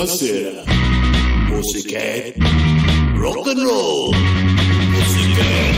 Buonasera. 0.00 0.64
Você 1.50 1.82
quer 1.82 2.32
rock 3.20 3.50
and 3.50 3.66
roll? 3.66 4.12
Você 4.94 5.20
quer? 5.36 5.74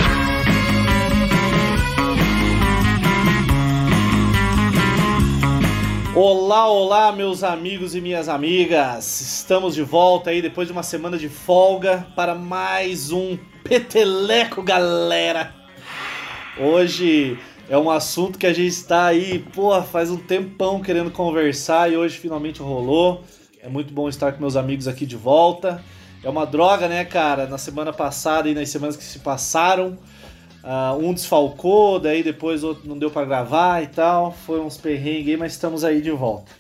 Olá, 6.14 6.70
olá, 6.70 7.10
meus 7.10 7.42
amigos 7.42 7.96
e 7.96 8.00
minhas 8.00 8.28
amigas. 8.28 9.20
Estamos 9.20 9.74
de 9.74 9.82
volta 9.82 10.30
aí 10.30 10.40
depois 10.40 10.68
de 10.68 10.72
uma 10.72 10.84
semana 10.84 11.18
de 11.18 11.28
folga 11.28 12.06
para 12.14 12.36
mais 12.36 13.10
um 13.10 13.36
Peteleco, 13.64 14.62
galera. 14.62 15.52
Hoje 16.60 17.36
é 17.68 17.76
um 17.76 17.90
assunto 17.90 18.38
que 18.38 18.46
a 18.46 18.52
gente 18.52 18.68
está 18.68 19.06
aí, 19.06 19.40
pô, 19.52 19.82
faz 19.82 20.12
um 20.12 20.16
tempão 20.16 20.80
querendo 20.80 21.10
conversar 21.10 21.90
e 21.90 21.96
hoje 21.96 22.18
finalmente 22.18 22.62
rolou. 22.62 23.24
É 23.62 23.68
muito 23.68 23.94
bom 23.94 24.08
estar 24.08 24.32
com 24.32 24.40
meus 24.40 24.56
amigos 24.56 24.88
aqui 24.88 25.06
de 25.06 25.16
volta. 25.16 25.80
É 26.20 26.28
uma 26.28 26.44
droga, 26.44 26.88
né, 26.88 27.04
cara? 27.04 27.46
Na 27.46 27.58
semana 27.58 27.92
passada 27.92 28.48
e 28.48 28.54
nas 28.54 28.68
semanas 28.68 28.96
que 28.96 29.04
se 29.04 29.20
passaram, 29.20 29.96
uh, 30.64 30.96
um 30.98 31.14
desfalcou, 31.14 32.00
daí 32.00 32.24
depois 32.24 32.64
outro 32.64 32.88
não 32.88 32.98
deu 32.98 33.08
para 33.08 33.24
gravar 33.24 33.80
e 33.80 33.86
tal. 33.86 34.32
Foi 34.32 34.58
uns 34.58 34.76
perrengues 34.76 35.38
mas 35.38 35.52
estamos 35.52 35.84
aí 35.84 36.02
de 36.02 36.10
volta. 36.10 36.50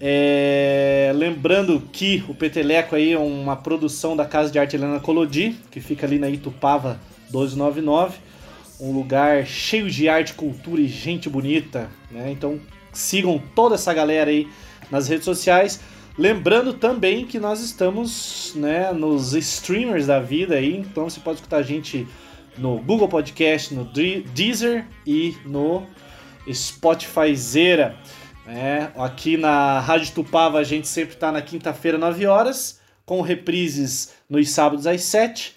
É... 0.00 1.12
Lembrando 1.14 1.80
que 1.92 2.24
o 2.28 2.34
Peteleco 2.34 2.96
aí 2.96 3.12
é 3.12 3.18
uma 3.18 3.54
produção 3.54 4.16
da 4.16 4.24
Casa 4.24 4.50
de 4.50 4.58
Arte 4.58 4.74
Helena 4.74 4.98
Colodi, 4.98 5.56
que 5.70 5.80
fica 5.80 6.04
ali 6.04 6.18
na 6.18 6.28
Itupava 6.28 6.98
1299, 7.30 8.18
um 8.80 8.90
lugar 8.90 9.46
cheio 9.46 9.88
de 9.88 10.08
arte, 10.08 10.34
cultura 10.34 10.80
e 10.80 10.88
gente 10.88 11.28
bonita, 11.28 11.88
né? 12.10 12.32
Então 12.32 12.58
sigam 12.92 13.40
toda 13.54 13.76
essa 13.76 13.94
galera 13.94 14.30
aí 14.30 14.48
nas 14.90 15.06
redes 15.06 15.24
sociais. 15.24 15.78
Lembrando 16.18 16.74
também 16.74 17.24
que 17.24 17.38
nós 17.38 17.60
estamos 17.60 18.52
né, 18.56 18.90
nos 18.90 19.32
streamers 19.32 20.08
da 20.08 20.18
vida 20.18 20.56
aí, 20.56 20.76
então 20.76 21.08
você 21.08 21.20
pode 21.20 21.36
escutar 21.36 21.58
a 21.58 21.62
gente 21.62 22.04
no 22.56 22.78
Google 22.78 23.08
Podcast, 23.08 23.74
no 23.74 23.84
Deezer 23.84 24.86
e 25.06 25.36
no 25.44 25.86
Spotify 26.50 27.34
Zera. 27.34 27.96
É, 28.46 28.88
aqui 28.96 29.36
na 29.36 29.80
Rádio 29.80 30.12
Tupava 30.12 30.58
a 30.58 30.64
gente 30.64 30.88
sempre 30.88 31.14
está 31.14 31.30
na 31.30 31.40
quinta-feira, 31.40 31.96
9 31.96 32.26
horas, 32.26 32.80
com 33.06 33.20
reprises 33.20 34.14
nos 34.28 34.50
sábados 34.50 34.86
às 34.86 35.02
7. 35.02 35.56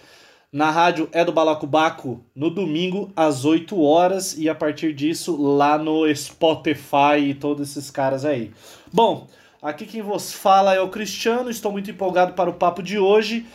Na 0.51 0.71
rádio 0.71 1.09
é 1.11 1.25
do 1.25 1.33
Balacobaco 1.33 2.23
no 2.33 2.49
domingo 2.49 3.11
às 3.16 3.43
8 3.43 3.81
horas 3.81 4.38
e 4.38 4.47
a 4.47 4.55
partir 4.55 4.93
disso 4.93 5.35
lá 5.35 5.78
no 5.78 6.13
Spotify 6.16 7.19
e 7.19 7.34
todos 7.34 7.69
esses 7.69 7.91
caras 7.91 8.23
aí. 8.23 8.51
Bom, 8.94 9.28
Aqui 9.66 9.88
quem 9.88 10.03
vos 10.03 10.31
fala 10.31 10.75
é 10.75 10.79
o 10.79 10.89
Cristiano, 10.89 11.50
estou 11.50 11.72
muito 11.72 11.89
empolgado 11.89 12.34
para 12.34 12.47
o 12.47 12.53
papo 12.53 12.84
de 12.84 13.00
hoje. 13.00 13.47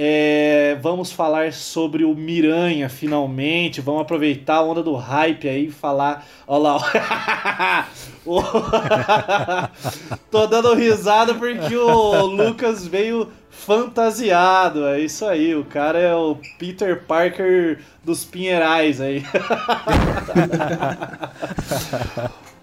É, 0.00 0.78
vamos 0.80 1.10
falar 1.10 1.52
sobre 1.52 2.04
o 2.04 2.14
Miranha 2.14 2.88
finalmente. 2.88 3.80
Vamos 3.80 4.02
aproveitar 4.02 4.58
a 4.58 4.62
onda 4.62 4.80
do 4.80 4.94
hype 4.94 5.48
aí 5.48 5.66
e 5.66 5.72
falar. 5.72 6.24
Olha 6.46 6.74
lá. 6.74 7.88
Tô 10.30 10.46
dando 10.46 10.72
risada 10.74 11.34
porque 11.34 11.74
o 11.74 12.26
Lucas 12.26 12.86
veio 12.86 13.28
fantasiado. 13.50 14.86
É 14.86 15.00
isso 15.00 15.26
aí. 15.26 15.56
O 15.56 15.64
cara 15.64 15.98
é 15.98 16.14
o 16.14 16.36
Peter 16.60 17.02
Parker 17.02 17.80
dos 18.04 18.24
Pinheirais 18.24 19.00
aí. 19.00 19.24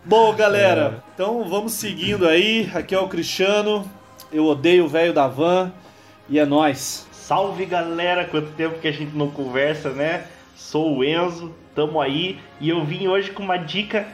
Bom, 0.05 0.33
galera, 0.35 0.93
é. 0.95 0.99
então 1.13 1.43
vamos 1.49 1.73
seguindo 1.73 2.25
aí. 2.25 2.71
Aqui 2.73 2.95
é 2.95 2.99
o 2.99 3.09
Cristiano. 3.09 3.83
Eu 4.31 4.45
odeio 4.45 4.85
o 4.85 4.87
velho 4.87 5.11
da 5.11 5.27
van 5.27 5.73
e 6.29 6.39
é 6.39 6.45
nós. 6.45 7.05
Salve, 7.25 7.65
galera! 7.65 8.23
Quanto 8.25 8.51
tempo 8.51 8.77
que 8.77 8.87
a 8.87 8.91
gente 8.91 9.17
não 9.17 9.31
conversa, 9.31 9.89
né? 9.89 10.25
Sou 10.55 10.97
o 10.97 11.03
Enzo, 11.03 11.51
tamo 11.73 11.99
aí 11.99 12.37
e 12.61 12.69
eu 12.69 12.85
vim 12.85 13.07
hoje 13.07 13.31
com 13.31 13.41
uma 13.41 13.57
dica 13.57 14.07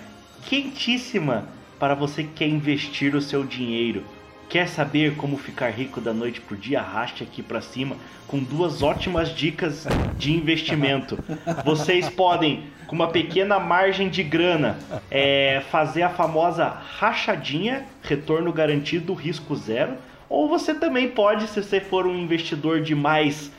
quentíssima 0.46 1.44
para 1.78 1.94
você 1.94 2.24
que 2.24 2.30
quer 2.30 2.48
investir 2.48 3.14
o 3.14 3.22
seu 3.22 3.44
dinheiro. 3.44 4.02
Quer 4.48 4.66
saber 4.70 5.18
como 5.18 5.36
ficar 5.36 5.72
rico 5.72 6.00
da 6.00 6.14
noite 6.14 6.40
pro 6.40 6.56
dia? 6.56 6.80
Arraste 6.80 7.22
aqui 7.22 7.44
para 7.44 7.60
cima 7.60 7.98
com 8.30 8.40
duas 8.40 8.82
ótimas 8.82 9.36
dicas 9.36 9.86
de 10.18 10.32
investimento. 10.32 11.20
Vocês 11.66 12.08
podem, 12.10 12.64
com 12.88 12.96
uma 12.96 13.10
pequena 13.10 13.60
margem 13.60 14.08
de 14.08 14.24
grana, 14.24 14.80
é, 15.10 15.62
fazer 15.70 16.04
a 16.04 16.10
famosa 16.10 16.66
rachadinha, 16.66 17.84
retorno 18.02 18.54
garantido, 18.54 19.14
risco 19.14 19.54
zero. 19.54 19.98
Ou 20.32 20.48
você 20.48 20.74
também 20.74 21.10
pode, 21.10 21.46
se 21.48 21.62
você 21.62 21.82
for 21.82 22.08
um 22.08 22.18
investidor 22.18 22.80
de 22.80 22.96
mais 22.96 23.52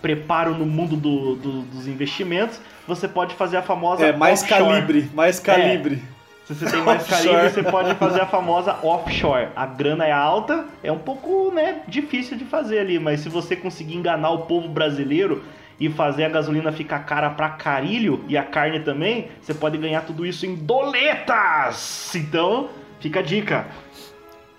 preparo 0.00 0.54
no 0.54 0.64
mundo 0.64 0.96
do, 0.96 1.36
do, 1.36 1.60
dos 1.60 1.86
investimentos, 1.86 2.58
você 2.86 3.06
pode 3.06 3.34
fazer 3.34 3.58
a 3.58 3.62
famosa. 3.62 4.06
É, 4.06 4.16
mais 4.16 4.40
offshore. 4.40 4.64
calibre, 4.64 5.10
mais 5.12 5.38
calibre. 5.38 6.02
É, 6.02 6.46
se 6.46 6.54
você 6.54 6.70
tem 6.70 6.82
mais 6.82 7.06
carinho, 7.06 7.50
você 7.50 7.62
pode 7.62 7.94
fazer 7.96 8.22
a 8.22 8.26
famosa 8.26 8.78
offshore. 8.82 9.48
A 9.54 9.66
grana 9.66 10.06
é 10.06 10.10
alta, 10.10 10.64
é 10.82 10.90
um 10.90 10.98
pouco 10.98 11.52
né, 11.52 11.82
difícil 11.86 12.38
de 12.38 12.46
fazer 12.46 12.78
ali, 12.78 12.98
mas 12.98 13.20
se 13.20 13.28
você 13.28 13.54
conseguir 13.54 13.94
enganar 13.94 14.30
o 14.30 14.38
povo 14.46 14.66
brasileiro 14.66 15.44
e 15.78 15.90
fazer 15.90 16.24
a 16.24 16.30
gasolina 16.30 16.72
ficar 16.72 17.00
cara 17.00 17.28
pra 17.28 17.50
carilho 17.50 18.24
e 18.26 18.38
a 18.38 18.42
carne 18.42 18.80
também, 18.80 19.28
você 19.42 19.52
pode 19.52 19.76
ganhar 19.76 20.06
tudo 20.06 20.24
isso 20.24 20.46
em 20.46 20.54
doletas! 20.54 22.14
Então, 22.16 22.70
fica 22.98 23.20
a 23.20 23.22
dica. 23.22 23.66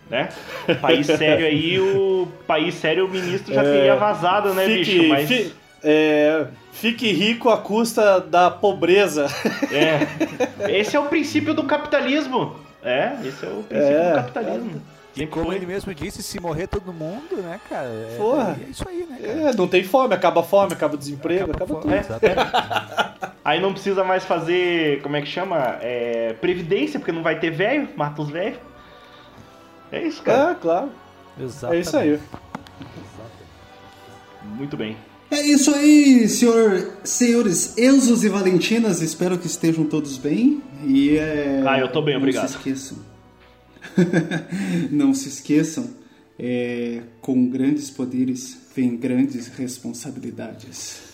Né? 0.09 0.29
País 0.81 1.05
sério 1.05 1.45
aí, 1.45 1.79
o 1.79 2.27
país 2.47 2.73
sério 2.75 3.05
o 3.05 3.09
ministro 3.09 3.53
já 3.53 3.61
é, 3.61 3.71
teria 3.71 3.95
vazado, 3.95 4.53
né, 4.55 4.65
fique, 4.65 4.99
bicho? 4.99 5.07
Mas... 5.07 5.27
Fi, 5.27 5.53
é, 5.83 6.47
Fique 6.79 7.11
rico 7.11 7.49
à 7.49 7.57
custa 7.57 8.21
da 8.21 8.49
pobreza. 8.49 9.27
É. 9.71 10.79
Esse 10.79 10.95
é 10.95 10.99
o 10.99 11.05
princípio 11.05 11.53
do 11.53 11.63
capitalismo. 11.63 12.55
É, 12.81 13.13
esse 13.23 13.45
é 13.45 13.49
o 13.49 13.61
princípio 13.63 13.97
é, 13.97 14.09
do 14.09 14.15
capitalismo. 14.15 14.81
E 15.15 15.27
como 15.27 15.53
ele 15.53 15.65
mesmo 15.65 15.93
disse, 15.93 16.23
se 16.23 16.39
morrer 16.39 16.67
todo 16.67 16.91
mundo, 16.93 17.37
né, 17.37 17.59
cara? 17.69 17.87
É, 17.87 18.15
Porra. 18.17 18.57
É, 18.59 18.69
isso 18.71 18.87
aí, 18.87 19.05
né? 19.09 19.17
Cara? 19.21 19.49
É, 19.49 19.53
não 19.53 19.67
tem 19.67 19.83
fome, 19.83 20.15
acaba 20.15 20.41
a 20.41 20.43
fome, 20.43 20.73
acaba 20.73 20.95
o 20.95 20.97
desemprego, 20.97 21.51
acaba, 21.51 21.79
acaba 21.79 21.81
tudo. 21.81 21.93
É. 21.93 23.29
Aí 23.43 23.61
não 23.61 23.73
precisa 23.73 24.03
mais 24.03 24.25
fazer, 24.25 25.01
como 25.01 25.15
é 25.15 25.21
que 25.21 25.27
chama? 25.27 25.77
É, 25.81 26.33
previdência, 26.39 26.99
porque 26.99 27.11
não 27.11 27.23
vai 27.23 27.39
ter 27.39 27.51
velho, 27.51 27.89
mata 27.95 28.21
os 28.21 28.29
velhos. 28.29 28.59
É 29.91 30.07
isso, 30.07 30.21
cara. 30.21 30.51
É, 30.51 30.55
claro. 30.55 30.91
Exatamente. 31.39 31.77
É 31.77 31.81
isso 31.81 31.97
aí. 31.97 32.19
Muito 34.43 34.77
bem. 34.77 34.97
É 35.31 35.41
isso 35.41 35.73
aí, 35.73 36.27
senhor, 36.27 36.91
senhores 37.03 37.77
Enzos 37.77 38.23
e 38.23 38.29
Valentinas. 38.29 39.01
Espero 39.01 39.37
que 39.37 39.45
estejam 39.45 39.85
todos 39.85 40.17
bem. 40.17 40.61
E 40.83 41.17
é, 41.17 41.63
ah, 41.67 41.79
eu 41.79 41.91
tô 41.91 42.01
bem, 42.01 42.15
não 42.15 42.21
obrigado. 42.21 42.47
Se 42.47 42.55
esqueçam. 42.57 42.97
não 44.89 45.13
se 45.13 45.29
esqueçam. 45.29 45.87
É, 46.41 47.01
com 47.19 47.49
grandes 47.49 47.89
poderes 47.89 48.57
vem 48.73 48.95
grandes 48.95 49.47
responsabilidades. 49.47 51.08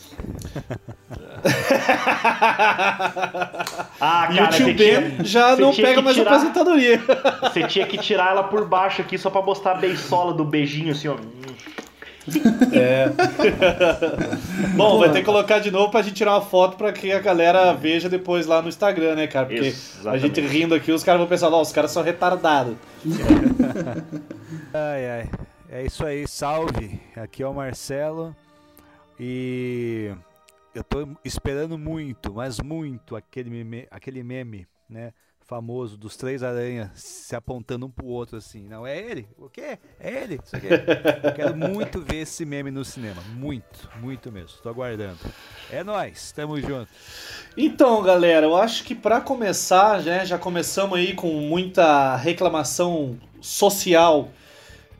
Ah, 4.01 4.27
cara, 4.27 4.33
e 4.33 4.41
o 4.41 4.50
tio 4.50 4.65
Ben 4.65 4.75
tinha, 4.75 5.23
já 5.23 5.56
não 5.56 5.73
pega 5.73 6.01
mais 6.01 6.15
tirar, 6.15 6.31
aposentadoria. 6.31 7.01
Você 7.41 7.67
tinha 7.67 7.85
que 7.85 7.97
tirar 7.97 8.31
ela 8.31 8.44
por 8.44 8.67
baixo 8.67 9.01
aqui 9.01 9.17
só 9.17 9.29
pra 9.29 9.41
mostrar 9.41 9.71
a 9.71 9.75
beisola 9.75 10.33
do 10.33 10.44
beijinho 10.44 10.91
assim, 10.91 11.07
ó. 11.07 11.15
É. 12.73 13.12
Bom, 14.75 14.97
vai 14.97 15.12
ter 15.12 15.19
que 15.19 15.25
colocar 15.25 15.59
de 15.59 15.69
novo 15.69 15.91
pra 15.91 16.01
gente 16.01 16.15
tirar 16.15 16.33
uma 16.33 16.41
foto 16.41 16.75
pra 16.75 16.91
que 16.91 17.11
a 17.11 17.19
galera 17.19 17.71
veja 17.73 18.09
depois 18.09 18.47
lá 18.47 18.61
no 18.61 18.69
Instagram, 18.69 19.15
né, 19.15 19.27
cara? 19.27 19.45
Porque 19.45 19.68
Exatamente. 19.68 20.15
a 20.15 20.18
gente 20.18 20.41
rindo 20.41 20.73
aqui, 20.73 20.91
os 20.91 21.03
caras 21.03 21.19
vão 21.19 21.27
pensar, 21.27 21.50
ó, 21.50 21.61
os 21.61 21.71
caras 21.71 21.91
são 21.91 22.01
retardados. 22.01 22.75
ai, 24.73 25.09
ai. 25.09 25.29
É 25.69 25.83
isso 25.83 26.06
aí, 26.06 26.27
salve. 26.27 27.00
Aqui 27.15 27.44
é 27.44 27.47
o 27.47 27.53
Marcelo. 27.53 28.35
E 29.19 30.13
eu 30.73 30.83
tô 30.83 31.07
esperando 31.23 31.77
muito, 31.77 32.33
mas 32.33 32.59
muito 32.59 33.15
aquele 33.15 33.50
meme, 33.50 33.88
aquele 33.89 34.23
meme, 34.23 34.67
né? 34.89 35.13
famoso 35.45 35.95
dos 35.95 36.17
três 36.17 36.41
aranhas 36.41 36.89
se 36.95 37.35
apontando 37.35 37.85
um 37.85 37.89
pro 37.89 38.07
outro 38.07 38.38
assim. 38.38 38.67
Não, 38.67 38.85
é 38.85 38.97
ele? 38.97 39.27
O 39.38 39.47
quê? 39.47 39.77
É 40.00 40.23
ele? 40.23 40.39
Isso 40.44 40.56
aqui. 40.56 40.67
Eu 41.23 41.33
quero 41.33 41.56
muito 41.56 42.01
ver 42.01 42.17
esse 42.17 42.44
meme 42.45 42.71
no 42.71 42.83
cinema. 42.83 43.21
Muito, 43.35 43.89
muito 44.01 44.31
mesmo. 44.31 44.57
Tô 44.62 44.69
aguardando. 44.69 45.19
É 45.71 45.83
nóis, 45.83 46.31
tamo 46.31 46.59
junto. 46.59 46.89
Então, 47.56 48.01
galera, 48.01 48.45
eu 48.47 48.56
acho 48.56 48.83
que 48.83 48.95
pra 48.95 49.21
começar, 49.21 50.01
né, 50.01 50.25
já 50.25 50.38
começamos 50.38 50.97
aí 50.97 51.13
com 51.13 51.31
muita 51.41 52.15
reclamação 52.15 53.18
social 53.39 54.29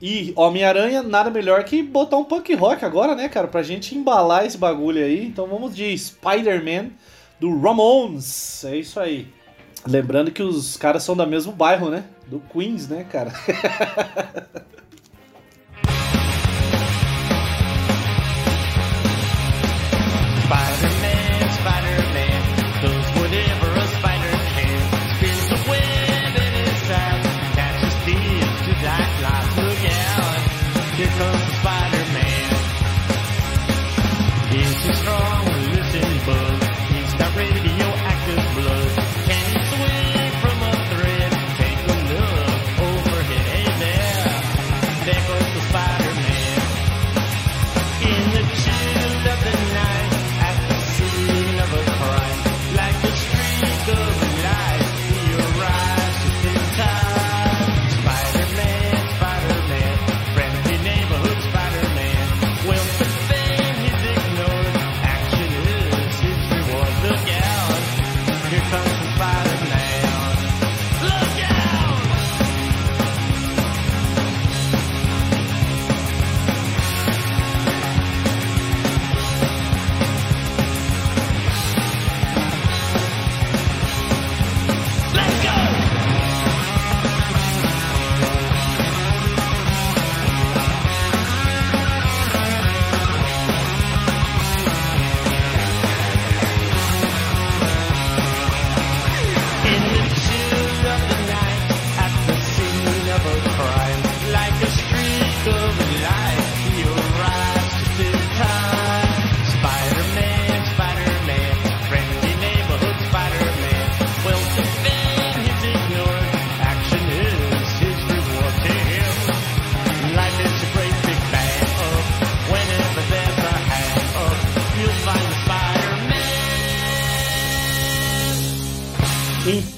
e 0.02 0.34
Homem-Aranha, 0.36 1.02
nada 1.02 1.30
melhor 1.30 1.64
que 1.64 1.82
botar 1.82 2.18
um 2.18 2.24
punk 2.24 2.54
rock 2.56 2.84
agora, 2.84 3.16
né, 3.16 3.30
cara, 3.30 3.48
pra 3.48 3.64
gente 3.64 3.96
embalar 3.96 4.46
esse 4.46 4.58
bagulho 4.58 5.04
aí. 5.04 5.26
Então 5.26 5.48
vamos 5.48 5.76
de 5.76 5.98
Spider-Man 5.98 6.90
do 7.40 7.60
Ramones. 7.60 8.64
É 8.66 8.78
isso 8.78 9.00
aí. 9.00 9.28
Lembrando 9.88 10.32
que 10.32 10.42
os 10.44 10.76
caras 10.78 11.04
são 11.04 11.16
do 11.16 11.26
mesmo 11.28 11.52
bairro, 11.52 11.90
né? 11.90 12.06
Do 12.28 12.40
Queens, 12.52 12.88
né, 12.88 13.06
cara? 13.10 13.32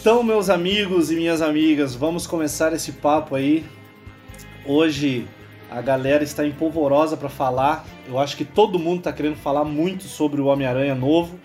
Então, 0.08 0.24
meus 0.24 0.50
amigos 0.50 1.12
e 1.12 1.18
minhas 1.18 1.42
amigas, 1.42 1.94
vamos 1.94 2.26
começar 2.26 2.72
esse 2.72 2.94
papo 2.94 3.36
aí. 3.36 3.66
Hoje 4.66 5.28
a 5.70 5.82
galera 5.82 6.24
está 6.24 6.48
empolvorosa 6.48 7.18
para 7.18 7.28
falar. 7.28 7.86
Eu 8.08 8.18
acho 8.18 8.38
que 8.38 8.46
todo 8.46 8.80
mundo 8.80 9.00
está 9.00 9.12
querendo 9.12 9.36
falar 9.36 9.66
muito 9.66 10.06
sobre 10.06 10.40
o 10.40 10.46
Homem-Aranha 10.46 10.96
novo. 10.96 11.38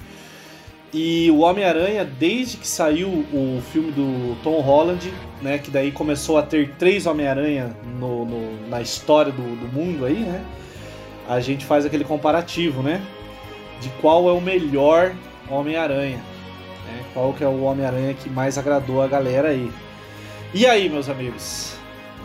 E 0.95 1.29
o 1.33 1.41
Homem-Aranha, 1.41 2.05
desde 2.05 2.57
que 2.57 2.69
saiu 2.69 3.09
o 3.09 3.61
filme 3.73 3.91
do 3.91 4.41
Tom 4.45 4.61
Holland, 4.61 5.13
né, 5.43 5.59
que 5.59 5.69
daí 5.69 5.91
começou 5.91 6.39
a 6.39 6.43
ter 6.43 6.71
três 6.79 7.05
Homem-Aranha 7.05 7.77
no- 7.99 8.25
no- 8.25 8.69
na 8.69 8.81
história 8.81 9.33
do, 9.33 9.43
do 9.43 9.73
mundo 9.73 10.05
aí, 10.05 10.21
né? 10.21 10.41
A 11.29 11.41
gente 11.41 11.65
faz 11.65 11.85
aquele 11.85 12.05
comparativo, 12.05 12.81
né? 12.81 13.03
De 13.81 13.89
qual 14.01 14.29
é 14.29 14.33
o 14.33 14.41
melhor 14.41 15.17
Homem-Aranha 15.51 16.31
né? 16.93 17.05
Qual 17.13 17.33
que 17.33 17.43
é 17.43 17.49
o 17.49 17.63
Homem-Aranha 17.63 18.15
que 18.15 18.29
mais 18.31 18.57
agradou 18.59 19.03
a 19.03 19.09
galera 19.09 19.49
aí? 19.49 19.71
E 20.55 20.67
aí, 20.67 20.89
meus 20.89 21.09
amigos? 21.09 21.75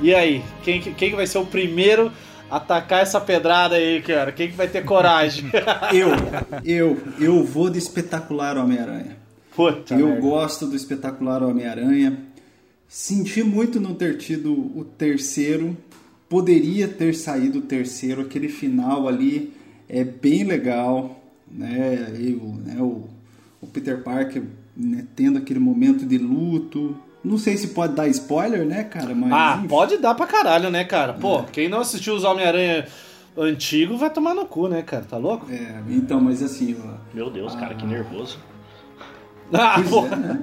E 0.01 0.13
aí? 0.13 0.43
Quem, 0.63 0.79
que- 0.81 0.93
quem 0.93 1.09
que 1.09 1.15
vai 1.15 1.25
ser 1.27 1.37
o 1.39 1.45
primeiro 1.45 2.11
a 2.49 2.57
atacar 2.57 3.01
essa 3.01 3.19
pedrada 3.19 3.75
aí, 3.75 4.01
cara? 4.01 4.31
Quem 4.31 4.49
que 4.49 4.55
vai 4.55 4.67
ter 4.67 4.83
coragem? 4.85 5.45
Eu, 5.93 6.09
eu, 6.63 6.97
eu 7.19 7.43
vou 7.43 7.69
de 7.69 7.77
espetacular 7.77 8.57
Homem-Aranha. 8.57 9.17
Puta 9.55 9.95
eu 9.95 10.07
merda. 10.07 10.21
gosto 10.21 10.67
do 10.67 10.75
espetacular 10.75 11.41
Homem-Aranha. 11.41 12.17
Senti 12.87 13.41
muito 13.43 13.79
não 13.79 13.93
ter 13.95 14.17
tido 14.17 14.53
o 14.53 14.85
terceiro. 14.85 15.75
Poderia 16.29 16.87
ter 16.87 17.13
saído 17.15 17.59
o 17.59 17.61
terceiro. 17.63 18.21
Aquele 18.21 18.49
final 18.49 19.07
ali 19.07 19.51
é 19.89 20.03
bem 20.03 20.43
legal. 20.43 21.21
Né? 21.49 22.13
E 22.19 22.33
o, 22.33 22.53
né, 22.63 22.75
o, 22.79 23.05
o 23.61 23.67
Peter 23.67 24.03
Parker 24.03 24.43
né, 24.75 25.05
tendo 25.15 25.37
aquele 25.37 25.59
momento 25.59 26.05
de 26.05 26.17
luto. 26.17 26.95
Não 27.23 27.37
sei 27.37 27.57
se 27.57 27.69
pode 27.69 27.93
dar 27.93 28.07
spoiler, 28.07 28.65
né, 28.65 28.83
cara? 28.83 29.13
Mas, 29.13 29.31
Ah, 29.33 29.55
enfim. 29.57 29.67
pode 29.67 29.97
dar 29.97 30.13
pra 30.15 30.27
caralho, 30.27 30.69
né, 30.69 30.83
cara? 30.83 31.13
Pô, 31.13 31.43
quem 31.43 31.67
não 31.67 31.79
assistiu 31.79 32.13
os 32.15 32.23
Homem-Aranha 32.23 32.87
antigo 33.37 33.97
vai 33.97 34.09
tomar 34.09 34.33
no 34.33 34.45
cu, 34.45 34.67
né, 34.67 34.81
cara? 34.81 35.03
Tá 35.03 35.17
louco? 35.17 35.45
É, 35.51 35.81
então, 35.89 36.21
mas 36.21 36.41
assim, 36.41 36.77
ó, 36.83 36.93
Meu 37.13 37.29
Deus, 37.29 37.55
cara, 37.55 37.73
que 37.75 37.85
nervoso. 37.85 38.37
Ah, 39.53 39.81
pô. 39.89 40.05
é, 40.05 40.15
né? 40.15 40.41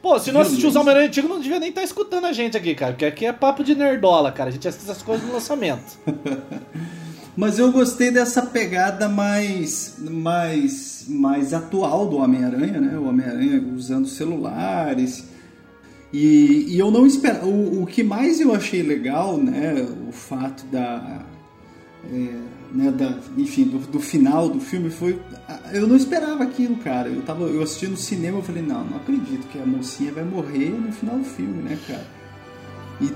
Pô, 0.00 0.18
se 0.18 0.30
não 0.30 0.42
assistiu 0.42 0.68
os. 0.68 0.76
Homem-Aranha 0.76 1.08
antigo, 1.08 1.26
não 1.28 1.40
devia 1.40 1.58
nem 1.58 1.70
estar 1.70 1.82
escutando 1.82 2.26
a 2.26 2.32
gente 2.32 2.56
aqui, 2.56 2.74
cara. 2.74 2.92
Porque 2.92 3.06
aqui 3.06 3.24
é 3.26 3.32
papo 3.32 3.64
de 3.64 3.74
nerdola, 3.74 4.30
cara. 4.30 4.50
A 4.50 4.52
gente 4.52 4.68
assiste 4.68 4.90
as 4.90 5.02
coisas 5.02 5.26
no 5.26 5.32
lançamento. 5.32 5.98
Mas 7.36 7.58
eu 7.58 7.72
gostei 7.72 8.10
dessa 8.10 8.42
pegada 8.42 9.08
mais, 9.08 9.96
mais, 9.98 11.04
mais 11.08 11.52
atual 11.52 12.06
do 12.06 12.18
Homem-Aranha, 12.18 12.80
né? 12.80 12.96
O 12.96 13.08
Homem-Aranha 13.08 13.62
usando 13.74 14.06
celulares. 14.06 15.24
E, 16.12 16.66
e 16.68 16.78
eu 16.78 16.92
não 16.92 17.04
esperava. 17.04 17.44
O, 17.44 17.82
o 17.82 17.86
que 17.86 18.04
mais 18.04 18.40
eu 18.40 18.54
achei 18.54 18.82
legal, 18.82 19.36
né? 19.36 19.84
O 20.08 20.12
fato 20.12 20.64
da. 20.66 21.22
é, 22.12 22.54
né, 22.72 22.90
da 22.90 23.18
enfim, 23.36 23.64
do, 23.64 23.78
do 23.78 23.98
final 23.98 24.48
do 24.48 24.60
filme 24.60 24.90
foi. 24.90 25.18
Eu 25.72 25.88
não 25.88 25.96
esperava 25.96 26.44
aquilo, 26.44 26.76
cara. 26.76 27.08
Eu, 27.08 27.22
tava, 27.22 27.44
eu 27.44 27.62
assisti 27.62 27.88
no 27.88 27.96
cinema 27.96 28.38
e 28.38 28.42
falei, 28.42 28.62
não, 28.62 28.84
não 28.84 28.96
acredito 28.96 29.48
que 29.48 29.58
a 29.58 29.66
mocinha 29.66 30.12
vai 30.12 30.24
morrer 30.24 30.70
no 30.70 30.92
final 30.92 31.18
do 31.18 31.24
filme, 31.24 31.62
né, 31.62 31.76
cara? 31.86 32.06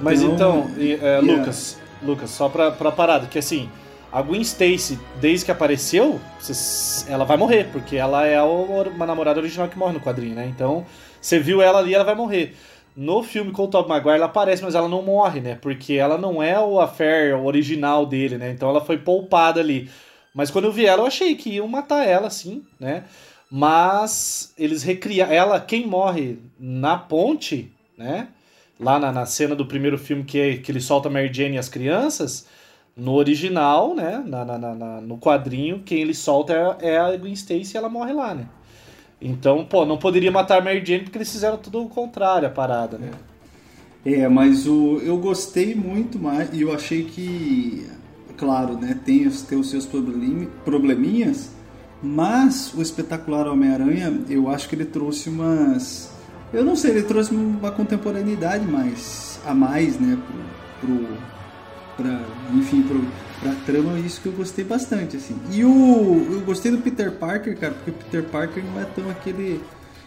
Mas 0.03 0.23
então, 0.23 0.69
e, 0.77 0.93
é, 0.93 1.21
yeah. 1.21 1.21
Lucas, 1.21 1.79
Lucas, 2.03 2.31
só 2.31 2.49
pra, 2.49 2.73
pra 2.73 2.91
parada, 2.91 3.27
que 3.27 3.39
assim, 3.39 3.69
a 4.11 4.23
Gwen 4.23 4.41
Stacy, 4.41 4.99
desde 5.21 5.45
que 5.45 5.51
apareceu, 5.51 6.19
ela 7.07 7.25
vai 7.25 7.37
morrer, 7.37 7.69
porque 7.71 7.97
ela 7.97 8.27
é 8.27 8.43
uma 8.43 9.07
namorada 9.07 9.39
original 9.39 9.69
que 9.69 9.79
morre 9.79 9.93
no 9.93 10.01
quadrinho, 10.01 10.35
né? 10.35 10.47
Então, 10.47 10.87
você 11.21 11.39
viu 11.39 11.61
ela 11.61 11.79
ali, 11.79 11.95
ela 11.95 12.05
vai 12.05 12.15
morrer. 12.15 12.57
No 12.97 13.23
filme 13.23 13.53
com 13.53 13.65
o 13.65 13.69
Tobey 13.69 13.89
Maguire, 13.89 14.17
ela 14.17 14.27
aparece, 14.27 14.63
mas 14.63 14.75
ela 14.75 14.89
não 14.89 15.03
morre, 15.03 15.41
né? 15.41 15.59
Porque 15.61 15.95
ela 15.95 16.19
não 16.19 16.43
é 16.43 16.59
o 16.59 16.81
affair 16.81 17.37
original 17.37 18.07
dele, 18.07 18.39
né? 18.39 18.51
Então 18.51 18.69
ela 18.69 18.81
foi 18.81 18.99
poupada 18.99 19.61
ali. 19.61 19.91
Mas 20.35 20.51
quando 20.51 20.65
eu 20.65 20.73
vi 20.73 20.87
ela, 20.87 21.03
eu 21.03 21.07
achei 21.07 21.35
que 21.35 21.51
iam 21.51 21.69
matar 21.69 22.07
ela, 22.07 22.27
assim, 22.27 22.65
né? 22.81 23.05
Mas 23.51 24.53
eles 24.59 24.83
recriaram. 24.83 25.33
Ela, 25.33 25.61
quem 25.61 25.87
morre 25.87 26.39
na 26.59 26.97
ponte, 26.97 27.71
né? 27.97 28.29
Lá 28.81 28.99
na, 28.99 29.13
na 29.13 29.27
cena 29.27 29.55
do 29.55 29.67
primeiro 29.67 29.99
filme 29.99 30.25
que, 30.25 30.59
que 30.59 30.73
ele 30.73 30.81
solta 30.81 31.11
Mary 31.11 31.33
Jane 31.33 31.57
e 31.57 31.59
as 31.59 31.69
crianças, 31.69 32.47
no 32.99 33.15
original, 33.15 33.95
né? 33.95 34.23
Na, 34.27 34.45
na- 34.45 34.59
na- 34.59 35.01
no 35.01 35.17
quadrinho, 35.19 35.83
quem 35.85 36.01
ele 36.03 36.15
solta 36.15 36.53
é, 36.81 36.91
é 36.95 36.99
a 36.99 37.17
Gwen 37.17 37.33
Stacy 37.33 37.75
e 37.75 37.79
ela 37.79 37.89
morre 37.89 38.13
lá, 38.13 38.35
né? 38.35 38.47
Então, 39.21 39.65
pô, 39.65 39.85
não 39.85 39.99
poderia 39.99 40.31
matar 40.31 40.63
Mary 40.63 40.85
Jane 40.85 41.05
porque 41.05 41.19
eles 41.19 41.31
fizeram 41.31 41.57
tudo 41.57 41.83
o 41.83 41.89
contrário, 41.89 42.47
a 42.47 42.51
parada, 42.51 42.99
né? 42.99 43.11
É, 44.05 44.29
mas 44.29 44.67
o, 44.67 44.99
eu 45.05 45.17
gostei 45.19 45.75
muito 45.75 46.19
mais 46.19 46.51
e 46.53 46.63
eu 46.63 46.73
achei 46.73 47.05
que, 47.05 47.87
claro, 48.37 48.75
né, 48.79 48.99
tem 49.05 49.27
os, 49.27 49.43
tem 49.43 49.59
os 49.59 49.69
seus 49.71 49.87
problemi- 49.87 50.49
probleminhas, 50.65 51.51
mas 52.01 52.73
o 52.75 52.81
espetacular 52.81 53.49
Homem-Aranha, 53.49 54.21
eu 54.31 54.49
acho 54.49 54.69
que 54.69 54.77
ele 54.77 54.85
trouxe 54.85 55.29
umas. 55.29 56.13
Eu 56.53 56.65
não 56.65 56.77
sei, 56.77 56.93
ele 56.93 57.03
trouxe 57.03 57.35
uma 57.35 57.73
contemporaneidade 57.73 58.65
mais 58.65 59.41
a 59.45 59.53
mais, 59.53 59.99
né, 59.99 60.17
pro, 60.81 60.97
pro 60.97 61.19
pra, 61.99 62.21
enfim, 62.55 62.83
pro, 62.83 63.05
pra 63.43 63.53
trama, 63.67 63.99
isso 63.99 64.21
que 64.21 64.29
eu 64.29 64.33
gostei 64.33 64.65
bastante, 64.65 65.17
assim. 65.17 65.37
E 65.51 65.65
o, 65.65 66.27
eu 66.33 66.41
gostei 66.43 66.71
do 66.71 66.79
Peter 66.79 67.11
Parker, 67.13 67.59
cara, 67.59 67.75
porque 67.75 67.91
o 67.91 67.95
Peter 67.95 68.23
Parker 68.23 68.65
não 68.65 68.81
é 68.81 68.85
tão 68.85 69.11
aquele, 69.11 69.61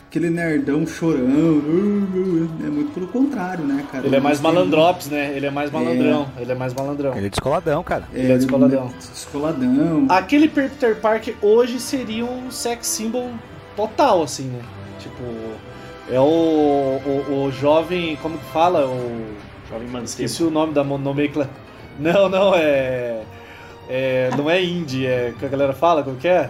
aquele 0.10 0.30
nerdão 0.30 0.88
chorando, 0.88 2.50
é 2.66 2.70
muito 2.70 2.94
pelo 2.94 3.08
contrário, 3.08 3.66
né, 3.66 3.86
cara. 3.92 4.08
Ele 4.08 4.16
é 4.16 4.20
mais 4.20 4.40
malandrops, 4.40 5.10
né? 5.10 5.36
Ele 5.36 5.46
é 5.46 5.52
mais 5.52 5.70
malandrão. 5.70 6.28
Ele 6.40 6.52
é 6.52 6.56
mais 6.56 6.74
malandrão. 6.74 7.14
Ele 7.16 7.28
é 7.28 7.30
descoladão, 7.30 7.84
cara. 7.84 8.06
muito- 8.10 8.18
ele 8.24 8.32
é 8.34 8.38
descoladão. 8.38 8.92
Descoladão. 8.98 10.06
Aquele 10.10 10.48
Peter 10.48 10.96
Parker 10.96 11.36
hoje 11.42 11.80
seria 11.80 12.26
um 12.26 12.50
sex 12.50 12.88
symbol 12.88 13.30
total, 13.76 14.24
assim, 14.24 14.46
né? 14.46 14.62
Tipo, 14.98 15.24
é 16.10 16.20
o, 16.20 16.24
o, 16.24 17.46
o 17.48 17.52
jovem, 17.52 18.18
como 18.22 18.38
que 18.38 18.46
fala? 18.46 18.88
O, 18.88 19.52
Jovem 19.72 20.04
esqueci 20.04 20.44
o 20.44 20.52
nome 20.52 20.74
da 20.74 20.84
nomenclatura. 20.84 21.50
Não, 22.00 22.30
não, 22.30 22.54
é, 22.56 23.22
é. 23.90 24.30
Não 24.38 24.50
é 24.50 24.64
indie, 24.64 25.06
é. 25.06 25.34
que 25.38 25.46
a 25.46 25.50
galera 25.50 25.74
fala, 25.74 26.04
como 26.04 26.18
que 26.18 26.28
é? 26.28 26.50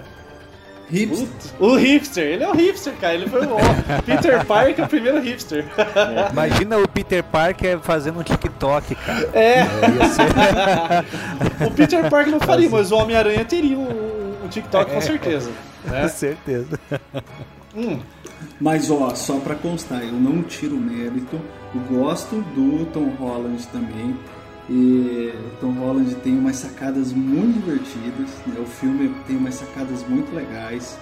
Hipster. 0.89 1.25
Putz, 1.27 1.53
O 1.57 1.75
hipster, 1.77 2.23
ele 2.25 2.43
é 2.43 2.49
o 2.49 2.53
hipster, 2.53 2.93
cara. 2.99 3.13
Ele 3.13 3.29
foi 3.29 3.45
o 3.45 3.55
Peter 4.05 4.45
Parker, 4.45 4.81
é 4.81 4.83
o 4.85 4.89
primeiro 4.89 5.21
hipster. 5.21 5.65
Imagina 6.31 6.77
o 6.79 6.87
Peter 6.87 7.23
Parker 7.23 7.79
fazendo 7.79 8.19
um 8.19 8.23
TikTok, 8.23 8.93
cara. 8.95 9.29
É, 9.33 9.63
ser... 10.09 10.27
o 11.65 11.71
Peter 11.71 12.09
Parker 12.09 12.31
não 12.33 12.41
faria, 12.41 12.69
mas 12.69 12.91
o 12.91 12.97
Homem-Aranha 12.97 13.45
teria 13.45 13.77
um, 13.77 14.33
um 14.43 14.47
TikTok 14.49 14.91
com 14.91 14.99
certeza. 14.99 15.49
Com 15.83 15.91
Né? 15.91 16.07
certeza. 16.09 16.77
Hum, 17.73 17.99
Mas 18.59 18.91
ó, 18.91 19.15
só 19.15 19.39
pra 19.39 19.55
constar, 19.55 20.03
eu 20.03 20.11
não 20.11 20.43
tiro 20.43 20.75
mérito. 20.75 21.39
Eu 21.73 21.81
gosto 21.99 22.35
do 22.53 22.85
Tom 22.87 23.09
Holland 23.17 23.65
também. 23.67 24.17
E 24.71 25.33
o 25.35 25.59
Tom 25.59 25.73
Holland 25.73 26.15
tem 26.15 26.37
umas 26.37 26.55
sacadas 26.55 27.11
muito 27.11 27.59
divertidas. 27.59 28.29
Né? 28.47 28.55
O 28.57 28.65
filme 28.65 29.13
tem 29.27 29.35
umas 29.35 29.55
sacadas 29.55 30.07
muito 30.07 30.33
legais. 30.33 30.97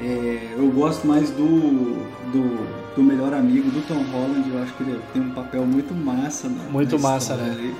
É, 0.00 0.54
eu 0.56 0.70
gosto 0.70 1.04
mais 1.04 1.28
do, 1.30 1.96
do, 2.30 2.94
do 2.94 3.02
melhor 3.02 3.34
amigo 3.34 3.68
do 3.72 3.84
Tom 3.88 4.04
Holland. 4.12 4.48
Eu 4.48 4.62
acho 4.62 4.72
que 4.74 4.84
ele 4.84 5.00
tem 5.12 5.20
um 5.20 5.30
papel 5.30 5.66
muito 5.66 5.92
massa. 5.92 6.48
Na, 6.48 6.62
Muito 6.64 6.96
na 6.96 7.02
massa, 7.02 7.34
né? 7.36 7.50
ali. 7.50 7.74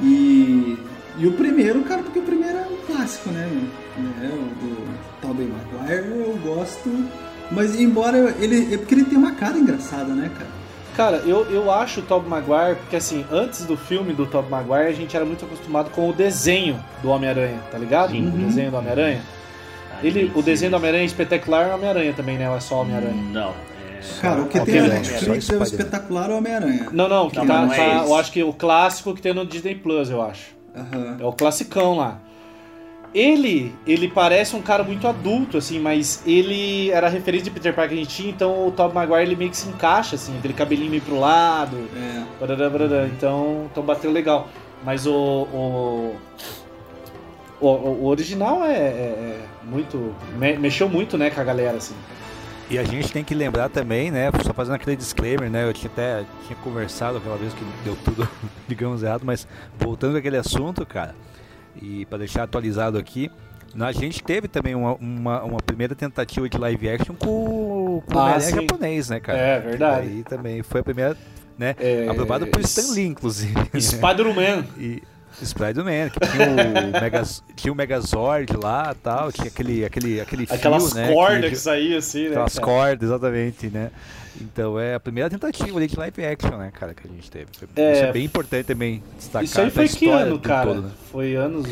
E, 0.00 0.78
e 1.18 1.26
o 1.26 1.32
primeiro, 1.32 1.82
cara, 1.82 2.00
porque 2.02 2.20
o 2.20 2.22
primeiro 2.22 2.56
é 2.56 2.68
um 2.68 2.76
clássico, 2.86 3.30
né? 3.30 3.68
É, 4.22 4.26
o 4.26 4.64
do 4.64 4.88
Tobey 5.20 5.48
Maguire 5.48 6.08
eu 6.08 6.38
gosto. 6.38 6.88
Mas 7.50 7.78
embora 7.78 8.32
ele. 8.38 8.72
É 8.74 8.78
porque 8.78 8.94
ele 8.94 9.04
tem 9.04 9.18
uma 9.18 9.32
cara 9.32 9.58
engraçada, 9.58 10.14
né, 10.14 10.30
cara? 10.38 10.59
Cara, 10.96 11.18
eu, 11.18 11.46
eu 11.50 11.70
acho 11.70 12.00
o 12.00 12.02
Tobey 12.02 12.28
Maguire, 12.28 12.76
porque 12.76 12.96
assim, 12.96 13.24
antes 13.30 13.64
do 13.64 13.76
filme 13.76 14.12
do 14.12 14.26
Tobey 14.26 14.50
Maguire, 14.50 14.88
a 14.88 14.92
gente 14.92 15.16
era 15.16 15.24
muito 15.24 15.44
acostumado 15.44 15.90
com 15.90 16.08
o 16.08 16.12
desenho 16.12 16.78
do 17.02 17.10
Homem-Aranha, 17.10 17.58
tá 17.70 17.78
ligado? 17.78 18.10
Sim. 18.10 18.26
O 18.28 18.30
desenho 18.32 18.70
do 18.70 18.76
Homem-Aranha. 18.76 19.22
Ah, 19.92 19.98
Ele, 20.02 20.30
o 20.34 20.42
desenho 20.42 20.70
do 20.72 20.76
Homem-Aranha 20.76 21.04
é 21.04 21.06
espetacular 21.06 21.68
é 21.68 21.74
Homem-Aranha 21.74 22.12
também, 22.12 22.36
né? 22.36 22.50
Ou 22.50 22.56
é 22.56 22.60
só 22.60 22.80
Homem-Aranha? 22.82 23.14
Não. 23.32 23.50
É... 23.50 24.20
Cara, 24.20 24.42
o 24.42 24.48
que 24.48 24.60
tem 24.60 24.80
na 24.82 24.88
Netflix 24.88 25.50
é 25.50 25.56
o 25.56 25.62
espetacular 25.62 26.30
Homem-Aranha. 26.30 26.88
Não, 26.92 27.08
não, 27.08 27.30
que 27.30 27.38
Não, 27.38 27.46
tá, 27.46 27.62
não 27.66 27.72
é 27.72 27.76
tá- 27.76 28.04
eu 28.06 28.14
acho 28.16 28.32
que 28.32 28.42
o 28.42 28.52
clássico 28.52 29.14
que 29.14 29.22
tem 29.22 29.32
no 29.32 29.46
Disney 29.46 29.74
Plus, 29.74 30.10
eu 30.10 30.20
acho. 30.22 30.54
Aham. 30.74 31.16
É 31.20 31.24
o 31.24 31.32
classicão 31.32 31.96
lá. 31.96 32.18
Ele, 33.12 33.74
ele 33.86 34.06
parece 34.08 34.54
um 34.54 34.62
cara 34.62 34.84
muito 34.84 35.08
adulto, 35.08 35.58
assim, 35.58 35.80
mas 35.80 36.22
ele 36.24 36.90
era 36.92 37.08
a 37.08 37.10
referência 37.10 37.44
de 37.44 37.50
Peter 37.50 37.74
Parker 37.74 37.96
que 37.96 38.02
a 38.02 38.04
gente 38.04 38.14
tinha, 38.16 38.30
então 38.30 38.68
o 38.68 38.70
Tobey 38.70 38.94
Maguire 38.94 39.22
ele 39.22 39.34
meio 39.36 39.50
que 39.50 39.56
se 39.56 39.68
encaixa, 39.68 40.14
assim, 40.14 40.38
aquele 40.38 40.54
cabelinho 40.54 40.90
meio 40.90 41.02
pro 41.02 41.18
lado, 41.18 41.76
É. 41.96 42.22
Barará, 42.38 42.70
barará. 42.70 43.06
Então, 43.08 43.68
então 43.70 43.82
bateu 43.82 44.12
legal. 44.12 44.48
Mas 44.84 45.06
o. 45.06 45.12
O, 45.12 46.16
o, 47.60 47.66
o 47.66 48.06
original 48.06 48.64
é, 48.64 48.72
é- 48.72 48.78
é 48.78 49.40
muito. 49.64 50.14
me- 50.38 50.56
mexeu 50.56 50.88
muito, 50.88 51.18
né, 51.18 51.30
com 51.30 51.40
a 51.40 51.44
galera, 51.44 51.76
assim. 51.76 51.94
E 52.70 52.78
a 52.78 52.84
gente 52.84 53.12
tem 53.12 53.24
que 53.24 53.34
lembrar 53.34 53.68
também, 53.68 54.10
né? 54.12 54.30
Só 54.44 54.54
fazendo 54.54 54.76
aquele 54.76 54.94
disclaimer, 54.96 55.50
né? 55.50 55.64
Eu 55.68 55.72
tinha 55.74 55.90
até 55.92 56.24
tinha 56.46 56.56
conversado 56.62 57.18
aquela 57.18 57.36
vez 57.36 57.52
que 57.52 57.64
deu 57.84 57.96
tudo, 58.04 58.26
digamos, 58.68 59.02
errado, 59.02 59.22
mas 59.24 59.46
voltando 59.78 60.16
àquele 60.16 60.36
assunto, 60.36 60.86
cara, 60.86 61.14
e 61.80 62.04
para 62.06 62.18
deixar 62.18 62.42
atualizado 62.44 62.98
aqui, 62.98 63.30
a 63.78 63.92
gente 63.92 64.22
teve 64.22 64.48
também 64.48 64.74
uma, 64.74 64.94
uma, 64.94 65.42
uma 65.44 65.58
primeira 65.60 65.94
tentativa 65.94 66.48
de 66.48 66.58
live 66.58 66.88
action 66.88 67.14
com, 67.14 68.02
com 68.06 68.14
o 68.14 68.18
Ah, 68.18 68.22
Homem-Aranha 68.22 68.40
sim. 68.40 68.60
japonês, 68.66 69.08
né, 69.10 69.20
cara? 69.20 69.38
É, 69.38 69.60
verdade. 69.60 70.08
Aí 70.08 70.24
também 70.24 70.62
foi 70.62 70.80
a 70.80 70.84
primeira, 70.84 71.16
né? 71.58 71.74
É, 71.78 72.08
aprovado 72.08 72.46
por 72.48 72.60
Stan 72.62 72.92
Lee, 72.94 73.06
inclusive. 73.06 73.54
Spider-Man. 73.80 74.64
E 74.78 75.02
Spider-Man, 75.44 76.10
que 76.10 76.20
tinha 76.28 76.48
o, 76.48 76.90
Megaz, 77.00 77.42
tinha 77.56 77.72
o 77.72 77.76
Megazord 77.76 78.52
lá 78.56 78.94
tal, 79.02 79.30
tinha 79.32 79.48
aquele, 79.48 79.84
aquele, 79.84 80.20
aquele 80.20 80.46
fio, 80.46 80.54
Aquelas 80.56 80.92
né? 80.94 81.12
cordas 81.12 81.40
que- 81.44 81.50
que 81.50 81.56
saíam 81.56 81.98
assim, 81.98 82.22
né? 82.24 82.28
Aquelas 82.30 82.54
cara? 82.54 82.66
cordas, 82.66 83.08
exatamente, 83.08 83.66
né? 83.68 83.90
Então 84.40 84.78
é 84.78 84.94
a 84.94 85.00
primeira 85.00 85.28
tentativa 85.28 85.86
de 85.86 85.96
live 85.98 86.24
action, 86.24 86.56
né, 86.56 86.70
cara, 86.72 86.94
que 86.94 87.06
a 87.06 87.10
gente 87.10 87.30
teve. 87.30 87.46
Foi- 87.58 87.68
É, 87.76 87.92
Isso 87.92 88.04
é 88.04 88.12
bem 88.12 88.24
importante 88.24 88.66
também 88.66 89.02
destacar. 89.18 89.44
Isso 89.44 89.60
aí 89.60 89.70
foi 89.70 89.88
que 89.88 90.08
ano, 90.08 90.38
cara? 90.38 90.66
todo, 90.68 90.82
né? 90.82 90.90
Foi 91.10 91.34
anos 91.34 91.66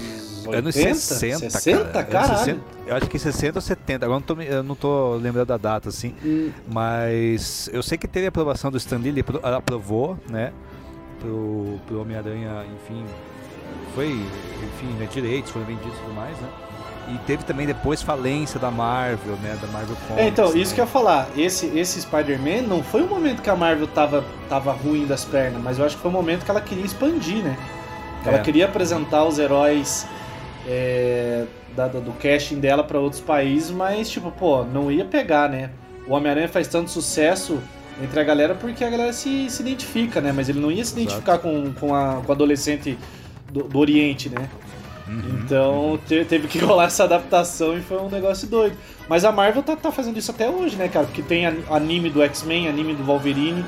80? 0.46 0.58
Anos 0.58 0.74
60, 0.74 1.50
60, 1.50 1.84
cara. 1.92 2.04
caralho. 2.04 2.28
Anos 2.32 2.40
60, 2.44 2.60
eu 2.86 2.96
acho 2.96 3.06
que 3.08 3.18
60 3.18 3.58
ou 3.58 3.62
70, 3.62 4.04
agora 4.06 4.16
eu 4.16 4.20
não 4.20 4.36
tô, 4.36 4.42
eu 4.42 4.62
não 4.62 4.74
tô 4.74 5.14
lembrando 5.16 5.46
da 5.46 5.56
data, 5.56 5.88
assim. 5.88 6.14
Hum, 6.24 6.50
Mas 6.68 7.70
eu 7.72 7.82
sei 7.82 7.96
que 7.96 8.08
teve 8.08 8.26
a 8.26 8.28
aprovação 8.28 8.70
do 8.70 8.76
Stan 8.76 8.98
Lee, 8.98 9.08
ele 9.08 9.20
apro- 9.20 9.40
aprovou, 9.42 10.18
né? 10.28 10.52
Pro, 11.20 11.80
pro 11.86 12.00
Homem-Aranha, 12.02 12.64
enfim. 12.74 13.04
Foi, 13.94 14.06
enfim, 14.08 14.86
né, 14.98 15.08
direitos 15.12 15.50
foram 15.50 15.66
vendidos 15.66 15.96
e 15.96 16.00
tudo 16.02 16.14
mais, 16.14 16.36
né? 16.38 16.48
E 17.14 17.18
teve 17.26 17.42
também 17.42 17.66
depois 17.66 18.02
falência 18.02 18.60
da 18.60 18.70
Marvel, 18.70 19.34
né? 19.42 19.56
Da 19.62 19.66
Marvel 19.68 19.96
Comics. 20.06 20.24
É, 20.24 20.28
então, 20.28 20.46
isso 20.54 20.70
né? 20.70 20.74
que 20.74 20.80
eu 20.80 20.84
ia 20.84 20.90
falar. 20.90 21.26
Esse, 21.36 21.66
esse 21.78 22.02
Spider-Man 22.02 22.62
não 22.68 22.82
foi 22.82 23.02
o 23.02 23.06
momento 23.06 23.40
que 23.40 23.48
a 23.48 23.56
Marvel 23.56 23.86
tava, 23.86 24.22
tava 24.48 24.72
ruim 24.72 25.06
das 25.06 25.24
pernas, 25.24 25.62
mas 25.62 25.78
eu 25.78 25.86
acho 25.86 25.96
que 25.96 26.02
foi 26.02 26.10
o 26.10 26.14
momento 26.14 26.44
que 26.44 26.50
ela 26.50 26.60
queria 26.60 26.84
expandir, 26.84 27.42
né? 27.42 27.56
Que 28.22 28.28
Ela 28.28 28.38
É. 28.38 28.42
queria 28.42 28.66
apresentar 28.66 29.24
os 29.24 29.38
heróis 29.38 30.06
é, 30.66 31.44
da- 31.74 31.88
do 31.88 32.12
casting 32.12 32.60
dela 32.60 32.84
pra 32.84 32.98
outros 32.98 33.20
países, 33.22 33.70
mas, 33.70 34.10
tipo, 34.10 34.30
pô, 34.30 34.64
não 34.64 34.90
ia 34.92 35.04
pegar, 35.04 35.48
né? 35.48 35.70
O 36.06 36.12
Homem-Aranha 36.12 36.48
faz 36.48 36.68
tanto 36.68 36.90
sucesso 36.90 37.58
entre 38.02 38.20
a 38.20 38.24
galera 38.24 38.54
porque 38.54 38.84
a 38.84 38.90
galera 38.90 39.12
se, 39.14 39.48
se 39.48 39.62
identifica, 39.62 40.20
né? 40.20 40.30
Mas 40.30 40.48
ele 40.48 40.60
não 40.60 40.70
ia 40.70 40.84
se 40.84 40.90
Exato. 40.92 41.00
identificar 41.00 41.38
com, 41.38 41.72
com, 41.72 41.94
a, 41.94 42.20
com 42.24 42.28
o 42.28 42.32
adolescente 42.32 42.98
do, 43.50 43.62
do 43.64 43.78
Oriente, 43.78 44.28
né? 44.28 44.48
Uhum. 45.06 45.40
Então 45.42 45.98
te- 46.06 46.24
teve 46.24 46.48
que 46.48 46.58
rolar 46.64 46.84
essa 46.84 47.04
adaptação 47.04 47.76
e 47.76 47.80
foi 47.80 47.96
um 47.98 48.08
negócio 48.10 48.46
doido. 48.46 48.76
Mas 49.08 49.24
a 49.24 49.32
Marvel 49.32 49.62
tá, 49.62 49.74
tá 49.74 49.90
fazendo 49.90 50.18
isso 50.18 50.30
até 50.30 50.48
hoje, 50.48 50.76
né, 50.76 50.88
cara? 50.88 51.06
Porque 51.06 51.22
tem 51.22 51.46
an- 51.46 51.56
anime 51.70 52.10
do 52.10 52.22
X-Men, 52.22 52.68
anime 52.68 52.94
do 52.94 53.02
Wolverine. 53.04 53.64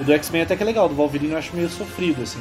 O 0.00 0.04
do 0.04 0.12
X-Men 0.12 0.42
até 0.42 0.56
que 0.56 0.62
é 0.62 0.66
legal, 0.66 0.88
do 0.88 0.94
Wolverine 0.94 1.32
eu 1.32 1.38
acho 1.38 1.54
meio 1.54 1.68
sofrido, 1.68 2.22
assim. 2.22 2.40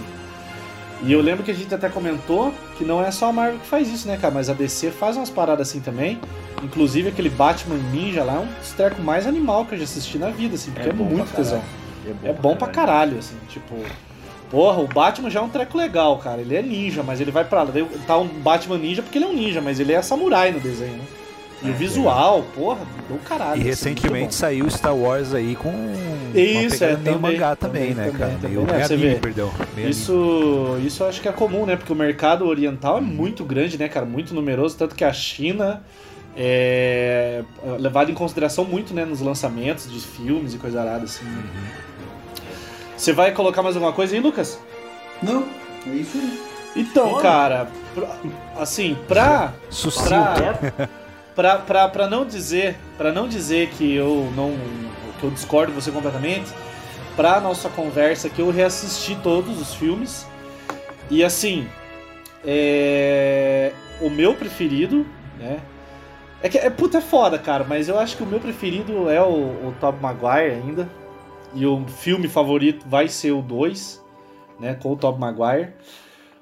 E 1.03 1.11
eu 1.13 1.21
lembro 1.21 1.43
que 1.43 1.51
a 1.51 1.53
gente 1.53 1.73
até 1.75 1.89
comentou 1.89 2.51
que 2.77 2.83
não 2.83 3.03
é 3.03 3.11
só 3.11 3.27
a 3.29 3.33
Marvel 3.33 3.59
que 3.59 3.67
faz 3.67 3.87
isso, 3.87 4.07
né, 4.07 4.17
cara? 4.17 4.33
Mas 4.33 4.49
a 4.49 4.53
DC 4.53 4.89
faz 4.91 5.15
umas 5.15 5.29
paradas 5.29 5.69
assim 5.69 5.79
também. 5.79 6.19
Inclusive 6.63 7.09
aquele 7.09 7.29
Batman 7.29 7.75
Ninja 7.91 8.23
lá 8.23 8.35
é 8.35 8.39
um 8.39 8.45
dos 8.47 8.71
trecos 8.71 9.03
mais 9.03 9.27
animal 9.27 9.65
que 9.65 9.75
eu 9.75 9.77
já 9.77 9.83
assisti 9.83 10.17
na 10.17 10.29
vida, 10.29 10.55
assim, 10.55 10.71
porque 10.71 10.89
é, 10.89 10.93
bom 10.93 11.03
muito 11.03 11.31
tesão. 11.35 11.61
caralho. 11.61 12.17
É 12.23 12.33
bom 12.33 12.55
pra 12.55 12.67
caralho, 12.67 13.19
assim, 13.19 13.35
tipo. 13.49 13.75
Porra, 14.49 14.79
o 14.79 14.87
Batman 14.87 15.29
já 15.29 15.39
é 15.39 15.43
um 15.43 15.49
treco 15.49 15.77
legal, 15.77 16.17
cara. 16.19 16.41
Ele 16.41 16.55
é 16.55 16.61
ninja, 16.61 17.03
mas 17.03 17.19
ele 17.19 17.31
vai 17.31 17.43
pra 17.43 17.63
lá. 17.63 17.71
Tá 18.05 18.17
um 18.17 18.27
Batman 18.27 18.77
ninja 18.77 19.01
porque 19.01 19.17
ele 19.17 19.25
é 19.25 19.27
um 19.27 19.33
ninja, 19.33 19.61
mas 19.61 19.79
ele 19.79 19.91
é 19.93 20.01
samurai 20.01 20.51
no 20.51 20.59
desenho, 20.59 20.93
né? 20.93 21.03
E 21.63 21.71
o 21.71 21.73
visual, 21.73 22.45
porra, 22.55 22.81
do 23.09 23.17
caralho. 23.17 23.57
E 23.57 23.61
assim, 23.61 23.69
recentemente 23.69 24.19
muito 24.19 24.35
saiu 24.35 24.69
Star 24.69 24.95
Wars 24.95 25.33
aí 25.33 25.55
com 25.55 25.71
Isso, 26.35 26.83
uma 26.83 26.91
é, 26.91 26.95
também, 26.95 27.17
mangá 27.17 27.55
também, 27.55 27.81
também, 27.89 27.95
né, 27.95 28.05
também, 28.05 28.19
cara? 28.19 28.31
também. 28.39 28.57
Meio, 28.57 28.69
É, 28.75 28.83
você 28.85 28.93
anime, 28.93 29.09
vê. 29.09 29.15
perdão. 29.15 29.51
Isso, 29.75 30.77
isso 30.85 31.01
eu 31.03 31.09
acho 31.09 31.19
que 31.19 31.27
é 31.27 31.31
comum, 31.31 31.65
né? 31.65 31.75
Porque 31.75 31.91
o 31.91 31.95
mercado 31.95 32.45
oriental 32.45 32.99
é 32.99 33.01
muito 33.01 33.43
grande, 33.43 33.75
né, 33.77 33.87
cara? 33.89 34.05
Muito 34.05 34.35
numeroso, 34.35 34.77
tanto 34.77 34.93
que 34.93 35.03
a 35.03 35.11
China 35.11 35.81
é 36.37 37.43
levada 37.79 38.11
em 38.11 38.13
consideração 38.13 38.63
muito, 38.63 38.93
né, 38.93 39.03
nos 39.03 39.19
lançamentos 39.19 39.91
de 39.91 39.99
filmes 39.99 40.53
e 40.53 40.57
coisa 40.57 40.79
arada, 40.79 41.05
assim. 41.05 41.25
Você 42.97 43.13
vai 43.13 43.31
colocar 43.31 43.61
mais 43.61 43.75
alguma 43.75 43.93
coisa 43.93 44.15
aí, 44.15 44.19
Lucas? 44.19 44.59
Não, 45.21 45.45
é 45.85 45.89
isso 45.91 46.17
aí. 46.17 46.47
Então, 46.75 47.15
cara, 47.19 47.67
pra- 47.95 48.17
assim, 48.59 48.97
pra. 49.07 49.53
Sucinto. 49.69 50.09
pra 50.09 50.89
pra, 51.35 51.57
pra, 51.59 51.87
pra 51.89 52.07
não 52.09 52.25
dizer, 52.25 52.75
para 52.97 53.11
não 53.11 53.27
dizer 53.27 53.69
que 53.69 53.93
eu 53.95 54.31
não 54.35 54.55
que 55.19 55.23
eu 55.23 55.29
discordo 55.31 55.71
de 55.71 55.81
você 55.81 55.91
completamente, 55.91 56.51
pra 57.15 57.39
nossa 57.39 57.69
conversa 57.69 58.29
que 58.29 58.39
eu 58.39 58.51
reassisti 58.51 59.15
todos 59.23 59.59
os 59.59 59.73
filmes 59.73 60.27
e 61.09 61.23
assim, 61.23 61.67
é, 62.45 63.71
o 64.01 64.09
meu 64.09 64.33
preferido, 64.35 65.05
né? 65.39 65.59
É 66.41 66.49
que 66.49 66.57
é 66.59 66.69
puta 66.69 66.99
é 66.99 67.01
foda, 67.01 67.39
cara, 67.39 67.63
mas 67.67 67.89
eu 67.89 67.97
acho 67.99 68.15
que 68.17 68.21
o 68.23 68.27
meu 68.27 68.39
preferido 68.39 69.09
é 69.09 69.21
o, 69.21 69.25
o 69.27 69.73
Tobey 69.79 69.99
Maguire 70.01 70.53
ainda. 70.55 70.87
E 71.53 71.65
o 71.65 71.85
filme 71.87 72.27
favorito 72.27 72.85
vai 72.87 73.07
ser 73.07 73.31
o 73.31 73.41
2, 73.41 74.03
né, 74.59 74.75
com 74.75 74.93
o 74.93 74.95
Tobey 74.95 75.19
Maguire. 75.19 75.73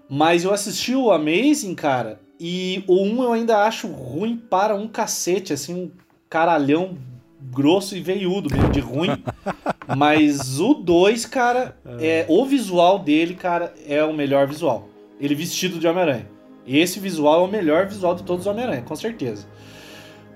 Mas 0.09 0.43
eu 0.43 0.53
assisti 0.53 0.95
o 0.95 1.11
Amazing, 1.11 1.75
cara, 1.75 2.19
e 2.39 2.83
o 2.87 3.01
1 3.01 3.23
eu 3.23 3.33
ainda 3.33 3.63
acho 3.63 3.87
ruim 3.87 4.37
para 4.37 4.75
um 4.75 4.87
cacete, 4.87 5.53
assim, 5.53 5.73
um 5.73 5.91
caralhão 6.29 6.97
grosso 7.39 7.95
e 7.95 8.01
veiudo 8.01 8.49
mesmo, 8.53 8.69
de 8.71 8.79
ruim. 8.79 9.23
Mas 9.95 10.59
o 10.59 10.73
2, 10.73 11.25
cara, 11.25 11.77
é, 11.99 12.25
o 12.27 12.45
visual 12.45 12.99
dele, 12.99 13.35
cara, 13.35 13.73
é 13.87 14.03
o 14.03 14.13
melhor 14.13 14.47
visual. 14.47 14.89
Ele 15.19 15.35
vestido 15.35 15.79
de 15.79 15.87
Homem-Aranha. 15.87 16.27
Esse 16.67 16.99
visual 16.99 17.41
é 17.41 17.47
o 17.47 17.51
melhor 17.51 17.85
visual 17.85 18.15
de 18.15 18.23
todos 18.23 18.45
os 18.45 18.51
Homem-Aranha, 18.51 18.81
com 18.81 18.95
certeza. 18.95 19.45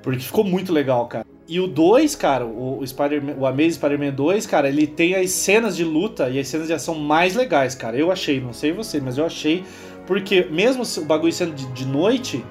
Porque 0.02 0.20
ficou 0.20 0.44
muito 0.44 0.72
legal, 0.72 1.08
cara. 1.08 1.26
E 1.50 1.60
o 1.60 1.66
2, 1.66 2.16
cara, 2.16 2.46
o, 2.46 2.86
Spider 2.86 3.24
o 3.36 3.44
Amazing 3.44 3.72
Spider-Man 3.72 4.12
2, 4.12 4.46
cara, 4.46 4.70
ele 4.70 4.86
tem 4.86 5.16
as 5.16 5.32
cenas 5.32 5.76
de 5.76 5.84
luta 5.84 6.30
e 6.30 6.40
as 6.40 6.48
cenas 6.48 6.68
de 6.68 6.74
ação 6.74 6.94
mais 6.94 7.34
legais, 7.36 7.74
cara. 7.74 7.98
Eu 7.98 8.12
achei, 8.12 8.40
não 8.40 8.54
sei 8.54 8.72
você, 8.72 9.02
mas 9.02 9.18
eu 9.18 9.26
achei. 9.26 9.64
Porque 10.06 10.46
mesmo 10.52 10.84
o 10.84 11.06
bagulho 11.06 11.34
sendo 11.34 11.56
de, 11.56 11.66
de 11.72 11.88
noite, 11.88 12.46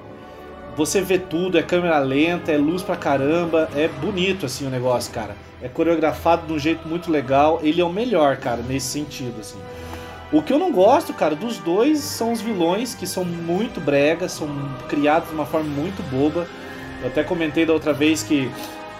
você 0.75 0.99
vê 0.99 1.17
tudo, 1.17 1.57
é 1.57 1.63
câmera 1.63 1.97
lenta, 1.99 2.51
é 2.51 2.57
luz 2.57 2.83
pra 2.83 2.97
caramba, 2.97 3.69
é 3.73 3.87
bonito 3.87 4.45
assim 4.45 4.67
o 4.67 4.69
negócio, 4.69 5.13
cara. 5.13 5.33
É 5.61 5.69
coreografado 5.69 6.45
de 6.45 6.51
um 6.51 6.59
jeito 6.59 6.85
muito 6.85 7.09
legal. 7.09 7.61
Ele 7.63 7.79
é 7.79 7.85
o 7.85 7.93
melhor, 7.93 8.35
cara, 8.35 8.61
nesse 8.61 8.87
sentido, 8.87 9.39
assim. 9.39 9.59
O 10.29 10.41
que 10.41 10.51
eu 10.51 10.59
não 10.59 10.73
gosto, 10.73 11.13
cara, 11.13 11.35
dos 11.35 11.57
dois 11.57 11.99
são 11.99 12.33
os 12.33 12.41
vilões, 12.41 12.93
que 12.95 13.07
são 13.07 13.23
muito 13.23 13.79
bregas, 13.79 14.33
são 14.33 14.49
criados 14.89 15.29
de 15.29 15.35
uma 15.35 15.45
forma 15.45 15.69
muito 15.69 16.03
boba. 16.11 16.45
Eu 17.01 17.07
até 17.07 17.23
comentei 17.23 17.65
da 17.65 17.71
outra 17.71 17.93
vez 17.93 18.21
que 18.21 18.51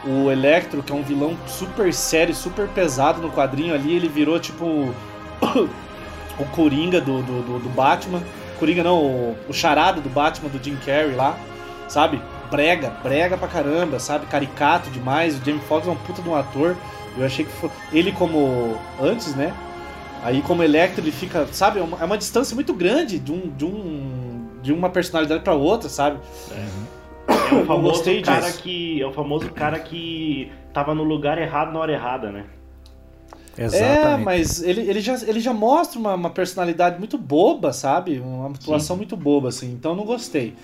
o 0.06 0.32
Electro, 0.32 0.82
que 0.82 0.92
é 0.92 0.96
um 0.96 1.04
vilão 1.04 1.38
super 1.48 1.94
sério, 1.94 2.34
super 2.34 2.68
pesado 2.70 3.22
no 3.22 3.32
quadrinho 3.32 3.74
ali, 3.74 3.96
ele 3.96 4.08
virou 4.08 4.40
tipo 4.40 4.66
o 6.40 6.46
Coringa 6.52 7.02
do, 7.02 7.22
do, 7.22 7.60
do, 7.60 7.70
Batman. 7.70 8.22
Coringa 8.58 8.84
não, 8.84 8.98
o, 8.98 9.38
o 9.48 9.54
charada 9.54 10.00
do 10.00 10.10
Batman 10.10 10.50
do 10.50 10.64
Jim 10.64 10.78
Carrey 10.78 11.16
lá, 11.16 11.38
sabe? 11.88 12.22
Brega, 12.50 12.92
brega 13.04 13.38
pra 13.38 13.48
caramba, 13.48 14.00
sabe? 14.00 14.26
Caricato 14.26 14.90
demais. 14.90 15.36
O 15.40 15.46
Jamie 15.46 15.62
Foxx 15.68 15.88
é 15.88 15.92
um 15.92 15.96
puta 15.96 16.22
de 16.22 16.30
um 16.30 16.36
ator. 16.36 16.76
Eu 17.18 17.26
achei 17.26 17.46
que 17.46 17.52
foi... 17.52 17.70
ele 17.92 18.12
como 18.12 18.78
antes, 19.02 19.36
né? 19.36 19.54
Aí 20.24 20.42
como 20.42 20.64
Electro 20.64 21.02
ele 21.04 21.12
fica, 21.12 21.48
sabe? 21.52 21.80
É 21.80 21.84
uma, 21.84 21.98
é 22.00 22.06
uma 22.06 22.18
distância 22.18 22.56
muito 22.56 22.74
grande 22.74 23.20
de 23.20 23.32
um 23.32 23.50
de 23.50 23.66
um 23.66 24.50
de 24.62 24.74
uma 24.74 24.90
personalidade 24.90 25.44
pra 25.44 25.54
outra, 25.54 25.88
sabe? 25.90 26.20
É 27.50 27.54
o 27.54 27.66
famoso 27.66 28.04
cara 28.24 28.42
disso. 28.48 28.62
que. 28.62 29.02
É 29.02 29.06
o 29.06 29.12
famoso 29.12 29.50
cara 29.52 29.80
que 29.80 30.52
tava 30.74 30.94
no 30.94 31.04
lugar 31.04 31.38
errado 31.38 31.74
na 31.74 31.80
hora 31.80 31.92
errada, 31.92 32.32
né? 32.32 32.46
É, 33.58 34.16
mas 34.18 34.64
ele, 34.64 34.82
ele, 34.82 35.02
já, 35.02 35.16
ele 35.28 35.40
já 35.42 35.54
mostra 35.54 36.00
uma, 36.00 36.16
uma 36.16 36.30
personalidade 36.30 36.98
muito 36.98 37.18
boba, 37.18 37.74
sabe? 37.74 38.20
Uma 38.20 38.50
atuação 38.50 38.96
muito 38.96 39.18
boba, 39.18 39.50
assim. 39.50 39.72
Então 39.74 39.92
eu 39.92 39.98
não 39.98 40.06
gostei. 40.06 40.56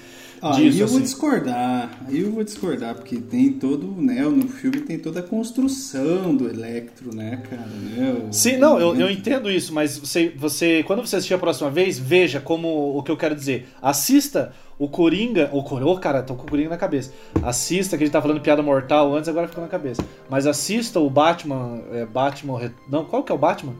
Aí 0.42 0.70
disso, 0.70 0.82
eu 0.82 0.88
vou 0.88 0.96
assim. 0.98 1.06
discordar, 1.06 1.90
aí 2.08 2.22
eu 2.22 2.32
vou 2.32 2.44
discordar, 2.44 2.94
porque 2.96 3.18
tem 3.18 3.54
todo, 3.54 3.88
né, 4.02 4.22
no 4.22 4.48
filme 4.48 4.82
tem 4.82 4.98
toda 5.00 5.20
a 5.20 5.24
construção 5.24 6.36
do 6.36 6.48
Electro, 6.50 7.16
né, 7.16 7.42
cara, 7.50 7.66
né? 7.66 8.18
o- 8.30 8.34
Sim, 8.34 8.58
não, 8.58 8.80
eu, 8.80 8.96
eu 8.96 9.10
entendo 9.10 9.50
isso, 9.50 9.74
mas 9.74 9.98
você, 9.98 10.32
você, 10.36 10.84
quando 10.84 11.02
você 11.06 11.16
assistir 11.16 11.34
a 11.34 11.38
próxima 11.40 11.70
vez, 11.70 11.98
veja 11.98 12.40
como 12.40 12.96
o 12.98 13.02
que 13.04 13.12
eu 13.12 13.18
quero 13.18 13.34
dizer. 13.36 13.68
Assista 13.82 14.54
o 14.78 14.88
Coringa, 14.90 15.50
o 15.54 15.64
Coringa, 15.64 15.90
oh, 15.92 15.98
cara, 15.98 16.22
tô 16.22 16.36
com 16.36 16.44
o 16.46 16.50
Coringa 16.50 16.70
na 16.70 16.78
cabeça. 16.78 17.12
Assista, 17.42 17.98
que 17.98 18.04
a 18.04 18.06
gente 18.06 18.14
tá 18.14 18.22
falando 18.22 18.42
piada 18.42 18.62
mortal 18.62 19.16
antes, 19.16 19.30
agora 19.30 19.48
ficou 19.48 19.64
na 19.64 19.70
cabeça. 19.70 20.04
Mas 20.30 20.46
assista 20.46 21.00
o 21.00 21.10
Batman, 21.10 21.82
é, 21.94 22.06
Batman, 22.06 22.72
não, 22.90 23.06
qual 23.06 23.24
que 23.24 23.32
é 23.32 23.36
o 23.36 23.38
Batman? 23.38 23.74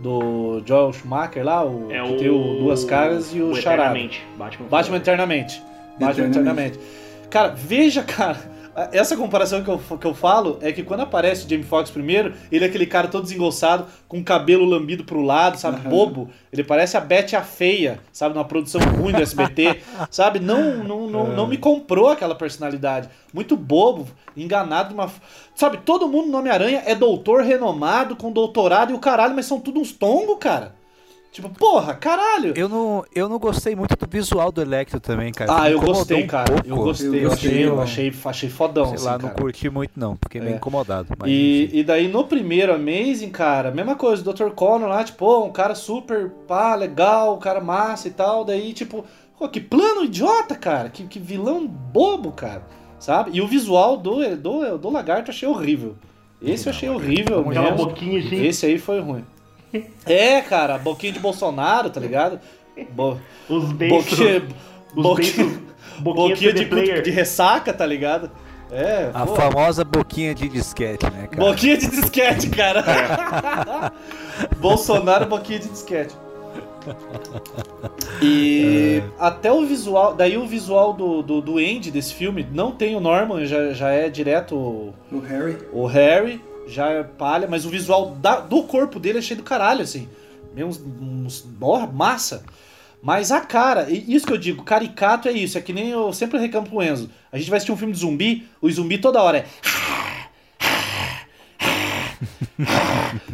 Do 0.00 0.60
Joel 0.66 0.92
Schumacher 0.92 1.44
lá, 1.44 1.64
o 1.64 1.88
É 1.92 2.02
que 2.02 2.12
o. 2.12 2.16
tem 2.16 2.28
o 2.30 2.58
Duas 2.58 2.84
Caras 2.84 3.32
e 3.32 3.40
o, 3.40 3.54
Charada. 3.54 3.90
Eternamente. 3.96 4.26
Batman. 4.36 4.66
Batman 4.68 4.96
Eternamente. 4.96 5.62
Batman 6.06 6.26
Eternamente. 6.26 6.78
Cara, 7.30 7.48
veja, 7.48 8.02
cara. 8.04 8.52
Essa 8.90 9.14
comparação 9.18 9.62
que 9.62 9.68
eu, 9.68 9.78
que 9.98 10.06
eu 10.06 10.14
falo 10.14 10.58
é 10.62 10.72
que 10.72 10.82
quando 10.82 11.00
aparece 11.00 11.44
o 11.44 11.48
Jamie 11.48 11.62
Foxx 11.62 11.90
primeiro, 11.90 12.32
ele 12.50 12.64
é 12.64 12.68
aquele 12.68 12.86
cara 12.86 13.06
todo 13.06 13.24
desengonçado, 13.24 13.84
com 14.08 14.18
o 14.18 14.24
cabelo 14.24 14.64
lambido 14.64 15.04
pro 15.04 15.20
lado, 15.20 15.58
sabe? 15.58 15.76
Aham. 15.76 15.90
Bobo. 15.90 16.30
Ele 16.50 16.64
parece 16.64 16.96
a 16.96 17.00
Betty 17.00 17.36
a 17.36 17.42
Feia, 17.42 18.00
sabe? 18.10 18.34
Numa 18.34 18.46
produção 18.46 18.80
ruim 18.80 19.12
do 19.12 19.20
SBT, 19.20 19.82
sabe? 20.10 20.38
Não, 20.38 20.82
não, 20.82 21.06
não, 21.06 21.26
não 21.34 21.46
me 21.46 21.58
comprou 21.58 22.08
aquela 22.08 22.34
personalidade. 22.34 23.10
Muito 23.32 23.58
bobo, 23.58 24.06
enganado 24.34 24.88
de 24.88 24.94
uma. 24.94 25.12
Sabe? 25.54 25.76
Todo 25.84 26.08
mundo 26.08 26.30
no 26.30 26.38
Homem-Aranha 26.38 26.82
é 26.86 26.94
doutor 26.94 27.42
renomado, 27.42 28.16
com 28.16 28.32
doutorado 28.32 28.90
e 28.90 28.94
o 28.94 28.98
caralho, 28.98 29.34
mas 29.34 29.44
são 29.44 29.60
tudo 29.60 29.80
uns 29.80 29.92
tongos, 29.92 30.38
cara. 30.40 30.74
Tipo, 31.32 31.48
porra, 31.48 31.94
caralho. 31.94 32.52
Eu 32.54 32.68
não, 32.68 33.02
eu 33.14 33.26
não 33.26 33.38
gostei 33.38 33.74
muito 33.74 33.96
do 33.96 34.06
visual 34.06 34.52
do 34.52 34.60
Electro 34.60 35.00
também, 35.00 35.32
cara. 35.32 35.62
Ah, 35.62 35.70
eu 35.70 35.80
gostei, 35.80 36.22
um 36.24 36.26
cara. 36.26 36.52
Eu 36.56 36.62
pouco. 36.74 36.84
gostei, 36.84 37.08
Eu 37.08 37.14
eu 37.14 37.28
gostei, 37.30 37.50
achei, 37.50 37.64
eu 37.64 37.68
eu- 37.68 37.80
achei, 37.80 38.14
achei 38.26 38.50
fodão, 38.50 38.84
Sei 38.84 38.94
assim, 38.96 39.04
lá, 39.06 39.12
cara. 39.12 39.22
não 39.22 39.30
curti 39.30 39.70
muito 39.70 39.92
não, 39.98 40.14
fiquei 40.22 40.42
meio 40.42 40.52
É. 40.52 40.56
incomodado. 40.56 41.08
Mas, 41.18 41.30
E, 41.30 41.64
enfim. 41.64 41.76
e 41.78 41.84
daí 41.84 42.06
no 42.08 42.24
primeiro 42.24 42.74
Amazing, 42.74 43.30
cara, 43.30 43.70
mesma 43.70 43.96
coisa, 43.96 44.20
o 44.28 44.32
Dr. 44.34 44.50
Connor 44.50 44.90
lá, 44.90 45.02
tipo, 45.02 45.42
um 45.44 45.50
cara 45.50 45.74
super, 45.74 46.28
pá, 46.46 46.74
legal, 46.74 47.34
um 47.34 47.38
cara 47.38 47.62
massa 47.62 48.08
e 48.08 48.10
tal, 48.10 48.44
daí, 48.44 48.74
tipo, 48.74 49.02
pô, 49.38 49.48
que 49.48 49.58
plano 49.58 50.04
idiota, 50.04 50.54
cara, 50.54 50.90
que, 50.90 51.04
que 51.04 51.18
vilão 51.18 51.66
bobo, 51.66 52.30
cara, 52.32 52.62
sabe? 52.98 53.30
E 53.32 53.40
o 53.40 53.46
visual 53.48 53.96
do, 53.96 54.36
do, 54.36 54.76
do 54.76 54.90
lagarto 54.90 55.30
eu 55.30 55.34
achei 55.34 55.48
horrível. 55.48 55.96
Esse 56.42 56.66
eu 56.68 56.70
achei 56.72 56.90
horrível 56.90 57.40
Aquela 57.40 57.70
mesmo. 57.70 57.86
boquinha 57.86 58.18
assim. 58.20 58.44
Esse 58.44 58.66
aí 58.66 58.76
foi 58.78 59.00
ruim. 59.00 59.24
É, 60.06 60.40
cara, 60.42 60.78
boquinha 60.78 61.12
de 61.12 61.18
Bolsonaro, 61.20 61.88
tá 61.90 62.00
ligado? 62.00 62.38
Bo, 62.90 63.18
Os 63.48 63.72
beiços. 63.72 64.10
boquinha, 64.18 64.42
Os 64.94 65.02
boquinha, 65.02 65.44
beiços. 65.44 65.62
Boquinha, 66.00 66.52
de, 66.52 67.02
de 67.02 67.10
ressaca, 67.10 67.72
tá 67.72 67.84
ligado? 67.86 68.30
É, 68.70 69.10
A 69.12 69.26
pô. 69.26 69.34
famosa 69.36 69.84
boquinha 69.84 70.34
de 70.34 70.48
disquete, 70.48 71.04
né, 71.10 71.28
cara? 71.30 71.44
Boquinha 71.50 71.76
de 71.76 71.88
disquete, 71.88 72.48
cara. 72.48 73.92
Bolsonaro, 74.58 75.26
boquinha 75.26 75.58
de 75.58 75.68
disquete. 75.68 76.14
E 78.20 79.02
até 79.18 79.52
o 79.52 79.64
visual, 79.66 80.14
daí 80.14 80.36
o 80.36 80.46
visual 80.46 80.92
do, 80.92 81.22
do, 81.22 81.40
do 81.40 81.58
Andy 81.58 81.90
desse 81.90 82.14
filme, 82.14 82.46
não 82.52 82.72
tem 82.72 82.96
o 82.96 83.00
Norman, 83.00 83.44
já, 83.44 83.72
já 83.72 83.90
é 83.90 84.08
direto 84.08 84.54
o, 84.56 84.94
O 85.12 85.18
Harry. 85.20 85.58
o 85.72 85.86
Harry, 85.86 86.40
já 86.66 86.88
é 86.90 87.02
palha, 87.02 87.46
mas 87.48 87.64
o 87.64 87.70
visual 87.70 88.10
da- 88.20 88.40
do 88.40 88.62
corpo 88.64 89.00
dele 89.00 89.18
é 89.18 89.22
cheio 89.22 89.38
do 89.38 89.42
caralho, 89.44 89.82
assim. 89.82 90.08
Porra, 91.58 91.86
massa. 91.86 92.44
Mas 93.02 93.32
a 93.32 93.40
cara, 93.40 93.90
isso 93.90 94.26
que 94.26 94.32
eu 94.32 94.38
digo, 94.38 94.62
caricato 94.62 95.28
é 95.28 95.32
isso, 95.32 95.58
é 95.58 95.60
que 95.60 95.72
nem 95.72 95.90
eu 95.90 96.12
sempre 96.12 96.38
reclamo 96.38 96.68
pro 96.68 96.82
Enzo. 96.82 97.10
A 97.32 97.38
gente 97.38 97.50
vai 97.50 97.56
assistir 97.56 97.72
um 97.72 97.76
filme 97.76 97.92
de 97.92 97.98
zumbi, 97.98 98.46
o 98.60 98.70
zumbi 98.70 98.98
toda 98.98 99.20
hora 99.22 99.38
é. 99.38 99.46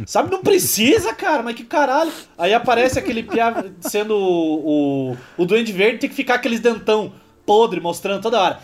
Sabe, 0.07 0.31
não 0.31 0.41
precisa, 0.41 1.13
cara, 1.13 1.43
mas 1.43 1.55
que 1.55 1.63
caralho. 1.63 2.11
Aí 2.37 2.53
aparece 2.53 2.97
aquele 2.97 3.21
piá 3.21 3.63
sendo 3.81 4.15
o, 4.15 5.11
o, 5.11 5.17
o 5.37 5.45
Duende 5.45 5.71
Verde, 5.71 5.99
tem 5.99 6.09
que 6.09 6.15
ficar 6.15 6.35
aqueles 6.35 6.59
dentão 6.59 7.13
podre 7.45 7.79
mostrando 7.79 8.21
toda 8.21 8.41
hora. 8.41 8.59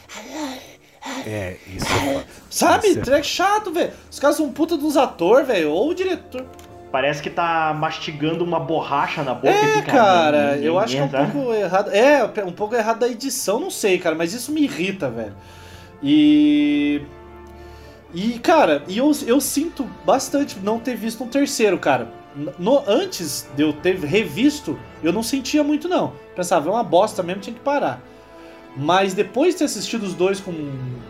É, 1.25 1.57
isso 1.67 1.85
é 1.85 2.13
foda. 2.13 2.25
Sabe? 2.49 2.87
Isso 2.87 3.13
É 3.13 3.23
chato, 3.23 3.71
velho. 3.71 3.91
Os 4.09 4.19
caras 4.19 4.37
são 4.37 4.51
puta 4.51 4.75
dos 4.77 4.97
atores, 4.97 5.47
velho. 5.47 5.71
Ou 5.71 5.89
o 5.89 5.95
diretor. 5.95 6.45
Parece 6.91 7.21
que 7.21 7.29
tá 7.29 7.75
mastigando 7.77 8.43
uma 8.43 8.59
borracha 8.59 9.21
na 9.21 9.33
boca 9.33 9.49
e 9.49 9.53
É, 9.53 9.73
fica. 9.77 9.91
cara, 9.91 10.57
eu 10.57 10.79
acho 10.79 10.93
que 10.95 10.99
é 10.99 11.03
um 11.03 11.07
tá? 11.09 11.25
pouco 11.25 11.53
errado. 11.53 11.89
É, 11.91 12.23
um 12.45 12.51
pouco 12.51 12.73
errado 12.75 12.99
da 12.99 13.07
edição, 13.07 13.59
não 13.59 13.69
sei, 13.69 13.97
cara, 13.99 14.15
mas 14.15 14.33
isso 14.33 14.51
me 14.51 14.61
irrita, 14.63 15.09
velho. 15.09 15.33
E. 16.01 17.01
E, 18.13 18.39
cara, 18.39 18.81
e 18.87 18.97
eu, 18.97 19.11
eu 19.27 19.41
sinto 19.41 19.83
bastante 20.05 20.57
não 20.59 20.79
ter 20.79 20.95
visto 20.95 21.21
um 21.23 21.27
terceiro, 21.27 21.77
cara. 21.77 22.07
No, 22.57 22.81
antes 22.87 23.45
de 23.55 23.63
eu 23.63 23.73
ter 23.73 23.97
revisto, 23.99 24.79
eu 25.03 25.11
não 25.11 25.21
sentia 25.23 25.63
muito, 25.63 25.89
não. 25.89 26.13
Pensava, 26.35 26.69
é 26.69 26.71
uma 26.71 26.83
bosta 26.83 27.21
mesmo, 27.21 27.41
tinha 27.41 27.53
que 27.53 27.59
parar. 27.61 28.01
Mas 28.75 29.13
depois 29.13 29.53
de 29.53 29.59
ter 29.59 29.65
assistido 29.65 30.03
os 30.03 30.13
dois 30.13 30.39
com, 30.39 30.53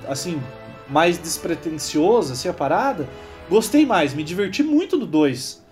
assim, 0.08 0.42
mais 0.88 1.18
despretensioso, 1.18 2.34
assim, 2.34 2.48
a 2.48 2.54
parada, 2.54 3.08
gostei 3.50 3.86
mais, 3.86 4.14
me 4.14 4.24
diverti 4.24 4.62
muito 4.62 4.98
do 4.98 5.06
dois. 5.06 5.64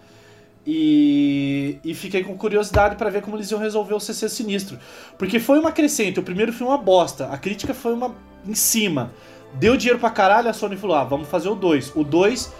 E, 0.66 1.78
e 1.84 1.94
fiquei 1.94 2.24
com 2.24 2.38
curiosidade 2.38 2.96
pra 2.96 3.10
ver 3.10 3.22
como 3.22 3.36
eles 3.36 3.52
iam 3.52 3.60
resolver 3.60 3.94
o 3.94 4.00
CC 4.00 4.30
Sinistro. 4.30 4.80
Porque 5.18 5.40
foi 5.40 5.60
uma 5.60 5.72
crescente, 5.72 6.20
o 6.20 6.24
primeiro 6.24 6.54
foi 6.54 6.66
uma 6.66 6.78
bosta, 6.78 7.28
a 7.28 7.38
crítica 7.38 7.74
foi 7.74 7.94
uma 7.94 8.16
em 8.48 8.56
cima. 8.56 9.12
Deu 9.56 9.78
dinheiro 9.78 10.00
pra 10.00 10.10
caralho, 10.10 10.50
a 10.50 10.54
Sony 10.54 10.78
falou: 10.78 10.96
ah, 10.96 11.04
vamos 11.04 11.28
fazer 11.28 11.50
o 11.50 11.56
2. 11.56 11.96
O 11.96 12.04
2 12.04 12.52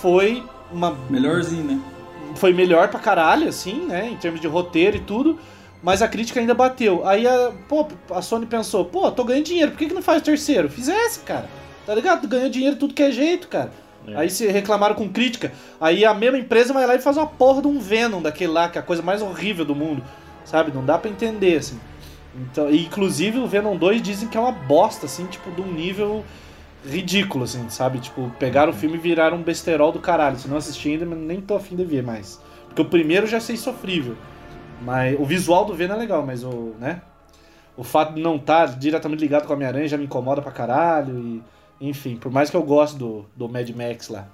foi 0.00 0.44
uma 0.70 0.96
Melhorzinho, 1.08 1.64
né? 1.64 1.80
foi 2.36 2.52
melhor 2.52 2.88
pra 2.88 3.00
caralho, 3.00 3.48
assim, 3.48 3.86
né? 3.86 4.08
Em 4.10 4.16
termos 4.16 4.40
de 4.40 4.46
roteiro 4.46 4.96
e 4.96 5.00
tudo. 5.00 5.38
Mas 5.82 6.02
a 6.02 6.08
crítica 6.08 6.40
ainda 6.40 6.54
bateu. 6.54 7.06
Aí 7.06 7.26
a, 7.26 7.52
pô, 7.68 7.86
a 8.10 8.20
Sony 8.20 8.46
pensou, 8.46 8.84
pô, 8.84 9.10
tô 9.12 9.24
ganhando 9.24 9.44
dinheiro, 9.44 9.70
por 9.70 9.78
que, 9.78 9.86
que 9.86 9.94
não 9.94 10.02
faz 10.02 10.20
o 10.20 10.24
terceiro? 10.24 10.68
Fizesse, 10.68 11.20
cara. 11.20 11.48
Tá 11.86 11.94
ligado? 11.94 12.26
Ganhou 12.26 12.50
dinheiro 12.50 12.76
tudo 12.76 12.94
que 12.94 13.02
é 13.02 13.10
jeito, 13.10 13.48
cara. 13.48 13.72
É. 14.06 14.16
Aí 14.16 14.30
se 14.30 14.46
reclamaram 14.46 14.94
com 14.94 15.08
crítica. 15.08 15.52
Aí 15.80 16.04
a 16.04 16.12
mesma 16.12 16.38
empresa 16.38 16.72
vai 16.72 16.86
lá 16.86 16.94
e 16.94 17.00
faz 17.00 17.16
uma 17.16 17.26
porra 17.26 17.62
de 17.62 17.68
um 17.68 17.78
Venom 17.78 18.20
daquele 18.20 18.52
lá, 18.52 18.68
que 18.68 18.78
é 18.78 18.80
a 18.80 18.84
coisa 18.84 19.02
mais 19.02 19.22
horrível 19.22 19.64
do 19.64 19.74
mundo. 19.74 20.02
Sabe? 20.44 20.72
Não 20.72 20.84
dá 20.84 20.98
pra 20.98 21.10
entender, 21.10 21.56
assim. 21.56 21.78
Então, 22.34 22.70
e, 22.70 22.84
inclusive 22.84 23.38
o 23.38 23.46
Venom 23.46 23.76
2 23.76 24.02
dizem 24.02 24.28
que 24.28 24.36
é 24.36 24.40
uma 24.40 24.52
bosta, 24.52 25.06
assim, 25.06 25.26
tipo, 25.26 25.50
de 25.50 25.60
um 25.60 25.72
nível 25.72 26.24
ridículo, 26.86 27.44
assim, 27.44 27.68
sabe? 27.68 27.98
Tipo, 27.98 28.30
pegaram 28.38 28.72
o 28.72 28.74
filme 28.74 28.96
e 28.96 29.00
viraram 29.00 29.36
um 29.36 29.42
besterol 29.42 29.92
do 29.92 29.98
caralho. 29.98 30.38
Se 30.38 30.48
não 30.48 30.56
assisti 30.56 30.90
ainda, 30.90 31.04
nem 31.04 31.40
tô 31.40 31.54
afim 31.54 31.76
de 31.76 31.84
ver 31.84 32.02
mais. 32.02 32.40
Porque 32.66 32.82
o 32.82 32.84
primeiro 32.84 33.26
eu 33.26 33.30
já 33.30 33.40
sei 33.40 33.56
sofrível. 33.56 34.16
Mas 34.82 35.18
o 35.18 35.24
visual 35.24 35.64
do 35.64 35.74
Venom 35.74 35.94
é 35.94 35.98
legal, 35.98 36.24
mas 36.24 36.44
o, 36.44 36.74
né? 36.78 37.00
O 37.76 37.84
fato 37.84 38.14
de 38.14 38.20
não 38.20 38.36
estar 38.36 38.66
diretamente 38.78 39.20
ligado 39.20 39.46
com 39.46 39.52
a 39.52 39.56
Homem-Aranha 39.56 39.88
já 39.88 39.96
me 39.96 40.04
incomoda 40.04 40.42
pra 40.42 40.50
caralho. 40.50 41.18
E, 41.18 41.42
enfim, 41.80 42.16
por 42.16 42.30
mais 42.30 42.50
que 42.50 42.56
eu 42.56 42.62
goste 42.62 42.98
do, 42.98 43.24
do 43.36 43.48
Mad 43.48 43.68
Max 43.70 44.08
lá. 44.08 44.26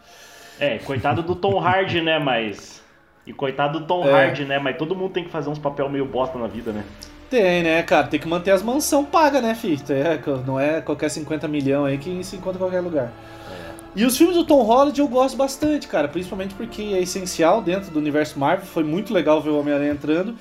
É, 0.58 0.78
coitado 0.78 1.22
do 1.22 1.34
Tom 1.34 1.58
Hardy, 1.58 2.00
né, 2.00 2.18
mas... 2.18 2.82
E 3.26 3.32
coitado 3.32 3.80
do 3.80 3.86
Tom 3.86 4.06
É. 4.06 4.12
Hardy, 4.12 4.44
né, 4.44 4.58
mas 4.58 4.76
todo 4.76 4.94
mundo 4.94 5.12
tem 5.12 5.24
que 5.24 5.30
fazer 5.30 5.48
uns 5.48 5.58
papel 5.58 5.88
meio 5.88 6.04
bosta 6.06 6.38
na 6.38 6.46
vida, 6.46 6.72
né? 6.72 6.84
Tem, 7.28 7.62
né, 7.62 7.82
cara? 7.82 8.06
Tem 8.06 8.20
que 8.20 8.28
manter 8.28 8.50
as 8.50 8.62
mansão 8.62 9.04
paga, 9.04 9.40
né, 9.40 9.54
filho? 9.54 9.82
É, 9.90 10.20
não 10.46 10.60
é 10.60 10.80
qualquer 10.80 11.08
50 11.08 11.48
milhão 11.48 11.84
aí 11.84 11.98
que 11.98 12.22
se 12.22 12.36
encontra 12.36 12.56
em 12.56 12.62
qualquer 12.62 12.80
lugar. 12.80 13.12
E 13.96 14.04
os 14.04 14.16
filmes 14.16 14.36
do 14.36 14.44
Tom 14.44 14.62
Holland 14.62 14.98
eu 14.98 15.06
gosto 15.06 15.36
bastante, 15.36 15.86
cara. 15.86 16.08
Principalmente 16.08 16.54
porque 16.54 16.82
é 16.82 17.00
essencial 17.00 17.62
dentro 17.62 17.90
do 17.90 17.98
universo 17.98 18.38
Marvel. 18.38 18.66
Foi 18.66 18.82
muito 18.82 19.12
legal 19.14 19.40
ver 19.40 19.50
o 19.50 19.58
Homem-Aranha 19.60 19.92
entrando. 19.92 20.34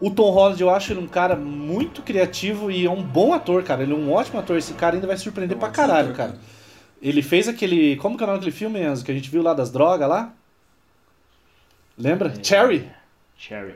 O 0.00 0.10
Tom 0.10 0.30
Holland 0.30 0.60
eu 0.60 0.70
acho 0.70 0.92
ele 0.92 1.00
um 1.00 1.06
cara 1.08 1.36
muito 1.36 2.02
criativo 2.02 2.70
e 2.70 2.86
é 2.86 2.90
um 2.90 3.02
bom 3.02 3.32
ator, 3.32 3.62
cara. 3.62 3.82
Ele 3.82 3.92
é 3.92 3.96
um 3.96 4.12
ótimo 4.12 4.38
ator. 4.40 4.56
Esse 4.58 4.72
cara 4.74 4.96
ainda 4.96 5.06
vai 5.06 5.16
surpreender 5.16 5.54
É 5.54 5.56
um 5.56 5.60
pra 5.60 5.70
caralho, 5.70 6.08
ator, 6.08 6.16
cara. 6.16 6.28
cara. 6.32 6.40
Ele 7.00 7.22
fez 7.22 7.46
aquele. 7.48 7.96
Como 7.96 8.16
que 8.16 8.22
é 8.22 8.24
o 8.24 8.26
nome 8.26 8.40
daquele 8.40 8.56
filme, 8.56 8.80
Enzo? 8.82 9.04
Que 9.04 9.12
a 9.12 9.14
gente 9.14 9.30
viu 9.30 9.42
lá 9.42 9.54
das 9.54 9.70
drogas 9.70 10.08
lá? 10.08 10.32
Lembra? 11.96 12.32
Cherry. 12.42 12.88
Cherry. 13.36 13.74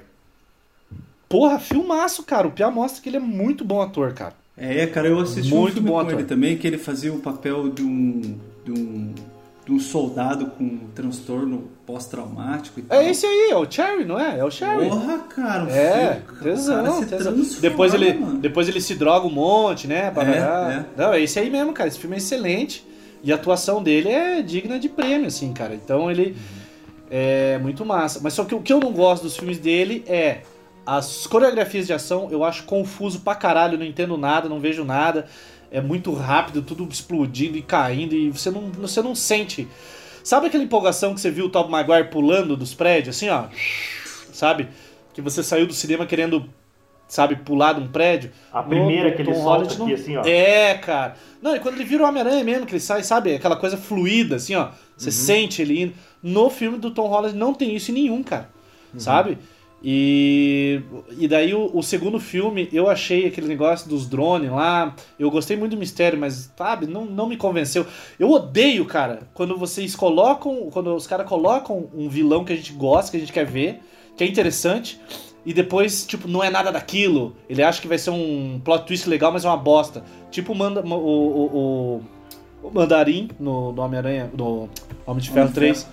Porra, 1.28 1.58
filmaço, 1.58 2.22
cara. 2.24 2.46
O 2.46 2.50
Pia 2.52 2.70
mostra 2.70 3.02
que 3.02 3.08
ele 3.08 3.16
é 3.16 3.20
muito 3.20 3.64
bom 3.64 3.80
ator, 3.80 4.12
cara. 4.12 4.34
É, 4.56 4.86
cara, 4.86 5.08
eu 5.08 5.18
assisti 5.18 5.50
Muito 5.52 5.70
um 5.70 5.74
filme 5.74 5.88
bom 5.88 5.94
com 5.94 6.00
ator. 6.00 6.12
ele 6.14 6.24
também, 6.24 6.58
que 6.58 6.66
ele 6.66 6.76
fazia 6.78 7.12
o 7.12 7.20
papel 7.20 7.70
de 7.70 7.82
um, 7.82 8.38
de 8.64 8.72
um, 8.72 9.14
de 9.66 9.72
um 9.72 9.78
soldado 9.80 10.46
com 10.46 10.78
transtorno 10.94 11.68
pós-traumático 11.86 12.80
e 12.80 12.82
tal. 12.82 13.00
É 13.00 13.10
esse 13.10 13.26
aí, 13.26 13.50
é 13.50 13.56
o 13.56 13.70
Cherry, 13.70 14.04
não 14.04 14.18
é? 14.18 14.38
É 14.38 14.44
o 14.44 14.50
Cherry. 14.50 14.88
Porra, 14.88 15.18
cara, 15.20 15.64
o 15.64 15.68
É, 15.68 16.14
filme, 16.16 16.40
o 16.40 16.42
tesão, 16.42 17.04
tesão. 17.04 17.34
Depois 17.60 17.94
ele, 17.94 18.14
mano. 18.14 18.38
depois 18.38 18.68
ele 18.68 18.80
se 18.80 18.94
droga 18.94 19.26
um 19.26 19.30
monte, 19.30 19.86
né? 19.86 20.10
barará. 20.10 20.86
É, 20.96 21.00
é. 21.00 21.02
Não, 21.04 21.12
é 21.14 21.20
esse 21.22 21.38
aí 21.38 21.50
mesmo, 21.50 21.72
cara. 21.72 21.88
Esse 21.88 21.98
filme 21.98 22.16
é 22.16 22.18
excelente. 22.18 22.86
E 23.24 23.30
a 23.30 23.36
atuação 23.36 23.82
dele 23.82 24.08
é 24.08 24.42
digna 24.42 24.78
de 24.80 24.88
prêmio, 24.88 25.28
assim, 25.28 25.52
cara. 25.52 25.74
Então 25.74 26.10
ele 26.10 26.36
é 27.10 27.58
muito 27.58 27.84
massa. 27.84 28.18
Mas 28.22 28.32
só 28.32 28.44
que 28.44 28.54
o 28.54 28.60
que 28.60 28.72
eu 28.72 28.80
não 28.80 28.92
gosto 28.92 29.22
dos 29.24 29.36
filmes 29.36 29.58
dele 29.58 30.02
é 30.08 30.40
as 30.84 31.26
coreografias 31.26 31.86
de 31.86 31.92
ação, 31.92 32.28
eu 32.30 32.44
acho 32.44 32.64
confuso 32.64 33.20
pra 33.20 33.34
caralho, 33.34 33.78
não 33.78 33.84
entendo 33.86 34.16
nada, 34.16 34.48
não 34.48 34.58
vejo 34.60 34.84
nada. 34.84 35.26
É 35.70 35.80
muito 35.80 36.12
rápido, 36.12 36.60
tudo 36.62 36.86
explodindo 36.90 37.56
e 37.56 37.62
caindo, 37.62 38.14
e 38.14 38.30
você 38.30 38.50
não, 38.50 38.62
você 38.72 39.00
não 39.00 39.14
sente. 39.14 39.66
Sabe 40.22 40.46
aquela 40.48 40.62
empolgação 40.62 41.14
que 41.14 41.20
você 41.20 41.30
viu 41.30 41.46
o 41.46 41.48
Tom 41.48 41.66
Maguire 41.68 42.08
pulando 42.08 42.56
dos 42.56 42.74
prédios, 42.74 43.16
assim, 43.16 43.28
ó? 43.28 43.44
Sabe? 44.32 44.68
Que 45.14 45.20
você 45.20 45.42
saiu 45.42 45.66
do 45.66 45.72
cinema 45.72 46.04
querendo, 46.06 46.48
sabe, 47.08 47.36
pular 47.36 47.72
de 47.74 47.80
um 47.80 47.88
prédio. 47.88 48.30
A 48.52 48.62
primeira 48.62 49.10
No- 49.10 49.16
que 49.16 49.22
ele 49.22 49.32
Tom 49.32 49.42
solta 49.42 49.48
Holland 49.50 49.72
aqui, 49.74 49.78
não- 49.78 49.94
assim, 49.94 50.16
ó. 50.16 50.22
É, 50.24 50.74
cara. 50.78 51.16
Não, 51.40 51.56
e 51.56 51.60
quando 51.60 51.74
ele 51.76 51.84
vira 51.84 52.04
o 52.04 52.06
Homem-Aranha 52.06 52.44
mesmo, 52.44 52.66
que 52.66 52.72
ele 52.72 52.80
sai, 52.80 53.02
sabe? 53.02 53.34
Aquela 53.34 53.56
coisa 53.56 53.76
fluida, 53.76 54.36
assim, 54.36 54.54
ó. 54.54 54.68
Você 54.96 55.08
Uhum. 55.08 55.12
sente 55.12 55.62
ele 55.62 55.80
indo. 55.82 55.94
No 56.22 56.48
filme 56.50 56.78
do 56.78 56.90
Tom 56.90 57.08
Holland 57.08 57.36
não 57.36 57.52
tem 57.54 57.74
isso 57.74 57.90
em 57.90 57.94
nenhum, 57.94 58.22
cara. 58.22 58.48
Uhum. 58.94 59.00
Sabe? 59.00 59.38
E, 59.84 60.80
e 61.18 61.26
daí 61.26 61.52
o, 61.52 61.70
o 61.76 61.82
segundo 61.82 62.20
filme, 62.20 62.68
eu 62.72 62.88
achei 62.88 63.26
aquele 63.26 63.48
negócio 63.48 63.88
dos 63.88 64.06
drones 64.06 64.50
lá. 64.50 64.94
Eu 65.18 65.30
gostei 65.30 65.56
muito 65.56 65.72
do 65.72 65.78
mistério, 65.78 66.18
mas, 66.18 66.52
sabe, 66.56 66.86
não, 66.86 67.04
não 67.04 67.26
me 67.28 67.36
convenceu. 67.36 67.84
Eu 68.18 68.30
odeio, 68.30 68.84
cara, 68.84 69.20
quando 69.34 69.56
vocês 69.58 69.96
colocam. 69.96 70.70
Quando 70.70 70.94
os 70.94 71.06
caras 71.06 71.26
colocam 71.26 71.88
um 71.92 72.08
vilão 72.08 72.44
que 72.44 72.52
a 72.52 72.56
gente 72.56 72.72
gosta, 72.72 73.10
que 73.10 73.16
a 73.16 73.20
gente 73.20 73.32
quer 73.32 73.44
ver, 73.44 73.80
que 74.16 74.22
é 74.22 74.26
interessante, 74.26 75.00
e 75.44 75.52
depois, 75.52 76.06
tipo, 76.06 76.28
não 76.28 76.42
é 76.42 76.50
nada 76.50 76.70
daquilo. 76.70 77.34
Ele 77.48 77.62
acha 77.62 77.80
que 77.80 77.88
vai 77.88 77.98
ser 77.98 78.10
um 78.10 78.60
plot 78.64 78.86
twist 78.86 79.08
legal, 79.08 79.32
mas 79.32 79.44
é 79.44 79.48
uma 79.48 79.56
bosta. 79.56 80.04
Tipo 80.30 80.52
o, 80.52 80.56
manda, 80.56 80.80
o, 80.80 80.92
o, 80.92 82.02
o, 82.62 82.68
o 82.68 82.70
Mandarim 82.70 83.28
no, 83.40 83.72
no 83.72 83.82
Homem-Aranha, 83.82 84.30
no 84.36 84.68
Homem 85.04 85.20
de 85.20 85.30
Ferro 85.30 85.40
Homem 85.46 85.48
de 85.48 85.54
3. 85.54 85.88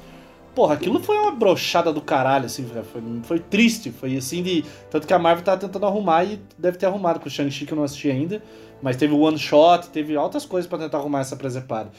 Porra, 0.59 0.73
aquilo 0.73 0.99
foi 0.99 1.17
uma 1.17 1.31
brochada 1.31 1.93
do 1.93 2.01
caralho, 2.01 2.47
assim, 2.47 2.65
foi, 2.91 3.01
foi 3.23 3.39
triste, 3.39 3.91
foi 3.91 4.17
assim 4.17 4.43
de... 4.43 4.65
Tanto 4.91 5.07
que 5.07 5.13
a 5.13 5.17
Marvel 5.17 5.41
tá 5.41 5.55
tentando 5.55 5.85
arrumar 5.85 6.25
e 6.25 6.37
deve 6.57 6.77
ter 6.77 6.85
arrumado 6.85 7.17
com 7.17 7.27
o 7.27 7.31
Shang-Chi 7.31 7.65
que 7.65 7.71
eu 7.71 7.77
não 7.77 7.85
assisti 7.85 8.11
ainda, 8.11 8.43
mas 8.81 8.97
teve 8.97 9.13
o 9.13 9.19
One 9.21 9.39
Shot, 9.39 9.87
teve 9.87 10.17
altas 10.17 10.45
coisas 10.45 10.67
pra 10.67 10.77
tentar 10.77 10.97
arrumar 10.97 11.21
essa 11.21 11.37
presepada. 11.37 11.89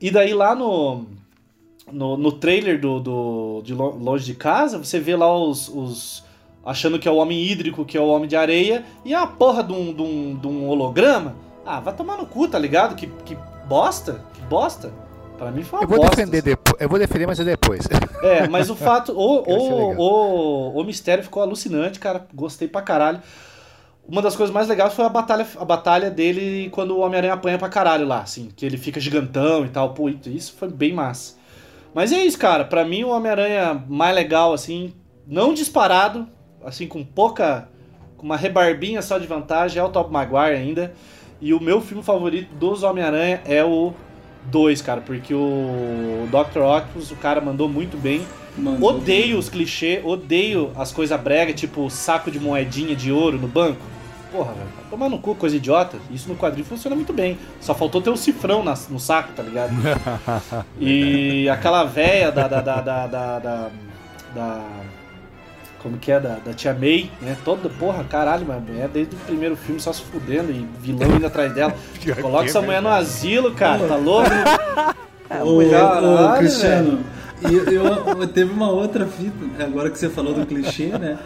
E 0.00 0.10
daí 0.10 0.32
lá 0.32 0.54
no... 0.54 1.04
No, 1.92 2.16
no 2.16 2.32
trailer 2.32 2.80
do, 2.80 2.98
do 2.98 3.62
de 3.62 3.74
Lo- 3.74 3.98
Longe 3.98 4.24
de 4.24 4.34
Casa, 4.36 4.78
você 4.78 4.98
vê 4.98 5.14
lá 5.14 5.30
os, 5.30 5.68
os- 5.68 6.24
achando 6.64 6.98
que 6.98 7.06
é 7.06 7.10
o 7.10 7.16
homem 7.16 7.42
hídrico, 7.42 7.84
que 7.84 7.98
é 7.98 8.00
o 8.00 8.06
homem 8.08 8.26
de 8.26 8.36
areia, 8.36 8.86
e 9.04 9.12
é 9.12 9.18
a 9.18 9.26
porra 9.26 9.62
de 9.62 9.74
um, 9.74 9.92
de 9.92 10.00
um, 10.00 10.34
de 10.34 10.46
um 10.46 10.66
holograma. 10.66 11.36
Ah, 11.66 11.78
vai 11.78 11.94
tomar 11.94 12.16
no 12.16 12.24
cu, 12.24 12.48
tá 12.48 12.58
ligado? 12.58 12.96
Que, 12.96 13.06
que 13.26 13.36
bosta, 13.68 14.24
que 14.32 14.40
bosta. 14.40 14.94
Pra 15.38 15.50
mim 15.50 15.62
foi 15.62 15.80
uma 15.80 15.84
Eu 15.84 15.88
vou 15.88 15.98
bosta. 15.98 16.16
defender 16.16 16.38
assim. 16.38 16.46
depois. 16.50 16.76
Eu 16.80 16.88
vou 16.88 16.98
defender, 16.98 17.26
mas 17.26 17.40
é 17.40 17.44
depois. 17.44 17.88
É, 18.22 18.46
mas 18.46 18.70
o 18.70 18.76
fato. 18.76 19.12
O, 19.12 19.42
o, 19.42 19.88
legal. 19.88 20.00
o, 20.00 20.80
o 20.80 20.84
mistério 20.84 21.24
ficou 21.24 21.42
alucinante, 21.42 21.98
cara. 21.98 22.24
Gostei 22.32 22.68
pra 22.68 22.80
caralho. 22.82 23.20
Uma 24.08 24.22
das 24.22 24.36
coisas 24.36 24.52
mais 24.54 24.68
legais 24.68 24.94
foi 24.94 25.04
a 25.04 25.08
batalha, 25.08 25.46
a 25.58 25.64
batalha 25.64 26.10
dele 26.10 26.68
quando 26.70 26.92
o 26.96 27.00
Homem-Aranha 27.00 27.32
apanha 27.34 27.58
pra 27.58 27.68
caralho 27.68 28.06
lá, 28.06 28.20
assim. 28.20 28.48
Que 28.54 28.64
ele 28.64 28.76
fica 28.76 29.00
gigantão 29.00 29.64
e 29.64 29.68
tal. 29.68 29.92
Pô, 29.94 30.08
isso 30.08 30.54
foi 30.56 30.68
bem 30.68 30.92
massa. 30.92 31.34
Mas 31.94 32.12
é 32.12 32.18
isso, 32.24 32.38
cara. 32.38 32.64
Pra 32.64 32.84
mim, 32.84 33.02
o 33.04 33.08
Homem-Aranha 33.10 33.82
mais 33.88 34.14
legal, 34.14 34.52
assim, 34.52 34.92
não 35.26 35.52
disparado, 35.52 36.28
assim, 36.64 36.86
com 36.86 37.04
pouca. 37.04 37.68
com 38.16 38.24
uma 38.24 38.36
rebarbinha 38.36 39.02
só 39.02 39.18
de 39.18 39.26
vantagem, 39.26 39.80
é 39.80 39.84
o 39.84 39.88
Top 39.88 40.12
Maguire 40.12 40.56
ainda. 40.56 40.92
E 41.40 41.52
o 41.52 41.60
meu 41.60 41.80
filme 41.80 42.04
favorito 42.04 42.54
dos 42.54 42.84
Homem-Aranha 42.84 43.40
é 43.44 43.64
o 43.64 43.92
2, 44.46 44.82
cara, 44.82 45.00
porque 45.00 45.34
o 45.34 46.26
Dr. 46.30 46.60
Octopus, 46.60 47.10
o 47.10 47.16
cara 47.16 47.40
mandou 47.40 47.68
muito 47.68 47.96
bem. 47.96 48.22
Mandou. 48.56 48.90
Odeio 48.96 49.38
os 49.38 49.48
clichês, 49.48 50.04
odeio 50.04 50.70
as 50.76 50.92
coisas 50.92 51.18
brega, 51.20 51.52
tipo 51.54 51.88
saco 51.88 52.30
de 52.30 52.38
moedinha 52.38 52.94
de 52.94 53.10
ouro 53.10 53.38
no 53.38 53.48
banco. 53.48 53.80
Porra, 54.30 54.52
velho, 54.52 54.68
tomar 54.90 55.08
no 55.08 55.18
cu, 55.18 55.34
coisa 55.34 55.56
idiota. 55.56 55.96
Isso 56.10 56.28
no 56.28 56.34
quadrinho 56.36 56.64
funciona 56.66 56.94
muito 56.96 57.12
bem. 57.12 57.38
Só 57.60 57.74
faltou 57.74 58.00
ter 58.02 58.10
o 58.10 58.16
cifrão 58.16 58.62
na- 58.64 58.76
no 58.90 58.98
saco, 58.98 59.32
tá 59.34 59.42
ligado? 59.42 59.72
e 60.80 61.48
aquela 61.48 61.84
véia 61.84 62.30
da. 62.32 62.48
da, 62.48 62.60
da, 62.60 62.80
da, 62.80 63.06
da, 63.06 63.38
da- 63.38 63.70
da- 64.34 64.70
como 65.82 65.98
que 65.98 66.12
é? 66.12 66.20
Da, 66.20 66.36
da 66.44 66.52
tia 66.52 66.72
May, 66.72 67.10
né? 67.20 67.36
Toda, 67.44 67.68
porra, 67.68 68.04
caralho, 68.04 68.44
mas 68.46 68.56
a 68.56 68.60
mulher 68.60 68.88
desde 68.88 69.14
o 69.16 69.18
primeiro 69.20 69.56
filme 69.56 69.80
só 69.80 69.92
se 69.92 70.02
fudendo 70.02 70.50
e 70.52 70.66
vilão 70.80 71.16
indo 71.16 71.26
atrás 71.26 71.52
dela. 71.54 71.74
Coloca 72.20 72.44
essa 72.46 72.60
mulher 72.62 72.80
no 72.82 72.88
asilo, 72.88 73.52
cara, 73.52 73.86
tá 73.86 73.96
louco? 73.96 74.30
Ô, 75.44 75.60
ô, 75.62 75.70
Caralho, 75.70 76.38
Cristiano, 76.38 77.00
e 77.48 77.54
eu, 77.54 77.84
eu- 77.86 78.28
teve 78.28 78.52
uma 78.52 78.70
outra 78.70 79.06
fita, 79.06 79.64
agora 79.64 79.88
que 79.90 79.98
você 79.98 80.10
falou 80.10 80.34
do 80.34 80.44
clichê, 80.44 80.88
né? 80.88 81.18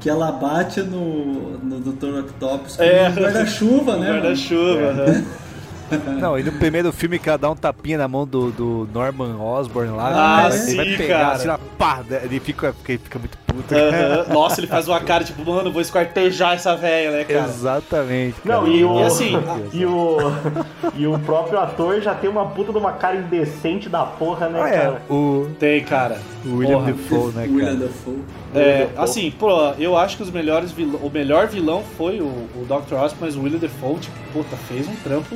Que 0.00 0.08
ela 0.10 0.32
bate 0.32 0.80
no, 0.80 1.58
no 1.58 1.78
Dr. 1.78 2.20
Octopus 2.20 2.76
com 2.76 2.82
É. 2.82 3.08
um 3.10 3.12
guarda-chuva, 3.14 3.96
né? 3.98 4.10
Guarda-chuva, 4.10 4.92
né? 4.94 5.24
Não, 6.20 6.38
e 6.38 6.42
no 6.42 6.52
primeiro 6.52 6.92
filme 6.92 7.18
que 7.18 7.28
ela 7.28 7.38
dá 7.38 7.50
um 7.50 7.56
tapinha 7.56 7.98
na 7.98 8.08
mão 8.08 8.26
do, 8.26 8.50
do 8.50 8.88
Norman 8.92 9.36
Osborn 9.40 9.90
lá, 9.92 10.08
Ah, 10.08 10.42
cara, 10.42 10.52
sim, 10.52 10.70
ele 10.72 10.76
vai 10.76 10.96
pegar, 10.96 11.18
cara. 11.38 11.54
assim, 11.54 11.62
pá, 11.78 12.00
ele 12.22 12.40
fica, 12.40 12.74
ele 12.88 12.98
fica 12.98 13.18
muito 13.18 13.38
puta. 13.46 13.74
Aham. 13.76 14.32
Nossa, 14.32 14.60
ele 14.60 14.66
faz 14.66 14.88
uma 14.88 15.00
cara 15.00 15.24
tipo, 15.24 15.44
mano, 15.50 15.70
vou 15.72 15.82
esquartejar 15.82 16.54
essa 16.54 16.74
velha, 16.76 17.10
né, 17.18 17.24
cara? 17.24 17.44
Exatamente. 17.44 18.36
Não, 18.44 18.60
cara. 18.62 18.68
e 18.70 18.84
o, 18.84 19.00
E 19.00 19.02
assim, 19.02 19.32
e 19.72 19.84
o 19.86 20.16
e 20.94 21.06
o 21.06 21.18
próprio 21.18 21.58
ator 21.58 22.00
já 22.00 22.14
tem 22.14 22.28
uma 22.30 22.46
puta 22.46 22.72
de 22.72 22.78
uma 22.78 22.92
cara 22.92 23.16
indecente 23.16 23.88
da 23.88 24.04
porra, 24.04 24.48
né, 24.48 24.60
Ah, 24.62 24.68
é, 24.68 24.78
cara? 24.78 25.02
o, 25.10 25.50
Tem, 25.58 25.82
cara. 25.84 26.18
o 26.44 26.56
William 26.56 26.78
Porra. 26.78 26.92
Defoe, 26.92 27.32
né, 27.32 27.42
William 27.48 27.64
cara? 27.78 27.90
É, 28.54 28.90
assim, 28.96 29.30
pô, 29.30 29.48
eu 29.78 29.96
acho 29.96 30.16
que 30.16 30.22
os 30.22 30.30
melhores 30.30 30.70
vilão, 30.72 31.00
o 31.02 31.10
melhor 31.10 31.46
vilão 31.48 31.82
foi 31.96 32.20
o, 32.20 32.26
o 32.26 32.66
Dr. 32.66 32.94
Oz, 32.96 33.14
mas 33.20 33.34
o 33.36 33.42
William 33.42 33.58
Defoe, 33.58 33.98
tipo, 33.98 34.14
puta, 34.32 34.56
fez 34.56 34.86
um 34.86 34.94
trampo 34.96 35.34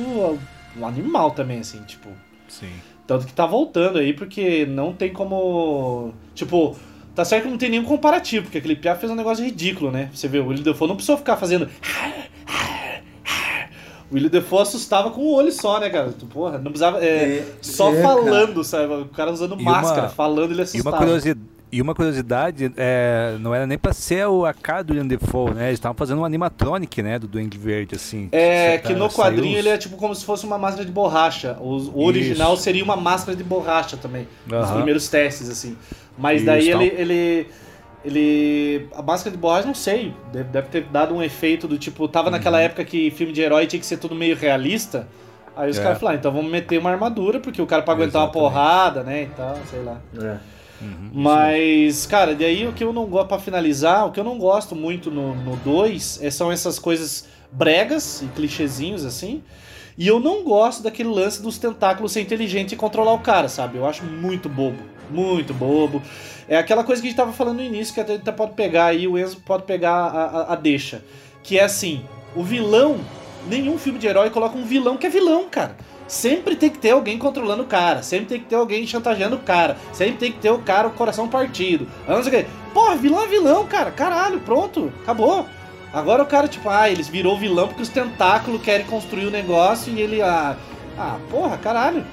um 0.79 0.85
animal 0.85 1.31
também, 1.31 1.59
assim, 1.59 1.81
tipo. 1.83 2.09
Sim. 2.47 2.69
Tanto 3.07 3.25
que 3.25 3.33
tá 3.33 3.45
voltando 3.45 3.97
aí, 3.97 4.13
porque 4.13 4.65
não 4.65 4.93
tem 4.93 5.11
como. 5.11 6.13
Tipo, 6.35 6.75
tá 7.15 7.25
certo 7.25 7.45
que 7.45 7.49
não 7.49 7.57
tem 7.57 7.69
nenhum 7.69 7.85
comparativo, 7.85 8.43
porque 8.45 8.57
aquele 8.59 8.75
Piaf 8.75 8.99
fez 8.99 9.11
um 9.11 9.15
negócio 9.15 9.43
ridículo, 9.43 9.91
né? 9.91 10.09
Você 10.13 10.27
vê, 10.27 10.39
o 10.39 10.47
William 10.47 10.63
Defoe 10.63 10.87
não 10.87 10.95
precisou 10.95 11.17
ficar 11.17 11.37
fazendo. 11.37 11.67
O 14.09 14.13
William 14.15 14.29
Defoe 14.29 14.61
assustava 14.61 15.09
com 15.11 15.21
o 15.21 15.33
olho 15.33 15.51
só, 15.51 15.79
né, 15.79 15.89
cara? 15.89 16.13
Tu, 16.17 16.25
Porra, 16.27 16.57
não 16.57 16.65
precisava. 16.71 17.03
é, 17.03 17.39
É, 17.39 17.45
só 17.61 17.93
é, 17.93 18.01
falando, 18.01 18.63
sabe? 18.63 18.93
O 18.93 19.05
cara 19.05 19.31
usando 19.31 19.55
E 19.59 19.61
uma- 19.61 19.71
máscara, 19.71 20.07
falando 20.09 20.51
ele 20.51 20.61
E 20.61 20.63
assustava. 20.63 20.95
uma, 20.95 20.97
curiosi- 21.05 21.35
e 21.71 21.81
uma 21.81 21.93
curiosidade, 21.93 22.71
é, 22.77 23.35
não 23.39 23.53
era 23.53 23.67
nem 23.67 23.77
pra 23.77 23.91
ser 23.93 24.25
o- 24.27 24.45
a 24.45 24.53
cara 24.53 24.83
do 24.83 24.93
William 24.93 25.07
Defoe, 25.07 25.51
né? 25.53 25.67
Eles 25.67 25.79
estavam 25.79 25.95
fazendo 25.97 26.21
um 26.21 26.25
animatronic, 26.25 27.01
né? 27.01 27.19
Do 27.19 27.27
Duende 27.27 27.57
Verde, 27.57 27.95
assim. 27.95 28.29
É, 28.31 28.77
Sa- 28.77 28.87
que 28.87 28.93
no 28.93 29.09
quadrinho 29.09 29.57
ele 29.57 29.69
é 29.69 29.77
tipo 29.77 29.97
como 29.97 30.13
se 30.15 30.23
fosse 30.25 30.45
uma 30.45 30.57
máscara 30.57 30.85
de 30.85 30.91
borracha. 30.91 31.57
O, 31.59 31.75
o 31.99 32.03
original 32.05 32.53
Isso. 32.53 32.63
seria 32.63 32.83
uma 32.83 32.95
máscara 32.95 33.35
de 33.35 33.43
borracha 33.43 33.97
também. 33.97 34.27
Nos 34.45 34.65
Aham. 34.65 34.75
primeiros 34.75 35.07
testes, 35.09 35.49
assim. 35.49 35.75
Mas 36.17 36.37
Isso, 36.37 36.45
daí 36.45 36.69
ele, 36.69 36.85
ele. 36.97 37.47
Ele. 38.05 38.87
A 38.95 39.01
máscara 39.01 39.31
de 39.35 39.37
borracha, 39.41 39.67
não 39.67 39.75
sei. 39.75 40.13
Deve, 40.31 40.49
deve 40.49 40.67
ter 40.69 40.83
dado 40.83 41.13
um 41.13 41.21
efeito 41.21 41.67
do 41.67 41.77
tipo. 41.77 42.07
Tava 42.07 42.27
Uhum. 42.27 42.31
naquela 42.31 42.61
época 42.61 42.85
que 42.85 43.11
filme 43.11 43.33
de 43.33 43.41
herói 43.41 43.67
tinha 43.67 43.79
que 43.79 43.85
ser 43.85 43.97
tudo 43.97 44.15
meio 44.15 44.35
realista. 44.35 45.07
Aí 45.55 45.69
os 45.69 45.77
É. 45.79 45.83
caras 45.83 45.97
falaram, 45.99 46.15
ah, 46.15 46.19
então 46.19 46.31
vamos 46.31 46.51
meter 46.51 46.77
uma 46.79 46.91
armadura, 46.91 47.39
porque 47.39 47.59
o 47.61 47.65
cara 47.65 47.81
pra 47.81 47.93
aguentar 47.95 48.21
uma 48.21 48.27
Exatamente. 48.29 48.53
porrada, 48.53 49.03
né? 49.03 49.23
E 49.23 49.25
tal, 49.27 49.57
sei 49.69 49.81
lá. 49.83 49.97
É. 50.21 50.37
Uhum, 50.81 51.09
Mas, 51.13 52.05
cara, 52.05 52.35
daí 52.35 52.67
o 52.67 52.73
que 52.73 52.83
eu 52.83 52.93
não 52.93 53.05
gosto, 53.05 53.27
pra 53.27 53.39
finalizar, 53.39 54.05
o 54.05 54.11
que 54.11 54.19
eu 54.19 54.23
não 54.23 54.37
gosto 54.37 54.75
muito 54.75 55.09
no 55.09 55.55
2 55.57 56.21
são 56.31 56.51
essas 56.51 56.77
coisas 56.77 57.27
bregas 57.51 58.21
e 58.21 58.27
clichêzinhos 58.27 59.05
assim. 59.05 59.43
E 59.97 60.07
eu 60.07 60.19
não 60.19 60.43
gosto 60.43 60.83
daquele 60.83 61.09
lance 61.09 61.41
dos 61.41 61.57
tentáculos 61.57 62.11
ser 62.11 62.21
inteligente 62.21 62.73
e 62.73 62.75
controlar 62.75 63.13
o 63.13 63.19
cara, 63.19 63.49
sabe? 63.49 63.77
Eu 63.79 63.85
acho 63.87 64.03
muito 64.05 64.47
bobo. 64.47 64.83
Muito 65.09 65.53
bobo. 65.55 66.03
É 66.47 66.55
aquela 66.57 66.83
coisa 66.83 67.01
que 67.01 67.07
a 67.07 67.09
gente 67.09 67.17
tava 67.17 67.33
falando 67.33 67.57
no 67.57 67.63
início, 67.63 67.93
que 67.93 67.99
até 67.99 68.13
até 68.13 68.31
pode 68.31 68.53
pegar 68.53 68.85
aí, 68.85 69.07
o 69.07 69.17
Enzo 69.17 69.37
pode 69.43 69.63
pegar 69.63 69.93
a, 69.93 70.23
a, 70.25 70.53
a 70.53 70.55
deixa. 70.55 71.03
Que 71.41 71.57
é 71.57 71.63
assim, 71.63 72.05
o 72.35 72.43
vilão, 72.43 72.99
nenhum 73.49 73.77
filme 73.79 73.97
de 73.97 74.05
herói 74.05 74.29
coloca 74.29 74.55
um 74.55 74.65
vilão 74.65 74.97
que 74.97 75.07
é 75.07 75.09
vilão, 75.09 75.49
cara. 75.49 75.75
Sempre 76.07 76.55
tem 76.55 76.69
que 76.69 76.77
ter 76.77 76.91
alguém 76.91 77.17
controlando 77.17 77.63
o 77.63 77.67
cara, 77.67 78.01
sempre 78.01 78.27
tem 78.27 78.39
que 78.39 78.45
ter 78.45 78.55
alguém 78.55 78.87
chantageando 78.87 79.35
o 79.35 79.39
cara, 79.39 79.75
sempre 79.91 80.17
tem 80.17 80.31
que 80.31 80.39
ter 80.39 80.51
o 80.51 80.59
cara, 80.59 80.87
o 80.87 80.91
coração 80.91 81.27
partido. 81.27 81.87
Ah. 82.07 82.13
Porra, 82.73 82.95
vilão 82.95 83.23
é 83.23 83.27
vilão, 83.27 83.65
cara. 83.67 83.91
Caralho, 83.91 84.39
pronto, 84.39 84.91
acabou. 85.03 85.45
Agora 85.93 86.23
o 86.23 86.25
cara, 86.27 86.47
tipo, 86.47 86.69
ah, 86.69 86.89
eles 86.89 87.07
virou 87.07 87.37
vilão 87.37 87.67
porque 87.67 87.81
os 87.81 87.89
tentáculos 87.89 88.61
querem 88.61 88.85
construir 88.85 89.25
o 89.25 89.31
negócio 89.31 89.91
e 89.93 90.01
ele, 90.01 90.21
ah, 90.21 90.55
ah, 90.97 91.17
porra, 91.29 91.57
caralho, 91.57 92.05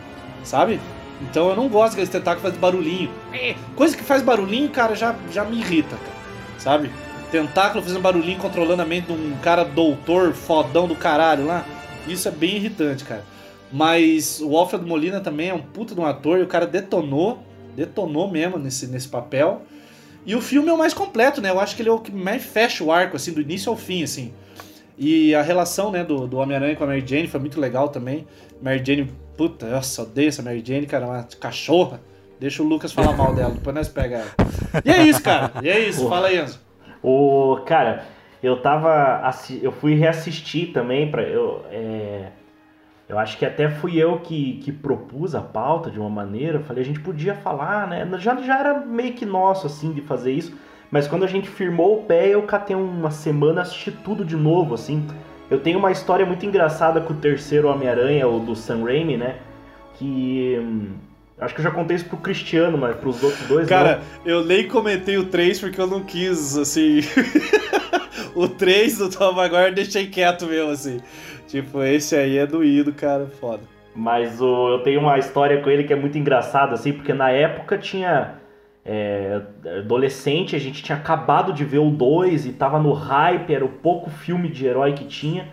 sabe? 0.42 0.80
Então 1.20 1.48
eu 1.48 1.56
não 1.56 1.68
gosto 1.68 1.94
que 1.94 2.00
esse 2.00 2.10
tentáculo 2.10 2.42
faz 2.42 2.56
barulhinho. 2.56 3.10
Eh, 3.32 3.54
Coisa 3.76 3.96
que 3.96 4.02
faz 4.02 4.22
barulhinho, 4.22 4.68
cara, 4.70 4.94
já, 4.94 5.14
já 5.30 5.44
me 5.44 5.58
irrita, 5.58 5.96
cara, 5.96 6.58
sabe? 6.58 6.90
Tentáculo 7.30 7.82
fazendo 7.82 8.00
barulhinho 8.00 8.38
controlando 8.38 8.82
a 8.82 8.84
mente 8.84 9.06
de 9.06 9.12
um 9.12 9.36
cara 9.42 9.64
doutor 9.64 10.32
fodão 10.34 10.86
do 10.86 10.94
caralho 10.94 11.46
lá. 11.46 11.64
Isso 12.06 12.28
é 12.28 12.30
bem 12.30 12.56
irritante, 12.56 13.04
cara. 13.04 13.24
Mas 13.74 14.40
o 14.40 14.56
Alfred 14.56 14.86
Molina 14.86 15.20
também 15.20 15.48
é 15.48 15.54
um 15.54 15.60
puta 15.60 15.96
de 15.96 16.00
um 16.00 16.06
ator 16.06 16.38
e 16.38 16.42
o 16.42 16.46
cara 16.46 16.64
detonou, 16.64 17.42
detonou 17.74 18.30
mesmo 18.30 18.56
nesse, 18.56 18.86
nesse 18.86 19.08
papel. 19.08 19.62
E 20.24 20.36
o 20.36 20.40
filme 20.40 20.68
é 20.68 20.72
o 20.72 20.78
mais 20.78 20.94
completo, 20.94 21.42
né? 21.42 21.50
Eu 21.50 21.58
acho 21.58 21.74
que 21.74 21.82
ele 21.82 21.88
é 21.88 21.92
o 21.92 21.98
que 21.98 22.12
mais 22.12 22.44
fecha 22.44 22.84
o 22.84 22.92
arco, 22.92 23.16
assim, 23.16 23.32
do 23.32 23.40
início 23.40 23.68
ao 23.68 23.76
fim, 23.76 24.04
assim. 24.04 24.32
E 24.96 25.34
a 25.34 25.42
relação, 25.42 25.90
né, 25.90 26.04
do, 26.04 26.28
do 26.28 26.36
Homem-Aranha 26.36 26.76
com 26.76 26.84
a 26.84 26.86
Mary 26.86 27.02
Jane 27.04 27.26
foi 27.26 27.40
muito 27.40 27.60
legal 27.60 27.88
também. 27.88 28.28
Mary 28.62 28.80
Jane, 28.86 29.10
puta, 29.36 29.66
nossa, 29.66 30.02
odeio 30.02 30.28
essa 30.28 30.40
Mary 30.40 30.62
Jane, 30.64 30.86
cara, 30.86 31.06
é 31.06 31.08
uma 31.08 31.28
cachorra. 31.40 32.00
Deixa 32.38 32.62
o 32.62 32.66
Lucas 32.66 32.92
falar 32.92 33.16
mal 33.16 33.34
dela, 33.34 33.54
depois 33.54 33.74
nós 33.74 33.88
pega 33.88 34.18
ela. 34.18 34.30
E 34.84 34.90
é 34.90 35.02
isso, 35.02 35.20
cara. 35.20 35.50
E 35.60 35.68
é 35.68 35.80
isso. 35.80 36.08
Fala 36.08 36.28
aí, 36.28 36.38
Enzo. 36.38 36.60
O 37.02 37.56
cara, 37.66 38.04
eu 38.40 38.62
tava 38.62 39.20
eu 39.60 39.72
fui 39.72 39.96
reassistir 39.96 40.72
também 40.72 41.10
para 41.10 41.22
eu 41.22 41.64
é, 41.70 42.28
eu 43.08 43.18
acho 43.18 43.36
que 43.36 43.44
até 43.44 43.68
fui 43.68 43.96
eu 43.96 44.18
que, 44.18 44.60
que 44.62 44.72
propus 44.72 45.34
a 45.34 45.40
pauta 45.40 45.90
de 45.90 45.98
uma 45.98 46.08
maneira, 46.08 46.58
eu 46.58 46.62
falei 46.62 46.82
a 46.82 46.86
gente 46.86 47.00
podia 47.00 47.34
falar, 47.34 47.86
né? 47.86 48.08
Já 48.18 48.34
já 48.36 48.58
era 48.58 48.80
meio 48.80 49.12
que 49.12 49.26
nosso 49.26 49.66
assim 49.66 49.92
de 49.92 50.00
fazer 50.00 50.32
isso, 50.32 50.54
mas 50.90 51.06
quando 51.06 51.24
a 51.24 51.28
gente 51.28 51.48
firmou 51.48 52.00
o 52.00 52.02
pé, 52.04 52.28
eu 52.28 52.42
catei 52.42 52.74
uma 52.74 53.10
semana 53.10 53.62
assisti 53.62 53.90
tudo 53.90 54.24
de 54.24 54.36
novo 54.36 54.74
assim. 54.74 55.06
Eu 55.50 55.60
tenho 55.60 55.78
uma 55.78 55.92
história 55.92 56.24
muito 56.24 56.46
engraçada 56.46 57.00
com 57.00 57.12
o 57.12 57.16
terceiro 57.16 57.68
Homem-Aranha, 57.68 58.26
o 58.26 58.40
do 58.40 58.56
Sam 58.56 58.84
Raimi, 58.84 59.18
né? 59.18 59.36
Que 59.94 60.58
hum, 60.58 60.92
acho 61.38 61.54
que 61.54 61.60
eu 61.60 61.64
já 61.64 61.70
contei 61.70 61.96
isso 61.96 62.06
pro 62.06 62.16
Cristiano, 62.16 62.78
mas 62.78 62.96
pros 62.96 63.22
outros 63.22 63.46
dois 63.46 63.68
Cara, 63.68 64.02
eu 64.24 64.44
nem 64.44 64.66
comentei 64.66 65.18
o 65.18 65.26
3 65.26 65.60
porque 65.60 65.80
eu 65.80 65.86
não 65.86 66.02
quis, 66.02 66.56
assim. 66.56 67.00
o 68.34 68.48
3 68.48 68.98
do 68.98 69.10
Tom 69.10 69.32
Maguire 69.32 69.68
eu 69.68 69.74
deixei 69.74 70.06
quieto 70.06 70.46
mesmo, 70.46 70.70
assim. 70.70 71.00
Tipo, 71.54 71.84
esse 71.84 72.16
aí 72.16 72.36
é 72.36 72.44
doído, 72.48 72.92
cara, 72.92 73.26
foda. 73.26 73.62
Mas 73.94 74.40
o, 74.40 74.70
eu 74.70 74.82
tenho 74.82 74.98
uma 75.00 75.16
história 75.20 75.62
com 75.62 75.70
ele 75.70 75.84
que 75.84 75.92
é 75.92 75.96
muito 75.96 76.18
engraçada, 76.18 76.74
assim, 76.74 76.92
porque 76.92 77.14
na 77.14 77.30
época 77.30 77.78
tinha. 77.78 78.34
é, 78.84 79.40
adolescente, 79.78 80.56
a 80.56 80.58
gente 80.58 80.82
tinha 80.82 80.98
acabado 80.98 81.52
de 81.52 81.64
ver 81.64 81.78
o 81.78 81.90
2 81.90 82.44
e 82.46 82.52
tava 82.52 82.80
no 82.80 82.92
hype, 82.92 83.54
era 83.54 83.64
o 83.64 83.68
pouco 83.68 84.10
filme 84.10 84.48
de 84.48 84.66
herói 84.66 84.94
que 84.94 85.04
tinha. 85.04 85.46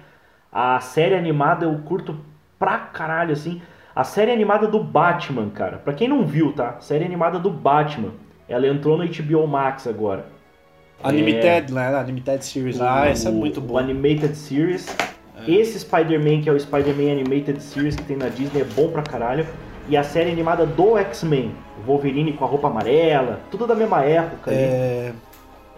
A 0.52 0.80
série 0.80 1.14
animada 1.14 1.66
eu 1.66 1.78
curto 1.86 2.18
pra 2.58 2.80
caralho, 2.80 3.34
assim. 3.34 3.62
A 3.96 4.04
série 4.04 4.32
animada 4.32 4.68
do 4.68 4.84
Batman, 4.84 5.50
cara. 5.52 5.78
Pra 5.78 5.94
quem 5.94 6.08
não 6.08 6.26
viu, 6.26 6.52
tá? 6.52 6.80
Série 6.80 7.06
animada 7.06 7.38
do 7.38 7.52
Batman. 7.52 8.14
Ela 8.50 8.66
entrou 8.68 8.98
no 8.98 9.06
HBO 9.06 9.46
Max 9.46 9.86
agora. 9.86 10.26
Unlimited, 11.04 11.72
né? 11.72 11.96
Unlimited 12.02 12.44
Series. 12.44 12.82
Ah, 12.82 13.06
essa 13.08 13.30
é 13.30 13.32
muito 13.32 13.62
boa. 13.62 13.82
Animated 13.82 14.36
Series. 14.36 14.96
Esse 15.48 15.80
Spider-Man, 15.80 16.42
que 16.42 16.50
é 16.50 16.54
o 16.54 16.60
Spider-Man 16.60 17.12
Animated 17.12 17.62
Series 17.62 17.96
que 17.96 18.04
tem 18.04 18.18
na 18.18 18.28
Disney, 18.30 18.62
é 18.62 18.64
bom 18.66 18.90
pra 18.90 19.02
caralho. 19.02 19.46
E 19.90 19.98
a 19.98 20.04
série 20.04 20.32
animada 20.32 20.66
do 20.66 20.98
X-Men. 20.98 21.52
O 21.84 21.88
Wolverine 21.88 22.34
com 22.34 22.46
a 22.46 22.48
roupa 22.48 22.68
amarela. 22.68 23.40
Tudo 23.50 23.66
da 23.68 23.76
mesma 23.76 24.04
época 24.04 24.52
ali. 24.52 24.60
É... 24.60 25.12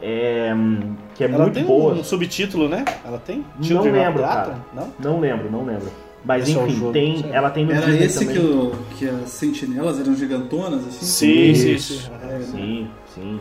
É, 0.06 0.54
hum, 0.54 0.96
que 1.16 1.24
é 1.24 1.28
Ela 1.28 1.44
muito 1.44 1.54
tem 1.54 1.64
boa. 1.64 1.94
um 1.94 2.04
subtítulo, 2.04 2.68
né? 2.68 2.84
Ela 3.06 3.20
tem? 3.20 3.46
Não 3.56 3.64
Children 3.64 3.94
of 3.94 4.00
lembro, 4.06 4.22
cara. 4.24 4.58
Não? 4.74 4.94
Não 5.00 5.20
lembro, 5.22 5.50
não 5.50 5.64
lembro. 5.64 5.88
Mas 6.26 6.44
Esse 6.48 6.58
é 6.58 6.62
enfim, 6.64 6.76
jogo, 6.76 6.92
tem, 6.92 7.26
ela 7.32 7.50
tem 7.50 7.66
no 7.66 7.72
Era 7.72 7.86
Disney 7.86 8.06
esse 8.06 8.20
também. 8.26 8.36
que, 8.36 8.42
o, 8.46 8.72
que 8.98 9.10
as 9.10 9.30
sentinelas 9.30 10.00
eram 10.02 10.14
gigantonas, 10.16 10.86
assim? 10.88 11.06
Sim, 11.06 11.56
sim, 11.56 11.72
Isso. 11.74 11.94
sim. 11.94 12.10
É, 12.22 12.26
né? 12.34 12.40
Sim, 12.52 12.88
sim. 13.16 13.40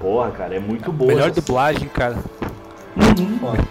Porra, 0.00 0.30
cara, 0.30 0.54
é 0.56 0.60
muito 0.60 0.90
boa. 0.90 1.08
Melhor 1.12 1.28
essa- 1.30 1.40
dublagem, 1.42 1.88
cara. 1.88 2.16
Foda. 3.40 3.68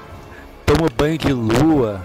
Toma 0.76 0.90
banho 0.98 1.18
de 1.18 1.32
lua. 1.32 2.02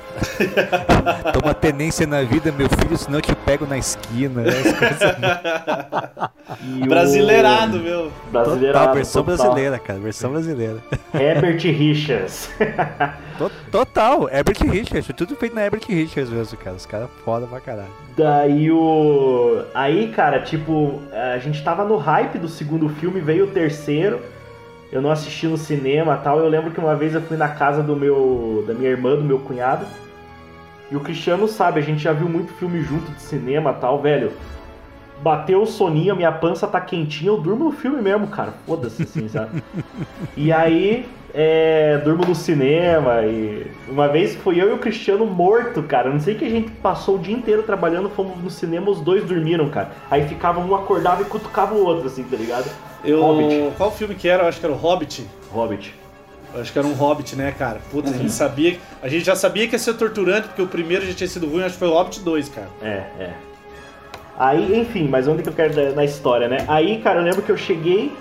Toma 1.33 1.53
tenência 1.55 2.07
na 2.07 2.23
vida, 2.23 2.53
meu 2.53 2.69
filho, 2.69 2.97
senão 2.97 3.19
eu 3.19 3.23
te 3.23 3.35
pego 3.35 3.67
na 3.67 3.77
esquina. 3.79 4.43
né? 4.43 4.51
As 4.51 4.79
coisas- 4.79 5.17
o- 6.83 6.89
Brasileirado, 6.89 7.79
meu. 7.81 8.13
Brasileirado. 8.31 8.79
Total, 8.79 8.95
versão 8.95 9.25
total. 9.25 9.37
brasileira, 9.47 9.79
cara. 9.79 9.99
Versão 9.99 10.31
brasileira. 10.31 10.77
Herbert 11.15 11.61
Richards. 11.63 12.51
To- 13.39 13.51
Total, 13.73 14.29
Herbert 14.31 14.59
Richards. 14.63 15.11
Tudo 15.17 15.35
feito 15.35 15.55
na 15.55 15.63
Herbert 15.65 15.83
Richards 15.89 16.31
mesmo, 16.31 16.59
cara. 16.59 16.77
Os 16.77 16.85
caras 16.87 17.09
foda 17.25 17.47
pra 17.47 17.59
caralho. 17.61 17.89
Daí 18.17 18.71
o. 18.71 19.63
Aí, 19.75 20.09
cara, 20.13 20.41
tipo, 20.41 21.01
a 21.13 21.39
gente 21.39 21.63
tava 21.65 21.85
no 21.85 21.97
hype 21.97 22.39
do 22.39 22.49
segundo 22.49 22.89
filme, 22.89 23.19
veio 23.21 23.45
o 23.47 23.49
terceiro. 23.49 24.21
Eu 24.93 25.01
não 25.01 25.11
assisti 25.11 25.47
no 25.47 25.57
cinema 25.57 26.17
tal. 26.17 26.39
Eu 26.39 26.49
lembro 26.49 26.71
que 26.71 26.81
uma 26.81 26.97
vez 26.97 27.15
eu 27.15 27.23
fui 27.23 27.37
na 27.37 27.49
casa 27.49 27.83
do 27.83 27.95
meu. 27.95 28.65
da 28.67 28.75
minha 28.75 28.91
irmã, 28.91 29.15
do 29.15 29.23
meu 29.23 29.39
cunhado. 29.39 29.87
E 30.91 30.97
o 30.97 31.01
Cristiano 31.01 31.47
sabe, 31.47 31.79
a 31.79 31.83
gente 31.83 32.03
já 32.03 32.13
viu 32.13 32.29
muito 32.29 32.53
filme 32.55 32.83
junto 32.83 33.13
de 33.13 33.23
cinema 33.23 33.73
tal, 33.73 34.03
velho. 34.03 34.33
Bateu 35.23 35.63
o 35.63 35.67
soninho, 35.67 36.17
minha 36.17 36.33
pança 36.33 36.67
tá 36.67 36.81
quentinha, 36.81 37.31
eu 37.31 37.37
durmo 37.37 37.67
no 37.67 37.73
filme 37.73 38.03
mesmo, 38.03 38.27
cara. 38.27 38.55
Foda-se, 38.67 39.03
assim, 39.03 39.29
sabe? 39.29 39.63
E 40.37 40.51
aí, 40.51 41.07
é, 41.33 41.99
durmo 41.99 42.25
no 42.25 42.35
cinema 42.35 43.23
e 43.23 43.71
uma 43.87 44.09
vez 44.09 44.35
fui 44.35 44.61
eu 44.61 44.71
e 44.71 44.73
o 44.73 44.79
Cristiano 44.79 45.25
morto, 45.27 45.83
cara. 45.83 46.11
Não 46.11 46.19
sei 46.19 46.35
que 46.35 46.45
a 46.45 46.51
gente 46.51 46.71
passou 46.73 47.17
o 47.17 47.19
dia 47.19 47.37
inteiro 47.37 47.63
trabalhando, 47.63 48.09
fomos 48.09 48.37
no 48.43 48.51
cinema, 48.51 48.91
os 48.91 49.01
dois 49.01 49.23
dormiram, 49.25 49.69
cara. 49.69 49.91
Aí 50.11 50.27
ficava 50.27 50.59
um 50.59 50.75
acordava 50.75 51.23
e 51.23 51.27
cutucava 51.27 51.75
o 51.75 51.85
outro, 51.85 52.09
assim, 52.09 52.25
tá 52.25 52.37
ligado? 52.37 52.69
Eu, 53.05 53.23
Hobbit. 53.23 53.77
Qual 53.77 53.91
filme 53.91 54.15
que 54.15 54.29
era? 54.29 54.45
Eu 54.45 54.49
acho 54.49 54.61
que 54.61 54.67
era 54.67 54.75
o 54.75 54.79
Hobbit. 54.79 55.27
Hobbit. 55.53 55.95
Eu 56.53 56.61
acho 56.61 56.73
que 56.73 56.79
era 56.79 56.89
um 56.89 56.95
Hobbit, 56.95 57.37
né, 57.37 57.55
cara? 57.57 57.81
Puta, 57.91 58.11
a 58.11 58.13
gente 58.13 58.33
sabia. 58.33 58.79
A 59.03 59.09
gente 59.09 59.25
já 59.25 59.37
sabia 59.37 59.67
que 59.69 59.75
ia 59.75 59.79
ser 59.79 59.95
torturante, 59.95 60.49
porque 60.49 60.63
o 60.63 60.67
primeiro 60.67 61.07
já 61.07 61.15
tinha 61.15 61.29
sido 61.29 61.47
ruim, 61.47 61.63
acho 61.63 61.75
que 61.75 61.79
foi 61.79 61.89
o 61.89 61.93
Hobbit 61.93 62.21
2, 62.21 62.49
cara. 62.49 62.69
É, 62.83 63.05
é. 63.19 63.31
Aí, 64.39 64.81
enfim, 64.81 65.07
mas 65.07 65.29
onde 65.29 65.43
que 65.43 65.49
eu 65.49 65.53
quero 65.53 65.95
na 65.95 66.05
história, 66.05 66.49
né? 66.49 66.65
Aí, 66.67 67.01
cara, 67.03 67.21
eu 67.21 67.25
lembro 67.25 67.43
que 67.43 67.53
eu 67.53 67.57
cheguei, 67.57 68.13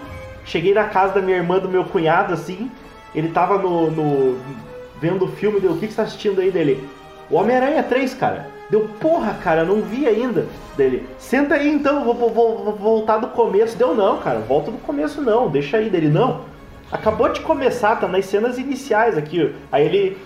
cheguei 0.46 0.74
na 0.74 0.84
casa 0.84 1.14
da 1.14 1.22
minha 1.22 1.38
irmã, 1.38 1.60
do 1.60 1.70
meu 1.70 1.86
cunhado, 1.86 2.34
assim, 2.34 2.70
ele 3.16 3.30
tava 3.30 3.58
no, 3.58 3.90
no 3.90 4.38
vendo 5.02 5.26
o 5.26 5.32
filme, 5.32 5.60
deu, 5.60 5.72
o 5.72 5.78
que, 5.78 5.88
que 5.88 5.94
você 5.94 5.98
tá 5.98 6.04
assistindo 6.04 6.42
aí 6.42 6.52
dele? 6.52 6.88
O 7.30 7.36
Homem-Aranha 7.36 7.82
3, 7.84 8.14
cara. 8.16 8.59
Deu, 8.70 8.88
porra, 9.00 9.34
cara, 9.44 9.64
não 9.64 9.82
vi 9.82 10.08
ainda. 10.08 10.46
Dele, 10.78 11.08
senta 11.18 11.56
aí 11.56 11.68
então, 11.70 12.04
vou, 12.04 12.14
vou- 12.14 12.30
vou- 12.30 12.74
voltar 12.76 13.18
do 13.18 13.28
começo. 13.28 13.78
Deu, 13.78 13.96
não, 13.96 14.18
cara, 14.18 14.40
volta 14.40 14.70
do 14.72 14.78
começo 14.78 15.22
não, 15.22 15.50
deixa 15.50 15.78
aí 15.78 15.90
dele, 15.90 16.08
não. 16.10 16.42
Acabou 16.92 17.30
de 17.30 17.42
começar, 17.42 17.96
tá 18.00 18.08
nas 18.08 18.26
cenas 18.26 18.58
iniciais 18.58 19.18
aqui. 19.18 19.54
Aí 19.72 19.86
ele 19.86 20.18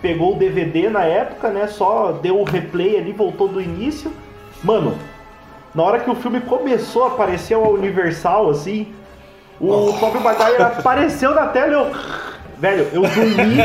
pegou 0.00 0.34
o 0.34 0.38
DVD 0.38 0.88
na 0.90 1.04
época, 1.04 1.48
né, 1.48 1.66
só 1.68 2.12
deu 2.12 2.40
o 2.40 2.44
replay 2.44 2.96
ali, 2.98 3.12
voltou 3.12 3.46
do 3.48 3.60
início. 3.60 4.12
Mano, 4.64 4.96
na 5.74 5.82
hora 5.84 6.00
que 6.00 6.10
o 6.10 6.14
filme 6.14 6.40
começou 6.40 7.04
a 7.04 7.08
aparecer 7.08 7.54
a 7.54 7.58
Universal, 7.58 8.50
assim, 8.50 8.88
o 9.60 9.92
Tobey 10.00 10.20
Maguire 10.20 10.60
apareceu 10.62 11.34
na 11.34 11.46
tela 11.46 11.68
e 11.68 11.74
eu... 11.74 11.92
Velho, 12.58 12.86
eu 12.92 13.02
dormi... 13.02 13.56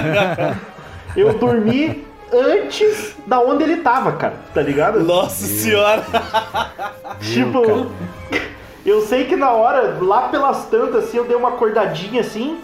eu 1.15 1.33
dormi 1.37 2.05
antes 2.33 3.15
da 3.25 3.39
onde 3.39 3.63
ele 3.63 3.77
tava, 3.77 4.11
cara, 4.13 4.35
tá 4.53 4.61
ligado? 4.61 4.99
Nossa 5.03 5.45
senhora! 5.45 6.03
Tipo, 7.21 7.87
eu 8.85 9.01
sei 9.01 9.25
que 9.25 9.35
na 9.35 9.51
hora, 9.51 9.97
lá 10.01 10.29
pelas 10.29 10.65
tantas, 10.65 11.05
assim, 11.05 11.17
eu 11.17 11.25
dei 11.25 11.35
uma 11.35 11.49
acordadinha 11.49 12.21
assim, 12.21 12.57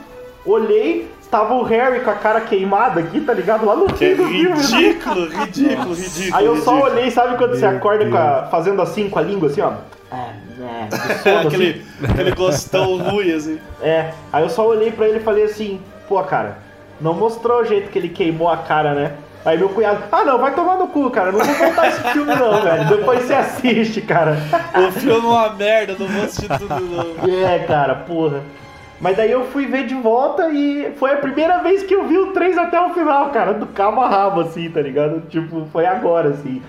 olhei, 0.45 1.09
tava 1.31 1.53
o 1.55 1.63
Harry 1.63 2.01
com 2.01 2.09
a 2.11 2.15
cara 2.15 2.41
queimada 2.41 2.99
aqui, 2.99 3.19
tá 3.21 3.33
ligado? 3.33 3.65
Lá 3.65 3.75
no 3.75 3.85
Que 3.87 4.05
é 4.05 4.15
fim 4.15 4.15
do 4.15 4.27
filme. 4.27 4.49
né? 4.49 4.55
ridículo, 4.61 5.25
ridículo, 5.29 5.93
ridículo. 5.95 6.35
Aí 6.37 6.45
eu 6.45 6.57
só 6.57 6.71
ridículo. 6.75 6.93
olhei, 6.95 7.11
sabe 7.11 7.37
quando 7.37 7.55
você 7.55 7.65
acorda 7.65 8.09
com 8.09 8.17
a- 8.17 8.47
fazendo 8.51 8.81
assim 8.81 9.09
com 9.09 9.19
a 9.19 9.21
língua, 9.21 9.49
assim, 9.49 9.61
ó. 9.61 9.71
É, 10.11 10.29
é, 10.61 11.17
sono, 11.23 11.37
assim. 11.39 11.47
aquele, 11.47 11.85
aquele 12.07 12.31
gostão 12.35 12.97
ruim, 12.97 13.31
assim. 13.31 13.59
É, 13.81 14.11
aí 14.31 14.43
eu 14.43 14.49
só 14.49 14.67
olhei 14.67 14.91
pra 14.91 15.07
ele 15.07 15.17
e 15.17 15.23
falei 15.23 15.45
assim, 15.45 15.81
pô, 16.07 16.21
cara, 16.23 16.59
não 17.01 17.13
mostrou 17.15 17.61
o 17.61 17.65
jeito 17.65 17.89
que 17.89 17.97
ele 17.97 18.09
queimou 18.09 18.47
a 18.47 18.57
cara, 18.57 18.93
né? 18.93 19.13
Aí 19.45 19.57
meu 19.57 19.69
cunhado, 19.69 20.03
ah 20.09 20.23
não, 20.23 20.37
vai 20.39 20.55
tomar 20.55 20.77
no 20.77 20.87
cu, 20.87 21.09
cara, 21.09 21.31
não 21.31 21.39
vou 21.39 21.55
contar 21.55 21.89
esse 21.89 22.01
filme 22.13 22.33
não, 22.33 22.61
velho. 22.61 22.87
Depois 22.87 23.23
você 23.23 23.33
assiste, 23.33 24.01
cara. 24.01 24.37
O 24.87 24.91
filme 24.91 25.17
é 25.17 25.19
uma 25.19 25.49
merda, 25.53 25.95
não 25.99 26.07
vou 26.07 26.23
assistir 26.23 26.47
tudo 26.47 26.79
novo. 26.79 27.13
É, 27.45 27.59
cara, 27.59 27.95
porra. 27.95 28.41
Mas 29.01 29.17
daí 29.17 29.31
eu 29.31 29.45
fui 29.47 29.65
ver 29.65 29.85
de 29.85 29.95
volta 29.95 30.49
e 30.49 30.93
foi 30.95 31.11
a 31.11 31.17
primeira 31.17 31.57
vez 31.57 31.83
que 31.83 31.93
eu 31.93 32.07
vi 32.07 32.17
o 32.17 32.31
3 32.31 32.57
até 32.57 32.79
o 32.79 32.93
final, 32.93 33.31
cara, 33.31 33.53
do 33.53 33.65
cabo 33.67 33.99
a 33.99 34.07
rabo, 34.07 34.39
assim, 34.39 34.69
tá 34.69 34.81
ligado? 34.81 35.21
Tipo, 35.27 35.67
foi 35.73 35.85
agora, 35.85 36.29
assim. 36.29 36.61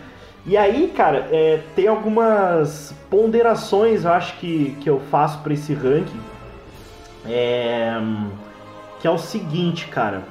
E 0.45 0.57
aí, 0.57 0.93
cara, 0.97 1.29
é, 1.31 1.61
tem 1.77 1.87
algumas 1.87 2.93
ponderações, 3.09 4.05
eu 4.05 4.13
acho 4.13 4.37
que, 4.39 4.77
que 4.81 4.91
eu 4.91 5.01
faço 5.13 5.39
pra 5.43 5.55
esse 5.55 5.73
ranking. 5.73 6.21
É, 7.25 7.97
que 9.01 9.07
é 9.07 9.11
o 9.11 9.17
seguinte, 9.17 9.87
cara. 9.87 10.23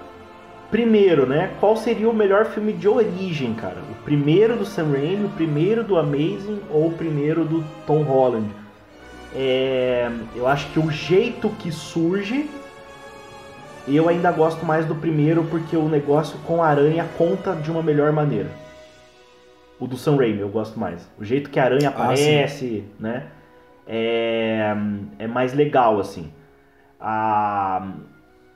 Primeiro, 0.74 1.28
né? 1.28 1.52
Qual 1.60 1.78
seria 1.78 2.10
o 2.10 2.16
melhor 2.16 2.46
filme 2.46 2.74
de 2.74 2.88
origem, 2.88 3.54
cara? 3.54 3.78
O 3.92 4.04
primeiro 4.04 4.58
do 4.58 4.66
Sam 4.66 4.92
Raimi, 4.92 5.26
o 5.26 5.30
primeiro 5.30 5.84
do 5.84 6.00
Amazing 6.00 6.62
ou 6.72 6.88
o 6.88 6.94
primeiro 6.94 7.46
do 7.46 7.64
Tom 7.86 8.02
Holland? 8.02 8.50
É, 9.36 10.10
eu 10.36 10.48
acho 10.48 10.68
que 10.72 10.80
o 10.80 10.90
jeito 10.90 11.48
que 11.60 11.72
surge, 11.72 12.50
eu 13.88 14.10
ainda 14.10 14.32
gosto 14.32 14.66
mais 14.66 14.84
do 14.84 14.96
primeiro 14.96 15.44
porque 15.44 15.78
o 15.78 15.88
negócio 15.88 16.40
com 16.40 16.64
a 16.64 16.70
aranha 16.70 17.08
conta 17.20 17.54
de 17.54 17.70
uma 17.70 17.84
melhor 17.84 18.12
maneira. 18.12 18.50
O 19.80 19.86
do 19.86 19.96
Sam 19.96 20.16
Raimi 20.16 20.40
eu 20.40 20.50
gosto 20.50 20.80
mais. 20.80 21.08
O 21.20 21.24
jeito 21.24 21.52
que 21.52 21.60
a 21.60 21.66
aranha 21.66 21.90
Ah, 21.90 22.04
aparece, 22.04 22.84
né? 23.00 23.28
É, 23.86 24.74
é 25.20 25.28
mais 25.28 25.54
legal, 25.54 26.00
assim. 26.00 26.34
A, 27.00 27.92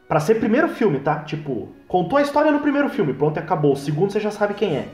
Pra 0.07 0.19
ser 0.19 0.35
primeiro 0.35 0.69
filme, 0.69 0.99
tá? 0.99 1.19
Tipo, 1.19 1.69
contou 1.87 2.17
a 2.17 2.21
história 2.21 2.51
no 2.51 2.59
primeiro 2.59 2.87
filme, 2.89 3.13
pronto, 3.13 3.37
e 3.37 3.39
acabou. 3.39 3.73
O 3.73 3.77
segundo 3.77 4.11
você 4.11 4.19
já 4.19 4.31
sabe 4.31 4.53
quem 4.53 4.75
é. 4.77 4.87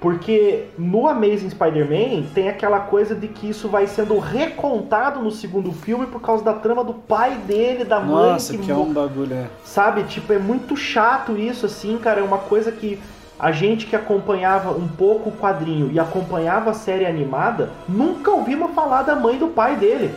Porque 0.00 0.66
no 0.78 1.08
Amazing 1.08 1.50
Spider-Man 1.50 2.22
tem 2.32 2.48
aquela 2.48 2.78
coisa 2.80 3.16
de 3.16 3.26
que 3.26 3.50
isso 3.50 3.68
vai 3.68 3.86
sendo 3.88 4.16
recontado 4.20 5.20
no 5.20 5.30
segundo 5.30 5.72
filme 5.72 6.06
por 6.06 6.20
causa 6.20 6.44
da 6.44 6.52
trama 6.52 6.84
do 6.84 6.94
pai 6.94 7.34
dele, 7.46 7.84
da 7.84 7.98
mãe 7.98 8.32
Nossa, 8.32 8.56
que 8.56 8.70
é 8.70 8.74
mo- 8.74 8.82
um 8.82 8.92
bagulho, 8.92 9.34
é. 9.34 9.46
Sabe? 9.64 10.04
Tipo, 10.04 10.32
é 10.32 10.38
muito 10.38 10.76
chato 10.76 11.36
isso, 11.36 11.66
assim, 11.66 11.98
cara. 11.98 12.20
É 12.20 12.22
uma 12.22 12.38
coisa 12.38 12.70
que 12.70 13.00
a 13.38 13.50
gente 13.50 13.86
que 13.86 13.96
acompanhava 13.96 14.70
um 14.70 14.86
pouco 14.86 15.30
o 15.30 15.32
quadrinho 15.32 15.90
e 15.92 15.98
acompanhava 15.98 16.70
a 16.70 16.74
série 16.74 17.04
animada, 17.06 17.70
nunca 17.88 18.30
ouvimos 18.30 18.72
falar 18.74 19.02
da 19.02 19.16
mãe 19.16 19.36
do 19.36 19.48
pai 19.48 19.74
dele. 19.76 20.12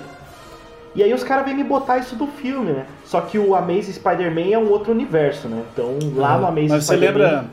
E 0.93 1.01
aí 1.01 1.13
os 1.13 1.23
caras 1.23 1.45
vêm 1.45 1.55
me 1.55 1.63
botar 1.63 1.99
isso 1.99 2.15
do 2.15 2.27
filme, 2.27 2.71
né? 2.71 2.85
Só 3.05 3.21
que 3.21 3.39
o 3.39 3.55
Amazing 3.55 3.93
Spider-Man 3.93 4.51
é 4.51 4.57
um 4.57 4.69
outro 4.69 4.91
universo, 4.91 5.47
né? 5.47 5.63
Então 5.71 5.97
lá 6.15 6.37
no 6.37 6.47
Amazing 6.47 6.67
Mas 6.69 6.85
você 6.85 6.95
Spider-Man... 6.95 7.19
lembra. 7.23 7.45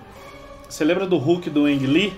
Você 0.68 0.84
lembra 0.84 1.06
do 1.06 1.16
Hulk 1.16 1.48
do 1.50 1.64
Ang 1.66 1.86
Lee? 1.86 2.12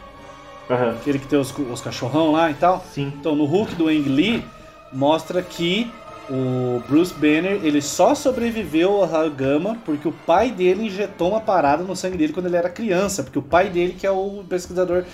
Aham, 0.68 0.90
Aquele 1.00 1.18
que 1.18 1.26
tem 1.26 1.38
os, 1.38 1.52
os 1.56 1.80
cachorrão 1.80 2.33
lá 2.33 2.50
e 2.50 2.54
tal? 2.54 2.85
sim. 2.92 3.12
Então, 3.18 3.35
no 3.35 3.44
Hulk 3.44 3.74
do 3.74 3.88
Ang 3.88 4.09
Lee, 4.09 4.44
mostra 4.92 5.42
que 5.42 5.90
o 6.28 6.80
Bruce 6.88 7.12
Banner 7.12 7.61
ele 7.64 7.83
só 7.83 8.14
sobreviveu 8.14 8.92
ao 9.02 9.04
raio 9.06 9.30
gama 9.33 9.76
porque 9.85 10.06
o 10.06 10.12
pai 10.12 10.50
dele 10.52 10.87
injetou 10.87 11.30
uma 11.30 11.40
parada 11.40 11.83
no 11.83 11.96
sangue 11.96 12.16
dele 12.16 12.33
quando 12.33 12.46
ele 12.46 12.56
era 12.56 12.68
criança, 12.70 13.22
porque 13.24 13.38
o 13.38 13.42
pai 13.42 13.68
dele 13.68 13.96
que 13.98 14.06
é 14.06 14.11
o 14.11 14.44
pesquisador. 14.48 15.04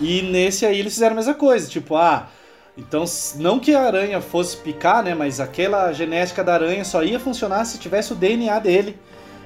E 0.00 0.22
nesse 0.22 0.64
aí 0.64 0.78
eles 0.80 0.94
fizeram 0.94 1.12
a 1.12 1.16
mesma 1.16 1.34
coisa, 1.34 1.68
tipo, 1.68 1.94
ah, 1.94 2.28
então 2.76 3.04
não 3.36 3.58
que 3.58 3.74
a 3.74 3.82
aranha 3.82 4.20
fosse 4.20 4.56
picar, 4.56 5.02
né, 5.02 5.14
mas 5.14 5.40
aquela 5.40 5.92
genética 5.92 6.42
da 6.42 6.54
aranha 6.54 6.84
só 6.84 7.02
ia 7.02 7.20
funcionar 7.20 7.64
se 7.64 7.78
tivesse 7.78 8.12
o 8.12 8.16
DNA 8.16 8.58
dele. 8.58 8.96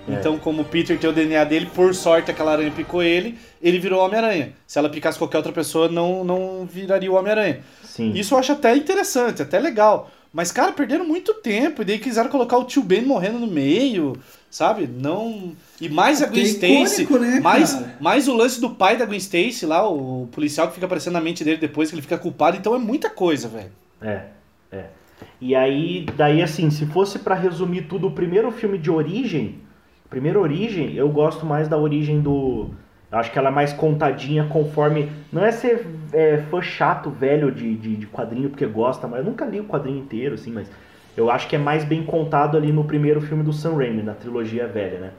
É. 0.08 0.12
Então, 0.12 0.38
como 0.38 0.62
o 0.62 0.64
Peter 0.64 0.98
tem 0.98 1.10
o 1.10 1.12
DNA 1.12 1.42
dele, 1.44 1.68
por 1.74 1.92
sorte 1.94 2.30
aquela 2.30 2.52
aranha 2.52 2.70
picou 2.70 3.02
ele, 3.02 3.36
ele 3.60 3.78
virou 3.78 4.04
Homem-Aranha. 4.04 4.52
Se 4.66 4.78
ela 4.78 4.88
picasse 4.88 5.18
qualquer 5.18 5.38
outra 5.38 5.52
pessoa, 5.52 5.88
não, 5.88 6.22
não 6.22 6.64
viraria 6.64 7.10
o 7.10 7.16
Homem-Aranha. 7.16 7.60
Isso 8.14 8.34
eu 8.34 8.38
acho 8.38 8.52
até 8.52 8.76
interessante, 8.76 9.42
até 9.42 9.58
legal. 9.58 10.10
Mas, 10.32 10.52
cara, 10.52 10.72
perderam 10.72 11.06
muito 11.06 11.32
tempo. 11.34 11.82
E 11.82 11.84
daí 11.84 11.98
quiseram 11.98 12.28
colocar 12.28 12.58
o 12.58 12.64
tio 12.64 12.82
Ben 12.82 13.02
morrendo 13.02 13.38
no 13.38 13.46
meio, 13.46 14.14
sabe? 14.50 14.86
Não. 14.86 15.52
E 15.80 15.88
mais 15.88 16.22
a 16.22 16.26
Gwen 16.26 16.44
Porque 16.52 16.66
é 16.66 16.82
Stacy. 16.82 17.02
icônico, 17.02 17.24
né, 17.24 17.40
mais, 17.40 17.72
cara? 17.72 17.96
mais 18.00 18.28
o 18.28 18.34
lance 18.34 18.60
do 18.60 18.70
pai 18.70 18.96
da 18.96 19.06
Gwen 19.06 19.18
Stacy 19.18 19.64
lá, 19.64 19.88
o 19.88 20.28
policial 20.32 20.68
que 20.68 20.74
fica 20.74 20.86
aparecendo 20.86 21.14
na 21.14 21.20
mente 21.20 21.42
dele 21.42 21.56
depois, 21.56 21.88
que 21.88 21.94
ele 21.94 22.02
fica 22.02 22.18
culpado. 22.18 22.56
Então 22.56 22.74
é 22.74 22.78
muita 22.78 23.08
coisa, 23.08 23.48
velho. 23.48 23.72
É, 24.00 24.24
é. 24.70 24.84
E 25.40 25.54
aí, 25.54 26.06
daí 26.16 26.42
assim, 26.42 26.70
se 26.70 26.86
fosse 26.86 27.18
pra 27.18 27.34
resumir 27.34 27.82
tudo, 27.82 28.08
o 28.08 28.12
primeiro 28.12 28.50
filme 28.50 28.76
de 28.78 28.90
origem, 28.90 29.60
primeira 30.10 30.38
origem, 30.38 30.94
eu 30.94 31.08
gosto 31.08 31.46
mais 31.46 31.68
da 31.68 31.76
origem 31.78 32.20
do. 32.20 32.70
Acho 33.10 33.30
que 33.30 33.38
ela 33.38 33.48
é 33.48 33.52
mais 33.52 33.72
contadinha 33.72 34.46
conforme. 34.48 35.10
Não 35.32 35.44
é 35.44 35.52
ser 35.52 35.86
é, 36.12 36.38
fã 36.50 36.60
chato, 36.60 37.10
velho 37.10 37.52
de, 37.52 37.74
de, 37.76 37.96
de 37.96 38.06
quadrinho 38.06 38.50
porque 38.50 38.66
gosta, 38.66 39.06
mas 39.06 39.20
eu 39.20 39.24
nunca 39.24 39.44
li 39.44 39.60
o 39.60 39.64
quadrinho 39.64 39.98
inteiro, 39.98 40.34
assim, 40.34 40.50
mas 40.50 40.68
eu 41.16 41.30
acho 41.30 41.48
que 41.48 41.56
é 41.56 41.58
mais 41.58 41.84
bem 41.84 42.04
contado 42.04 42.56
ali 42.56 42.72
no 42.72 42.84
primeiro 42.84 43.20
filme 43.20 43.42
do 43.42 43.52
Sam 43.52 43.76
Raimi, 43.76 44.02
na 44.02 44.14
trilogia 44.14 44.66
velha, 44.66 44.98
né? 44.98 45.10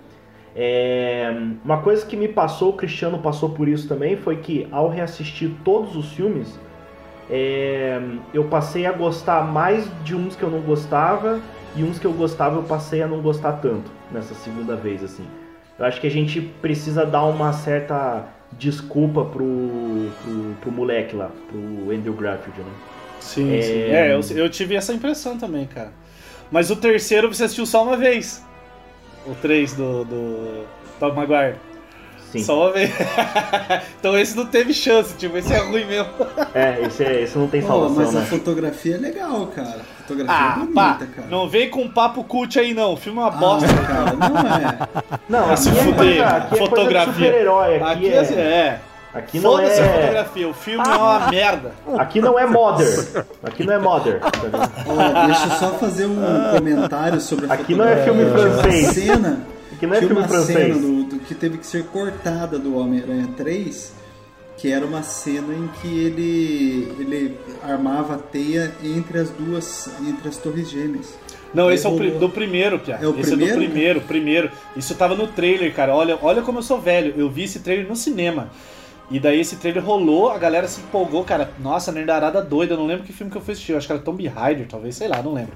É, 0.55 1.31
uma 1.63 1.81
coisa 1.81 2.05
que 2.05 2.17
me 2.17 2.27
passou, 2.27 2.71
o 2.71 2.73
Cristiano 2.73 3.19
passou 3.19 3.51
por 3.51 3.67
isso 3.67 3.87
também, 3.87 4.17
foi 4.17 4.37
que 4.37 4.67
ao 4.71 4.89
reassistir 4.89 5.51
todos 5.63 5.95
os 5.95 6.11
filmes, 6.13 6.59
é, 7.29 8.01
eu 8.33 8.45
passei 8.45 8.85
a 8.85 8.91
gostar 8.91 9.43
mais 9.43 9.87
de 10.03 10.15
uns 10.15 10.35
que 10.35 10.43
eu 10.43 10.49
não 10.49 10.61
gostava 10.61 11.39
e 11.75 11.83
uns 11.83 11.99
que 11.99 12.05
eu 12.05 12.13
gostava 12.13 12.55
eu 12.55 12.63
passei 12.63 13.01
a 13.03 13.07
não 13.07 13.21
gostar 13.21 13.53
tanto 13.53 13.91
nessa 14.11 14.33
segunda 14.33 14.75
vez 14.75 15.03
assim. 15.03 15.25
Eu 15.77 15.85
acho 15.85 16.01
que 16.01 16.07
a 16.07 16.11
gente 16.11 16.41
precisa 16.41 17.05
dar 17.05 17.23
uma 17.25 17.53
certa 17.53 18.25
desculpa 18.53 19.23
pro, 19.25 20.09
pro, 20.23 20.55
pro 20.61 20.71
moleque 20.71 21.15
lá, 21.15 21.29
pro 21.49 21.91
Andrew 21.93 22.13
Garfield, 22.13 22.59
né? 22.61 22.71
Sim, 23.19 23.55
É. 23.55 23.61
sim. 23.61 23.81
É, 23.81 24.13
eu, 24.13 24.37
eu 24.37 24.49
tive 24.49 24.75
essa 24.75 24.93
impressão 24.93 25.37
também, 25.37 25.65
cara. 25.67 25.91
Mas 26.49 26.71
o 26.71 26.75
terceiro 26.75 27.31
você 27.33 27.43
assistiu 27.43 27.65
só 27.65 27.83
uma 27.83 27.97
vez. 27.97 28.43
O 29.25 29.35
3 29.35 29.73
do, 29.73 30.05
do 30.05 30.65
Tom 30.99 31.13
Maguire. 31.13 31.55
Sim. 32.37 32.43
Só 32.43 32.63
uma 32.63 32.71
vez. 32.73 32.91
então 33.99 34.17
esse 34.17 34.35
não 34.35 34.45
teve 34.45 34.73
chance, 34.73 35.13
tipo, 35.15 35.37
esse 35.37 35.53
é 35.53 35.57
ruim 35.59 35.85
mesmo. 35.85 36.09
É, 36.53 36.81
esse, 36.81 37.03
é, 37.03 37.21
esse 37.21 37.37
não 37.37 37.47
tem 37.47 37.61
Pô, 37.61 37.67
salvação, 37.67 37.95
mas 37.95 38.15
a 38.15 38.19
né? 38.19 38.25
fotografia 38.25 38.95
é 38.95 38.97
legal, 38.97 39.47
cara. 39.47 39.67
A 39.99 40.01
fotografia 40.03 40.33
é 40.35 40.47
Ah, 40.47 40.55
bonita, 40.59 40.73
pá, 40.73 40.93
cara. 41.15 41.27
não 41.29 41.49
vem 41.49 41.69
com 41.69 41.87
papo 41.89 42.23
cult 42.23 42.59
aí 42.59 42.73
não. 42.73 42.93
O 42.93 42.97
filme 42.97 43.19
é 43.19 43.21
uma 43.23 43.31
bosta. 43.31 43.67
Ah, 43.69 43.85
cara, 43.87 44.13
não 44.29 44.37
é. 44.39 45.19
Não, 45.29 45.51
Ah, 45.51 45.55
se 45.57 45.69
aqui 45.69 45.77
é 45.79 45.83
fuder, 45.83 45.95
coisa, 45.97 46.25
aqui 46.27 46.35
é 46.37 46.39
coisa 46.49 46.63
de 46.63 46.69
fotografia. 46.69 47.13
super-herói, 47.13 47.75
aqui, 47.75 47.83
Aqui 47.85 48.07
é... 48.09 48.17
é, 48.17 48.41
é. 48.41 48.79
Aqui 49.13 49.39
não 49.39 49.51
Foda-se 49.53 49.81
a 49.81 49.85
é. 49.85 49.93
fotografia, 50.01 50.47
o 50.49 50.53
filme 50.53 50.87
é 50.87 50.91
uma 50.95 51.31
merda. 51.31 51.71
Aqui 51.97 52.21
não 52.21 52.37
é 52.37 52.45
Mother. 52.45 53.25
Aqui 53.43 53.63
não 53.65 53.73
é 53.73 53.79
Mother. 53.79 54.19
tá? 54.19 54.69
Ó, 54.85 55.25
deixa 55.25 55.45
eu 55.45 55.51
só 55.51 55.69
fazer 55.79 56.05
um 56.05 56.17
comentário 56.55 57.19
sobre 57.19 57.49
a 57.49 57.53
Aqui 57.53 57.73
não 57.73 57.85
é 57.87 58.03
filme 58.03 58.25
francês. 58.29 58.83
Uma 58.85 58.93
cena, 58.93 59.39
Aqui 59.77 59.87
não 59.87 59.93
é 59.93 59.99
tinha 59.99 60.09
filme 60.09 60.21
uma 60.21 60.27
francês. 60.27 60.57
cena 60.57 60.79
do, 60.79 61.03
do 61.03 61.19
que 61.19 61.35
teve 61.35 61.57
que 61.57 61.65
ser 61.65 61.85
cortada 61.85 62.57
do 62.57 62.75
Homem-Aranha 62.77 63.29
3, 63.37 63.93
que 64.57 64.71
era 64.71 64.85
uma 64.85 65.03
cena 65.03 65.53
em 65.53 65.67
que 65.79 65.87
ele, 65.87 66.91
ele 66.99 67.37
armava 67.63 68.15
a 68.15 68.17
teia 68.17 68.73
entre 68.83 69.19
as 69.19 69.29
duas, 69.29 69.87
entre 70.01 70.27
as 70.27 70.37
torres 70.37 70.69
gêmeas. 70.69 71.15
Não, 71.53 71.71
esse 71.71 71.85
é 71.85 71.89
o 71.89 72.19
do 72.19 72.29
primeiro, 72.29 72.79
Pia. 72.79 72.95
É 73.01 73.07
o 73.07 73.17
esse 73.19 73.29
primeiro? 73.31 73.53
é 73.53 73.55
do 73.55 73.65
primeiro, 73.65 74.01
primeiro. 74.01 74.51
Isso 74.75 74.93
tava 74.95 75.15
no 75.15 75.27
trailer, 75.27 75.73
cara. 75.73 75.95
Olha, 75.95 76.17
olha 76.21 76.41
como 76.41 76.59
eu 76.59 76.63
sou 76.63 76.81
velho. 76.81 77.13
Eu 77.15 77.29
vi 77.29 77.43
esse 77.43 77.59
trailer 77.59 77.87
no 77.87 77.95
cinema. 77.95 78.49
E 79.09 79.19
daí 79.19 79.39
esse 79.39 79.55
trailer 79.55 79.83
rolou, 79.83 80.31
a 80.31 80.37
galera 80.37 80.67
se 80.67 80.81
empolgou, 80.81 81.23
cara. 81.23 81.51
Nossa, 81.59 81.91
nerdarada 81.91 82.41
doida. 82.41 82.73
Eu 82.73 82.77
não 82.77 82.85
lembro 82.85 83.05
que 83.05 83.13
filme 83.13 83.31
que 83.31 83.37
eu 83.37 83.41
fui 83.41 83.53
assistir. 83.53 83.71
Eu 83.71 83.77
acho 83.77 83.87
que 83.87 83.93
era 83.93 84.01
Tomb 84.01 84.27
Raider, 84.27 84.67
talvez, 84.67 84.95
sei 84.95 85.07
lá, 85.07 85.21
não 85.21 85.33
lembro. 85.33 85.53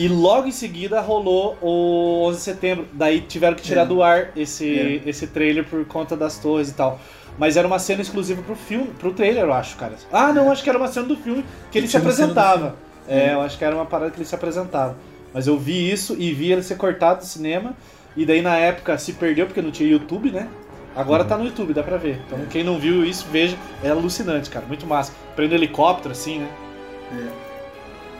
E 0.00 0.08
logo 0.08 0.48
em 0.48 0.50
seguida 0.50 0.98
rolou 1.00 1.58
o 1.60 2.22
11 2.28 2.38
de 2.38 2.42
setembro. 2.42 2.88
Daí 2.94 3.20
tiveram 3.20 3.54
que 3.54 3.62
tirar 3.62 3.82
É. 3.82 3.84
do 3.84 4.02
ar 4.02 4.30
esse, 4.34 5.02
esse 5.04 5.26
trailer 5.26 5.62
por 5.64 5.84
conta 5.84 6.16
das 6.16 6.38
torres 6.38 6.70
e 6.70 6.74
tal. 6.74 6.98
Mas 7.38 7.58
era 7.58 7.66
uma 7.66 7.78
cena 7.78 8.00
exclusiva 8.00 8.40
pro 8.40 8.56
filme, 8.56 8.86
pro 8.98 9.12
trailer, 9.12 9.44
eu 9.44 9.52
acho, 9.52 9.76
cara. 9.76 9.92
Ah, 10.10 10.32
não, 10.32 10.50
acho 10.50 10.62
que 10.64 10.70
era 10.70 10.78
uma 10.78 10.88
cena 10.88 11.06
do 11.06 11.16
filme 11.16 11.44
que 11.70 11.76
ele 11.76 11.86
se 11.86 11.98
apresentava. 11.98 12.76
É, 13.06 13.34
eu 13.34 13.42
acho 13.42 13.58
que 13.58 13.64
era 13.64 13.74
uma 13.76 13.84
parada 13.84 14.10
que 14.10 14.16
ele 14.16 14.24
se 14.24 14.34
apresentava. 14.34 14.96
Mas 15.34 15.46
eu 15.46 15.58
vi 15.58 15.90
isso 15.90 16.16
e 16.18 16.32
vi 16.32 16.50
ele 16.50 16.62
ser 16.62 16.76
cortado 16.78 17.20
do 17.20 17.26
cinema. 17.26 17.74
E 18.16 18.24
daí 18.24 18.40
na 18.40 18.56
época 18.56 18.96
se 18.96 19.12
perdeu 19.12 19.44
porque 19.46 19.60
não 19.60 19.70
tinha 19.70 19.88
YouTube, 19.88 20.30
né? 20.30 20.48
Agora 20.96 21.24
tá 21.24 21.36
no 21.36 21.44
YouTube, 21.44 21.74
dá 21.74 21.82
pra 21.82 21.98
ver. 21.98 22.20
Então 22.26 22.38
quem 22.50 22.64
não 22.64 22.78
viu 22.78 23.04
isso, 23.04 23.26
veja. 23.30 23.54
É 23.84 23.90
alucinante, 23.90 24.48
cara. 24.48 24.64
Muito 24.66 24.86
massa. 24.86 25.12
Prende 25.36 25.54
helicóptero, 25.54 26.12
assim, 26.12 26.38
né? 26.38 26.48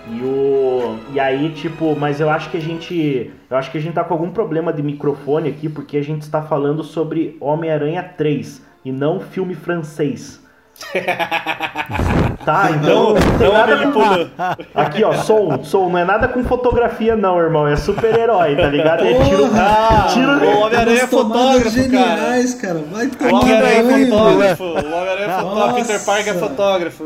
E 0.08 0.22
o. 0.22 0.98
E 1.12 1.20
aí, 1.20 1.50
tipo, 1.50 1.94
mas 1.96 2.20
eu 2.20 2.30
acho 2.30 2.50
que 2.50 2.56
a 2.56 2.60
gente. 2.60 3.30
Eu 3.48 3.56
acho 3.56 3.70
que 3.70 3.78
a 3.78 3.80
gente 3.80 3.94
tá 3.94 4.04
com 4.04 4.14
algum 4.14 4.30
problema 4.30 4.72
de 4.72 4.82
microfone 4.82 5.48
aqui, 5.48 5.68
porque 5.68 5.96
a 5.96 6.02
gente 6.02 6.22
está 6.22 6.42
falando 6.42 6.82
sobre 6.82 7.36
Homem-Aranha 7.40 8.02
3 8.02 8.64
e 8.84 8.92
não 8.92 9.20
filme 9.20 9.54
francês. 9.54 10.39
tá, 12.44 12.70
então. 12.70 12.80
Não, 12.80 13.14
não 13.14 13.38
tem 13.38 13.46
não 13.48 13.52
nada 13.52 13.76
com... 13.78 13.92
pulou. 13.92 14.26
Aqui, 14.74 15.04
ó, 15.04 15.12
som, 15.14 15.62
som, 15.64 15.88
não 15.88 15.98
é 15.98 16.04
nada 16.04 16.28
com 16.28 16.42
fotografia, 16.44 17.14
não, 17.16 17.38
irmão. 17.38 17.66
É 17.68 17.76
super-herói, 17.76 18.56
tá 18.56 18.66
ligado? 18.68 19.04
É 19.04 19.12
tiro. 19.24 19.50
Ah, 19.54 20.06
tiro... 20.12 20.28
o 20.30 20.60
Homem-Aranha 20.60 21.02
é 21.02 21.06
fotógrafo, 21.06 21.62
cara. 21.64 21.70
geniais, 21.70 22.54
cara. 22.54 22.82
Vai 22.90 23.06
O 23.06 23.10
tomar 23.10 23.40
Homem-Aranha 23.40 23.80
é 23.80 24.06
fotógrafo. 24.06 24.64
O 24.64 24.68
Homem-Aranha 24.76 25.26
é 25.26 25.38
fotógrafo. 25.40 25.74
Peter 25.74 26.04
Parker 26.04 26.34
é 26.34 26.38
fotógrafo. 26.38 27.04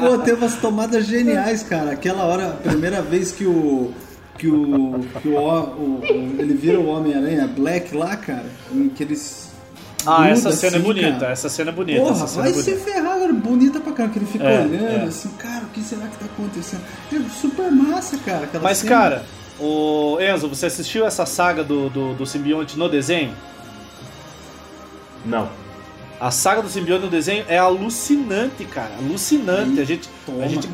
Pô, 0.00 0.18
teve 0.18 0.36
umas 0.44 0.54
tomadas 0.56 1.06
geniais, 1.06 1.62
cara. 1.62 1.92
Aquela 1.92 2.24
hora, 2.24 2.48
a 2.48 2.68
primeira 2.68 3.00
vez 3.02 3.32
que 3.32 3.44
o. 3.46 3.92
Que 4.38 4.48
o. 4.48 5.00
Que 5.22 5.28
o, 5.28 5.38
o- 5.38 6.00
o- 6.00 6.02
ele 6.38 6.54
vira 6.54 6.78
o 6.78 6.88
Homem-Aranha 6.88 7.48
Black 7.56 7.96
lá, 7.96 8.16
cara. 8.16 8.44
Em 8.72 8.88
que 8.90 9.02
eles. 9.02 9.45
Ah, 10.04 10.16
gruda 10.24 10.30
essa 10.32 10.52
cena 10.52 10.76
é 10.76 10.78
assim, 10.78 10.86
bonita. 10.86 11.18
cara. 11.20 11.32
Essa 11.32 11.48
cena 11.48 11.70
é 11.70 11.74
bonita. 11.74 12.00
Porra, 12.00 12.12
essa 12.12 12.26
cena 12.26 12.42
vai 12.42 12.50
é 12.50 12.54
bonita. 12.54 12.70
ser 12.70 12.84
ferrado, 12.84 13.20
cara. 13.20 13.32
Bonita 13.32 13.80
pra 13.80 13.92
caramba. 13.92 14.12
Que 14.12 14.18
ele 14.20 14.26
fica 14.26 14.44
É, 14.44 14.60
olhando 14.64 14.84
é. 14.84 15.04
assim, 15.04 15.28
cara, 15.30 15.64
o 15.64 15.68
que 15.68 15.80
será 15.80 16.06
que 16.06 16.16
tá 16.16 16.26
acontecendo? 16.26 16.82
É 17.12 17.18
super 17.40 17.70
massa, 17.72 18.16
cara. 18.18 18.44
Aquela 18.44 18.62
Mas, 18.62 18.78
cena. 18.78 18.90
cara, 18.90 19.24
o 19.58 20.18
Enzo, 20.20 20.48
você 20.48 20.66
assistiu 20.66 21.06
essa 21.06 21.24
saga 21.26 21.64
do, 21.64 21.88
do, 21.90 22.14
do 22.14 22.26
simbionte 22.26 22.78
no 22.78 22.88
desenho? 22.88 23.34
Não. 25.24 25.48
A 26.20 26.30
saga 26.30 26.62
do 26.62 26.68
simbionte 26.68 27.04
no 27.04 27.10
desenho 27.10 27.44
é 27.48 27.58
alucinante, 27.58 28.64
cara. 28.64 28.90
Alucinante. 28.98 29.72
Ih, 29.76 29.80
A 29.80 29.84
gente, 29.84 30.08
toma. 30.24 30.44
a 30.44 30.48
gente, 30.48 30.68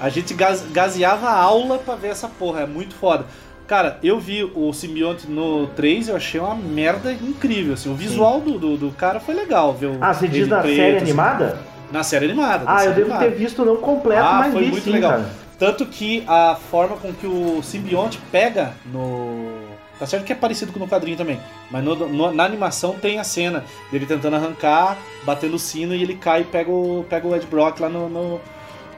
a 0.00 0.08
gente 0.08 0.34
gaseava 0.72 1.28
a 1.28 1.38
aula 1.38 1.78
pra 1.78 1.94
ver 1.94 2.08
essa 2.08 2.28
porra. 2.28 2.62
É 2.62 2.66
muito 2.66 2.94
foda. 2.94 3.26
Cara, 3.66 3.98
eu 4.02 4.18
vi 4.20 4.44
o 4.44 4.72
simbionte 4.72 5.26
no 5.28 5.66
3 5.68 6.08
eu 6.08 6.16
achei 6.16 6.40
uma 6.40 6.54
merda 6.54 7.12
incrível. 7.12 7.74
Assim. 7.74 7.90
O 7.90 7.94
visual 7.94 8.40
do, 8.40 8.58
do, 8.58 8.76
do 8.76 8.90
cara 8.90 9.18
foi 9.20 9.34
legal. 9.34 9.72
Ver 9.72 9.86
o 9.86 9.98
Ah, 10.00 10.12
você 10.12 10.28
diz 10.28 10.46
na 10.48 10.60
preto, 10.60 10.76
série 10.76 10.96
assim. 10.96 11.04
animada? 11.06 11.58
Na 11.90 12.02
série 12.02 12.24
animada. 12.26 12.64
na 12.64 12.76
Ah, 12.76 12.84
eu 12.84 12.92
devo 12.92 13.00
animada. 13.12 13.24
ter 13.30 13.36
visto 13.36 13.64
não 13.64 13.76
completo, 13.76 14.22
Ah, 14.22 14.38
mas 14.40 14.52
foi 14.52 14.64
vi 14.64 14.70
muito 14.70 14.84
sim, 14.84 14.90
legal. 14.90 15.12
cara. 15.12 15.30
Tanto 15.58 15.86
que 15.86 16.24
a 16.26 16.56
forma 16.70 16.96
com 16.96 17.12
que 17.12 17.26
o 17.26 17.62
simbionte 17.62 18.18
pega 18.32 18.72
no. 18.86 19.52
Tá 19.98 20.06
certo 20.06 20.24
que 20.24 20.32
é 20.32 20.36
parecido 20.36 20.72
com 20.72 20.80
no 20.80 20.88
quadrinho 20.88 21.16
também. 21.16 21.38
Mas 21.70 21.84
no- 21.84 21.94
no- 22.08 22.32
na 22.32 22.44
animação 22.44 22.94
tem 23.00 23.20
a 23.20 23.24
cena 23.24 23.62
dele 23.90 24.04
tentando 24.04 24.34
arrancar, 24.34 24.98
batendo 25.24 25.54
o 25.54 25.58
sino 25.60 25.94
e 25.94 26.02
ele 26.02 26.16
cai 26.16 26.40
e 26.40 26.44
pega 26.44 26.68
o, 26.70 27.06
pega 27.08 27.28
o 27.28 27.36
Ed 27.36 27.46
Brock 27.46 27.78
lá 27.78 27.88
no. 27.88 28.08
no- 28.08 28.40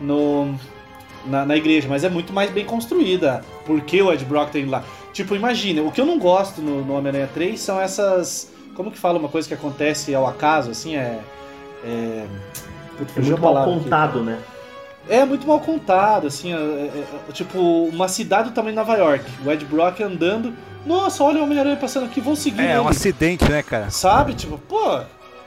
no- 0.01 0.55
na, 1.27 1.45
na 1.47 1.57
igreja. 1.57 1.87
Mas 1.89 2.05
é 2.05 2.09
muito 2.09 2.33
mais 2.33 2.51
bem 2.51 2.65
construída. 2.65 3.43
Por 3.67 3.81
que 3.81 4.01
o 4.03 4.13
Ed 4.13 4.25
Brock 4.25 4.55
indo 4.57 4.71
lá? 4.71 4.83
Tipo, 5.13 5.35
imagina, 5.35 5.83
o 5.83 5.91
que 5.93 6.01
eu 6.01 6.07
não 6.07 6.19
gosto 6.19 6.61
no, 6.61 6.85
no 6.85 6.95
Homem-Aranha 6.95 7.29
3 7.33 7.59
são 7.61 7.81
essas. 7.81 8.51
Como 8.75 8.91
que 8.91 8.99
fala 8.99 9.19
uma 9.19 9.29
coisa 9.29 9.47
que 9.47 9.55
acontece 9.55 10.15
ao 10.15 10.27
acaso, 10.27 10.71
assim? 10.71 10.97
É. 10.97 11.21
É. 11.85 12.27
Putz, 12.99 13.17
É 13.17 13.21
muito 13.21 13.41
mal 13.41 13.53
palavra 13.53 13.75
aqui. 13.75 13.85
contado, 13.85 14.23
né? 14.23 14.39
É 15.09 15.25
muito 15.25 15.47
mal 15.47 15.61
contado, 15.61 16.27
assim, 16.29 16.55
é- 16.55 16.57
é- 16.57 17.05
é- 17.29 17.33
tipo, 17.33 17.59
uma 17.93 18.09
cidade 18.09 18.49
do 18.49 18.55
tamanho 18.55 18.73
de 18.73 18.77
Nova 18.79 18.97
York. 18.97 19.25
O 19.45 19.51
Ed 19.53 19.63
Brock 19.67 20.01
andando, 20.01 20.55
nossa, 20.87 21.23
olha 21.23 21.41
o 21.41 21.45
Homem-Aranha 21.45 21.77
passando 21.77 22.07
aqui, 22.07 22.23
vou 22.23 22.35
seguir 22.35 22.63
É, 22.63 22.71
ele. 22.71 22.79
um 22.81 22.89
acidente, 22.89 23.45
né, 23.51 23.63
cara? 23.63 23.91
Sabe, 23.91 24.33
tipo, 24.33 24.57
pô, 24.57 25.01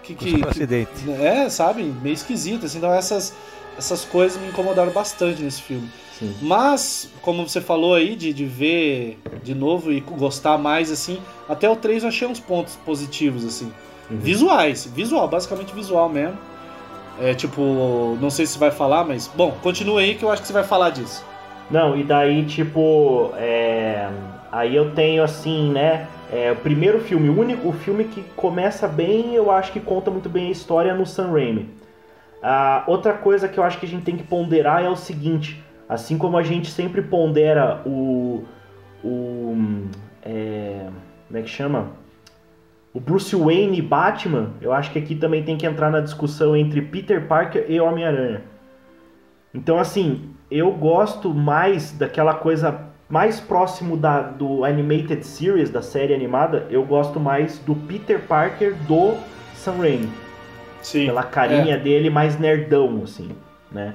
que, 0.04 0.14
que, 0.14 0.36
um 0.36 0.42
que- 0.42 0.48
acidente. 0.50 1.10
é, 1.20 1.50
sabe, 1.50 1.84
meio 2.04 2.14
esquisito, 2.14 2.68
assim, 2.68 2.78
então 2.78 2.94
essas, 2.94 3.34
essas 3.78 4.04
coisas 4.04 4.42
me 4.42 4.48
incomodaram 4.48 4.92
bastante 4.92 5.42
nesse 5.42 5.62
filme. 5.62 5.90
Sim. 6.18 6.36
Mas, 6.42 7.10
como 7.22 7.48
você 7.48 7.62
falou 7.62 7.94
aí, 7.94 8.16
de, 8.16 8.34
de 8.34 8.46
ver 8.46 9.20
de 9.44 9.54
novo 9.54 9.92
e 9.92 10.00
gostar 10.00 10.58
mais, 10.58 10.92
assim, 10.92 11.20
até 11.48 11.70
o 11.70 11.76
3 11.76 12.04
eu 12.04 12.10
achei 12.10 12.28
uns 12.28 12.40
pontos 12.40 12.76
positivos, 12.78 13.46
assim. 13.46 13.72
Uhum. 14.10 14.18
Visuais, 14.18 14.90
visual, 14.94 15.28
basicamente 15.28 15.74
visual 15.74 16.10
mesmo. 16.10 16.38
É 17.20 17.34
tipo, 17.34 18.18
não 18.22 18.30
sei 18.30 18.46
se 18.46 18.58
vai 18.58 18.72
falar, 18.72 19.04
mas. 19.04 19.28
Bom, 19.28 19.58
continua 19.62 20.02
aí 20.02 20.16
que 20.16 20.24
eu 20.24 20.32
acho 20.32 20.42
que 20.42 20.48
você 20.48 20.54
vai 20.54 20.64
falar 20.64 20.92
disso. 20.92 21.24
Não, 21.70 21.98
e 21.98 22.04
daí, 22.04 22.46
tipo, 22.46 23.32
é, 23.36 24.10
aí 24.52 24.76
eu 24.76 24.94
tenho 24.94 25.24
assim, 25.24 25.72
né? 25.72 26.08
É, 26.32 26.52
o 26.52 26.56
primeiro 26.56 27.00
filme, 27.00 27.30
o 27.30 27.40
único 27.40 27.70
o 27.70 27.74
filme 27.74 28.06
que 28.06 28.22
começa 28.36 28.88
bem, 28.88 29.34
eu 29.34 29.50
acho 29.50 29.72
que 29.72 29.80
conta 29.80 30.12
muito 30.12 30.30
bem 30.30 30.48
a 30.48 30.52
história 30.52 30.94
no 30.94 31.06
Sam 31.06 31.32
Raimi. 31.32 31.70
A 32.42 32.84
outra 32.88 33.14
coisa 33.14 33.48
que 33.48 33.60
eu 33.60 33.64
acho 33.64 33.80
que 33.80 33.86
a 33.86 33.90
gente 33.90 34.04
tem 34.04 34.16
que 34.16 34.24
ponderar 34.24 34.84
é 34.84 34.90
o 34.90 34.96
seguinte: 34.96 35.64
assim 35.88 36.18
como 36.18 36.38
a 36.38 36.44
gente 36.44 36.70
sempre 36.70 37.02
pondera 37.02 37.82
o. 37.86 38.44
o 39.04 39.56
é, 40.24 40.88
como 41.28 41.40
é 41.40 41.42
que 41.42 41.50
chama? 41.50 41.92
O 42.94 43.00
Bruce 43.00 43.36
Wayne 43.36 43.78
e 43.78 43.82
Batman, 43.82 44.54
eu 44.60 44.74
acho 44.74 44.92
que 44.92 44.98
aqui 44.98 45.16
também 45.16 45.44
tem 45.44 45.58
que 45.58 45.66
entrar 45.66 45.92
na 45.92 46.00
discussão 46.00 46.56
entre 46.56 46.82
Peter 46.82 47.28
Parker 47.28 47.66
e 47.68 47.80
Homem-Aranha. 47.80 48.42
Então, 49.54 49.78
assim, 49.78 50.32
eu 50.50 50.72
gosto 50.72 51.34
mais 51.34 51.92
daquela 51.92 52.34
coisa 52.34 52.88
mais 53.10 53.40
próximo 53.40 53.96
da, 53.96 54.22
do 54.22 54.64
Animated 54.66 55.26
Series, 55.26 55.70
da 55.70 55.82
série 55.82 56.14
animada, 56.14 56.68
eu 56.70 56.84
gosto 56.84 57.20
mais 57.20 57.60
do 57.60 57.76
Peter 57.76 58.20
Parker 58.20 58.76
do 58.88 59.16
Sam 59.54 59.78
Raimi. 59.78 60.27
Sim. 60.92 61.06
Pela 61.08 61.24
carinha 61.24 61.78
dele 61.78 62.10
mais 62.10 62.40
nerdão, 62.40 63.02
assim, 63.04 63.30
né? 63.72 63.94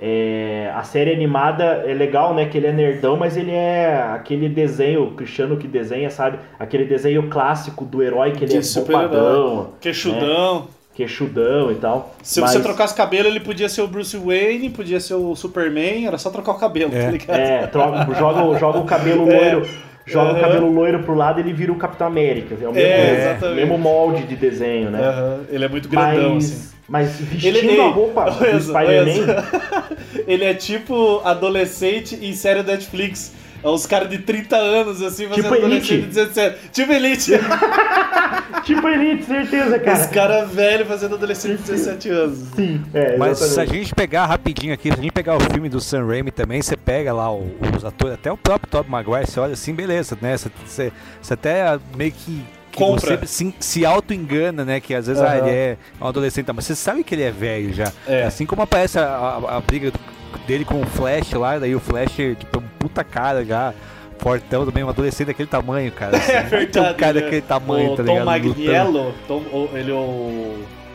É, 0.00 0.70
a 0.74 0.82
série 0.82 1.12
animada 1.12 1.84
é 1.86 1.94
legal, 1.94 2.34
né? 2.34 2.46
Que 2.46 2.58
ele 2.58 2.66
é 2.66 2.72
nerdão, 2.72 3.16
mas 3.16 3.36
ele 3.36 3.52
é 3.52 4.02
aquele 4.12 4.48
desenho, 4.48 5.04
o 5.04 5.10
Cristiano 5.12 5.56
que 5.56 5.68
desenha, 5.68 6.10
sabe? 6.10 6.38
Aquele 6.58 6.84
desenho 6.84 7.28
clássico 7.28 7.84
do 7.84 8.02
herói 8.02 8.32
que 8.32 8.44
ele 8.44 8.58
De 8.58 8.78
é 8.78 8.80
bombadão, 8.82 9.68
Queixudão. 9.80 10.66
queixudão 10.94 11.70
e 11.70 11.76
tal. 11.76 12.14
Se 12.22 12.40
Mas- 12.40 12.50
você 12.52 12.60
trocasse 12.60 12.94
cabelo, 12.94 13.28
ele 13.28 13.40
podia 13.40 13.68
ser 13.68 13.82
o 13.82 13.86
Bruce 13.88 14.16
Wayne, 14.16 14.70
podia 14.70 14.98
ser 15.00 15.14
o 15.14 15.34
Superman, 15.36 16.06
era 16.06 16.18
só 16.18 16.28
trocar 16.30 16.52
o 16.52 16.58
cabelo, 16.58 16.94
É. 16.94 17.04
tá 17.04 17.10
ligado? 17.10 17.36
É, 17.38 17.66
troca, 17.68 18.14
joga, 18.14 18.58
joga 18.58 18.78
o 18.78 18.84
cabelo 18.84 19.28
É. 19.30 19.62
Joga 20.06 20.26
o 20.26 20.32
Aham. 20.32 20.40
cabelo 20.40 20.72
loiro 20.72 21.02
pro 21.02 21.14
lado 21.14 21.40
ele 21.40 21.52
vira 21.52 21.72
o 21.72 21.76
Capitão 21.76 22.06
América. 22.06 22.54
É 22.60 22.68
o 22.68 22.72
mesmo, 22.72 22.78
É, 22.88 23.20
exatamente. 23.30 23.56
mesmo 23.56 23.78
molde 23.78 24.24
de 24.24 24.36
desenho, 24.36 24.90
né? 24.90 25.00
Aham, 25.00 25.40
Ele 25.48 25.64
é 25.64 25.68
muito 25.68 25.88
grandão, 25.88 26.34
mas, 26.34 26.44
assim. 26.52 26.68
mas 26.88 27.16
vestindo 27.20 27.56
Ele 27.56 27.80
a 27.80 27.88
roupa 27.88 28.24
do 28.30 28.60
Spider-Man. 28.60 29.44
Ele 30.28 30.44
é 30.44 30.52
tipo 30.54 31.20
adolescente 31.24 32.18
em 32.20 32.32
série 32.34 32.62
Netflix. 32.62 33.32
É 33.64 33.68
uns 33.68 33.86
caras 33.86 34.10
de 34.10 34.18
30 34.18 34.56
anos, 34.56 35.00
assim, 35.02 35.26
fazendo 35.26 35.42
Tipo 35.44 35.54
adolescente 35.54 36.02
de 36.02 36.06
17. 36.08 36.68
Tipo 36.70 36.92
Elite. 36.92 37.32
Tipo 38.64 38.88
Elite, 38.88 39.24
certeza, 39.24 39.76
Os 39.76 39.82
cara. 39.82 40.06
caras 40.08 40.50
velhos 40.52 40.88
fazendo 40.88 41.14
adolescente 41.16 41.58
de 41.62 41.72
17 41.72 42.08
anos. 42.10 42.38
Sim, 42.54 42.82
é, 42.94 43.16
Mas 43.16 43.38
se 43.38 43.60
a 43.60 43.64
gente 43.66 43.94
pegar 43.94 44.26
rapidinho 44.26 44.72
aqui, 44.72 44.88
se 44.90 44.98
a 44.98 45.02
gente 45.02 45.12
pegar 45.12 45.36
o 45.36 45.40
filme 45.40 45.68
do 45.68 45.80
Sam 45.80 46.06
Raimi 46.06 46.30
também, 46.30 46.62
você 46.62 46.76
pega 46.76 47.12
lá 47.12 47.30
os 47.32 47.84
atores, 47.84 48.14
até 48.14 48.30
o 48.32 48.36
próprio 48.36 48.70
Tobey 48.70 48.90
Maguire, 48.90 49.26
você 49.26 49.38
olha 49.40 49.52
assim, 49.54 49.74
beleza, 49.74 50.16
né? 50.20 50.36
Você, 50.36 50.50
você, 50.66 50.92
você 51.20 51.34
até 51.34 51.78
meio 51.96 52.12
que 52.12 52.44
que 52.72 52.78
Compra. 52.78 53.16
você 53.18 53.26
se, 53.26 53.54
se 53.60 53.86
auto-engana, 53.86 54.64
né? 54.64 54.80
Que 54.80 54.94
às 54.94 55.06
vezes 55.06 55.22
ah, 55.22 55.26
Aham. 55.26 55.46
ele 55.46 55.50
é 55.56 55.76
um 56.00 56.08
adolescente, 56.08 56.50
mas 56.52 56.64
você 56.64 56.74
sabe 56.74 57.04
que 57.04 57.14
ele 57.14 57.22
é 57.22 57.30
velho 57.30 57.72
já. 57.72 57.92
É. 58.06 58.24
Assim 58.24 58.44
como 58.44 58.62
aparece 58.62 58.98
a, 58.98 59.04
a- 59.04 59.56
a 59.58 59.60
briga 59.60 59.92
do- 59.92 60.00
dele 60.40 60.64
com 60.64 60.80
o 60.80 60.86
Flash 60.86 61.32
lá, 61.32 61.58
daí 61.58 61.74
o 61.74 61.80
Flash, 61.80 62.12
tipo, 62.12 62.56
é 62.56 62.58
um 62.58 62.64
puta 62.78 63.02
cara 63.04 63.44
já, 63.44 63.72
fortão 64.18 64.64
também, 64.64 64.84
um 64.84 64.88
adolescente 64.88 65.28
daquele 65.28 65.48
tamanho, 65.48 65.90
cara. 65.92 66.16
Assim, 66.16 66.32
É 66.32 66.42
verdade. 66.42 66.94
um 66.94 66.94
cara 66.94 67.12
né? 67.14 67.20
daquele 67.20 67.42
tamanho, 67.42 67.92
o 67.92 67.96
tá 67.96 68.04
Tom 68.04 68.12
ligado? 68.12 68.26
Magniello, 68.26 69.14
Tom, 69.28 69.42
ele 69.74 69.90
é 69.90 69.94
o, 69.94 69.96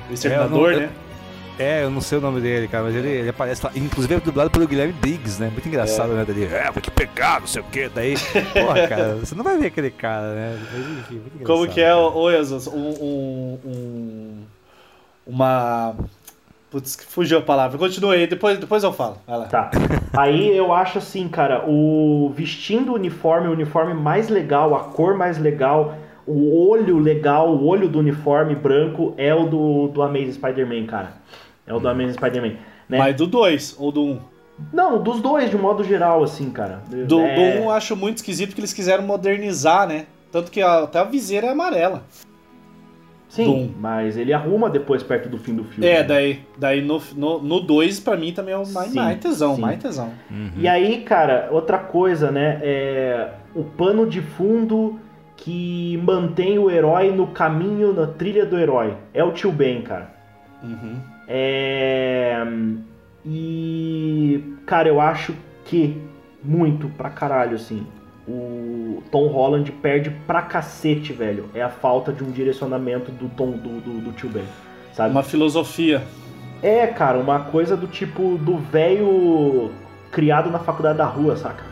o 0.09 0.13
exterminador, 0.13 0.71
É, 0.71 0.75
eu 0.75 0.79
né? 0.81 0.89
É, 1.59 1.83
eu 1.83 1.89
não 1.89 1.99
sei 1.99 2.17
o 2.17 2.21
nome 2.21 2.39
dele, 2.39 2.69
cara, 2.69 2.85
mas 2.85 2.95
ele, 2.95 3.09
ele 3.09 3.29
aparece 3.29 3.65
lá. 3.65 3.69
Inclusive 3.75 4.15
é 4.15 4.19
dublado 4.21 4.49
pelo 4.49 4.65
Guilherme 4.65 4.93
Briggs, 4.93 5.41
né? 5.41 5.49
Muito 5.51 5.67
engraçado, 5.67 6.13
né? 6.13 6.23
Dele, 6.23 6.45
é, 6.45 6.71
vou 6.71 6.81
te 6.81 6.89
pegar, 6.89 7.41
não 7.41 7.47
sei 7.47 7.61
o 7.61 7.65
que. 7.65 7.89
Daí, 7.89 8.13
porra, 8.53 8.87
cara, 8.87 9.15
você 9.15 9.35
não 9.35 9.43
vai 9.43 9.57
ver 9.57 9.67
aquele 9.67 9.91
cara, 9.91 10.33
né? 10.33 10.57
Mas, 10.71 10.99
enfim, 10.99 11.21
Como 11.45 11.67
que 11.67 11.81
é, 11.81 11.93
ô? 11.93 12.29
Um, 12.29 12.79
um, 13.01 13.59
um- 13.65 14.43
uma... 15.27 15.95
Putz, 16.69 16.95
que 16.95 17.03
fugiu 17.03 17.39
a 17.39 17.41
palavra. 17.41 17.77
Continua 17.77 18.13
aí, 18.13 18.27
depois, 18.27 18.59
depois 18.59 18.83
eu 18.83 18.93
falo. 18.93 19.17
Vai 19.25 19.39
lá. 19.39 19.45
Tá. 19.45 19.71
Aí 20.15 20.55
eu 20.55 20.71
acho 20.71 20.99
assim, 20.99 21.27
cara, 21.27 21.65
o 21.67 22.31
vestindo 22.35 22.91
o 22.91 22.95
uniforme, 22.95 23.47
o 23.47 23.51
uniforme 23.51 23.93
mais 23.93 24.29
legal, 24.29 24.75
a 24.75 24.81
cor 24.81 25.15
mais 25.15 25.39
legal, 25.39 25.95
o 26.27 26.69
olho 26.69 26.99
legal, 26.99 27.49
o 27.49 27.65
olho 27.65 27.89
do 27.89 27.97
uniforme 27.97 28.53
branco 28.53 29.15
é 29.17 29.33
o 29.33 29.47
do, 29.47 29.87
do 29.87 30.01
Amazing 30.03 30.33
Spider-Man, 30.33 30.85
cara. 30.85 31.13
É 31.65 31.73
o 31.73 31.79
do 31.79 31.87
Amazing 31.87 32.13
Spider-Man. 32.13 32.53
Né? 32.87 32.97
Mas 32.99 33.15
do 33.15 33.25
2 33.25 33.75
ou 33.79 33.91
do 33.91 34.03
1? 34.03 34.11
Um? 34.11 34.19
Não, 34.73 35.01
dos 35.01 35.21
dois, 35.21 35.49
de 35.49 35.57
modo 35.57 35.83
geral, 35.83 36.21
assim, 36.23 36.51
cara. 36.51 36.83
Do 37.07 37.19
1 37.19 37.25
É, 37.25 37.37
um 37.37 37.63
eu 37.63 37.71
acho 37.71 37.95
muito 37.95 38.17
esquisito 38.17 38.49
porque 38.49 38.61
eles 38.61 38.73
quiseram 38.73 39.03
modernizar, 39.03 39.87
né? 39.87 40.05
Tanto 40.31 40.51
que 40.51 40.61
até 40.61 40.99
a 40.99 41.03
viseira 41.03 41.47
é 41.47 41.49
amarela. 41.51 42.03
Sim, 43.29 43.45
do 43.45 43.51
um. 43.51 43.73
mas 43.79 44.17
ele 44.17 44.33
arruma 44.33 44.69
depois 44.69 45.03
perto 45.03 45.29
do 45.29 45.37
fim 45.37 45.55
do 45.55 45.63
filme. 45.63 45.87
É, 45.87 45.99
né? 45.99 46.03
daí, 46.03 46.39
daí 46.57 46.81
no 46.81 46.97
2 46.97 47.13
no, 47.13 47.39
no 47.41 47.59
dois, 47.61 47.99
pra 47.99 48.17
mim 48.17 48.33
também 48.33 48.55
é 48.55 48.57
o 48.57 48.67
mais, 48.67 48.89
Sim, 48.89 48.95
mais 48.95 49.19
tesão, 49.19 49.55
sim. 49.55 49.61
mais 49.61 49.79
tesão. 49.79 50.11
E 50.57 50.67
aí, 50.67 51.01
cara, 51.01 51.47
outra 51.51 51.77
coisa, 51.77 52.31
né? 52.31 52.59
É 52.63 53.29
o 53.55 53.63
pano 53.63 54.07
de 54.07 54.21
fundo 54.21 54.99
que 55.37 55.97
mantém 56.03 56.59
o 56.59 56.69
herói 56.69 57.11
no 57.11 57.27
caminho, 57.27 57.93
na 57.93 58.07
trilha 58.07 58.45
do 58.45 58.57
herói. 58.57 58.97
É 59.13 59.23
o 59.23 59.31
tio 59.31 59.51
Ben, 59.51 59.81
cara. 59.83 60.13
Uhum. 60.63 60.97
É... 61.27 62.43
E, 63.25 64.43
cara, 64.65 64.89
eu 64.89 64.99
acho 64.99 65.33
que 65.65 66.01
muito 66.43 66.89
pra 66.89 67.09
caralho, 67.09 67.55
assim. 67.55 67.85
O 68.31 69.01
Tom 69.11 69.27
Holland 69.27 69.71
perde 69.71 70.11
pra 70.27 70.43
cacete, 70.43 71.11
velho. 71.11 71.49
É 71.55 71.63
a 71.63 71.69
falta 71.69 72.13
de 72.13 72.23
um 72.23 72.29
direcionamento 72.29 73.11
do 73.11 73.27
Tom 73.29 73.51
do, 73.51 73.81
do, 73.81 74.01
do 74.01 74.11
tio 74.11 74.29
Ben, 74.29 74.43
sabe? 74.93 75.09
Uma 75.09 75.23
filosofia. 75.23 76.03
É, 76.61 76.85
cara, 76.87 77.17
uma 77.17 77.39
coisa 77.39 77.75
do 77.75 77.87
tipo 77.87 78.37
do 78.37 78.57
velho 78.57 79.71
criado 80.11 80.51
na 80.51 80.59
faculdade 80.59 80.97
da 80.97 81.05
rua, 81.05 81.35
saca? 81.37 81.63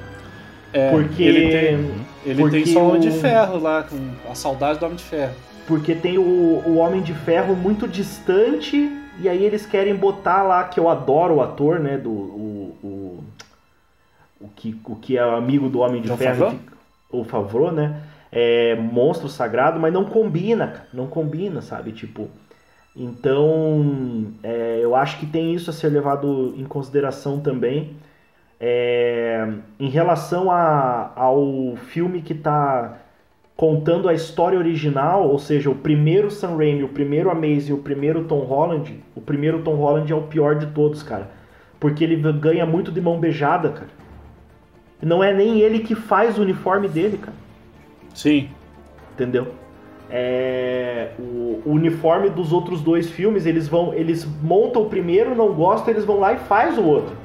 É, 0.73 0.89
Porque 0.89 1.21
ele 1.23 1.49
tem, 1.49 1.91
ele 2.25 2.41
porque 2.41 2.57
tem 2.63 2.65
só 2.65 2.79
o 2.81 2.89
Homem 2.89 3.01
de 3.01 3.11
Ferro 3.11 3.59
lá, 3.59 3.83
com 3.83 4.31
a 4.31 4.35
saudade 4.35 4.79
do 4.79 4.85
Homem 4.85 4.97
de 4.97 5.03
Ferro. 5.03 5.33
porque 5.67 5.93
tem 5.95 6.17
o, 6.17 6.21
o 6.65 6.77
Homem 6.77 7.01
de 7.01 7.13
Ferro 7.13 7.55
muito 7.55 7.87
distante 7.87 8.89
e 9.19 9.27
aí 9.29 9.43
eles 9.43 9.65
querem 9.65 9.95
botar 9.95 10.43
lá 10.43 10.63
que 10.63 10.79
eu 10.79 10.89
adoro 10.89 11.35
o 11.35 11.41
ator, 11.41 11.79
né, 11.79 11.97
do 11.97 12.11
o 14.39 14.47
que 14.49 14.79
o 14.85 14.95
que 14.95 15.17
é 15.17 15.21
amigo 15.21 15.69
do 15.69 15.79
Homem 15.79 16.01
de 16.01 16.07
Ferro, 16.17 16.45
o 17.11 17.23
Favreau, 17.23 17.71
né? 17.71 18.01
É 18.31 18.75
monstro 18.75 19.29
sagrado, 19.29 19.79
mas 19.79 19.93
não 19.93 20.03
combina, 20.05 20.67
cara, 20.67 20.87
não 20.93 21.07
combina, 21.07 21.61
sabe? 21.61 21.91
Tipo, 21.93 22.27
então 22.95 24.33
é, 24.43 24.79
eu 24.81 24.95
acho 24.95 25.19
que 25.19 25.25
tem 25.25 25.53
isso 25.53 25.69
a 25.69 25.73
ser 25.73 25.89
levado 25.89 26.53
em 26.57 26.65
consideração 26.65 27.39
também. 27.39 27.95
É, 28.59 29.47
em 29.79 29.87
relação 29.87 30.49
a- 30.51 31.11
ao 31.15 31.75
filme 31.75 32.21
que 32.21 32.33
tá 32.33 32.97
contando 33.55 34.09
a 34.09 34.13
história 34.13 34.57
original, 34.57 35.27
ou 35.29 35.37
seja, 35.39 35.69
o 35.69 35.75
primeiro 35.75 36.29
Sam 36.31 36.57
Raimi, 36.57 36.83
o 36.83 36.89
primeiro 36.89 37.29
Amazing, 37.29 37.73
o 37.73 37.77
primeiro 37.77 38.23
Tom 38.25 38.39
Holland, 38.39 38.99
o 39.15 39.21
primeiro 39.21 39.61
Tom 39.61 39.75
Holland 39.75 40.11
é 40.11 40.15
o 40.15 40.23
pior 40.23 40.55
de 40.55 40.67
todos, 40.67 41.03
cara. 41.03 41.29
Porque 41.79 42.03
ele 42.03 42.15
ganha 42.33 42.65
muito 42.65 42.91
de 42.91 42.99
mão 42.99 43.19
beijada, 43.19 43.69
cara. 43.69 43.89
Não 45.01 45.23
é 45.23 45.33
nem 45.33 45.59
ele 45.59 45.79
que 45.79 45.95
faz 45.95 46.37
o 46.37 46.41
uniforme 46.41 46.87
dele, 46.87 47.17
cara. 47.17 47.37
Sim. 48.13 48.49
Entendeu? 49.13 49.53
É, 50.09 51.11
o, 51.19 51.61
o 51.65 51.71
uniforme 51.71 52.29
dos 52.29 52.51
outros 52.51 52.81
dois 52.81 53.09
filmes, 53.09 53.45
eles 53.45 53.67
vão, 53.67 53.93
eles 53.93 54.27
montam 54.41 54.83
o 54.83 54.89
primeiro, 54.89 55.35
não 55.35 55.53
gostam, 55.53 55.93
eles 55.93 56.05
vão 56.05 56.19
lá 56.19 56.33
e 56.33 56.37
faz 56.37 56.77
o 56.77 56.83
outro. 56.83 57.15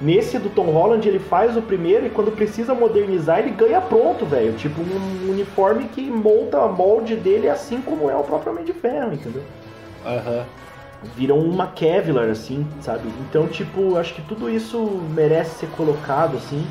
Nesse 0.00 0.38
do 0.38 0.50
Tom 0.50 0.66
Holland, 0.66 1.08
ele 1.08 1.20
faz 1.20 1.56
o 1.56 1.62
primeiro 1.62 2.06
e 2.06 2.10
quando 2.10 2.32
precisa 2.32 2.74
modernizar, 2.74 3.38
ele 3.38 3.50
ganha 3.50 3.80
pronto, 3.80 4.26
velho. 4.26 4.52
Tipo 4.54 4.82
um 4.82 5.30
uniforme 5.30 5.84
que 5.84 6.02
monta 6.02 6.60
a 6.60 6.68
molde 6.68 7.14
dele 7.14 7.48
assim 7.48 7.80
como 7.80 8.10
é 8.10 8.16
o 8.16 8.24
próprio 8.24 8.52
Homem 8.52 8.64
de 8.64 8.72
Ferro, 8.72 9.14
entendeu? 9.14 9.42
Aham. 10.04 10.44
Viram 11.16 11.38
uma 11.38 11.68
Kevlar, 11.68 12.28
assim, 12.28 12.66
sabe? 12.80 13.08
Então, 13.28 13.46
tipo, 13.46 13.96
acho 13.96 14.14
que 14.14 14.22
tudo 14.22 14.48
isso 14.50 14.78
merece 15.14 15.60
ser 15.60 15.68
colocado, 15.68 16.36
assim. 16.36 16.66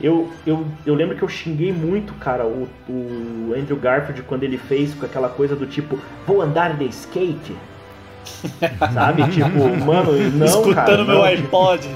Eu, 0.00 0.28
eu, 0.46 0.64
eu 0.86 0.94
lembro 0.94 1.16
que 1.16 1.22
eu 1.22 1.28
xinguei 1.28 1.72
muito, 1.72 2.14
cara, 2.14 2.46
o, 2.46 2.68
o 2.88 3.54
Andrew 3.56 3.76
Garfield 3.76 4.22
quando 4.22 4.44
ele 4.44 4.56
fez 4.56 4.94
com 4.94 5.04
aquela 5.04 5.28
coisa 5.28 5.56
do 5.56 5.66
tipo, 5.66 5.98
vou 6.26 6.40
andar 6.40 6.76
de 6.76 6.84
skate. 6.86 7.56
Sabe? 8.94 9.28
Tipo, 9.28 9.84
mano, 9.84 10.12
não, 10.34 10.46
Escutando 10.46 10.74
cara. 10.74 11.04
meu 11.04 11.18
não, 11.18 11.24
iPod. 11.24 11.88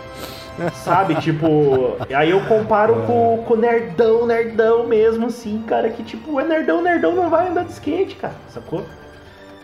Sabe, 0.75 1.15
tipo. 1.17 1.97
Aí 2.15 2.31
eu 2.31 2.41
comparo 2.43 3.07
com, 3.07 3.45
com 3.47 3.55
o 3.55 3.57
nerdão, 3.57 4.27
nerdão 4.27 4.87
mesmo, 4.87 5.27
assim, 5.27 5.63
cara, 5.67 5.89
que 5.89 6.03
tipo, 6.03 6.39
é 6.41 6.45
nerdão, 6.45 6.83
nerdão 6.83 7.15
não 7.15 7.31
vai 7.31 7.49
andar 7.49 7.65
de 7.65 7.73
skate, 7.73 8.17
cara, 8.17 8.35
sacou? 8.49 8.85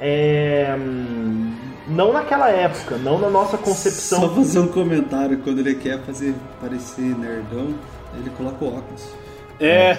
É. 0.00 0.76
Não 1.88 2.12
naquela 2.12 2.50
época, 2.50 2.96
não 2.98 3.18
na 3.18 3.30
nossa 3.30 3.56
Só 3.56 3.62
concepção. 3.62 4.34
fazer 4.34 4.58
um 4.58 4.68
comentário, 4.68 5.38
quando 5.38 5.60
ele 5.60 5.74
quer 5.74 5.98
fazer 6.02 6.34
parecer 6.60 7.16
nerdão, 7.18 7.74
ele 8.14 8.30
coloca 8.36 8.62
o 8.64 8.68
óculos. 8.76 9.08
É. 9.60 9.90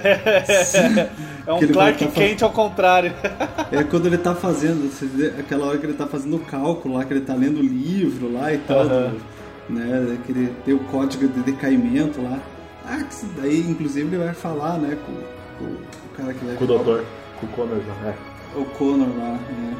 é 1.47 1.51
um 1.53 1.57
Que 1.59 1.65
ele 1.65 1.73
vai 1.73 1.93
Clark 1.93 2.05
tá 2.05 2.11
Kent 2.11 2.41
ao 2.43 2.51
contrário. 2.51 3.13
É 3.71 3.83
quando 3.83 4.05
ele 4.07 4.17
tá 4.17 4.33
fazendo, 4.33 4.89
você 4.91 5.05
vê 5.05 5.27
aquela 5.39 5.65
hora 5.67 5.77
que 5.77 5.85
ele 5.85 5.93
tá 5.93 6.07
fazendo 6.07 6.37
o 6.37 6.39
cálculo 6.39 6.95
lá, 6.95 7.05
que 7.05 7.13
ele 7.13 7.21
tá 7.21 7.33
lendo 7.35 7.59
o 7.59 7.63
livro 7.63 8.31
lá 8.33 8.51
e 8.53 8.57
tal, 8.59 8.87
do- 8.87 9.21
né? 9.69 10.17
Que 10.25 10.31
ele 10.31 10.53
tem 10.65 10.73
o 10.73 10.79
código 10.85 11.27
de 11.27 11.41
decaimento 11.41 12.19
lá. 12.21 12.39
Ah, 12.85 13.03
que 13.03 13.13
isso 13.13 13.27
daí, 13.39 13.59
inclusive, 13.69 14.07
ele 14.15 14.23
vai 14.23 14.33
falar, 14.33 14.79
né, 14.79 14.97
com, 15.05 15.13
com 15.63 15.71
o 15.71 15.77
cara 16.17 16.33
que 16.33 16.43
vai 16.43 16.55
Com 16.55 16.63
o 16.63 16.67
doutor, 16.67 17.05
com 17.39 17.45
o 17.45 17.49
Connor, 17.49 17.77
né? 17.77 18.15
o 18.55 18.65
Connor 18.65 19.07
lá, 19.19 19.33
né? 19.33 19.73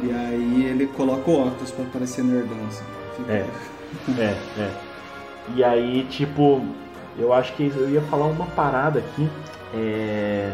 E 0.00 0.10
aí 0.12 0.66
ele 0.66 0.86
coloca 0.88 1.30
o 1.30 1.46
óculos 1.46 1.70
pra 1.70 1.84
parecer 1.86 2.22
nerdão, 2.22 2.56
assim. 2.68 2.84
Fica- 3.16 3.32
É. 3.32 3.46
É, 4.18 4.36
é. 4.58 4.70
E 5.54 5.64
aí, 5.64 6.04
tipo, 6.10 6.60
eu 7.18 7.32
acho 7.32 7.52
que 7.54 7.72
eu 7.74 7.88
ia 7.88 8.02
falar 8.02 8.26
uma 8.26 8.46
parada 8.46 8.98
aqui. 8.98 9.28
É. 9.74 10.50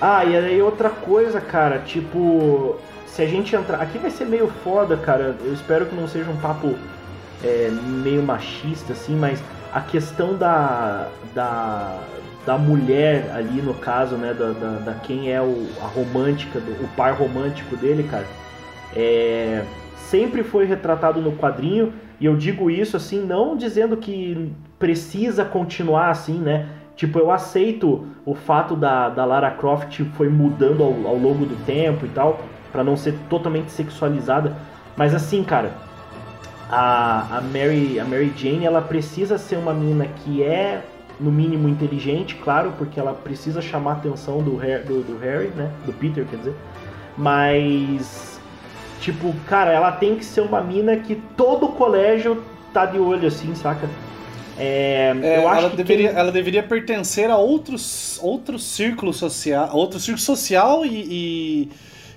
Ah, 0.00 0.24
e 0.24 0.36
aí 0.36 0.60
outra 0.62 0.90
coisa, 0.90 1.40
cara, 1.40 1.78
tipo, 1.80 2.76
se 3.06 3.22
a 3.22 3.26
gente 3.26 3.54
entrar. 3.54 3.80
Aqui 3.80 3.98
vai 3.98 4.10
ser 4.10 4.24
meio 4.26 4.48
foda, 4.64 4.96
cara. 4.96 5.36
Eu 5.44 5.52
espero 5.52 5.86
que 5.86 5.94
não 5.94 6.08
seja 6.08 6.30
um 6.30 6.36
papo 6.36 6.74
é, 7.42 7.70
meio 7.70 8.22
machista, 8.22 8.92
assim, 8.92 9.14
mas 9.16 9.42
a 9.72 9.80
questão 9.80 10.34
da. 10.36 11.08
da. 11.34 11.98
Da 12.44 12.58
mulher 12.58 13.30
ali, 13.34 13.62
no 13.62 13.74
caso, 13.74 14.16
né? 14.16 14.34
Da, 14.34 14.50
da, 14.50 14.78
da 14.78 14.94
quem 14.94 15.32
é 15.32 15.40
o, 15.40 15.66
a 15.80 15.86
romântica, 15.86 16.60
do, 16.60 16.84
o 16.84 16.88
par 16.96 17.14
romântico 17.14 17.76
dele, 17.76 18.02
cara. 18.10 18.26
É, 18.94 19.64
sempre 19.96 20.42
foi 20.42 20.66
retratado 20.66 21.20
no 21.20 21.32
quadrinho, 21.32 21.92
e 22.20 22.26
eu 22.26 22.36
digo 22.36 22.70
isso 22.70 22.96
assim, 22.96 23.24
não 23.24 23.56
dizendo 23.56 23.96
que 23.96 24.52
precisa 24.78 25.44
continuar 25.44 26.10
assim, 26.10 26.38
né? 26.38 26.68
Tipo, 26.94 27.18
eu 27.18 27.30
aceito 27.30 28.06
o 28.24 28.34
fato 28.34 28.76
da, 28.76 29.08
da 29.08 29.24
Lara 29.24 29.50
Croft 29.50 30.02
foi 30.16 30.28
mudando 30.28 30.82
ao, 30.82 30.92
ao 31.06 31.16
longo 31.16 31.46
do 31.46 31.56
tempo 31.64 32.04
e 32.04 32.08
tal, 32.10 32.40
pra 32.70 32.84
não 32.84 32.96
ser 32.96 33.14
totalmente 33.28 33.70
sexualizada, 33.70 34.56
mas 34.96 35.14
assim, 35.14 35.42
cara, 35.42 35.72
a, 36.70 37.38
a, 37.38 37.40
Mary, 37.40 37.98
a 37.98 38.04
Mary 38.04 38.32
Jane, 38.36 38.64
ela 38.64 38.80
precisa 38.80 39.36
ser 39.36 39.56
uma 39.56 39.74
menina 39.74 40.06
que 40.06 40.42
é, 40.42 40.82
no 41.22 41.30
mínimo, 41.30 41.68
inteligente, 41.68 42.34
claro, 42.42 42.72
porque 42.76 42.98
ela 42.98 43.12
precisa 43.14 43.62
chamar 43.62 43.90
a 43.92 43.94
atenção 43.94 44.42
do, 44.42 44.56
Har- 44.60 44.82
do, 44.84 45.02
do 45.02 45.18
Harry, 45.18 45.48
né? 45.56 45.70
Do 45.86 45.92
Peter, 45.92 46.24
quer 46.26 46.36
dizer. 46.36 46.54
Mas, 47.16 48.40
tipo, 49.00 49.32
cara, 49.46 49.70
ela 49.72 49.92
tem 49.92 50.16
que 50.16 50.24
ser 50.24 50.40
uma 50.40 50.60
mina 50.60 50.96
que 50.96 51.14
todo 51.36 51.66
o 51.66 51.72
colégio 51.72 52.42
tá 52.72 52.84
de 52.86 52.98
olho, 52.98 53.28
assim, 53.28 53.54
saca? 53.54 53.88
É, 54.58 55.14
É, 55.22 55.38
eu 55.38 55.48
acho 55.48 55.60
ela, 55.60 55.70
que 55.70 55.76
deveria, 55.76 56.08
quem- 56.10 56.18
ela 56.18 56.32
deveria 56.32 56.62
pertencer 56.62 57.30
a 57.30 57.36
outros, 57.38 58.18
outro 58.22 58.58
círculo 58.58 59.12
social, 59.12 59.70
outro 59.74 59.98
círculo 59.98 60.20
social 60.22 60.84
e, 60.84 61.68
e 61.68 61.70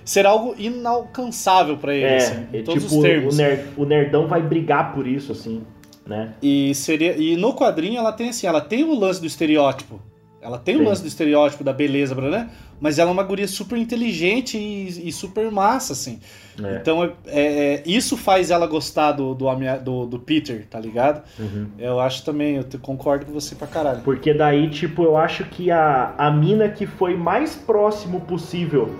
ser 0.04 0.26
algo 0.26 0.54
inalcançável 0.58 1.76
pra 1.78 1.94
ele, 1.94 2.04
é, 2.04 2.16
assim, 2.16 2.46
é 2.52 2.58
em 2.58 2.62
todos 2.64 2.82
tipo, 2.84 2.96
os 2.96 3.02
termos. 3.02 3.34
O, 3.34 3.36
nerd- 3.38 3.66
o 3.76 3.84
nerdão 3.84 4.26
vai 4.26 4.42
brigar 4.42 4.92
por 4.94 5.06
isso, 5.06 5.32
assim, 5.32 5.62
né? 6.06 6.34
E 6.42 6.74
seria 6.74 7.16
e 7.16 7.36
no 7.36 7.54
quadrinho 7.54 7.98
ela 7.98 8.12
tem 8.12 8.28
assim, 8.28 8.46
ela 8.46 8.60
tem 8.60 8.84
o 8.84 8.94
lance 8.98 9.20
do 9.20 9.26
estereótipo. 9.26 10.00
Ela 10.40 10.58
tem, 10.58 10.76
Tem. 10.76 10.84
o 10.84 10.88
lance 10.88 11.02
do 11.02 11.08
estereótipo 11.08 11.64
da 11.64 11.72
beleza, 11.72 12.14
né? 12.14 12.48
Mas 12.80 13.00
ela 13.00 13.10
é 13.10 13.12
uma 13.12 13.24
guria 13.24 13.48
super 13.48 13.76
inteligente 13.76 14.56
e, 14.56 15.08
e 15.08 15.10
super 15.10 15.50
massa, 15.50 15.92
assim. 15.92 16.20
É. 16.62 16.76
Então 16.76 17.02
é, 17.02 17.10
é- 17.26 17.82
isso 17.84 18.16
faz 18.16 18.52
ela 18.52 18.64
gostar 18.68 19.10
do, 19.10 19.34
do, 19.34 19.46
do, 19.82 20.06
do 20.06 20.18
Peter, 20.20 20.64
tá 20.68 20.78
ligado? 20.78 21.24
Uhum. 21.36 21.66
Eu 21.76 21.98
acho 21.98 22.24
também, 22.24 22.54
eu 22.56 22.62
te- 22.62 22.78
concordo 22.78 23.26
com 23.26 23.32
você 23.32 23.56
pra 23.56 23.66
caralho. 23.66 24.02
Porque 24.02 24.32
daí, 24.32 24.70
tipo, 24.70 25.02
eu 25.02 25.16
acho 25.16 25.42
que 25.46 25.68
a, 25.72 26.14
a 26.16 26.30
mina 26.30 26.68
que 26.68 26.86
foi 26.86 27.16
mais 27.16 27.56
próximo 27.56 28.20
possível, 28.20 28.94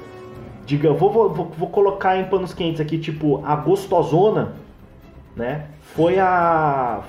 diga, 0.65 0.93
vou, 0.93 1.13
vou, 1.13 1.33
vou 1.57 1.69
colocar 1.69 2.19
em 2.19 2.25
panos 2.25 2.53
quentes 2.53 2.81
aqui, 2.81 2.99
tipo, 2.99 3.41
a 3.47 3.55
gostosona, 3.55 4.55
né? 5.37 5.67
Foi 5.97 6.19
a. 6.19 7.01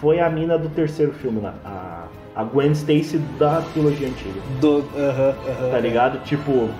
Foi 0.00 0.18
a 0.18 0.30
mina 0.30 0.56
do 0.56 0.70
terceiro 0.70 1.12
filme 1.12 1.40
lá. 1.40 1.54
A, 1.64 2.40
a 2.40 2.44
Gwen 2.44 2.72
Stacy 2.72 3.18
da 3.38 3.60
trilogia 3.72 4.08
antiga. 4.08 4.40
Do, 4.60 4.78
aham, 4.96 5.34
aham. 5.46 5.70
Tá 5.70 5.78
ligado? 5.78 6.24
Tipo, 6.24 6.70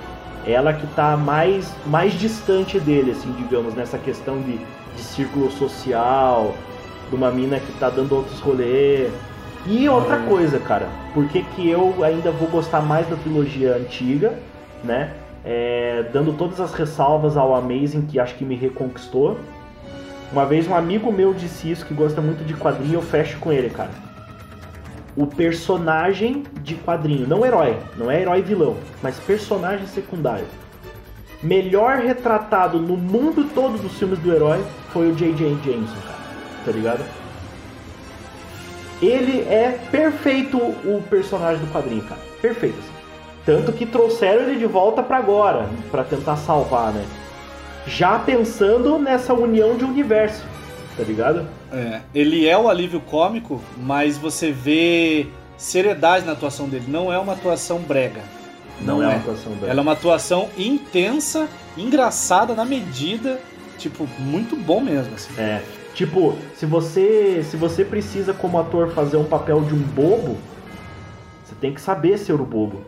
ela 0.46 0.72
que 0.72 0.86
tá 0.94 1.16
mais, 1.18 1.72
mais 1.86 2.14
distante 2.14 2.80
dele, 2.80 3.10
assim, 3.10 3.30
digamos, 3.32 3.74
nessa 3.74 3.98
questão 3.98 4.40
de, 4.40 4.56
de 4.56 5.02
círculo 5.02 5.50
social, 5.50 6.54
de 7.10 7.14
uma 7.14 7.30
mina 7.30 7.60
que 7.60 7.72
tá 7.78 7.90
dando 7.90 8.16
outros 8.16 8.40
rolês. 8.40 9.12
E 9.66 9.86
outra 9.86 10.16
coisa, 10.20 10.58
cara, 10.58 10.88
por 11.12 11.28
que, 11.28 11.42
que 11.42 11.68
eu 11.68 12.02
ainda 12.02 12.30
vou 12.30 12.48
gostar 12.48 12.80
mais 12.80 13.06
da 13.06 13.16
trilogia 13.16 13.76
antiga, 13.76 14.32
né? 14.82 15.12
É, 15.44 16.06
dando 16.12 16.32
todas 16.32 16.58
as 16.60 16.72
ressalvas 16.72 17.36
ao 17.36 17.54
Amazing, 17.54 18.06
que 18.06 18.18
acho 18.18 18.34
que 18.36 18.44
me 18.44 18.54
reconquistou. 18.56 19.38
Uma 20.32 20.46
vez 20.46 20.66
um 20.68 20.74
amigo 20.74 21.10
meu 21.10 21.34
disse 21.34 21.70
isso, 21.70 21.84
que 21.84 21.94
gosta 21.94 22.20
muito 22.20 22.44
de 22.44 22.54
quadrinho, 22.54 22.94
eu 22.94 23.02
fecho 23.02 23.38
com 23.38 23.52
ele, 23.52 23.70
cara 23.70 23.90
o 25.16 25.26
personagem 25.26 26.44
de 26.62 26.74
quadrinho, 26.76 27.26
não 27.26 27.44
herói, 27.44 27.76
não 27.96 28.10
é 28.10 28.20
herói 28.20 28.42
vilão, 28.42 28.76
mas 29.02 29.18
personagem 29.18 29.86
secundário. 29.86 30.46
Melhor 31.42 31.98
retratado 31.98 32.78
no 32.78 32.96
mundo 32.96 33.44
todo 33.54 33.80
dos 33.80 33.98
filmes 33.98 34.18
do 34.18 34.32
herói 34.32 34.62
foi 34.92 35.10
o 35.10 35.14
J.J. 35.14 35.58
Jameson, 35.64 35.96
cara. 36.06 36.18
Tá 36.64 36.72
ligado? 36.72 37.04
Ele 39.00 39.40
é 39.40 39.78
perfeito 39.90 40.58
o 40.58 41.02
personagem 41.08 41.64
do 41.64 41.72
quadrinho, 41.72 42.02
cara. 42.02 42.20
Perfeito, 42.42 42.78
assim. 42.78 42.92
Tanto 43.46 43.72
que 43.72 43.86
trouxeram 43.86 44.42
ele 44.42 44.58
de 44.58 44.66
volta 44.66 45.02
pra 45.02 45.16
agora, 45.16 45.66
pra 45.90 46.04
tentar 46.04 46.36
salvar, 46.36 46.92
né? 46.92 47.04
Já 47.86 48.18
pensando 48.18 48.98
nessa 48.98 49.32
união 49.34 49.76
de 49.76 49.84
universo, 49.84 50.44
tá 50.96 51.02
ligado? 51.02 51.46
É, 51.72 52.00
ele 52.14 52.46
é 52.46 52.56
o 52.56 52.68
alívio 52.68 53.00
cômico, 53.00 53.60
mas 53.76 54.18
você 54.18 54.52
vê 54.52 55.26
seriedade 55.56 56.24
na 56.26 56.32
atuação 56.32 56.68
dele. 56.68 56.84
Não 56.88 57.12
é 57.12 57.18
uma 57.18 57.32
atuação 57.32 57.78
brega. 57.78 58.22
Não, 58.80 59.02
é 59.02 59.06
uma 59.06 59.16
atuação 59.16 59.52
dela. 59.52 59.70
Ela 59.70 59.80
é 59.80 59.82
uma 59.82 59.92
atuação 59.92 60.48
intensa, 60.56 61.48
engraçada 61.76 62.54
na 62.54 62.64
medida, 62.64 63.38
tipo, 63.76 64.08
muito 64.18 64.56
bom 64.56 64.80
mesmo. 64.80 65.14
Assim. 65.14 65.38
É. 65.38 65.62
Tipo, 65.94 66.36
se 66.54 66.64
você 66.64 67.42
se 67.44 67.56
você 67.56 67.84
precisa 67.84 68.32
como 68.32 68.58
ator 68.58 68.90
fazer 68.92 69.16
um 69.16 69.24
papel 69.24 69.60
de 69.62 69.74
um 69.74 69.78
bobo, 69.78 70.38
você 71.44 71.54
tem 71.60 71.74
que 71.74 71.80
saber 71.80 72.18
ser 72.18 72.34
o 72.34 72.44
bobo. 72.44 72.82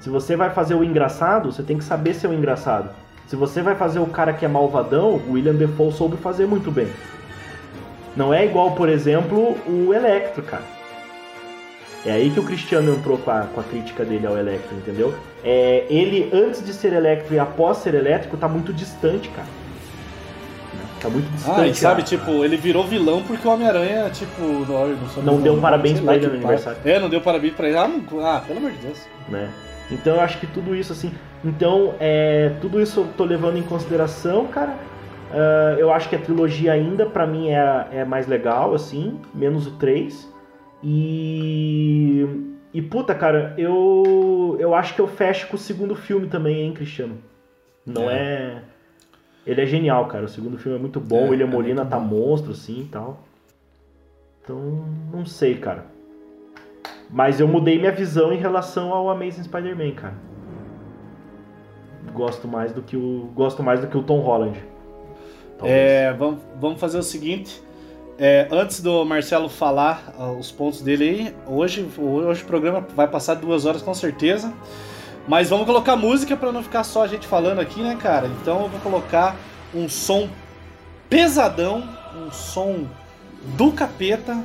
Se 0.00 0.08
você 0.08 0.36
vai 0.36 0.50
fazer 0.50 0.74
o 0.74 0.82
engraçado, 0.82 1.52
você 1.52 1.62
tem 1.62 1.76
que 1.76 1.84
saber 1.84 2.14
ser 2.14 2.28
o 2.28 2.32
engraçado. 2.32 2.90
Se 3.30 3.36
você 3.36 3.62
vai 3.62 3.76
fazer 3.76 4.00
o 4.00 4.06
cara 4.06 4.32
que 4.32 4.44
é 4.44 4.48
malvadão, 4.48 5.10
o 5.28 5.34
William 5.34 5.54
Defoe 5.54 5.92
soube 5.92 6.16
fazer 6.16 6.46
muito 6.46 6.68
bem. 6.68 6.88
Não 8.16 8.34
é 8.34 8.44
igual, 8.44 8.72
por 8.72 8.88
exemplo, 8.88 9.56
o 9.68 9.94
Electro, 9.94 10.42
cara. 10.42 10.64
É 12.04 12.10
aí 12.10 12.28
que 12.30 12.40
o 12.40 12.42
Cristiano 12.42 12.92
entrou 12.92 13.16
com 13.18 13.30
a, 13.30 13.42
com 13.42 13.60
a 13.60 13.62
crítica 13.62 14.04
dele 14.04 14.26
ao 14.26 14.36
Electro, 14.36 14.74
entendeu? 14.76 15.14
É, 15.44 15.86
ele, 15.88 16.28
antes 16.32 16.64
de 16.66 16.72
ser 16.72 16.92
Electro 16.92 17.32
e 17.32 17.38
após 17.38 17.76
ser 17.78 17.94
elétrico, 17.94 18.36
tá 18.36 18.48
muito 18.48 18.72
distante, 18.72 19.28
cara. 19.28 19.46
Tá 21.00 21.08
muito 21.08 21.30
distante. 21.30 21.60
Ah, 21.60 21.66
e 21.68 21.74
sabe, 21.74 22.02
a- 22.02 22.04
tipo, 22.04 22.44
ele 22.44 22.56
virou 22.56 22.82
vilão 22.84 23.22
porque 23.22 23.46
o 23.46 23.50
Homem-Aranha, 23.52 24.10
tipo, 24.10 24.42
não, 24.42 24.88
não, 24.88 25.34
Não 25.34 25.40
deu 25.40 25.56
parabéns 25.58 26.00
pra 26.00 26.16
ele 26.16 26.26
no 26.26 26.34
aniversário. 26.34 26.80
É, 26.84 26.98
não 26.98 27.08
deu 27.08 27.20
parabéns 27.20 27.54
pra 27.54 27.68
ele. 27.68 27.76
Ah, 27.78 27.86
não- 27.86 28.26
ah, 28.26 28.42
pelo 28.44 28.58
amor 28.58 28.72
de 28.72 28.78
Deus. 28.78 28.98
né? 29.28 29.48
Então 29.90 30.16
eu 30.16 30.20
acho 30.20 30.38
que 30.38 30.46
tudo 30.46 30.74
isso 30.74 30.92
assim. 30.92 31.12
Então 31.44 31.94
é 31.98 32.52
tudo 32.60 32.80
isso 32.80 33.00
eu 33.00 33.08
tô 33.16 33.24
levando 33.24 33.56
em 33.56 33.62
consideração, 33.62 34.46
cara. 34.46 34.74
Ah, 35.32 35.76
eu 35.78 35.92
acho 35.92 36.08
que 36.08 36.16
a 36.16 36.18
trilogia 36.18 36.72
ainda 36.72 37.06
pra 37.06 37.26
mim 37.26 37.50
é, 37.50 37.88
é 37.92 38.04
mais 38.04 38.26
legal, 38.26 38.74
assim, 38.74 39.18
menos 39.34 39.66
o 39.66 39.72
3. 39.72 40.28
E 40.82 42.26
e 42.72 42.80
puta, 42.80 43.14
cara, 43.14 43.54
eu 43.58 44.56
eu 44.58 44.74
acho 44.74 44.94
que 44.94 45.00
eu 45.00 45.08
fecho 45.08 45.48
com 45.48 45.56
o 45.56 45.58
segundo 45.58 45.94
filme 45.94 46.26
também, 46.26 46.62
hein, 46.62 46.72
Cristiano. 46.72 47.18
Não 47.84 48.10
é, 48.10 48.62
ele 49.46 49.60
é 49.60 49.66
genial, 49.66 50.06
cara. 50.06 50.24
O 50.24 50.28
segundo 50.28 50.58
filme 50.58 50.78
é 50.78 50.80
muito 50.80 51.00
bom. 51.00 51.26
É, 51.26 51.30
William 51.30 51.46
é 51.46 51.50
Molina 51.50 51.84
tá 51.84 51.98
monstro 51.98 52.52
assim, 52.52 52.82
e 52.82 52.84
tal. 52.84 53.24
Então, 54.42 54.84
não 55.12 55.24
sei, 55.26 55.56
cara. 55.56 55.86
Mas 57.12 57.40
eu 57.40 57.48
mudei 57.48 57.78
minha 57.78 57.92
visão 57.92 58.32
em 58.32 58.38
relação 58.38 58.92
ao 58.92 59.10
Amazing 59.10 59.44
Spider-Man, 59.44 59.92
cara. 59.92 60.14
Gosto 62.12 62.46
mais 62.46 62.72
do 62.72 62.82
que 62.82 62.96
o 62.96 63.30
gosto 63.34 63.62
mais 63.62 63.80
do 63.80 63.86
que 63.86 63.96
o 63.96 64.02
Tom 64.02 64.20
Holland. 64.20 64.62
É, 65.62 66.12
vamos, 66.12 66.40
vamos 66.60 66.80
fazer 66.80 66.98
o 66.98 67.02
seguinte. 67.02 67.62
É, 68.18 68.48
antes 68.50 68.80
do 68.82 69.04
Marcelo 69.04 69.48
falar 69.48 70.12
ah, 70.18 70.30
os 70.30 70.52
pontos 70.52 70.82
dele 70.82 71.04
aí, 71.04 71.36
hoje, 71.46 71.88
hoje 71.98 72.42
o 72.42 72.46
programa 72.46 72.86
vai 72.94 73.08
passar 73.08 73.34
duas 73.34 73.64
horas 73.64 73.82
com 73.82 73.94
certeza. 73.94 74.52
Mas 75.26 75.50
vamos 75.50 75.66
colocar 75.66 75.96
música 75.96 76.36
pra 76.36 76.50
não 76.52 76.62
ficar 76.62 76.84
só 76.84 77.04
a 77.04 77.06
gente 77.06 77.26
falando 77.26 77.60
aqui, 77.60 77.82
né, 77.82 77.96
cara? 78.00 78.26
Então 78.26 78.62
eu 78.62 78.68
vou 78.68 78.80
colocar 78.80 79.36
um 79.74 79.88
som 79.88 80.28
pesadão, 81.08 81.88
um 82.14 82.30
som 82.30 82.86
do 83.56 83.72
capeta, 83.72 84.36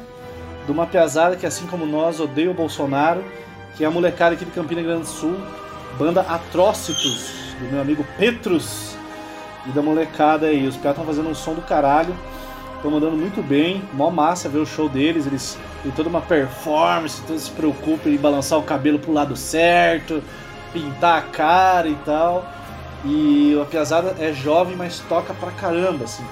de 0.66 0.72
uma 0.72 0.86
pesada 0.86 1.36
que, 1.36 1.46
assim 1.46 1.68
como 1.68 1.86
nós, 1.86 2.20
odeia 2.20 2.50
o 2.50 2.54
Bolsonaro, 2.54 3.24
que 3.76 3.84
é 3.84 3.88
a 3.88 3.92
molecada 3.92 4.36
aqui 4.36 4.46
de 4.46 4.52
Campina 4.52 4.82
Grande 4.82 5.02
do 5.02 5.08
Sul, 5.08 5.38
banda 5.98 6.22
Atrocitus, 6.22 7.32
do 7.60 7.72
meu 7.72 7.82
amigo 7.82 8.06
Petrus 8.18 8.96
e 9.66 9.70
da 9.70 9.82
molecada 9.82 10.48
aí. 10.48 10.68
Os 10.68 10.76
caras 10.76 10.92
estão 10.92 11.06
fazendo 11.06 11.30
um 11.30 11.36
som 11.36 11.54
do 11.54 11.62
caralho, 11.62 12.16
estão 12.76 12.90
mandando 12.90 13.16
muito 13.16 13.42
bem, 13.42 13.84
mó 13.94 14.10
massa 14.10 14.50
ver 14.50 14.60
o 14.60 14.66
show 14.66 14.90
deles, 14.90 15.28
eles 15.28 15.58
têm 15.84 15.92
toda 15.92 16.10
uma 16.10 16.22
performance, 16.22 17.22
todos 17.28 17.44
se 17.44 17.52
preocupam 17.52 18.10
em 18.10 18.18
balançar 18.18 18.58
o 18.60 18.64
cabelo 18.64 19.00
pro 19.00 19.14
lado 19.14 19.36
certo, 19.36 20.24
pintar 20.74 21.20
a 21.20 21.22
cara 21.22 21.88
e 21.88 21.96
tal. 22.06 22.46
E 23.04 23.60
a 23.62 23.66
piazada 23.66 24.16
é 24.20 24.34
jovem, 24.34 24.76
mas 24.76 25.00
toca 25.08 25.34
pra 25.34 25.52
caramba, 25.52 26.06
assim. 26.06 26.26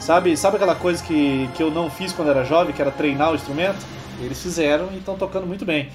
Sabe, 0.00 0.36
sabe 0.36 0.56
aquela 0.56 0.74
coisa 0.74 1.02
que, 1.04 1.48
que 1.54 1.62
eu 1.62 1.70
não 1.70 1.90
fiz 1.90 2.12
quando 2.12 2.30
era 2.30 2.42
jovem, 2.44 2.74
que 2.74 2.80
era 2.80 2.90
treinar 2.90 3.32
o 3.32 3.34
instrumento? 3.34 3.78
Eles 4.20 4.42
fizeram 4.42 4.88
e 4.92 4.98
estão 4.98 5.16
tocando 5.16 5.46
muito 5.46 5.64
bem. 5.64 5.88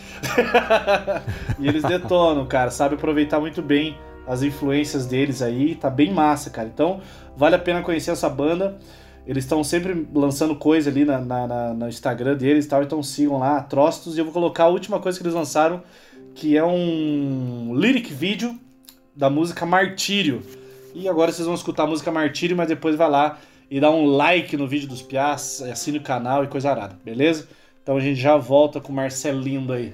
e 1.60 1.68
eles 1.68 1.84
detonam, 1.84 2.46
cara, 2.46 2.72
sabe 2.72 2.96
aproveitar 2.96 3.40
muito 3.40 3.62
bem 3.62 3.98
as 4.28 4.42
influências 4.42 5.06
deles 5.06 5.42
aí, 5.42 5.76
tá 5.76 5.90
bem 5.90 6.12
massa, 6.14 6.50
cara. 6.50 6.68
Então, 6.74 7.02
vale 7.36 7.56
a 7.56 7.60
pena 7.60 7.82
conhecer 7.82 8.12
essa 8.12 8.30
banda. 8.30 8.78
Eles 9.28 9.44
estão 9.44 9.64
sempre 9.64 10.08
lançando 10.14 10.56
coisa 10.56 10.90
ali 10.90 11.04
na, 11.04 11.20
na- 11.20 11.48
na- 11.48 11.74
no 11.74 11.88
Instagram 11.90 12.36
deles 12.36 12.66
e 12.66 12.68
tal, 12.68 12.84
então 12.84 13.02
sigam 13.04 13.40
lá, 13.40 13.58
Atrocitos. 13.58 14.16
E 14.16 14.20
eu 14.20 14.26
vou 14.26 14.34
colocar 14.34 14.66
a 14.66 14.70
última 14.70 15.00
coisa 15.00 15.18
que 15.18 15.24
eles 15.24 15.36
lançaram, 15.36 15.84
que 16.36 16.56
é 16.56 16.64
um 16.64 17.74
lyric 17.76 18.14
vídeo 18.14 18.56
da 19.16 19.30
música 19.30 19.66
Martírio. 19.66 20.42
E 20.94 21.10
agora 21.10 21.32
vocês 21.32 21.46
vão 21.46 21.56
escutar 21.56 21.84
a 21.84 21.88
música 21.88 22.12
Martírio, 22.12 22.56
mas 22.56 22.68
depois 22.68 22.96
vai 22.96 23.10
lá 23.10 23.38
e 23.70 23.80
dá 23.80 23.90
um 23.90 24.06
like 24.06 24.56
no 24.56 24.68
vídeo 24.68 24.88
dos 24.88 25.02
Piás, 25.02 25.62
assine 25.62 25.98
o 25.98 26.02
canal 26.02 26.44
e 26.44 26.48
coisa 26.48 26.72
arada, 26.72 26.98
beleza? 27.04 27.48
Então 27.82 27.98
a 27.98 28.00
gente 28.00 28.20
já 28.20 28.38
volta 28.38 28.80
com 28.80 28.92
o 28.92 28.96
Marcelinho 28.96 29.72
aí. 29.72 29.94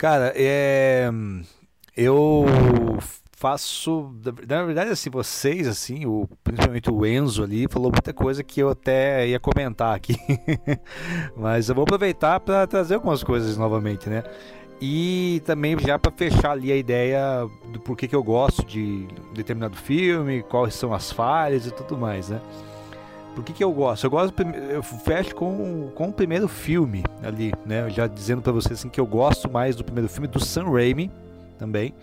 Cara, 0.00 0.32
é. 0.34 1.10
Eu 1.94 2.46
faço. 3.36 4.14
Na 4.48 4.64
verdade, 4.64 4.88
assim, 4.88 5.10
vocês, 5.10 5.68
assim, 5.68 6.06
o, 6.06 6.26
principalmente 6.42 6.90
o 6.90 7.04
Enzo 7.04 7.42
ali, 7.42 7.66
falou 7.68 7.92
muita 7.92 8.10
coisa 8.14 8.42
que 8.42 8.60
eu 8.60 8.70
até 8.70 9.28
ia 9.28 9.38
comentar 9.38 9.94
aqui. 9.94 10.16
Mas 11.36 11.68
eu 11.68 11.74
vou 11.74 11.82
aproveitar 11.82 12.40
para 12.40 12.66
trazer 12.66 12.94
algumas 12.94 13.22
coisas 13.22 13.58
novamente, 13.58 14.08
né? 14.08 14.22
E 14.80 15.42
também 15.44 15.78
já 15.78 15.98
para 15.98 16.10
fechar 16.10 16.52
ali 16.52 16.72
a 16.72 16.76
ideia 16.76 17.46
do 17.70 17.78
porquê 17.78 18.08
que 18.08 18.16
eu 18.16 18.24
gosto 18.24 18.64
de 18.64 19.06
determinado 19.34 19.76
filme, 19.76 20.42
quais 20.44 20.72
são 20.72 20.94
as 20.94 21.12
falhas 21.12 21.66
e 21.66 21.70
tudo 21.70 21.98
mais, 21.98 22.30
né? 22.30 22.40
Por 23.34 23.44
que, 23.44 23.52
que 23.52 23.64
eu 23.64 23.72
gosto? 23.72 24.04
Eu 24.04 24.10
gosto, 24.10 24.34
eu 24.70 24.82
fecho 24.82 25.34
com, 25.34 25.90
com 25.94 26.08
o 26.08 26.12
primeiro 26.12 26.46
filme 26.48 27.02
ali, 27.22 27.52
né? 27.64 27.88
Já 27.90 28.06
dizendo 28.06 28.42
pra 28.42 28.52
vocês 28.52 28.78
assim, 28.78 28.88
que 28.88 29.00
eu 29.00 29.06
gosto 29.06 29.50
mais 29.50 29.76
do 29.76 29.84
primeiro 29.84 30.08
filme 30.08 30.26
do 30.28 30.38
Sam 30.44 30.64
Raimi 30.70 31.10
também. 31.58 31.94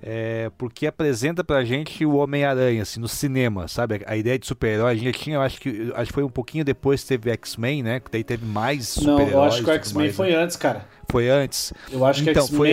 É, 0.00 0.48
porque 0.56 0.86
apresenta 0.86 1.42
pra 1.42 1.64
gente 1.64 2.04
o 2.06 2.14
Homem-Aranha, 2.16 2.82
assim, 2.82 3.00
no 3.00 3.08
cinema, 3.08 3.66
sabe? 3.66 4.00
A 4.06 4.16
ideia 4.16 4.38
de 4.38 4.46
super-herói, 4.46 4.92
a 4.92 4.94
gente 4.94 5.06
já 5.06 5.12
tinha, 5.12 5.36
eu 5.36 5.40
acho 5.40 5.60
que 5.60 5.92
acho 5.92 6.06
que 6.06 6.12
foi 6.14 6.22
um 6.22 6.30
pouquinho 6.30 6.64
depois 6.64 7.02
que 7.02 7.08
teve 7.08 7.30
X-Men, 7.32 7.82
né? 7.82 7.98
Que 7.98 8.08
daí 8.08 8.22
teve 8.22 8.46
mais 8.46 8.96
Não, 8.98 9.16
super-heróis. 9.18 9.32
eu 9.32 9.42
acho 9.42 9.64
que 9.64 9.70
o 9.70 9.72
X-Men 9.72 10.04
mais, 10.04 10.16
foi 10.16 10.30
né? 10.30 10.36
antes, 10.36 10.54
cara. 10.56 10.86
Foi 11.10 11.28
antes. 11.28 11.72
Eu 11.90 12.04
acho 12.04 12.22
que 12.22 12.30
Então, 12.30 12.44
X-Men 12.44 12.56
foi 12.56 12.70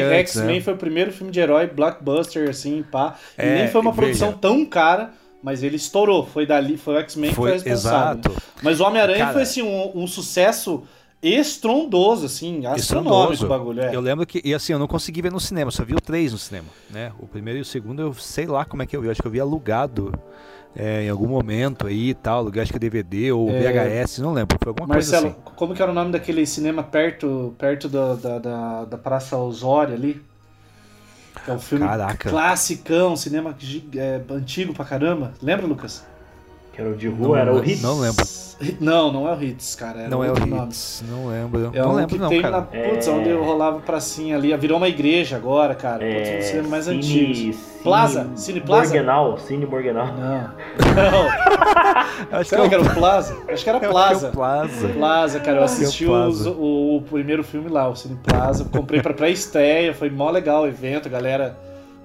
né? 0.54 0.62
foi 0.62 0.74
o 0.76 0.78
primeiro 0.78 1.12
filme 1.12 1.32
de 1.32 1.40
herói 1.40 1.66
blockbuster, 1.66 2.48
assim, 2.48 2.84
pá. 2.92 3.16
E 3.40 3.42
É, 3.42 3.56
nem 3.56 3.68
foi 3.70 3.82
uma 3.82 3.92
veja. 3.92 4.02
produção 4.04 4.34
tão 4.34 4.64
cara, 4.64 5.12
mas 5.46 5.62
ele 5.62 5.76
estourou. 5.76 6.26
Foi 6.26 6.44
dali, 6.44 6.76
foi 6.76 6.96
o 6.96 6.98
X-Men 7.02 7.30
que 7.30 7.36
foi 7.36 7.52
responsável. 7.52 8.20
exato. 8.20 8.44
Mas 8.64 8.80
o 8.80 8.84
Homem-Aranha 8.84 9.32
foi 9.32 9.44
assim, 9.44 9.62
um, 9.62 9.92
um 9.94 10.08
sucesso 10.08 10.84
estrondoso, 11.22 12.26
assim, 12.26 12.66
astronômico 12.66 13.34
Estrondoso. 13.34 13.46
o 13.46 13.50
bagulho. 13.50 13.82
É. 13.82 13.96
Eu 13.96 14.02
lembro 14.02 14.26
que, 14.26 14.42
e 14.44 14.54
assim, 14.54 14.74
eu 14.74 14.80
não 14.80 14.88
consegui 14.88 15.22
ver 15.22 15.32
no 15.32 15.40
cinema, 15.40 15.70
só 15.70 15.84
vi 15.84 15.94
o 15.94 16.02
3 16.02 16.32
no 16.34 16.38
cinema, 16.40 16.68
né? 16.90 17.12
O 17.20 17.28
primeiro 17.28 17.60
e 17.60 17.62
o 17.62 17.66
segundo 17.66 18.02
eu 18.02 18.14
sei 18.16 18.48
lá 18.48 18.66
como 18.66 18.82
é 18.82 18.86
que 18.88 18.98
eu 18.98 19.02
vi, 19.02 19.10
acho 19.10 19.22
que 19.22 19.28
eu 19.28 19.32
vi 19.32 19.40
alugado 19.40 20.12
é, 20.76 21.04
em 21.04 21.10
algum 21.10 21.28
momento 21.28 21.88
aí 21.88 22.10
e 22.10 22.14
tal, 22.14 22.40
aluguei 22.40 22.62
acho 22.64 22.74
que 22.74 22.80
DVD 22.80 23.32
ou 23.32 23.50
É. 23.50 23.60
VHS, 24.04 24.20
não 24.20 24.34
lembro, 24.34 24.58
foi 24.62 24.70
alguma 24.72 24.88
Marcelo, 24.88 25.22
coisa 25.24 25.38
assim. 25.38 25.56
como 25.56 25.74
que 25.76 25.82
era 25.82 25.92
o 25.92 25.96
nome 25.96 26.12
daquele 26.12 26.46
cinema 26.46 26.84
perto, 26.84 27.56
perto 27.58 27.88
da, 27.88 28.16
da, 28.16 28.40
da, 28.40 28.86
da 28.86 28.98
Praça 28.98 29.38
Osório 29.38 29.94
ali? 29.94 30.22
É 31.48 31.52
um 31.52 31.60
filme 31.60 31.86
Caraca. 31.86 32.30
classicão, 32.30 33.16
cinema 33.16 33.56
é, 33.96 34.22
antigo 34.30 34.74
pra 34.74 34.86
caramba. 34.86 35.34
Lembra, 35.42 35.66
Lucas? 35.66 36.04
Que 36.76 36.82
era 36.82 36.90
o 36.90 36.96
de 36.96 37.08
Não, 37.10 37.16
rua, 37.28 37.40
era 37.40 37.54
o 37.54 37.64
Hits. 37.64 37.82
não 37.82 38.00
lembro. 38.00 38.26
Não, 38.80 39.12
não 39.12 39.28
é 39.30 39.34
o 39.36 39.42
Hits, 39.44 39.76
cara. 39.76 40.00
Era 40.02 40.10
Não 40.10 40.24
é 40.24 40.28
o 40.28 40.30
outro 40.32 40.46
nome. 40.46 40.68
Hits, 40.68 41.04
não 41.10 41.28
lembro. 41.28 41.72
É 41.74 41.80
não 41.82 41.92
um 41.92 41.96
lembro 41.96 42.16
que 42.16 42.22
não, 42.22 42.30
tem 42.30 42.42
cara. 42.42 42.58
na. 42.58 42.62
Putz, 42.64 43.08
É. 43.08 43.12
onde 43.12 43.30
eu 43.30 43.44
rolava 43.44 43.80
pracinha 43.80 44.36
ali. 44.36 44.56
Virou 44.58 44.78
uma 44.78 44.88
igreja 44.90 45.36
agora, 45.38 45.74
cara. 45.76 46.00
Putz, 46.06 46.30
um 46.30 46.42
cinema 46.42 46.68
mais 46.70 46.86
Cine- 46.86 46.98
antigo. 46.98 47.34
Cine 47.34 47.56
Plaza? 47.84 48.28
Cine 48.36 48.62
Plaza? 48.62 48.94
Morganal, 48.94 49.38
Cine 49.40 49.66
Morganal. 49.66 50.08
Não. 50.08 50.52
Não. 52.32 52.40
Acho 52.40 52.50
Será 52.50 52.68
que 52.68 52.74
era 52.76 52.84
o 52.84 52.94
Plaza? 52.94 53.38
Acho 53.48 53.64
que 53.64 53.70
era 53.70 53.80
é 53.84 53.88
o 53.88 53.92
Plaza. 53.92 54.30
Plaza. 54.30 54.88
Plaza, 54.90 55.40
cara, 55.40 55.58
eu 55.60 55.64
assisti 55.64 56.06
É 56.06 56.10
o 56.10 56.28
os- 56.28 56.46
o, 56.46 56.98
o 56.98 57.02
primeiro 57.10 57.44
filme 57.44 57.70
lá, 57.70 57.88
o 57.90 57.96
Cine 57.96 58.18
Plaza. 58.24 58.66
Comprei 58.66 59.02
pra 59.02 59.14
pré-estreia, 59.14 59.94
foi 59.94 60.10
mó 60.10 60.30
legal 60.30 60.64
o 60.64 60.68
evento, 60.68 61.10
galera. 61.10 61.58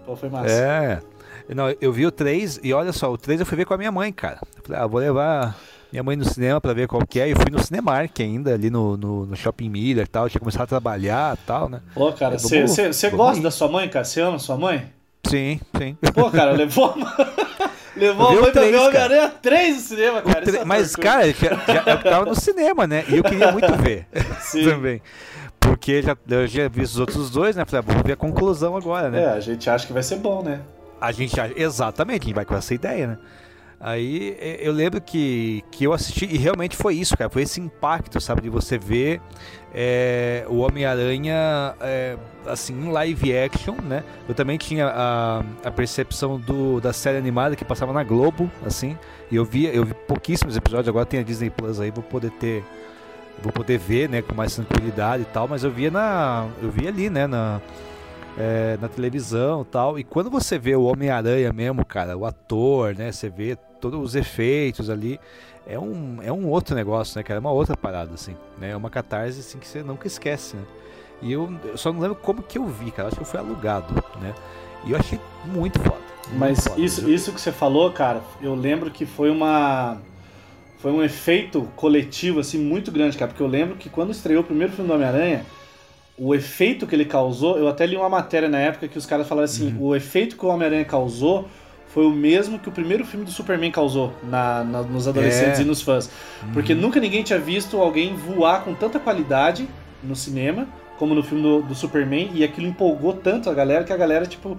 Pô, 0.07 0.14
foi 0.16 0.29
massa. 0.29 0.51
É. 0.53 0.99
Não, 1.49 1.74
eu 1.80 1.93
vi 1.93 2.07
o 2.07 2.11
3 2.11 2.61
e 2.62 2.72
olha 2.72 2.93
só, 2.93 3.11
o 3.12 3.18
3 3.18 3.41
eu 3.41 3.47
fui 3.47 3.57
ver 3.57 3.64
com 3.64 3.74
a 3.74 3.78
minha 3.78 3.91
mãe, 3.93 4.12
cara. 4.12 4.38
Eu 4.57 4.62
falei, 4.64 4.80
ah, 4.82 4.86
vou 4.86 5.01
levar 5.01 5.57
minha 5.93 6.03
mãe 6.03 6.16
no 6.16 6.24
cinema 6.24 6.61
pra 6.61 6.72
ver 6.72 6.86
qual 6.86 7.05
que 7.07 7.18
é. 7.20 7.28
E 7.28 7.32
eu 7.32 7.36
fui 7.36 7.51
no 7.51 7.62
Cinemark 7.62 8.18
ainda, 8.20 8.55
ali 8.55 8.70
no, 8.70 8.97
no, 8.97 9.26
no 9.26 9.36
Shopping 9.36 9.68
Miller 9.68 10.05
e 10.05 10.09
tal. 10.09 10.24
Eu 10.26 10.30
tinha 10.30 10.41
começado 10.41 10.62
a 10.62 10.66
trabalhar 10.66 11.36
e 11.36 11.47
tal, 11.47 11.68
né? 11.68 11.80
Pô, 11.95 12.12
cara, 12.12 12.38
você 12.38 13.11
gosta 13.11 13.43
da 13.43 13.51
sua 13.51 13.68
mãe, 13.68 13.88
cara? 13.88 14.05
Você 14.05 14.20
ama 14.20 14.38
sua 14.38 14.57
mãe? 14.57 14.86
Sim, 15.26 15.61
sim. 15.76 15.97
Pô, 16.14 16.30
cara, 16.30 16.53
levou. 16.53 16.95
Levou 17.97 18.28
a 18.28 18.41
mãe 18.43 18.53
pra 18.53 18.62
ver. 18.62 18.76
Homem-Aranha 18.76 19.28
3 19.43 19.74
no 19.74 19.80
cinema, 19.82 20.22
cara. 20.22 20.43
tre- 20.43 20.59
é 20.59 20.64
Mas, 20.64 20.95
cara, 20.95 21.26
já, 21.32 21.49
já, 21.66 21.82
eu 21.93 22.03
tava 22.03 22.24
no 22.24 22.34
cinema, 22.36 22.86
né? 22.86 23.05
E 23.09 23.16
eu 23.16 23.24
queria 23.24 23.51
muito 23.51 23.72
ver 23.74 24.07
Sim. 24.41 24.64
também. 24.64 25.03
Porque 25.59 26.01
já, 26.01 26.16
eu 26.28 26.47
já 26.47 26.68
vi 26.68 26.82
os 26.82 26.99
outros 26.99 27.30
dois, 27.30 27.57
né? 27.57 27.64
Falei, 27.66 27.80
ah, 27.80 27.84
vamos 27.93 28.03
ver 28.07 28.12
a 28.12 28.16
conclusão 28.16 28.76
agora, 28.76 29.11
né? 29.11 29.22
É, 29.24 29.28
a 29.30 29.41
gente 29.41 29.68
acha 29.68 29.86
que 29.86 29.93
vai 29.93 30.03
ser 30.05 30.16
bom, 30.16 30.41
né? 30.43 30.61
A 31.01 31.13
gente 31.13 31.35
exatamente, 31.57 32.23
a 32.23 32.25
gente 32.27 32.35
vai 32.35 32.45
com 32.45 32.55
essa 32.55 32.75
ideia, 32.75 33.07
né? 33.07 33.19
Aí 33.83 34.37
eu 34.61 34.75
lembro 34.75 35.01
que, 35.01 35.65
que 35.71 35.85
eu 35.85 35.95
assisti 35.95 36.27
e 36.27 36.37
realmente 36.37 36.77
foi 36.77 36.97
isso, 36.97 37.17
cara. 37.17 37.31
Foi 37.31 37.43
esse 37.43 37.63
impacto, 37.63 38.21
sabe? 38.21 38.43
De 38.43 38.51
você 38.51 38.77
ver 38.77 39.23
eh, 39.75 40.45
o 40.49 40.59
Homem-Aranha 40.59 41.75
eh, 41.81 42.19
assim, 42.47 42.75
em 42.75 42.93
live 42.93 43.39
action, 43.39 43.77
né? 43.83 44.05
Eu 44.29 44.35
também 44.35 44.59
tinha 44.59 44.87
a, 44.87 45.43
a 45.65 45.71
percepção 45.71 46.39
do, 46.39 46.79
da 46.79 46.93
série 46.93 47.17
animada 47.17 47.57
que 47.57 47.65
passava 47.65 47.91
na 47.91 48.05
Globo, 48.05 48.51
assim. 48.67 48.99
E 49.31 49.37
eu 49.37 49.47
via, 49.47 49.71
eu 49.71 49.87
vi 49.87 49.95
pouquíssimos 49.95 50.59
episódios, 50.59 50.89
agora 50.89 51.07
tem 51.07 51.21
a 51.21 51.23
Disney 51.23 51.49
Plus 51.49 51.81
aí, 51.81 51.91
vou 51.91 52.05
poder 52.05 52.31
ter. 52.33 52.63
Vou 53.43 53.51
poder 53.51 53.79
ver, 53.79 54.07
né, 54.11 54.21
com 54.21 54.35
mais 54.35 54.55
tranquilidade 54.55 55.23
e 55.23 55.27
tal, 55.27 55.49
mas 55.49 55.65
eu 55.65 55.71
via 55.71 55.91
na. 55.91 56.47
Eu 56.63 56.71
via 56.71 56.91
ali, 56.91 57.09
né, 57.09 57.27
na, 57.27 57.63
é, 58.39 58.78
na 58.81 58.89
televisão 58.89 59.62
e 59.62 59.64
tal. 59.66 59.99
E 59.99 60.05
quando 60.05 60.31
você 60.31 60.59
vê 60.59 60.74
o 60.76 60.85
Homem-Aranha 60.85 61.53
mesmo, 61.53 61.85
cara, 61.85 62.16
o 62.16 62.24
ator, 62.24 62.95
né? 62.95 63.12
Você 63.12 63.28
vê 63.28 63.57
todos 63.81 64.01
os 64.01 64.14
efeitos 64.14 64.91
ali. 64.91 65.20
É 65.66 65.78
um, 65.78 66.18
é 66.22 66.33
um 66.33 66.49
outro 66.49 66.74
negócio, 66.74 67.16
né, 67.18 67.22
cara? 67.22 67.39
É 67.39 67.41
uma 67.41 67.53
outra 67.53 67.76
parada, 67.76 68.14
assim, 68.14 68.37
né? 68.59 68.70
É 68.70 68.76
uma 68.76 68.91
catarse, 68.91 69.41
assim, 69.41 69.59
que 69.59 69.68
você 69.68 69.83
nunca 69.83 70.07
esquece, 70.07 70.57
né? 70.57 70.64
E 71.22 71.33
eu, 71.33 71.53
eu 71.64 71.76
só 71.76 71.93
não 71.93 72.01
lembro 72.01 72.16
como 72.16 72.43
que 72.43 72.59
eu 72.59 72.66
vi, 72.66 72.91
cara. 72.91 73.09
Acho 73.09 73.16
que 73.16 73.22
eu 73.22 73.26
fui 73.26 73.39
alugado, 73.39 73.95
né? 74.20 74.35
E 74.85 74.93
eu 74.93 74.99
achei 74.99 75.20
muito 75.45 75.78
foda. 75.81 76.01
muito 76.26 76.55
Mas 76.55 76.66
foda, 76.66 76.81
isso, 76.81 77.03
viu? 77.03 77.14
isso 77.14 77.33
que 77.33 77.41
você 77.41 77.53
falou, 77.53 77.93
cara, 77.93 78.22
eu 78.41 78.55
lembro 78.55 78.91
que 78.91 79.05
foi 79.07 79.31
uma. 79.31 79.99
Foi 80.78 80.91
um 80.93 81.03
efeito 81.03 81.70
coletivo, 81.76 82.41
assim, 82.41 82.59
muito 82.59 82.91
grande, 82.91 83.16
cara. 83.18 83.31
Porque 83.31 83.43
eu 83.43 83.47
lembro 83.47 83.76
que 83.76 83.91
quando 83.91 84.12
estreou 84.12 84.41
o 84.43 84.47
primeiro 84.47 84.72
filme 84.72 84.89
do 84.89 84.95
Homem-Aranha, 84.95 85.45
o 86.23 86.35
efeito 86.35 86.87
que 86.87 86.95
ele 86.95 87.05
causou, 87.07 87.57
eu 87.57 87.66
até 87.66 87.87
li 87.87 87.97
uma 87.97 88.09
matéria 88.09 88.49
na 88.49 88.59
época 88.59 88.87
que 88.89 88.99
os 88.99 89.07
caras 89.07 89.27
falaram 89.27 89.45
assim: 89.47 89.68
Uhum. 89.75 89.87
o 89.89 89.97
efeito 89.97 90.37
que 90.37 90.45
o 90.45 90.49
Homem-Aranha 90.49 90.85
causou 90.85 91.49
foi 91.89 92.05
o 92.05 92.11
mesmo 92.11 92.59
que 92.59 92.68
o 92.68 92.73
primeiro 92.73 93.05
filme 93.05 93.25
do 93.25 93.33
Superman 93.33 93.71
causou 93.73 94.12
na, 94.23 94.62
na- 94.62 94.83
nos 94.83 95.09
adolescentes 95.09 95.59
É. 95.59 95.62
e 95.62 95.64
nos 95.64 95.83
fãs. 95.83 96.09
Porque 96.53 96.73
nunca 96.75 97.01
ninguém 97.01 97.23
tinha 97.23 97.39
visto 97.39 97.79
alguém 97.79 98.14
voar 98.14 98.62
com 98.64 98.75
tanta 98.75 99.01
qualidade 99.01 99.68
no 100.05 100.14
cinema 100.14 100.68
como 100.99 101.14
no 101.14 101.23
filme 101.23 101.43
do, 101.43 101.62
do 101.62 101.75
Superman, 101.75 102.31
e 102.35 102.45
aquilo 102.45 102.66
empolgou 102.66 103.14
tanto 103.14 103.49
a 103.49 103.55
galera 103.55 103.83
que 103.85 103.93
a 103.93 103.97
galera, 103.97 104.27
tipo, 104.27 104.59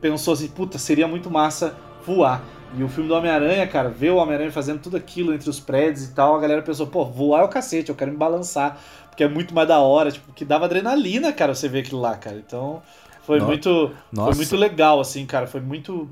pensou 0.00 0.32
assim, 0.34 0.46
puta, 0.46 0.78
seria 0.78 1.08
muito 1.08 1.28
massa 1.28 1.74
voar. 2.06 2.40
E 2.78 2.84
o 2.84 2.88
filme 2.88 3.08
do 3.08 3.14
Homem-Aranha, 3.16 3.66
cara, 3.66 3.88
ver 3.88 4.10
o 4.10 4.16
Homem-Aranha 4.16 4.52
fazendo 4.52 4.78
tudo 4.80 4.96
aquilo 4.96 5.34
entre 5.34 5.50
os 5.50 5.58
prédios 5.58 6.04
e 6.04 6.14
tal, 6.14 6.36
a 6.36 6.40
galera 6.40 6.62
pensou, 6.62 6.86
pô, 6.86 7.04
voar 7.04 7.40
é 7.40 7.44
o 7.44 7.48
cacete, 7.48 7.88
eu 7.90 7.96
quero 7.96 8.12
me 8.12 8.16
balançar, 8.16 8.78
porque 9.20 9.24
é 9.24 9.28
muito 9.28 9.54
mais 9.54 9.68
da 9.68 9.78
hora, 9.80 10.10
tipo, 10.10 10.32
que 10.32 10.44
dava 10.46 10.64
adrenalina, 10.64 11.30
cara, 11.32 11.54
você 11.54 11.68
ver 11.68 11.80
aquilo 11.80 12.00
lá, 12.00 12.16
cara. 12.16 12.36
Então, 12.36 12.80
foi 13.22 13.38
No- 13.38 13.46
muito 13.46 13.70
foi 13.88 13.94
Nossa. 14.12 14.36
muito 14.36 14.56
legal, 14.56 14.98
assim, 14.98 15.26
cara, 15.26 15.46
foi 15.46 15.60
muito 15.60 16.08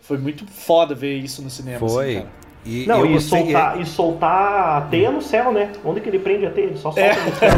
foi 0.00 0.16
muito 0.16 0.46
foda 0.46 0.94
ver 0.94 1.16
isso 1.18 1.42
no 1.42 1.50
cinema, 1.50 1.86
Foi. 1.86 2.04
assim, 2.06 2.14
cara. 2.20 2.28
E 2.64 2.86
Não, 2.86 3.00
eu 3.00 3.06
e 3.06 3.12
gostei- 3.12 3.42
soltar, 3.42 3.80
e 3.80 3.84
soltar 3.86 4.76
a 4.78 4.80
teia 4.82 5.10
no 5.10 5.20
céu, 5.22 5.52
né? 5.52 5.70
Onde 5.84 6.00
que 6.00 6.08
ele 6.08 6.18
prende 6.18 6.46
a 6.46 6.50
teia? 6.50 6.66
Ele 6.66 6.76
só 6.78 6.90
solta 6.90 7.00
É. 7.00 7.12
no 7.24 7.34
céu. 7.36 7.50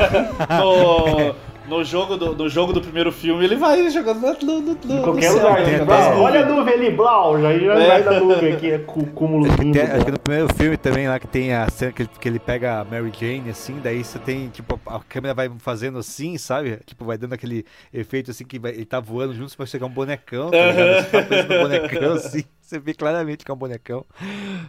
No, 0.59 1.34
no, 1.69 1.85
jogo 1.85 2.17
do, 2.17 2.35
no 2.35 2.49
jogo 2.49 2.73
do 2.73 2.81
primeiro 2.81 3.13
filme, 3.13 3.45
ele 3.45 3.55
vai 3.57 3.89
jogando 3.91 4.21
no, 4.43 4.61
no, 4.61 4.61
no, 4.63 4.73
Em 4.99 5.03
qualquer 5.03 5.23
céu, 5.31 5.35
lugar. 5.35 5.61
né, 5.65 5.79
Né? 5.79 5.85
olha 6.17 6.41
a 6.45 6.47
nuvem 6.49 6.75
ali, 6.75 6.91
Blau. 6.91 7.41
Já, 7.41 7.57
já 7.59 7.75
É. 7.75 7.87
vai 7.87 8.03
da 8.03 8.19
nuvem 8.21 8.53
aqui, 8.55 8.71
é 8.73 8.79
cu- 8.79 9.07
cúmulo 9.07 9.47
Acho 9.47 9.57
que, 9.59 9.71
tem- 9.73 9.83
acho 9.83 10.05
que 10.05 10.11
no 10.11 10.19
primeiro 10.19 10.55
filme 10.55 10.77
também 10.77 11.07
lá 11.09 11.19
que 11.21 11.27
tem 11.29 11.53
a 11.55 11.69
cena 11.71 11.93
que 11.93 12.03
ele, 12.03 12.11
que 12.21 12.29
ele 12.29 12.39
pega 12.39 12.81
a 12.81 12.85
Mary 12.85 13.13
Jane, 13.19 13.51
assim, 13.51 13.79
daí 13.83 14.03
você 14.03 14.19
tem, 14.19 14.49
tipo, 14.49 14.81
a, 14.87 15.01
câmera 15.01 15.35
vai 15.35 15.51
fazendo 15.59 15.99
assim, 15.99 16.37
sabe? 16.39 16.79
Tipo, 16.87 17.05
vai 17.05 17.17
dando 17.17 17.35
aquele 17.35 17.65
efeito 17.93 18.31
assim 18.31 18.45
que 18.45 18.59
vai- 18.59 18.73
ele 18.73 18.85
tá 18.87 18.99
voando 18.99 19.33
junto, 19.35 19.51
você 19.51 19.57
vai 19.57 19.67
chegar 19.67 19.87
um 19.87 19.91
bonecão, 19.91 20.51
tá 20.51 20.57
ligado? 20.57 21.05
Você 21.05 21.45
tá 21.45 21.55
um 21.55 21.63
bonecão 21.63 22.13
assim, 22.15 22.45
você 22.61 22.79
vê 22.79 22.95
claramente 22.95 23.45
que 23.45 23.51
é 23.51 23.55
um 23.55 23.59
bonecão. 23.59 24.05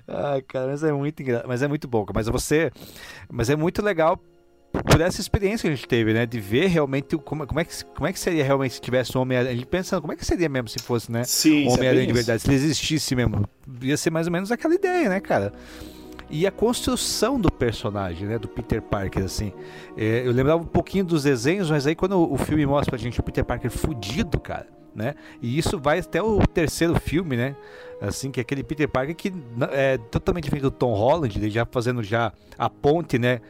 Ai, 0.08 0.42
cara, 0.42 0.68
mas 0.68 0.84
é 0.84 0.92
muito 0.92 1.22
engra... 1.22 1.44
mas 1.48 1.62
é 1.64 1.68
muito 1.68 1.88
bom, 1.88 2.06
cara. 2.06 2.14
mas 2.16 2.28
você, 2.28 2.72
mas 3.32 3.50
é 3.50 3.56
muito 3.56 3.82
legal 3.82 4.20
por 4.72 5.02
essa 5.02 5.20
experiência 5.20 5.68
que 5.68 5.74
a 5.74 5.76
gente 5.76 5.88
teve, 5.88 6.14
né? 6.14 6.26
De 6.26 6.40
ver 6.40 6.68
realmente 6.68 7.18
como, 7.18 7.46
como, 7.46 7.60
é, 7.60 7.66
que, 7.66 7.86
como 7.86 8.08
é 8.08 8.14
que 8.14 8.20
seria 8.20 8.44
realmente 8.44 8.76
se 8.76 8.82
tivesse 8.82 9.18
um 9.18 9.22
Homem-Aranha. 9.22 9.54
A 9.54 9.56
gente 9.56 9.68
pensando, 9.68 10.02
como 10.02 10.14
é 10.14 10.16
que 10.16 10.26
seria 10.26 10.48
mesmo 10.48 10.70
se 10.70 10.80
fosse, 10.80 11.12
né? 11.12 11.24
Sim, 11.24 11.68
um 11.68 11.72
é 11.72 11.74
Homem-Aranha 11.74 12.08
de 12.08 12.14
verdade, 12.14 12.42
se 12.42 12.48
ele 12.48 12.56
existisse 12.56 13.16
mesmo. 13.16 13.48
Ia 13.82 13.98
ser 13.98 14.10
mais 14.10 14.28
ou 14.28 14.34
menos 14.34 14.52
aquela 14.52 14.74
ideia, 14.74 15.10
né, 15.10 15.20
cara? 15.20 15.52
E 16.30 16.48
a 16.48 16.52
construção 16.52 17.38
do 17.38 17.52
personagem, 17.52 18.26
né, 18.26 18.40
do 18.40 18.48
Peter 18.48 18.82
Parker, 18.82 19.26
assim. 19.26 19.52
É, 19.98 20.26
eu 20.26 20.32
lembrava 20.32 20.62
um 20.62 20.66
pouquinho 20.66 21.04
dos 21.04 21.24
desenhos, 21.24 21.70
mas 21.70 21.86
aí 21.86 21.94
quando 21.94 22.32
o, 22.32 22.38
filme 22.38 22.66
mostra 22.66 22.92
pra 22.92 22.98
gente 22.98 23.20
o 23.20 23.24
Peter 23.24 23.44
Parker 23.44 23.70
fudido, 23.70 24.40
cara, 24.40 24.68
né? 24.96 25.16
E 25.42 25.58
isso 25.58 25.78
vai 25.78 26.00
até 26.00 26.24
o 26.24 26.40
terceiro 26.48 26.98
filme, 26.98 27.36
né? 27.36 27.54
Assim, 28.00 28.32
que 28.32 28.40
é 28.40 28.42
aquele 28.42 28.64
Peter 28.64 28.88
Parker 28.88 29.14
que 29.14 29.34
é 29.72 29.98
totalmente 29.98 30.46
diferente 30.46 30.64
do 30.64 30.72
Tom 30.72 30.94
Holland, 30.94 31.38
ele 31.38 31.50
já 31.50 31.66
fazendo 31.66 32.02
já 32.02 32.32
a 32.58 32.70
ponte, 32.70 33.20
né? 33.20 33.42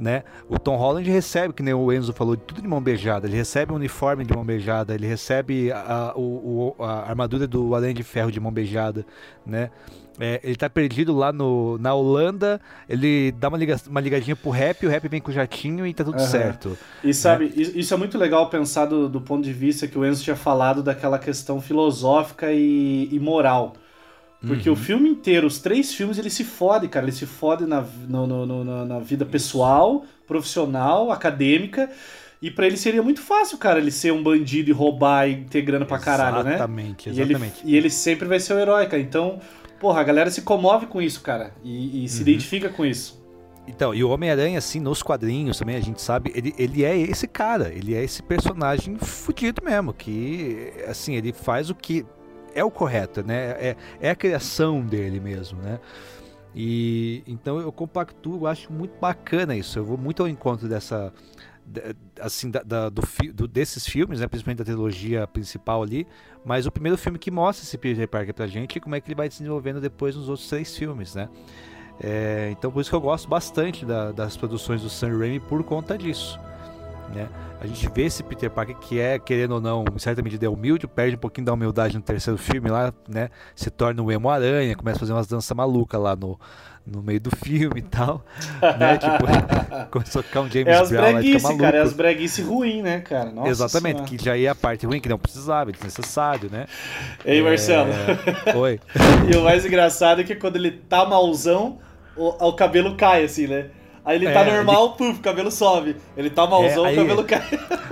Né? 0.00 0.24
O 0.48 0.58
Tom 0.58 0.76
Holland 0.76 1.08
recebe, 1.10 1.54
que 1.54 1.62
nem 1.62 1.74
o 1.74 1.92
Enzo 1.92 2.12
falou, 2.14 2.36
tudo 2.36 2.62
de 2.62 2.68
mão 2.68 2.80
beijada. 2.82 3.26
Ele 3.28 3.36
recebe 3.36 3.72
o 3.72 3.76
uniforme 3.76 4.24
de 4.24 4.32
mão 4.34 4.44
beijada, 4.44 4.94
ele 4.94 5.06
recebe 5.06 5.70
a, 5.72 6.14
o- 6.16 6.74
a 6.80 7.10
armadura 7.10 7.46
do 7.46 7.74
Além 7.74 7.94
de 7.94 8.02
Ferro 8.02 8.32
de 8.32 8.40
mão 8.40 8.52
beijada, 8.52 9.06
né? 9.46 9.70
É, 10.18 10.40
ele 10.44 10.56
tá 10.56 10.68
perdido 10.68 11.14
lá 11.16 11.32
no, 11.32 11.78
na 11.78 11.94
Holanda, 11.94 12.60
ele 12.88 13.32
dá 13.32 13.48
uma, 13.48 13.56
liga, 13.58 13.76
uma 13.88 14.00
ligadinha 14.00 14.36
pro 14.36 14.50
rap, 14.50 14.84
o 14.86 14.90
rap 14.90 15.08
vem 15.08 15.20
com 15.20 15.30
o 15.30 15.34
jatinho 15.34 15.86
e 15.86 15.94
tá 15.94 16.04
tudo 16.04 16.20
Aham. 16.20 16.20
certo. 16.20 16.78
E 17.02 17.14
sabe, 17.14 17.46
isso 17.56 17.78
isso 17.78 17.94
é 17.94 17.96
muito 17.96 18.18
legal 18.18 18.50
pensar 18.50 18.84
do, 18.86 19.08
do 19.08 19.20
ponto 19.20 19.42
de 19.44 19.52
vista 19.52 19.88
que 19.88 19.96
o 19.98 20.04
Enzo 20.04 20.22
tinha 20.24 20.36
falado 20.36 20.82
daquela 20.82 21.18
questão 21.18 21.60
filosófica 21.60 22.52
e, 22.52 23.08
e 23.12 23.18
moral. 23.20 23.74
Porque 24.46 24.68
Uhum. 24.70 24.74
o 24.74 24.78
filme 24.78 25.08
inteiro, 25.08 25.46
os 25.46 25.58
três 25.58 25.92
filmes, 25.92 26.18
ele 26.18 26.30
se 26.30 26.44
fode, 26.44 26.88
cara. 26.88 27.04
Ele 27.04 27.12
se 27.12 27.26
fode 27.26 27.66
na, 27.66 27.82
no- 28.08 28.26
no- 28.26 28.46
no- 28.46 28.86
na, 28.86 28.98
vida 28.98 29.26
pessoal, 29.26 30.04
profissional, 30.26 31.12
acadêmica. 31.12 31.90
E 32.42 32.50
pra 32.50 32.66
ele 32.66 32.78
seria 32.78 33.02
muito 33.02 33.20
fácil, 33.20 33.58
cara, 33.58 33.78
ele 33.78 33.90
ser 33.90 34.12
um 34.14 34.22
bandido 34.22 34.70
e 34.70 34.72
roubar 34.72 35.28
e 35.28 35.44
ter 35.44 35.60
grana 35.60 35.84
pra 35.84 35.98
caralho, 35.98 36.42
né? 36.42 36.54
Exatamente, 36.54 37.08
E 37.08 37.12
ele, 37.12 37.20
exatamente. 37.34 37.60
e 37.64 37.76
ele 37.76 37.90
sempre 37.90 38.26
vai 38.26 38.40
ser 38.40 38.54
o 38.54 38.58
herói, 38.58 38.86
cara. 38.86 39.02
Então, 39.02 39.38
porra, 39.78 40.00
a 40.00 40.04
galera 40.04 40.30
se 40.30 40.40
comove 40.40 40.86
com 40.86 41.02
isso, 41.02 41.20
cara. 41.20 41.52
E, 41.62 42.02
e 42.04 42.08
se 42.08 42.16
Uhum. 42.16 42.22
identifica 42.22 42.70
com 42.70 42.86
isso. 42.86 43.20
Então, 43.68 43.94
e 43.94 44.02
o 44.02 44.08
Homem-Aranha, 44.08 44.56
assim, 44.58 44.80
nos 44.80 45.02
quadrinhos 45.02 45.58
também, 45.58 45.76
a 45.76 45.80
gente 45.80 46.00
sabe, 46.00 46.32
ele, 46.34 46.54
ele 46.58 46.82
é 46.82 46.96
esse 46.96 47.28
cara, 47.28 47.70
ele 47.74 47.94
é 47.94 48.02
esse 48.02 48.22
personagem 48.22 48.96
fudido 48.96 49.62
mesmo, 49.62 49.92
que, 49.92 50.72
assim, 50.88 51.14
ele 51.16 51.34
faz 51.34 51.68
o 51.68 51.74
que 51.74 52.06
é 52.54 52.64
o 52.64 52.70
correto, 52.70 53.22
né? 53.22 53.50
É, 53.58 53.76
é 54.00 54.10
a 54.10 54.14
criação 54.14 54.80
dele 54.80 55.20
mesmo, 55.20 55.60
né? 55.62 55.78
E 56.54 57.22
então 57.26 57.60
eu 57.60 57.70
compactuo, 57.70 58.38
eu 58.42 58.46
acho 58.46 58.72
muito 58.72 58.98
bacana 59.00 59.54
isso. 59.56 59.78
Eu 59.78 59.84
vou 59.84 59.96
muito 59.96 60.22
ao 60.22 60.28
encontro 60.28 60.68
dessa. 60.68 61.12
Assim, 62.20 62.50
da, 62.50 62.62
da- 62.64 62.88
do, 62.88 63.02
do- 63.32 63.46
desses 63.46 63.86
filmes, 63.86 64.18
né, 64.18 64.26
principalmente 64.26 64.58
da 64.58 64.64
trilogia 64.64 65.24
principal 65.28 65.82
ali, 65.84 66.04
mas 66.44 66.66
o 66.66 66.72
primeiro 66.72 66.98
filme 66.98 67.16
que 67.16 67.30
mostra 67.30 67.64
esse 67.64 67.78
Peter 67.78 68.08
Parker 68.08 68.34
pra 68.34 68.48
gente 68.48 68.76
e 68.76 68.80
como 68.80 68.96
é 68.96 69.00
que 69.00 69.06
ele 69.06 69.14
vai 69.14 69.30
se 69.30 69.38
desenvolvendo 69.38 69.80
depois 69.80 70.16
nos 70.16 70.28
outros 70.28 70.48
três 70.48 70.76
filmes, 70.76 71.14
né? 71.14 71.28
É, 72.02 72.48
então 72.50 72.72
por 72.72 72.80
isso 72.80 72.90
que 72.90 72.96
eu 72.96 73.00
gosto 73.00 73.28
bastante 73.28 73.84
da- 73.86 74.10
das 74.10 74.36
produções 74.36 74.82
do 74.82 74.90
Sam 74.90 75.16
Raimi 75.16 75.38
por 75.38 75.62
conta 75.62 75.96
disso. 75.96 76.40
Né? 77.14 77.28
A 77.60 77.66
gente 77.66 77.88
vê 77.94 78.04
esse 78.04 78.22
Peter 78.22 78.48
Parker 78.50 78.76
que 78.76 78.98
é, 79.00 79.18
querendo 79.18 79.52
ou 79.54 79.60
não, 79.60 79.84
em 79.94 79.98
certa 79.98 80.22
medida 80.22 80.46
é 80.46 80.48
humilde, 80.48 80.86
perde 80.86 81.16
um 81.16 81.18
pouquinho 81.18 81.44
da 81.46 81.52
humildade 81.52 81.96
no 81.96 82.02
terceiro 82.02 82.38
filme 82.38 82.70
lá, 82.70 82.92
né? 83.08 83.28
Se 83.54 83.68
torna 83.70 84.00
um 84.02 84.10
emo-aranha, 84.10 84.76
começa 84.76 84.98
a 84.98 85.00
fazer 85.00 85.12
umas 85.12 85.26
danças 85.26 85.54
malucas 85.56 86.00
lá 86.00 86.14
no, 86.14 86.38
no 86.86 87.02
meio 87.02 87.20
do 87.20 87.34
filme 87.34 87.80
e 87.80 87.82
tal. 87.82 88.24
né? 88.78 88.96
Tipo, 89.02 89.26
começou 89.90 90.20
a 90.20 90.22
ficar 90.22 90.40
um 90.42 90.48
James 90.48 90.68
É 90.68 90.74
as 90.78 90.88
Brown 90.88 91.02
lá 91.02 91.08
fica 91.08 91.20
breguice, 91.20 91.42
maluco. 91.42 91.62
cara. 91.62 91.76
É 91.76 91.80
as 91.82 91.92
breguice 91.92 92.42
ruim, 92.42 92.82
né, 92.82 93.00
cara? 93.00 93.30
Nossa 93.32 93.48
Exatamente, 93.50 93.96
Senhora. 93.96 94.16
que 94.16 94.24
já 94.24 94.36
ia 94.36 94.52
a 94.52 94.54
parte 94.54 94.86
ruim, 94.86 95.00
que 95.00 95.08
não 95.08 95.18
precisava, 95.18 95.72
desnecessário, 95.72 96.48
né? 96.50 96.66
Ei, 97.24 97.42
Marcelo. 97.42 97.90
É, 98.46 98.56
Oi. 98.56 98.80
E 99.32 99.36
o 99.36 99.42
mais 99.42 99.66
engraçado 99.66 100.20
é 100.20 100.24
que 100.24 100.34
quando 100.36 100.56
ele 100.56 100.70
tá 100.70 101.04
malzão, 101.04 101.78
o, 102.16 102.48
o 102.48 102.52
cabelo 102.54 102.96
cai, 102.96 103.24
assim, 103.24 103.46
né? 103.48 103.66
Aí 104.04 104.16
ele 104.16 104.32
tá 104.32 104.40
É, 104.40 104.52
normal, 104.54 104.92
puf, 104.92 105.18
o 105.18 105.22
cabelo 105.22 105.50
sobe. 105.50 105.96
Ele 106.16 106.30
tá 106.30 106.46
malzão, 106.46 106.86
É, 106.86 106.88
aí- 106.88 106.98
o 106.98 107.02
cabelo 107.02 107.24
cai. 107.24 107.42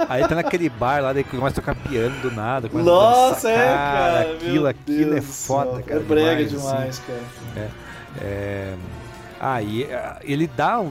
Aí 0.09 0.27
tá 0.27 0.35
naquele 0.35 0.69
bar 0.69 1.03
lá, 1.03 1.13
daí 1.13 1.23
começa 1.23 1.61
a 1.61 1.63
tocar 1.63 1.75
piano 1.75 2.15
do 2.21 2.31
nada. 2.31 2.69
Nossa, 2.73 3.51
é, 3.51 3.57
cara. 3.57 4.21
Aquilo, 4.33 4.67
aquilo 4.67 5.11
é 5.17 5.21
Deus 5.21 5.47
foda, 5.47 5.83
cara. 5.83 6.01
É 6.01 6.03
brega 6.03 6.45
demais, 6.45 6.51
demais, 6.65 6.89
assim. 6.89 7.03
cara. 7.55 7.71
É... 8.21 8.75
Ah, 8.75 8.98
e 9.63 9.85
ah, 9.85 10.19
ele 10.23 10.47
dá 10.49 10.83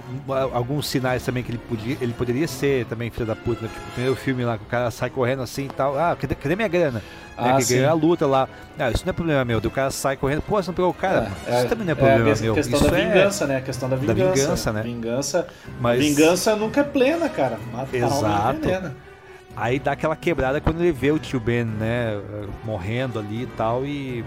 alguns 0.54 0.88
sinais 0.88 1.24
também 1.24 1.44
que 1.44 1.52
ele, 1.52 1.58
podia, 1.58 1.98
ele 2.00 2.14
poderia 2.14 2.48
ser 2.48 2.86
também 2.86 3.10
filho 3.10 3.26
da 3.26 3.36
puta. 3.36 3.64
Né? 3.64 3.70
Tipo, 3.74 3.88
o 3.88 3.92
primeiro 3.92 4.16
filme 4.16 4.46
lá 4.46 4.58
que 4.58 4.64
o 4.64 4.68
cara 4.68 4.90
sai 4.90 5.10
correndo 5.10 5.42
assim 5.42 5.66
e 5.66 5.70
tal. 5.70 5.98
Ah, 6.00 6.16
cadê, 6.20 6.34
cadê 6.34 6.56
minha 6.56 6.68
grana? 6.68 7.02
Ah, 7.38 7.54
né? 7.54 7.58
Que 7.62 7.76
ganhou 7.76 7.90
a 7.90 7.94
luta 7.94 8.26
lá. 8.26 8.48
Ah, 8.80 8.90
isso 8.90 9.04
não 9.06 9.10
é 9.12 9.14
problema 9.14 9.44
meu. 9.46 9.58
O 9.60 9.72
cara 9.72 9.92
sai 9.92 10.16
correndo. 10.16 10.42
Pô, 10.42 10.56
você 10.62 10.70
não 10.70 10.76
pegou 10.76 10.92
o 10.92 10.94
cara? 10.94 11.30
É, 11.46 11.60
isso 11.60 11.68
também 11.68 11.86
não 11.86 11.92
é 11.92 11.94
é 11.94 11.96
problema 11.96 12.22
a 12.32 12.42
meu. 12.42 12.54
questão 12.56 12.80
isso 12.80 12.90
da 12.92 13.00
é- 13.00 13.06
vingança, 13.06 13.48
né? 13.48 13.58
A 13.58 13.62
questão 13.62 13.90
da 13.90 13.96
da 13.96 14.02
vingança. 14.14 14.34
vingança, 14.42 14.74
né? 14.74 14.82
Vingança, 14.82 15.48
Mas- 15.80 16.00
vingança 16.00 16.56
nunca 16.56 16.82
é 16.82 16.84
plena, 16.84 17.28
cara. 17.30 17.58
Mata 17.74 17.90
a 17.94 17.98
Exato. 18.00 18.58
envenena. 18.60 18.96
Aí 19.56 19.80
dá 19.80 19.92
aquela 19.94 20.16
quebrada 20.16 20.62
quando 20.62 20.80
ele 20.82 20.92
vê 20.92 21.12
o 21.12 21.18
tio 21.20 21.40
Ben, 21.40 21.66
né, 21.66 22.20
morrendo 22.64 23.18
ali 23.18 23.42
e 23.44 23.48
tal, 23.48 23.84
e, 23.84 24.24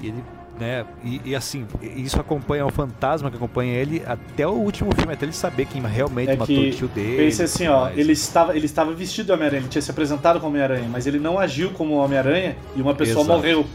e 0.00 0.08
ele, 0.08 0.22
né, 0.58 0.84
e, 1.04 1.20
e 1.26 1.34
assim, 1.36 1.66
isso 1.82 2.18
acompanha 2.18 2.64
o 2.66 2.70
fantasma 2.70 3.30
que 3.30 3.36
acompanha 3.36 3.74
ele 3.74 4.02
até 4.06 4.46
o 4.46 4.52
último 4.52 4.94
filme, 4.94 5.12
até 5.12 5.24
ele 5.26 5.32
saber 5.32 5.66
quem 5.66 5.82
realmente 5.82 6.30
É 6.30 6.36
matou 6.36 6.46
que 6.46 6.68
o 6.68 6.72
tio 6.72 6.88
dele. 6.88 7.16
Pense 7.16 7.42
assim, 7.42 7.66
ó, 7.68 7.88
ele 7.90 8.12
estava, 8.12 8.56
ele 8.56 8.66
estava 8.66 8.92
vestido 8.92 9.26
de 9.26 9.32
Homem-Aranha, 9.32 9.60
ele 9.62 9.68
tinha 9.68 9.82
se 9.82 9.90
apresentado 9.90 10.40
como 10.40 10.50
Homem-Aranha, 10.52 10.88
mas 10.90 11.06
ele 11.06 11.18
não 11.18 11.38
agiu 11.38 11.70
como 11.72 11.94
Homem-Aranha 11.96 12.56
e 12.74 12.80
uma 12.80 12.94
pessoa 12.94 13.22
Exato. 13.22 13.38
morreu. 13.38 13.66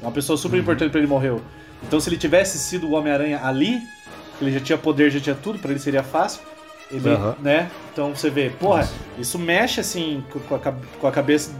Uma 0.00 0.10
pessoa 0.12 0.36
super 0.38 0.56
Uhum. 0.56 0.62
importante 0.62 0.90
pra 0.90 0.98
ele 0.98 1.06
morreu. 1.08 1.42
Então 1.82 2.00
se 2.00 2.08
ele 2.08 2.16
tivesse 2.16 2.58
sido 2.58 2.86
o 2.88 2.92
Homem-Aranha 2.92 3.40
ali, 3.44 3.78
ele 4.40 4.50
já 4.52 4.60
tinha 4.60 4.78
poder, 4.78 5.10
já 5.10 5.20
tinha 5.20 5.34
tudo, 5.34 5.58
pra 5.58 5.70
ele 5.70 5.80
seria 5.80 6.02
fácil. 6.02 6.40
Ele, 6.90 7.08
Aham. 7.10 7.36
né? 7.40 7.70
Então 7.92 8.14
você 8.16 8.30
vê, 8.30 8.48
porra, 8.50 8.88
isso 9.18 9.38
mexe 9.38 9.78
assim 9.80 10.24
co- 10.32 10.40
com 10.40 10.54
a, 10.54 10.58
com 11.00 11.06
a 11.06 11.12
cabeça 11.12 11.52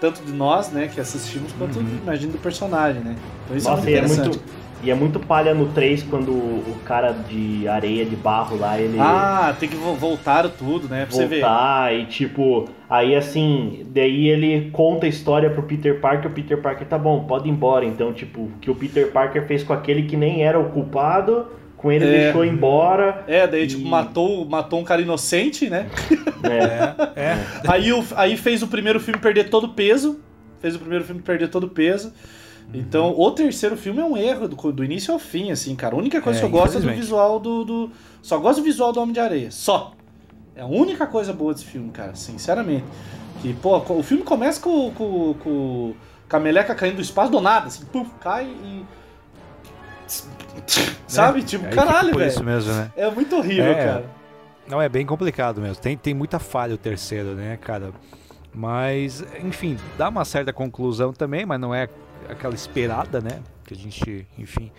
tanto 0.00 0.22
de 0.22 0.32
nós, 0.32 0.70
né, 0.70 0.88
que 0.92 1.00
assistimos, 1.00 1.52
quanto 1.52 1.78
Uhum. 1.78 1.98
imagino 2.02 2.32
do 2.32 2.38
personagem, 2.38 3.02
né? 3.02 3.16
Então 3.44 3.56
isso 3.56 3.68
Nossa, 3.68 3.88
é 3.88 3.92
e 3.92 3.94
é 3.96 4.00
muito 4.00 4.12
interessante. 4.12 4.28
muito. 4.38 4.66
E 4.82 4.90
é 4.90 4.94
muito 4.94 5.18
palha 5.18 5.54
no 5.54 5.68
3 5.68 6.02
quando 6.02 6.30
o 6.32 6.76
cara 6.84 7.10
de 7.12 7.66
areia, 7.66 8.04
de 8.04 8.14
barro 8.14 8.58
lá, 8.58 8.78
ele 8.78 8.98
Ah, 9.00 9.56
tem 9.58 9.70
que 9.70 9.74
vo- 9.74 9.94
voltar 9.94 10.46
tudo, 10.50 10.86
né? 10.86 11.06
Pra 11.06 11.14
você 11.16 11.24
ver. 11.26 11.40
voltar 11.40 11.94
e 11.94 12.04
tipo. 12.04 12.68
Aí 12.88 13.16
assim, 13.16 13.86
daí 13.88 14.28
ele 14.28 14.70
conta 14.72 15.06
a 15.06 15.08
história 15.08 15.48
pro 15.48 15.62
Peter 15.62 15.98
Parker, 15.98 16.30
o 16.30 16.34
Peter 16.34 16.60
Parker 16.60 16.86
tá 16.86 16.98
bom, 16.98 17.24
pode 17.24 17.48
ir 17.48 17.52
embora. 17.52 17.86
Então, 17.86 18.12
tipo, 18.12 18.42
o 18.42 18.50
que 18.60 18.70
o 18.70 18.74
Peter 18.74 19.10
Parker 19.10 19.46
fez 19.46 19.64
com 19.64 19.72
aquele 19.72 20.02
que 20.02 20.16
nem 20.16 20.42
era 20.44 20.58
o 20.60 20.68
culpado, 20.70 21.46
com 21.76 21.92
ele 21.92 22.04
É. 22.04 22.08
deixou 22.24 22.44
embora. 22.44 23.24
É, 23.26 23.46
daí, 23.46 23.64
E- 23.64 23.66
tipo, 23.66 23.86
matou, 23.86 24.44
matou 24.44 24.80
um 24.80 24.84
cara 24.84 25.02
inocente, 25.02 25.68
né? 25.70 25.88
né? 26.42 26.94
É, 27.14 27.36
Aí, 27.68 27.92
o- 27.92 28.04
aí 28.16 28.36
fez 28.36 28.62
o 28.62 28.68
primeiro 28.68 28.98
filme 29.00 29.20
perder 29.20 29.48
todo 29.50 29.64
o 29.64 29.68
peso. 29.74 30.20
Fez 30.60 30.74
o 30.74 30.78
primeiro 30.78 31.04
filme 31.04 31.20
perder 31.22 31.48
todo 31.48 31.64
o 31.64 31.68
peso. 31.70 32.12
Então, 32.74 33.14
o 33.16 33.30
terceiro 33.30 33.76
filme 33.76 34.00
é 34.00 34.04
um 34.04 34.16
erro 34.16 34.48
do, 34.48 34.72
do 34.72 34.82
início 34.84 35.12
ao 35.14 35.20
fim, 35.20 35.52
assim, 35.52 35.76
cara. 35.76 35.94
A 35.94 35.98
única 35.98 36.20
coisa 36.20 36.38
É, 36.38 36.40
que 36.40 36.46
eu 36.46 36.50
gosto 36.50 36.78
é 36.78 36.80
do 36.80 36.88
visual 36.88 37.38
do, 37.38 37.64
do- 37.64 37.90
Só 38.20 38.38
gosto 38.38 38.58
do 38.58 38.64
visual 38.64 38.92
do 38.92 39.00
Homem 39.00 39.12
de 39.12 39.20
Areia. 39.20 39.50
Só. 39.52 39.92
É 40.56 40.62
a 40.62 40.66
única 40.66 41.06
coisa 41.06 41.32
boa 41.32 41.52
desse 41.52 41.66
filme, 41.66 41.90
cara, 41.90 42.14
sinceramente. 42.16 42.84
Que, 43.42 43.52
pô, 43.54 43.76
o 43.76 44.02
filme 44.02 44.24
começa 44.24 44.60
com, 44.60 44.90
com, 44.92 45.34
com, 45.34 45.94
com 46.28 46.36
a 46.36 46.40
meleca 46.40 46.74
caindo 46.74 46.96
do 46.96 47.02
espaço 47.02 47.30
do 47.30 47.40
nada, 47.40 47.66
assim, 47.66 47.84
puf, 47.84 48.10
cai 48.20 48.46
e. 48.46 48.82
Sabe? 51.06 51.42
Tipo, 51.42 51.68
caralho, 51.70 52.12
por 52.12 52.22
isso 52.22 52.42
velho. 52.42 52.46
mesmo, 52.56 52.72
né? 52.72 52.90
É 52.96 53.10
muito 53.10 53.36
horrível, 53.36 53.64
É. 53.72 53.74
cara. 53.84 54.04
Não, 54.68 54.82
é 54.82 54.88
bem 54.88 55.06
complicado 55.06 55.60
mesmo. 55.60 55.76
Tem, 55.76 55.96
tem 55.96 56.12
muita 56.14 56.38
falha 56.38 56.74
o 56.74 56.78
terceiro, 56.78 57.34
né, 57.34 57.56
cara? 57.60 57.90
Mas, 58.52 59.24
enfim, 59.44 59.76
dá 59.98 60.08
uma 60.08 60.24
certa 60.24 60.52
conclusão 60.52 61.12
também, 61.12 61.44
mas 61.46 61.60
não 61.60 61.74
é 61.74 61.88
aquela 62.28 62.54
esperada, 62.54 63.20
né? 63.20 63.40
Que 63.64 63.74
a 63.74 63.76
gente, 63.76 64.26
enfim. 64.38 64.72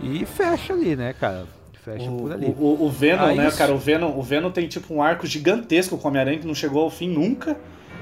E 0.00 0.24
fecha 0.26 0.72
ali, 0.72 0.94
né, 0.94 1.12
cara? 1.14 1.46
Fecha 1.84 2.10
O, 2.10 2.16
por 2.18 2.32
ali. 2.32 2.46
o- 2.58 2.84
o- 2.84 2.90
Venom, 2.90 3.24
Ah, 3.24 3.34
né, 3.34 3.48
isso. 3.48 3.58
cara? 3.58 3.72
O 3.74 3.78
Venom, 3.78 4.16
o 4.16 4.22
Venom 4.22 4.50
tem 4.50 4.66
tipo 4.68 4.94
um 4.94 5.02
arco 5.02 5.26
gigantesco 5.26 5.96
com 5.98 6.06
o 6.06 6.10
Homem-Aranha 6.10 6.38
que 6.38 6.46
não 6.46 6.54
chegou 6.54 6.82
ao 6.82 6.90
fim 6.90 7.08
nunca. 7.08 7.56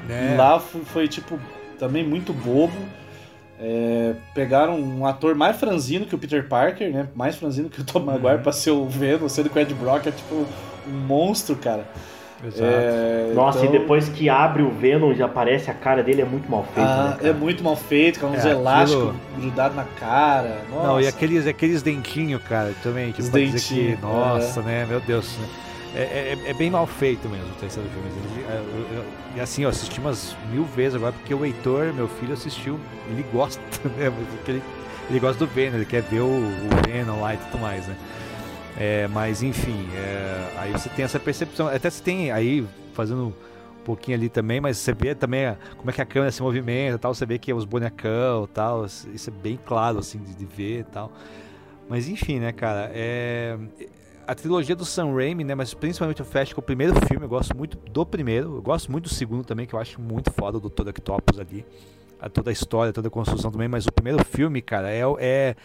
É. 0.09 0.35
E 0.35 0.37
lá 0.37 0.59
foi, 0.61 0.81
foi, 0.85 1.09
tipo 1.09 1.39
também 1.79 2.07
muito 2.07 2.33
bobo. 2.33 2.77
É, 3.61 4.15
pegaram 4.35 4.79
um 4.81 5.07
ator 5.07 5.35
mais 5.35 5.57
franzino 5.57 6.05
que 6.07 6.15
o 6.15 6.19
Peter 6.19 6.47
Parker, 6.49 6.91
né? 6.93 7.07
Mais 7.15 7.37
franzino 7.37 7.69
que 7.69 7.81
o 7.81 7.85
Tom 7.85 8.01
Maguire 8.01 8.37
Uhum. 8.37 8.43
pra 8.43 8.53
ser 8.53 8.71
o 8.73 8.87
Venom, 8.87 9.29
sendo 9.29 9.49
que 9.51 9.59
o 9.59 9.63
Ed 9.63 9.73
Brock 9.75 10.07
é 10.07 10.11
tipo 10.11 10.35
um 10.35 10.91
monstro, 11.07 11.55
cara. 11.57 11.85
Exato. 12.45 12.61
É, 12.65 13.33
Nossa, 13.37 13.59
então- 13.65 13.73
e 13.73 13.79
depois 13.79 14.09
que 14.09 14.29
abre 14.29 14.65
o 14.65 14.71
Venom, 14.71 15.15
já 15.15 15.27
aparece 15.27 15.71
a 15.71 15.75
cara 15.75 16.03
dele, 16.03 16.23
é 16.23 16.25
muito 16.25 16.51
mal 16.51 16.65
feito. 16.75 16.89
Ah, 16.89 17.17
né, 17.23 17.29
é 17.29 17.33
muito 17.33 17.63
mal 17.63 17.77
feito, 17.77 18.19
com 18.19 18.27
uns 18.27 18.45
É, 18.45 18.51
elásticos 18.51 19.11
aquilo- 19.11 19.21
grudados 19.39 19.77
na 19.77 19.85
cara. 19.85 20.59
Nossa. 20.69 20.87
Não, 20.89 21.01
e 21.01 21.07
aqueles, 21.07 21.47
aqueles 21.47 21.83
dentinhos, 21.83 22.43
cara, 22.43 22.73
também, 22.83 23.11
tipo, 23.13 23.23
Os 23.23 23.29
pra 23.29 23.39
dizer 23.39 23.53
dentinhos, 23.53 24.01
que, 24.01 24.03
nossa, 24.05 24.61
né, 24.63 24.85
meu 24.89 24.99
Deus, 24.99 25.39
né? 25.39 25.47
É, 25.95 26.37
é, 26.47 26.51
é 26.51 26.55
bem 26.55 26.71
mal 26.71 26.87
feito 26.87 27.29
mesmo 27.29 27.51
o 27.51 27.55
terceiro 27.55 27.89
filme. 27.91 28.09
É, 28.49 29.37
E 29.37 29.41
assim, 29.41 29.63
eu 29.63 29.69
assisti 29.69 30.01
umas 30.01 30.35
mil 30.51 30.65
vezes 30.65 30.95
agora, 30.95 31.13
porque 31.13 31.35
o 31.35 31.45
Heitor, 31.45 31.93
meu 31.93 32.09
filho, 32.09 32.33
assistiu, 32.33 32.81
ele 33.11 33.23
gosta, 33.33 33.61
né, 33.97 34.11
porque 34.11 34.51
ele, 34.53 34.63
ele 35.11 35.21
gosta 35.21 35.39
do 35.45 35.47
Venom, 35.51 35.77
ele 35.77 35.85
quer 35.85 36.03
ver 36.03 36.21
o, 36.21 36.41
Venom 36.87 37.21
lá 37.21 37.35
e 37.35 37.37
tudo 37.37 37.59
mais, 37.59 37.87
né? 37.87 37.97
É, 38.79 39.07
mas 39.09 39.43
enfim, 39.43 39.87
é, 39.95 40.49
aí 40.57 40.73
você 40.73 40.89
tem 40.89 41.05
essa 41.05 41.21
percepção, 41.21 41.69
até 41.69 41.91
você 41.91 42.03
tem 42.03 42.33
aí, 42.33 42.67
fazendo 42.95 43.27
um 43.29 43.85
pouquinho 43.85 44.17
ali 44.17 44.31
também, 44.31 44.63
mas 44.63 44.79
você 44.79 44.95
vê 44.95 45.15
também 45.15 45.55
como 45.77 45.91
é 45.91 45.93
que 45.93 46.01
a 46.01 46.07
câmera 46.07 46.33
se 46.33 46.41
movimenta 46.41 46.99
tal, 46.99 47.15
você 47.15 47.27
vê 47.27 47.39
que 47.39 47.51
é 47.51 47.55
os 47.55 47.67
bonecão 47.67 48.49
tal, 48.53 48.87
isso 48.87 49.29
é 49.29 49.33
bem 49.43 49.59
claro 49.63 49.99
assim 49.99 50.19
de, 50.19 50.35
de 50.35 50.47
ver 50.47 50.81
e 50.81 50.85
tal. 50.85 51.13
Mas 51.87 52.09
enfim, 52.09 52.39
né, 52.39 52.51
cara, 52.53 52.91
é, 52.95 53.59
a 54.27 54.35
trilogia 54.35 54.75
do 54.77 54.85
Sam 54.85 55.15
Raimi, 55.15 55.45
né? 55.45 55.55
Mas 55.55 55.75
principalmente 55.75 56.23
o 56.23 56.25
fecho 56.25 56.55
com 56.55 56.61
o 56.61 56.65
primeiro 56.65 56.95
filme. 57.07 57.25
Eu 57.25 57.29
gosto 57.29 57.57
muito 57.57 57.77
do 57.77 58.07
primeiro. 58.07 58.57
Eu 58.57 58.63
gosto 58.63 58.91
muito 58.91 59.05
do 59.05 59.15
segundo 59.15 59.45
também, 59.45 59.67
que 59.67 59.75
eu 59.75 59.79
acho 59.79 60.01
muito 60.01 60.33
foda, 60.33 60.59
o 60.59 60.61
Dr. 60.61 60.89
Octopus 60.89 61.39
ali. 61.39 61.65
A, 62.21 62.29
toda 62.29 62.51
a 62.51 62.53
história, 62.53 62.93
toda 62.93 63.09
a 63.09 63.11
construção 63.11 63.51
também. 63.51 63.69
Mas 63.69 63.87
o 63.87 63.93
primeiro 63.93 64.25
filme, 64.25 64.63
cara, 64.63 64.91
é, 64.91 65.03
é, 65.19 65.57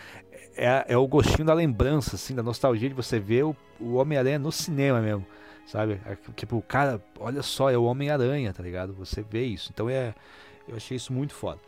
é, 0.55 0.85
é 0.87 0.97
o 0.97 1.07
gostinho 1.07 1.45
da 1.45 1.53
lembrança, 1.53 2.15
assim, 2.15 2.33
da 2.35 2.43
nostalgia 2.43 2.89
de 2.89 2.95
você 2.95 3.19
ver 3.19 3.43
o, 3.43 3.55
o 3.79 3.95
Homem-Aranha 3.95 4.39
no 4.39 4.51
cinema 4.51 4.99
mesmo. 5.01 5.25
Sabe? 5.65 5.99
É, 6.05 6.17
Tipo, 6.35 6.61
cara, 6.61 7.01
olha 7.19 7.41
só, 7.43 7.69
é 7.69 7.77
o 7.77 7.83
Homem-Aranha, 7.83 8.53
tá 8.53 8.63
ligado? 8.63 8.93
Você 8.93 9.21
vê 9.21 9.45
isso. 9.45 9.69
Então 9.73 9.89
é. 9.89 10.13
Eu 10.67 10.75
achei 10.75 10.97
isso 10.97 11.13
muito 11.13 11.33
foda. 11.33 11.59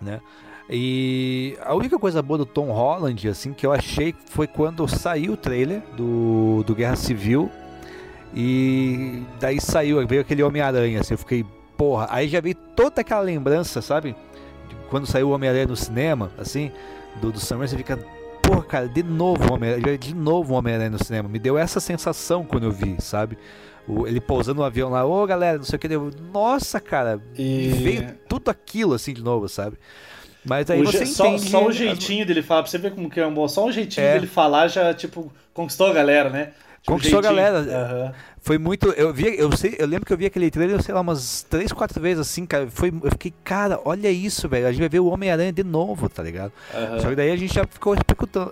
Né? 0.00 0.20
E 0.68 1.56
a 1.62 1.74
única 1.74 1.98
coisa 1.98 2.22
boa 2.22 2.38
do 2.38 2.46
Tom 2.46 2.70
Holland, 2.72 3.28
assim, 3.28 3.52
que 3.52 3.66
eu 3.66 3.72
achei 3.72 4.14
foi 4.30 4.46
quando 4.46 4.86
saiu 4.88 5.32
o 5.34 5.36
trailer 5.36 5.82
do, 5.96 6.62
do 6.66 6.74
Guerra 6.74 6.96
Civil 6.96 7.50
e 8.34 9.22
daí 9.38 9.60
saiu, 9.60 10.04
veio 10.06 10.22
aquele 10.22 10.42
Homem-Aranha, 10.42 11.00
assim, 11.00 11.14
eu 11.14 11.18
fiquei, 11.18 11.44
porra, 11.76 12.06
aí 12.10 12.28
já 12.28 12.40
veio 12.40 12.54
toda 12.54 13.00
aquela 13.02 13.20
lembrança, 13.20 13.80
sabe? 13.82 14.16
Quando 14.90 15.06
saiu 15.06 15.28
o 15.28 15.30
Homem-Aranha 15.32 15.66
no 15.66 15.76
cinema, 15.76 16.32
assim, 16.38 16.72
do, 17.20 17.30
do 17.30 17.38
Sam 17.38 17.56
Raimi, 17.56 17.68
você 17.68 17.76
fica, 17.76 17.96
porra, 18.42 18.62
cara, 18.64 18.88
de 18.88 19.02
novo 19.02 19.50
o 19.50 19.54
Homem-Aranha, 19.54 19.98
de 19.98 20.14
novo 20.14 20.54
o 20.54 20.56
Homem-Aranha 20.56 20.90
no 20.90 21.02
cinema, 21.04 21.28
me 21.28 21.38
deu 21.38 21.56
essa 21.58 21.78
sensação 21.78 22.44
quando 22.44 22.64
eu 22.64 22.72
vi, 22.72 22.96
sabe? 23.00 23.36
O- 23.86 24.06
ele 24.06 24.20
pousando 24.20 24.60
no 24.60 24.64
avião 24.66 24.88
lá, 24.90 25.04
ô 25.04 25.26
galera, 25.26 25.58
não 25.58 25.64
sei 25.64 25.76
o 25.76 25.78
que, 25.78 25.86
eu, 25.88 26.10
nossa, 26.32 26.80
cara, 26.80 27.20
e 27.36 27.68
veio 27.84 28.14
tudo 28.28 28.50
aquilo 28.50 28.94
assim 28.94 29.12
de 29.12 29.22
novo, 29.22 29.48
sabe? 29.48 29.76
Mas 30.44 30.70
aí 30.70 30.80
O 30.80 30.84
você 30.84 31.06
só, 31.06 31.26
entende. 31.28 31.50
só 31.50 31.64
o 31.66 31.72
jeitinho 31.72 32.26
dele 32.26 32.42
falar, 32.42 32.62
pra 32.62 32.70
você 32.70 32.78
ver 32.78 32.92
como 32.92 33.08
que 33.08 33.18
é 33.20 33.26
um 33.26 33.32
bom. 33.32 33.48
Só 33.48 33.66
o 33.66 33.72
jeitinho 33.72 34.06
É. 34.06 34.14
dele 34.14 34.26
falar 34.26 34.68
já, 34.68 34.92
tipo, 34.92 35.32
conquistou 35.52 35.86
a 35.86 35.92
galera, 35.92 36.28
né? 36.30 36.52
Tipo, 36.82 36.92
Conquistou 36.96 37.18
a 37.18 37.22
galera. 37.22 37.58
Aham. 37.60 38.12
Foi 38.42 38.58
muito. 38.58 38.90
Eu 38.90 39.10
vi, 39.10 39.38
eu 39.38 39.56
sei, 39.56 39.74
eu 39.78 39.86
lembro 39.86 40.04
que 40.04 40.12
eu 40.12 40.18
vi 40.18 40.26
aquele 40.26 40.50
trailer, 40.50 40.82
sei 40.82 40.92
lá, 40.94 41.00
umas 41.00 41.42
três, 41.48 41.72
quatro 41.72 41.98
vezes 41.98 42.20
assim, 42.20 42.44
cara. 42.44 42.66
Foi, 42.70 42.92
eu 43.02 43.10
fiquei, 43.12 43.32
cara, 43.42 43.80
olha 43.86 44.10
isso, 44.10 44.46
velho. 44.50 44.66
A 44.66 44.70
gente 44.70 44.80
vai 44.80 44.88
ver 44.90 45.00
o 45.00 45.06
Homem-Aranha 45.06 45.50
de 45.50 45.64
novo, 45.64 46.10
tá 46.10 46.22
ligado? 46.22 46.52
aham. 46.74 47.00
Só 47.00 47.08
que 47.08 47.14
daí 47.16 47.30
a 47.30 47.36
gente 47.36 47.54
já 47.54 47.64
ficou 47.66 47.96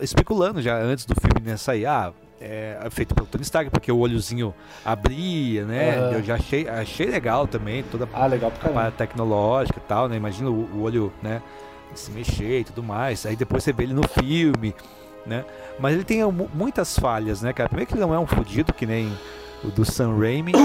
especulando, 0.01 0.63
já 0.63 0.79
antes 0.79 1.05
do 1.05 1.15
filme 1.21 1.47
né, 1.47 1.59
sair. 1.59 1.85
Ah, 1.85 2.11
é 2.41 2.79
feito 2.91 3.15
pelo 3.15 3.27
Tony 3.27 3.43
Stark, 3.43 3.71
porque 3.71 3.93
o 3.93 3.99
olhozinho 3.99 4.55
abria, 4.83 5.65
né? 5.65 5.99
Aham. 5.99 6.13
Eu 6.13 6.23
já 6.23 6.35
achei, 6.37 6.69
achei 6.69 7.07
legal 7.07 7.47
também, 7.47 7.83
toda 7.85 8.09
Ah, 8.15 8.27
legal 8.27 8.51
a 8.63 8.69
parte 8.71 8.97
tecnológica 8.97 9.79
e 9.79 9.87
tal, 9.89 10.09
né? 10.09 10.17
Imagina 10.17 10.49
o, 10.51 10.55
o 10.75 10.83
olho, 10.83 11.13
né? 11.23 11.43
Se 11.95 12.11
mexer 12.11 12.61
e 12.61 12.65
tudo 12.65 12.83
mais. 12.83 13.25
Aí 13.27 13.37
depois 13.37 13.63
você 13.65 13.73
vê 13.73 13.85
ele 13.85 13.95
no 13.95 14.07
filme, 14.09 14.75
né? 15.27 15.45
Mas 15.79 15.95
ele 15.95 16.05
tem 16.05 16.25
mu- 16.25 16.51
muitas 16.55 16.99
falhas, 16.99 17.43
né, 17.43 17.53
cara? 17.53 17.69
Primeiro 17.69 17.89
que 17.89 17.95
ele 17.95 18.01
não 18.03 18.15
é 18.15 18.19
um 18.19 18.27
fudido, 18.27 18.73
que 18.73 18.87
nem 18.87 19.13
o 19.65 19.69
do 19.69 19.85
Sam 19.85 20.19
Raimi. 20.19 20.53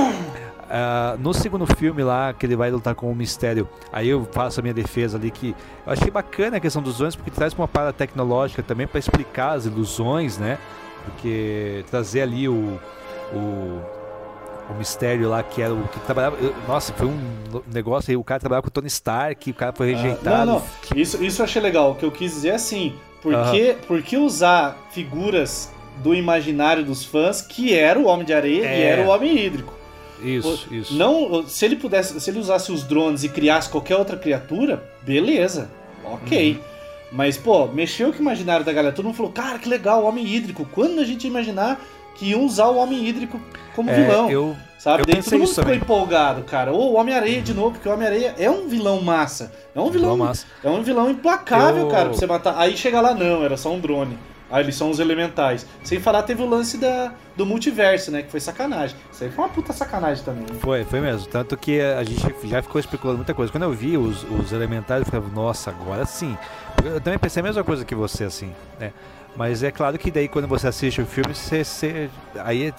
Ah, 0.70 1.16
no 1.20 1.34
segundo 1.34 1.66
filme 1.66 2.04
lá, 2.04 2.34
que 2.34 2.46
ele 2.46 2.54
vai 2.58 2.70
lutar 2.70 2.94
com 2.94 3.10
o 3.10 3.16
Mistério, 3.16 3.70
aí 3.90 4.10
eu 4.10 4.28
faço 4.34 4.60
a 4.60 4.62
minha 4.62 4.74
defesa 4.74 5.18
ali 5.18 5.32
que 5.32 5.56
eu 5.86 5.94
achei 5.94 6.12
bacana 6.12 6.58
a 6.58 6.60
questão 6.60 6.82
dos 6.82 6.96
ilusões, 6.96 7.16
porque 7.16 7.32
traz 7.32 7.54
uma 7.54 7.70
parada 7.70 7.94
tecnológica 7.94 8.62
também 8.62 8.86
para 8.86 9.00
explicar 9.00 9.54
as 9.54 9.66
ilusões, 9.66 10.38
né? 10.38 10.58
Porque 11.06 11.86
trazer 11.90 12.20
ali 12.20 12.50
o, 12.50 12.78
o, 13.32 13.82
o 14.70 14.74
mistério 14.74 15.30
lá, 15.30 15.42
que 15.44 15.62
era 15.62 15.74
o 15.74 15.88
que 15.88 16.00
trabalhava. 16.02 16.38
eu- 16.38 16.54
Nossa, 16.68 16.92
foi 16.94 17.08
um 17.08 17.18
negócio 17.74 18.12
aí, 18.12 18.18
o 18.18 18.24
cara 18.24 18.40
trabalhava 18.40 18.64
com 18.64 18.68
o 18.70 18.72
Tony 18.72 18.88
Stark, 18.88 19.50
o 19.50 19.54
cara 19.54 19.74
foi 19.74 19.94
Ah, 19.94 19.98
rejeitado. 19.98 20.46
Não, 20.46 20.56
não. 20.60 20.64
Isso, 20.96 21.24
isso 21.24 21.42
eu 21.42 21.46
achei 21.46 21.62
legal. 21.62 21.92
O 21.92 21.96
que 21.96 22.04
eu 22.06 22.12
quis 22.12 22.32
dizer 22.34 22.50
é 22.50 22.56
assim: 22.56 22.94
por, 23.22 23.34
que, 23.52 23.76
por 23.88 24.02
que 24.02 24.18
usar 24.18 24.78
figuras 24.92 25.72
do 26.04 26.14
imaginário 26.14 26.84
dos 26.84 27.04
fãs 27.04 27.42
que 27.42 27.74
era 27.74 27.98
o 27.98 28.06
Homem 28.06 28.26
de 28.26 28.34
Areia 28.34 28.64
e 28.64 28.66
É. 28.66 28.82
era 28.90 29.02
o 29.04 29.08
Homem 29.08 29.38
Hídrico? 29.38 29.74
Isso, 30.22 30.68
isso. 30.72 30.96
Não, 30.96 31.48
se 31.48 31.64
ele 31.64 31.76
pudesse, 31.76 32.20
se 32.20 32.30
ele 32.30 32.40
usasse 32.40 32.72
os 32.72 32.84
drones 32.84 33.24
e 33.24 33.30
criasse 33.30 33.70
qualquer 33.70 33.96
outra 33.98 34.18
criatura, 34.18 34.84
beleza, 35.04 35.70
ok. 36.04 36.54
Uhum. 36.54 36.78
Mas, 37.12 37.38
pô, 37.38 37.68
mexeu 37.68 38.12
com 38.12 38.18
o 38.20 38.22
imaginário 38.22 38.66
da 38.66 38.74
galera. 38.74 38.94
Todo 38.94 39.06
mundo 39.06 39.16
falou, 39.16 39.32
cara, 39.32 39.58
que 39.60 39.70
legal, 39.70 40.04
Homem 40.04 40.26
Hídrico. 40.28 40.68
Quando 40.74 41.00
a 41.00 41.06
gente 41.06 41.26
imaginar 41.26 41.80
que 42.18 42.26
iam 42.32 42.44
usar 42.46 42.68
o 42.68 42.78
Homem 42.78 43.06
Hídrico 43.08 43.40
como 43.76 43.90
É, 43.90 43.94
vilão? 43.94 44.30
eu, 44.30 44.56
Sabe? 44.78 45.02
eu 45.04 45.06
Daí 45.06 45.24
todo 45.24 45.34
mundo 45.40 45.48
ficou 45.48 45.64
também. 45.64 45.80
empolgado, 45.80 46.42
cara. 46.44 46.72
Ou 46.72 46.94
o 46.94 46.96
Homem-Areia 46.98 47.42
de 47.42 47.54
novo, 47.54 47.72
porque 47.72 47.88
o 47.88 47.94
Homem-Areia 47.94 48.34
é 48.38 48.50
um 48.50 48.68
vilão 48.68 49.02
massa. 49.02 49.52
É 49.76 49.80
um 49.80 49.90
vilão, 49.92 50.14
Vilão 50.14 50.18
massa. 50.28 50.46
é 50.64 50.70
um 50.70 50.82
vilão 50.82 51.10
implacável, 51.10 51.84
Eu- 51.84 51.88
cara, 51.90 52.10
pra 52.10 52.14
você 52.18 52.26
matar. 52.26 52.56
Aí 52.58 52.76
chega 52.76 53.00
lá, 53.00 53.14
não, 53.14 53.44
era 53.44 53.56
só 53.58 53.72
um 53.72 53.80
drone. 53.80 54.18
Aí 54.50 54.64
eles 54.64 54.76
são 54.76 54.90
os 54.90 54.98
elementais. 55.00 55.66
Sem 55.84 56.00
falar, 56.00 56.24
teve 56.24 56.42
o 56.42 56.48
lance 56.48 56.78
da, 56.78 57.12
do 57.36 57.46
multiverso, 57.46 58.10
né? 58.12 58.22
Que 58.22 58.32
foi 58.32 58.40
sacanagem. 58.40 58.96
Isso 59.12 59.26
aí 59.26 59.30
foi 59.30 59.44
uma 59.44 59.50
puta 59.50 59.74
sacanagem 59.74 60.24
também. 60.24 60.44
né? 60.44 60.58
Foi, 60.62 60.86
foi 60.86 61.02
mesmo. 61.02 61.28
Tanto 61.28 61.58
que 61.58 61.82
a 61.82 62.02
gente 62.06 62.22
já 62.46 62.62
ficou 62.62 62.80
especulando 62.80 63.18
muita 63.18 63.34
coisa. 63.34 63.52
Quando 63.52 63.64
eu 63.64 63.74
vi 63.74 63.98
os, 63.98 64.24
os 64.24 64.54
elementais, 64.54 65.02
eu 65.02 65.06
falava, 65.12 65.30
nossa, 65.36 65.70
agora 65.70 66.06
sim. 66.06 66.38
Eu 66.82 67.02
também 67.02 67.20
pensei 67.20 67.42
a 67.42 67.44
mesma 67.44 67.62
coisa 67.64 67.84
que 67.84 67.94
você, 67.94 68.24
assim, 68.24 68.52
né? 68.80 68.94
Mas 69.38 69.62
é 69.62 69.70
claro 69.72 69.98
que 70.00 70.10
daí 70.10 70.28
quando 70.28 70.48
você 70.48 70.68
assiste 70.68 71.00
o 71.00 71.06
filme, 71.06 71.34
você, 71.36 71.64
você- 71.64 72.10
aí 72.44 72.74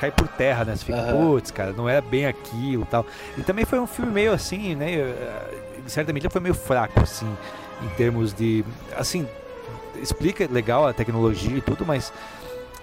cai 0.00 0.10
por 0.10 0.26
terra, 0.26 0.64
né? 0.64 0.74
Você 0.74 0.86
fica, 0.86 0.98
Aham. 0.98 1.12
putz, 1.12 1.50
cara, 1.50 1.72
não 1.74 1.86
era 1.86 2.00
bem 2.00 2.26
aquilo 2.26 2.84
e 2.84 2.86
tal. 2.86 3.04
E 3.36 3.42
também 3.42 3.66
foi 3.66 3.78
um 3.78 3.86
filme 3.86 4.10
meio 4.10 4.32
assim, 4.32 4.74
né? 4.74 4.94
eh, 4.94 5.54
Em 5.84 5.88
certa 5.88 6.12
medida 6.12 6.30
foi 6.30 6.40
meio 6.40 6.54
fraco, 6.54 7.00
assim, 7.02 7.26
em 7.82 7.88
termos 7.96 8.32
de. 8.32 8.64
Assim, 8.96 9.26
explica 10.00 10.48
legal 10.50 10.86
a 10.86 10.92
tecnologia 10.92 11.58
e 11.58 11.60
tudo, 11.60 11.84
mas. 11.84 12.12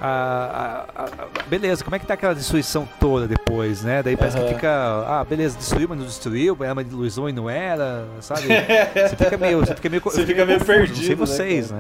a- 0.02 0.86
a- 0.96 1.04
a- 1.04 1.28
beleza, 1.48 1.84
como 1.84 1.94
é 1.96 2.00
que 2.00 2.06
tá 2.06 2.14
aquela 2.14 2.34
destruição 2.34 2.88
toda 3.02 3.28
depois, 3.28 3.84
né? 3.84 4.02
Daí 4.02 4.16
parece 4.16 4.38
Aham. 4.38 4.48
que 4.48 4.54
fica. 4.54 4.70
Ah, 5.06 5.26
beleza, 5.28 5.58
destruiu, 5.58 5.88
mas 5.90 5.98
não 6.00 6.06
destruiu, 6.06 6.56
era 6.62 6.72
uma 6.72 6.82
ilusão 6.82 7.28
e 7.28 7.34
não 7.34 7.50
era, 7.50 8.06
sabe? 8.22 8.48
Você 8.96 9.16
fica 9.18 9.38
meio. 9.38 9.60
Você 9.60 9.76
fica 9.76 9.90
meio, 9.90 10.02
Você 10.02 10.26
fica 10.26 10.46
meio 10.46 10.60
confuso, 10.60 10.78
perdido, 10.80 11.20
Não 11.20 11.26
sei 11.26 11.56
né, 11.56 11.62
vocês, 11.62 11.72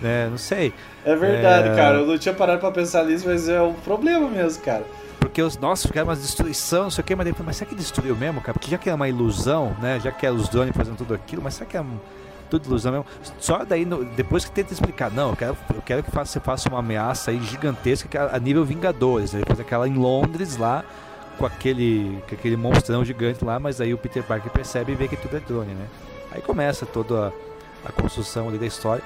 né? 0.00 0.28
Não 0.30 0.38
sei. 0.38 0.72
É 1.04 1.14
verdade, 1.14 1.68
É. 1.68 1.74
cara. 1.76 1.98
Eu 1.98 2.06
não 2.06 2.18
tinha 2.18 2.34
parado 2.34 2.60
pra 2.60 2.70
pensar 2.70 3.04
nisso, 3.04 3.26
mas 3.26 3.48
é 3.48 3.60
um 3.60 3.74
problema 3.74 4.28
mesmo, 4.28 4.62
cara. 4.62 4.84
Porque 5.20 5.40
os 5.42 5.56
nossos 5.58 5.86
ficaram 5.86 6.08
uma 6.08 6.16
destruição, 6.16 6.84
não 6.84 6.90
sei 6.90 7.02
o 7.02 7.04
que, 7.04 7.14
mas 7.16 7.26
depois, 7.26 7.46
mas 7.46 7.56
será 7.56 7.68
que 7.68 7.74
destruiu 7.74 8.14
mesmo, 8.14 8.40
cara? 8.40 8.52
Porque 8.52 8.70
já 8.70 8.78
que 8.78 8.90
é 8.90 8.94
uma 8.94 9.08
ilusão, 9.08 9.74
né? 9.80 9.98
Já 10.02 10.12
que 10.12 10.26
é 10.26 10.30
os 10.30 10.48
drones 10.48 10.76
fazendo 10.76 10.96
tudo 10.96 11.14
aquilo, 11.14 11.42
mas 11.42 11.54
será 11.54 11.66
que 11.68 11.76
é 11.76 11.84
tudo 12.50 12.66
ilusão 12.68 12.92
mesmo? 12.92 13.06
Só 13.38 13.64
daí, 13.64 13.84
no- 13.84 14.04
depois 14.04 14.44
que 14.44 14.50
tenta 14.50 14.72
explicar, 14.72 15.10
não, 15.10 15.30
eu 15.30 15.36
quero, 15.36 15.56
eu 15.74 15.82
quero 15.82 16.02
que 16.02 16.10
faça, 16.10 16.32
você 16.32 16.40
faça 16.40 16.68
uma 16.68 16.78
ameaça 16.80 17.30
aí 17.30 17.40
gigantesca 17.40 18.06
é 18.16 18.36
a 18.36 18.38
nível 18.38 18.64
Vingadores, 18.64 19.32
né? 19.32 19.40
Depois 19.40 19.58
aquela 19.58 19.88
em 19.88 19.94
Londres 19.94 20.56
lá, 20.58 20.84
com 21.38 21.46
aquele, 21.46 22.22
com 22.28 22.34
aquele 22.34 22.56
monstrão 22.56 23.04
gigante 23.04 23.44
lá, 23.44 23.58
mas 23.58 23.80
aí 23.80 23.92
o 23.94 23.98
Peter 23.98 24.22
Parker 24.22 24.52
percebe 24.52 24.92
e 24.92 24.94
vê 24.94 25.08
que 25.08 25.16
tudo 25.16 25.36
é 25.36 25.40
drone, 25.40 25.72
né? 25.74 25.86
Aí 26.30 26.42
começa 26.42 26.84
toda 26.86 27.32
a, 27.84 27.88
a 27.88 27.92
construção 27.92 28.48
ali 28.50 28.58
da 28.58 28.66
história. 28.66 29.02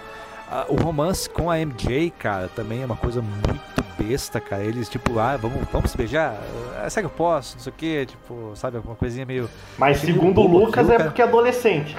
O 0.68 0.76
romance 0.82 1.28
com 1.28 1.50
a 1.50 1.58
MJ, 1.58 2.10
cara, 2.18 2.48
também 2.54 2.82
é 2.82 2.86
uma 2.86 2.96
coisa 2.96 3.20
muito 3.22 3.84
besta, 3.98 4.40
cara. 4.40 4.62
Eles, 4.64 4.88
tipo, 4.88 5.18
ah, 5.18 5.36
vamos, 5.36 5.58
vamos 5.72 5.90
se 5.90 5.96
beijar? 5.96 6.36
Ah, 6.82 6.88
será 6.88 7.02
que 7.02 7.12
eu 7.12 7.16
posso? 7.16 7.56
Não 7.56 7.62
sei 7.62 7.70
o 7.70 7.74
que, 7.76 8.06
tipo, 8.06 8.52
sabe? 8.54 8.78
Uma 8.78 8.94
coisinha 8.94 9.26
meio. 9.26 9.48
Mas 9.76 9.98
segundo 9.98 10.40
o 10.40 10.46
Lucas 10.46 10.88
aquilo, 10.88 11.02
é 11.02 11.04
porque 11.04 11.20
é 11.22 11.24
adolescente. 11.24 11.96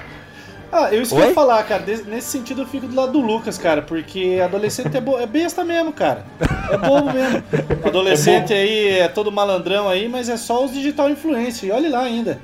Ah, 0.72 0.93
eu 0.93 1.02
isso 1.02 1.14
que 1.16 1.20
eu 1.20 1.24
Oi? 1.24 1.30
ia 1.30 1.36
falar, 1.36 1.64
cara. 1.64 1.84
Nesse 2.06 2.28
sentido 2.28 2.62
eu 2.62 2.68
fico 2.68 2.88
do 2.88 2.95
lado 2.95 3.12
do 3.14 3.20
Lucas, 3.22 3.58
cara, 3.58 3.82
porque 3.82 4.39
adolescente 4.43 4.95
é, 4.95 5.02
bo- 5.02 5.18
é 5.20 5.26
besta 5.26 5.64
mesmo, 5.64 5.91
cara. 5.91 6.26
É 6.72 6.78
bobo 6.78 7.12
mesmo. 7.12 7.43
Adolescente 7.84 8.54
aí 8.54 9.00
é 9.00 9.08
todo 9.08 9.32
malandrão 9.32 9.89
aí, 9.89 10.08
mas 10.08 10.30
é 10.30 10.38
só 10.38 10.64
os 10.64 10.72
digital 10.72 11.10
influencer. 11.10 11.70
E 11.70 11.72
olha 11.72 11.89
lá 11.89 12.02
ainda. 12.02 12.39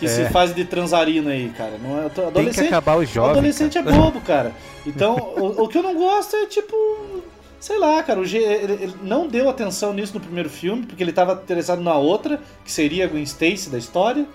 Que 0.00 0.08
se 0.08 0.22
É. 0.22 0.30
faz 0.30 0.52
de 0.54 0.64
transarino 0.64 1.28
aí, 1.28 1.50
cara. 1.56 1.74
Não 1.82 1.98
é, 1.98 2.08
Tem 2.08 2.10
que 2.10 2.20
adolescente, 2.22 2.66
acabar 2.68 2.96
o 2.96 3.04
jovem. 3.04 3.30
adolescente 3.32 3.78
é 3.78 3.82
bobo, 3.82 4.20
cara. 4.22 4.52
Então, 4.86 5.14
o, 5.14 5.64
o 5.64 5.68
que 5.68 5.76
eu 5.78 5.82
não 5.82 5.94
gosto 5.94 6.34
é 6.36 6.46
tipo. 6.46 6.74
Sei 7.60 7.78
lá, 7.78 8.02
cara, 8.02 8.18
o 8.18 8.24
G, 8.24 8.38
ele, 8.38 8.72
ele 8.72 8.94
não 9.02 9.28
deu 9.28 9.48
atenção 9.50 9.92
nisso 9.92 10.14
no 10.14 10.20
primeiro 10.20 10.48
filme, 10.48 10.86
porque 10.86 11.02
ele 11.04 11.12
tava 11.12 11.34
interessado 11.34 11.82
na 11.82 11.94
outra, 11.94 12.40
que 12.64 12.72
seria 12.72 13.04
a 13.04 13.08
Gwen 13.08 13.22
Stacy 13.22 13.68
da 13.68 13.76
história. 13.76 14.26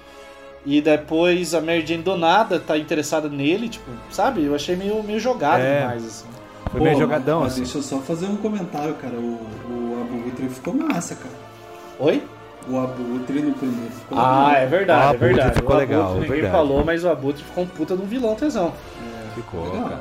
E 0.64 0.80
depois 0.82 1.54
a 1.56 1.62
Mary 1.62 1.84
Jane 1.86 2.04
do 2.04 2.16
nada 2.16 2.60
tá 2.60 2.78
interessada 2.78 3.28
nele, 3.28 3.68
tipo, 3.70 3.90
sabe? 4.12 4.44
Eu 4.44 4.54
achei 4.54 4.76
meio, 4.76 5.02
meio 5.04 5.20
jogado 5.20 5.62
É. 5.62 5.80
demais, 5.80 6.06
assim. 6.06 6.26
Foi 6.72 6.82
meio 6.82 6.94
Pô, 6.94 7.00
jogadão, 7.02 7.40
mas 7.42 7.54
assim. 7.54 7.62
Deixa 7.64 7.78
eu 7.80 7.82
só 7.82 7.98
fazer 8.00 8.28
um 8.28 8.36
comentário, 8.38 8.94
cara. 8.96 9.16
O, 9.16 9.40
o 9.70 10.02
Abutre 10.02 10.48
ficou 10.50 10.74
massa, 10.76 11.16
cara. 11.16 11.34
Oi? 12.00 12.22
O 12.68 12.80
Abutre 12.80 13.42
no 13.42 13.54
primeiro 13.54 13.92
ficou 13.92 14.18
Ah, 14.18 14.48
legal. 14.48 14.62
é 14.62 14.66
verdade, 14.66 15.00
O 15.00 15.04
é 15.04 15.10
Abutre 15.10 15.28
verdade. 15.28 15.56
ficou 15.56 15.76
o 15.76 15.80
legal, 15.80 16.02
Abutre, 16.02 16.20
ninguém 16.22 16.42
verdade. 16.42 16.54
falou, 16.56 16.86
mas 16.86 17.04
o 17.04 17.10
Abutre 17.10 17.44
ficou 17.44 17.64
um 17.64 17.68
puta 17.68 17.96
de 17.96 18.02
um 18.02 18.06
vilão 18.06 18.36
tesão. 18.36 18.74
Ficou, 19.36 19.66
legal. 19.72 19.84
cara. 19.90 20.00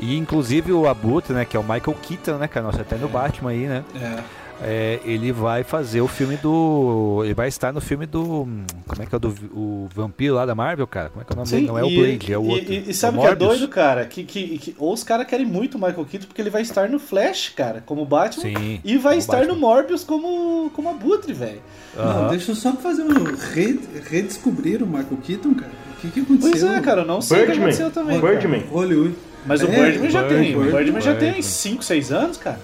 E 0.00 0.16
inclusive 0.18 0.72
o 0.72 0.88
Abutre, 0.88 1.32
né, 1.32 1.44
que 1.44 1.56
é 1.56 1.60
o 1.60 1.62
Michael 1.62 1.96
Keaton, 2.02 2.36
né, 2.38 2.48
cara, 2.48 2.66
nosso 2.66 2.80
eterno 2.80 3.08
Batman 3.08 3.50
aí, 3.50 3.66
né? 3.66 3.84
É. 3.94 4.18
é, 4.62 5.00
ele 5.04 5.32
vai 5.32 5.62
fazer 5.64 6.00
o 6.00 6.08
filme 6.08 6.36
do. 6.36 7.22
Ele 7.24 7.34
vai 7.34 7.48
estar 7.48 7.72
no 7.72 7.80
filme 7.80 8.06
do. 8.06 8.46
Como 8.86 9.02
é 9.02 9.06
que 9.06 9.14
é 9.14 9.16
o 9.16 9.18
do 9.20 9.34
o 9.52 9.88
vampiro 9.94 10.34
lá 10.34 10.46
da 10.46 10.54
Marvel, 10.54 10.86
cara? 10.86 11.08
Como 11.10 11.22
é 11.22 11.24
que 11.24 11.32
é 11.32 11.34
o 11.34 11.36
nome 11.36 11.50
dele? 11.50 11.66
Não 11.66 11.78
é 11.78 11.82
o 11.84 11.90
Blade, 11.90 12.32
é 12.32 12.38
o 12.38 12.44
outro. 12.46 12.72
E, 12.72 12.90
e 12.90 12.94
sabe 12.94 13.16
É 13.16 13.20
o 13.20 13.22
que 13.24 13.28
é 13.28 13.34
doido, 13.34 13.68
cara? 13.68 14.04
Que, 14.06 14.24
que, 14.24 14.58
que- 14.58 14.76
ou 14.78 14.92
os 14.92 15.02
caras 15.04 15.26
querem 15.26 15.46
muito 15.46 15.76
o 15.76 15.80
Michael 15.80 16.04
Keaton 16.04 16.26
porque 16.26 16.40
ele 16.42 16.50
vai 16.50 16.62
estar 16.62 16.88
no 16.88 16.98
Flash, 16.98 17.52
cara, 17.56 17.82
como 17.84 18.04
Batman. 18.04 18.42
Sim. 18.42 18.80
E 18.84 18.96
vai 18.96 19.18
estar 19.18 19.38
Batman. 19.38 19.54
no 19.54 19.60
Morbius 19.60 20.04
como, 20.04 20.70
como 20.74 20.88
Abutre, 20.90 21.32
velho. 21.32 21.60
Não, 21.96 22.04
Aham. 22.04 22.28
deixa 22.30 22.52
eu 22.52 22.56
só 22.56 22.72
fazer 22.72 23.02
um. 23.02 23.24
Re, 23.52 23.80
redescobrir 24.08 24.82
o 24.82 24.86
Michael 24.86 25.18
Keaton, 25.22 25.54
cara. 25.54 25.72
O 25.96 26.00
que, 26.00 26.10
que 26.10 26.20
aconteceu? 26.20 26.50
Pois 26.50 26.62
é, 26.64 26.80
cara, 26.80 27.00
eu 27.02 27.06
não 27.06 27.20
sei 27.20 27.38
o 27.38 27.40
que 27.40 27.46
Birdman. 27.46 27.64
aconteceu 27.68 27.90
também. 27.90 28.20
cara. 28.20 28.32
Birdman. 28.34 28.60
Hollywood. 28.70 29.14
Mas 29.46 29.62
o 29.62 29.66
É, 29.66 29.68
Birdman 29.90 30.10
já 30.10 30.22
tem. 30.26 30.38
O 30.54 30.58
Birdman, 30.60 30.72
Birdman 30.76 31.00
já 31.02 31.10
tem 31.12 31.20
Birdman. 31.32 31.42
5, 31.42 31.82
6 31.84 32.12
anos, 32.12 32.36
cara. 32.36 32.60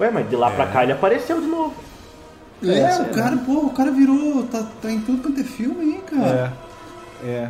Ué, 0.00 0.10
mas 0.10 0.28
de 0.28 0.36
lá 0.36 0.50
pra 0.50 0.66
cá 0.66 0.82
ele 0.82 0.92
apareceu 0.92 1.40
de 1.40 1.46
novo. 1.46 1.74
É, 2.64 2.78
É, 2.78 2.98
o 3.02 3.06
cara, 3.14 3.36
pô, 3.38 3.52
o 3.66 3.70
cara 3.70 3.90
virou. 3.90 4.42
Tá, 4.44 4.62
tá 4.82 4.90
em 4.90 5.00
tudo 5.00 5.22
quanto 5.22 5.40
é 5.40 5.44
filme 5.44 5.80
aí, 5.94 6.00
cara. 6.18 6.52
É. 7.24 7.28
É. 7.28 7.48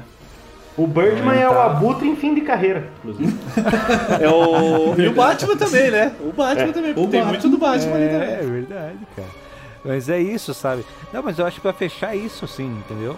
O 0.77 0.87
Birdman 0.87 1.35
é 1.41 1.49
o 1.49 1.53
tá- 1.55 1.65
abutre 1.67 2.07
em 2.07 2.15
fim 2.17 2.35
de 2.35 2.43
carreira, 2.43 2.89
inclusive. 2.99 3.35
É 4.21 4.29
o... 4.29 4.95
E 5.01 5.09
o 5.09 5.13
Batman 5.15 5.57
também, 5.57 5.91
né? 5.91 6.13
O 6.21 6.33
Batman 6.33 6.69
É. 6.69 6.73
também. 6.73 6.91
O 6.91 6.95
porque 6.95 7.11
Tem 7.13 7.21
Batman. 7.21 7.31
muito 7.31 7.49
do 7.49 7.57
Batman 7.59 7.95
ali 7.95 8.05
É, 8.05 8.09
também. 8.11 8.29
é 8.35 8.43
verdade, 8.43 8.99
cara. 9.17 9.29
Mas 9.85 10.09
é 10.09 10.21
isso, 10.21 10.53
sabe? 10.53 10.85
Não, 11.13 11.23
mas 11.23 11.39
eu 11.39 11.47
acho 11.47 11.57
que 11.57 11.63
pra 11.63 11.73
fechar 11.73 12.15
isso, 12.15 12.47
sim, 12.47 12.67
entendeu? 12.85 13.17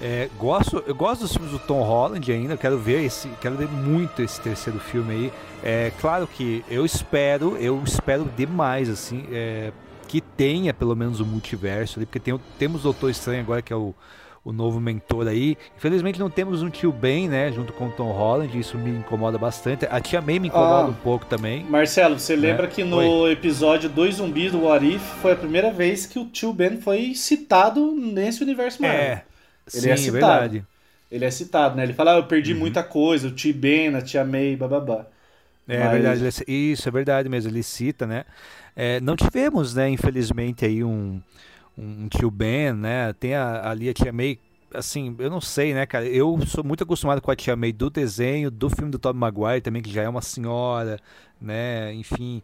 É, 0.00 0.28
gosto, 0.38 0.82
eu 0.86 0.94
gosto 0.94 1.22
dos 1.22 1.32
filmes 1.32 1.50
do 1.52 1.58
Tom 1.58 1.80
Holland 1.82 2.30
ainda, 2.30 2.56
quero 2.56 2.78
ver 2.78 3.02
esse, 3.04 3.28
quero 3.40 3.56
ver 3.56 3.68
muito 3.68 4.20
esse 4.22 4.40
terceiro 4.40 4.78
filme 4.78 5.12
aí. 5.14 5.32
É 5.64 5.90
claro 6.00 6.26
que 6.26 6.62
eu 6.70 6.84
espero, 6.84 7.56
eu 7.56 7.82
espero 7.84 8.28
demais 8.36 8.90
assim, 8.90 9.24
é, 9.32 9.72
que 10.06 10.20
tenha 10.20 10.74
pelo 10.74 10.94
menos 10.94 11.18
o 11.20 11.24
multiverso 11.26 11.98
ali, 11.98 12.06
porque 12.06 12.20
tem, 12.20 12.38
temos 12.58 12.82
o 12.82 12.84
Doutor 12.84 13.10
Estranho 13.10 13.40
agora 13.40 13.62
que 13.62 13.72
é 13.72 13.76
o, 13.76 13.94
o 14.44 14.52
novo 14.52 14.78
mentor 14.78 15.26
aí. 15.28 15.56
Infelizmente 15.76 16.20
não 16.20 16.28
temos 16.30 16.62
um 16.62 16.68
tio 16.70 16.92
Ben, 16.92 17.26
né, 17.26 17.50
junto 17.50 17.72
com 17.72 17.86
o 17.86 17.90
Tom 17.90 18.12
Holland, 18.12 18.56
isso 18.56 18.76
me 18.78 18.90
incomoda 18.90 19.38
bastante. 19.38 19.86
A 19.90 19.98
tia 19.98 20.20
May 20.20 20.38
me 20.38 20.48
incomoda 20.48 20.84
Ah. 20.84 20.90
um 20.90 20.92
pouco 20.92 21.24
também. 21.26 21.64
Marcelo, 21.64 22.18
você 22.18 22.36
lembra 22.36 22.64
Né? 22.66 22.72
que 22.72 22.84
no 22.84 23.28
episódio 23.28 23.88
Dois 23.88 24.16
Zumbis 24.16 24.52
do 24.52 24.64
What 24.64 24.86
If 24.86 25.02
foi 25.22 25.32
a 25.32 25.36
primeira 25.36 25.72
vez 25.72 26.04
que 26.06 26.18
o 26.18 26.26
tio 26.26 26.52
Ben 26.52 26.80
foi 26.80 27.14
citado 27.14 27.92
nesse 27.92 28.42
universo 28.44 28.80
Marvel. 28.82 29.00
É, 29.00 29.24
Ele 29.72 29.88
sim, 29.88 29.90
é 29.90 29.96
citado. 29.96 30.10
verdade. 30.10 30.66
Ele 31.10 31.24
é 31.24 31.30
citado, 31.30 31.76
né? 31.76 31.84
Ele 31.84 31.94
fala, 31.94 32.14
ah, 32.14 32.16
eu 32.18 32.26
perdi 32.28 32.52
Uhum. 32.52 32.54
muita 32.54 32.82
coisa, 32.84 33.28
o 33.28 33.34
tio 33.34 33.54
Ben, 33.54 33.94
a 33.96 34.02
tia 34.02 34.24
May, 34.24 34.56
bababá. 34.56 35.06
É 35.68 35.88
Mas- 35.88 35.88
verdade, 35.88 36.22
ele- 36.24 36.72
isso 36.72 36.88
é 36.88 36.92
verdade 36.92 37.28
mesmo, 37.28 37.50
ele 37.50 37.62
cita, 37.62 38.06
né? 38.06 38.24
É, 38.74 39.00
não 39.00 39.16
tivemos, 39.16 39.74
né, 39.74 39.88
infelizmente, 39.90 40.64
aí 40.64 40.84
um, 40.84 41.20
um 41.78 42.08
tio 42.08 42.30
Ben, 42.30 42.72
né? 42.74 43.12
Tem 43.14 43.34
a, 43.34 43.70
ali 43.70 43.88
a 43.88 43.94
tia 43.94 44.12
May, 44.12 44.38
assim, 44.74 45.16
eu 45.18 45.30
não 45.30 45.40
sei, 45.40 45.74
né, 45.74 45.86
cara? 45.86 46.06
Eu 46.06 46.38
sou 46.46 46.64
muito 46.64 46.84
acostumado 46.84 47.20
com 47.22 47.30
a 47.32 47.36
tia 47.36 47.56
May 47.56 47.72
do 47.72 47.90
desenho, 47.90 48.50
do 48.50 48.70
filme 48.70 48.90
do 48.92 48.98
Tobey 48.98 49.18
Maguire 49.20 49.60
também, 49.62 49.82
que 49.82 49.90
já 49.92 50.02
é 50.02 50.08
uma 50.08 50.22
senhora, 50.22 51.00
né? 51.40 51.92
Enfim. 51.94 52.42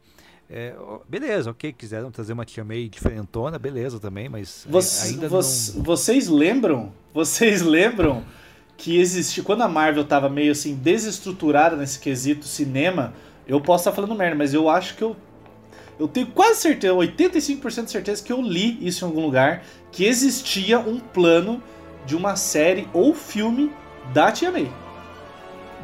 É, 0.53 0.74
beleza, 1.09 1.51
ok, 1.51 1.73
quiseram 1.73 2.11
trazer 2.11 2.33
uma 2.35 2.45
tia 2.45 2.62
May 2.62 2.89
diferentona, 2.89 3.59
beleza 3.59 3.99
também, 3.99 4.29
mas 4.29 4.66
Você- 4.69 5.09
ainda 5.15 5.29
voc- 5.29 5.43
não. 5.74 5.83
Vocês 5.83 6.29
lembram? 6.29 6.93
Vocês 7.15 7.62
lembram 7.62 8.23
que 8.77 8.99
existiu 9.01 9.45
quando 9.45 9.62
a 9.62 9.69
Marvel 9.69 10.05
tava 10.05 10.29
meio 10.29 10.53
assim 10.53 10.74
desestruturada 10.74 11.74
nesse 11.77 11.99
quesito 11.99 12.45
cinema? 12.45 13.15
Eu 13.49 13.61
posso 13.61 13.83
estar 13.89 13.93
falando 13.93 14.15
merda, 14.15 14.37
mas 14.37 14.53
eu 14.53 14.69
acho 14.69 14.95
que 14.97 15.03
eu 15.03 15.16
eu 16.01 16.09
tenho 16.09 16.27
quase 16.29 16.61
certeza, 16.61 16.93
85% 16.95 17.85
de 17.85 17.91
certeza 17.91 18.23
que 18.23 18.33
eu 18.33 18.41
li 18.43 18.79
isso 18.85 19.05
em 19.05 19.09
algum 19.09 19.20
lugar 19.24 19.62
que 19.93 20.05
existia 20.05 20.79
um 20.81 20.99
plano 20.99 21.62
de 22.05 22.16
uma 22.16 22.35
série 22.35 22.89
ou 22.93 23.15
filme 23.15 23.70
da 24.12 24.33
Tia 24.33 24.51
May. 24.51 24.69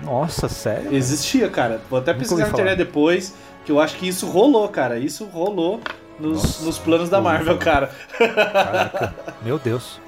Nossa, 0.03 0.49
sério? 0.49 0.95
Existia, 0.95 1.49
cara. 1.49 1.81
Vou 1.91 1.99
até 1.99 2.13
Nunca 2.13 2.21
pesquisar 2.25 2.45
na 2.47 2.53
internet 2.53 2.79
depois, 2.79 3.35
que 3.69 3.73
eu 3.73 3.79
acho 3.79 3.97
que 3.97 4.09
isso 4.09 4.27
rolou, 4.27 4.67
cara. 4.71 4.99
Isso 4.99 5.27
rolou 5.27 5.79
nos, 6.19 6.43
Nossa, 6.43 6.65
nos 6.65 6.79
planos 6.79 7.11
da 7.11 7.21
Marvel, 7.21 7.59
cara. 7.59 7.91
Caraca, 8.17 9.15
meu 9.45 9.59
Deus. 9.59 10.01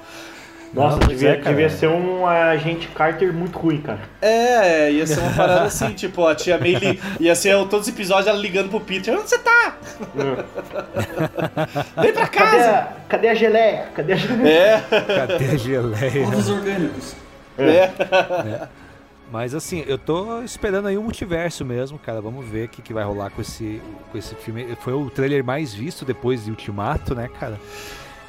Nossa, 0.73 0.97
Não, 0.97 1.07
devia, 1.07 1.33
é, 1.33 1.35
devia 1.35 1.69
ser 1.69 1.87
um 1.87 2.25
agente 2.25 2.87
Carter 2.87 3.31
muito 3.31 3.59
ruim, 3.59 3.79
cara. 3.79 3.99
É, 4.19 4.91
ia 4.91 5.05
ser 5.05 5.19
uma 5.19 5.31
parada 5.33 5.63
assim, 5.65 5.93
tipo, 5.93 6.25
a 6.25 6.33
tia 6.33 6.57
May 6.57 6.73
li... 6.73 6.99
ia 7.19 7.35
ser 7.35 7.53
todos 7.67 7.81
os 7.81 7.93
episódios 7.93 8.25
ela 8.25 8.39
ligando 8.39 8.69
pro 8.69 8.79
Peter, 8.79 9.13
onde 9.13 9.29
você 9.29 9.37
tá? 9.37 9.75
Vem 12.01 12.13
pra 12.13 12.27
Cadê 12.27 12.57
casa! 12.57 12.71
a, 12.71 12.83
cadê 13.07 13.27
a 13.29 13.35
geleia? 13.35 13.89
Cadê 13.93 14.13
a 14.13 14.15
geleia? 14.15 14.49
É, 14.49 14.81
Cadê 15.27 15.45
a 15.45 15.57
geleia? 15.57 16.27
Ovos 16.27 16.49
orgânicos. 16.49 17.15
é. 17.59 17.91
Mas 19.31 19.55
assim, 19.55 19.83
eu 19.87 19.97
tô 19.97 20.41
esperando 20.41 20.89
aí 20.89 20.97
o 20.97 21.01
multiverso 21.01 21.63
mesmo, 21.63 21.97
cara. 21.97 22.19
Vamos 22.19 22.45
ver 22.45 22.65
o 22.65 22.69
que, 22.69 22.81
que 22.81 22.93
vai 22.93 23.03
rolar 23.03 23.29
com 23.29 23.41
esse, 23.41 23.81
com 24.11 24.17
esse 24.17 24.35
filme. 24.35 24.75
Foi 24.81 24.93
o 24.93 25.09
trailer 25.09 25.43
mais 25.43 25.73
visto 25.73 26.03
depois 26.03 26.43
de 26.43 26.51
Ultimato, 26.51 27.15
né, 27.15 27.29
cara? 27.39 27.57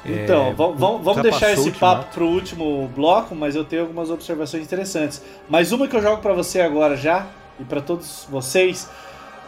Então, 0.05 0.47
É, 0.47 0.53
vamos, 0.53 0.77
vamos, 0.77 1.21
deixar 1.21 1.51
esse 1.51 1.71
papo 1.71 2.13
pro 2.13 2.25
último 2.25 2.89
bloco, 2.93 3.35
mas 3.35 3.55
eu 3.55 3.63
tenho 3.63 3.83
algumas 3.83 4.09
observações 4.09 4.63
interessantes. 4.63 5.21
Mas 5.49 5.71
uma 5.71 5.87
que 5.87 5.95
eu 5.95 6.01
jogo 6.01 6.21
pra 6.21 6.33
você 6.33 6.61
agora 6.61 6.95
já, 6.95 7.27
e 7.59 7.63
pra 7.63 7.81
todos 7.81 8.25
vocês, 8.29 8.89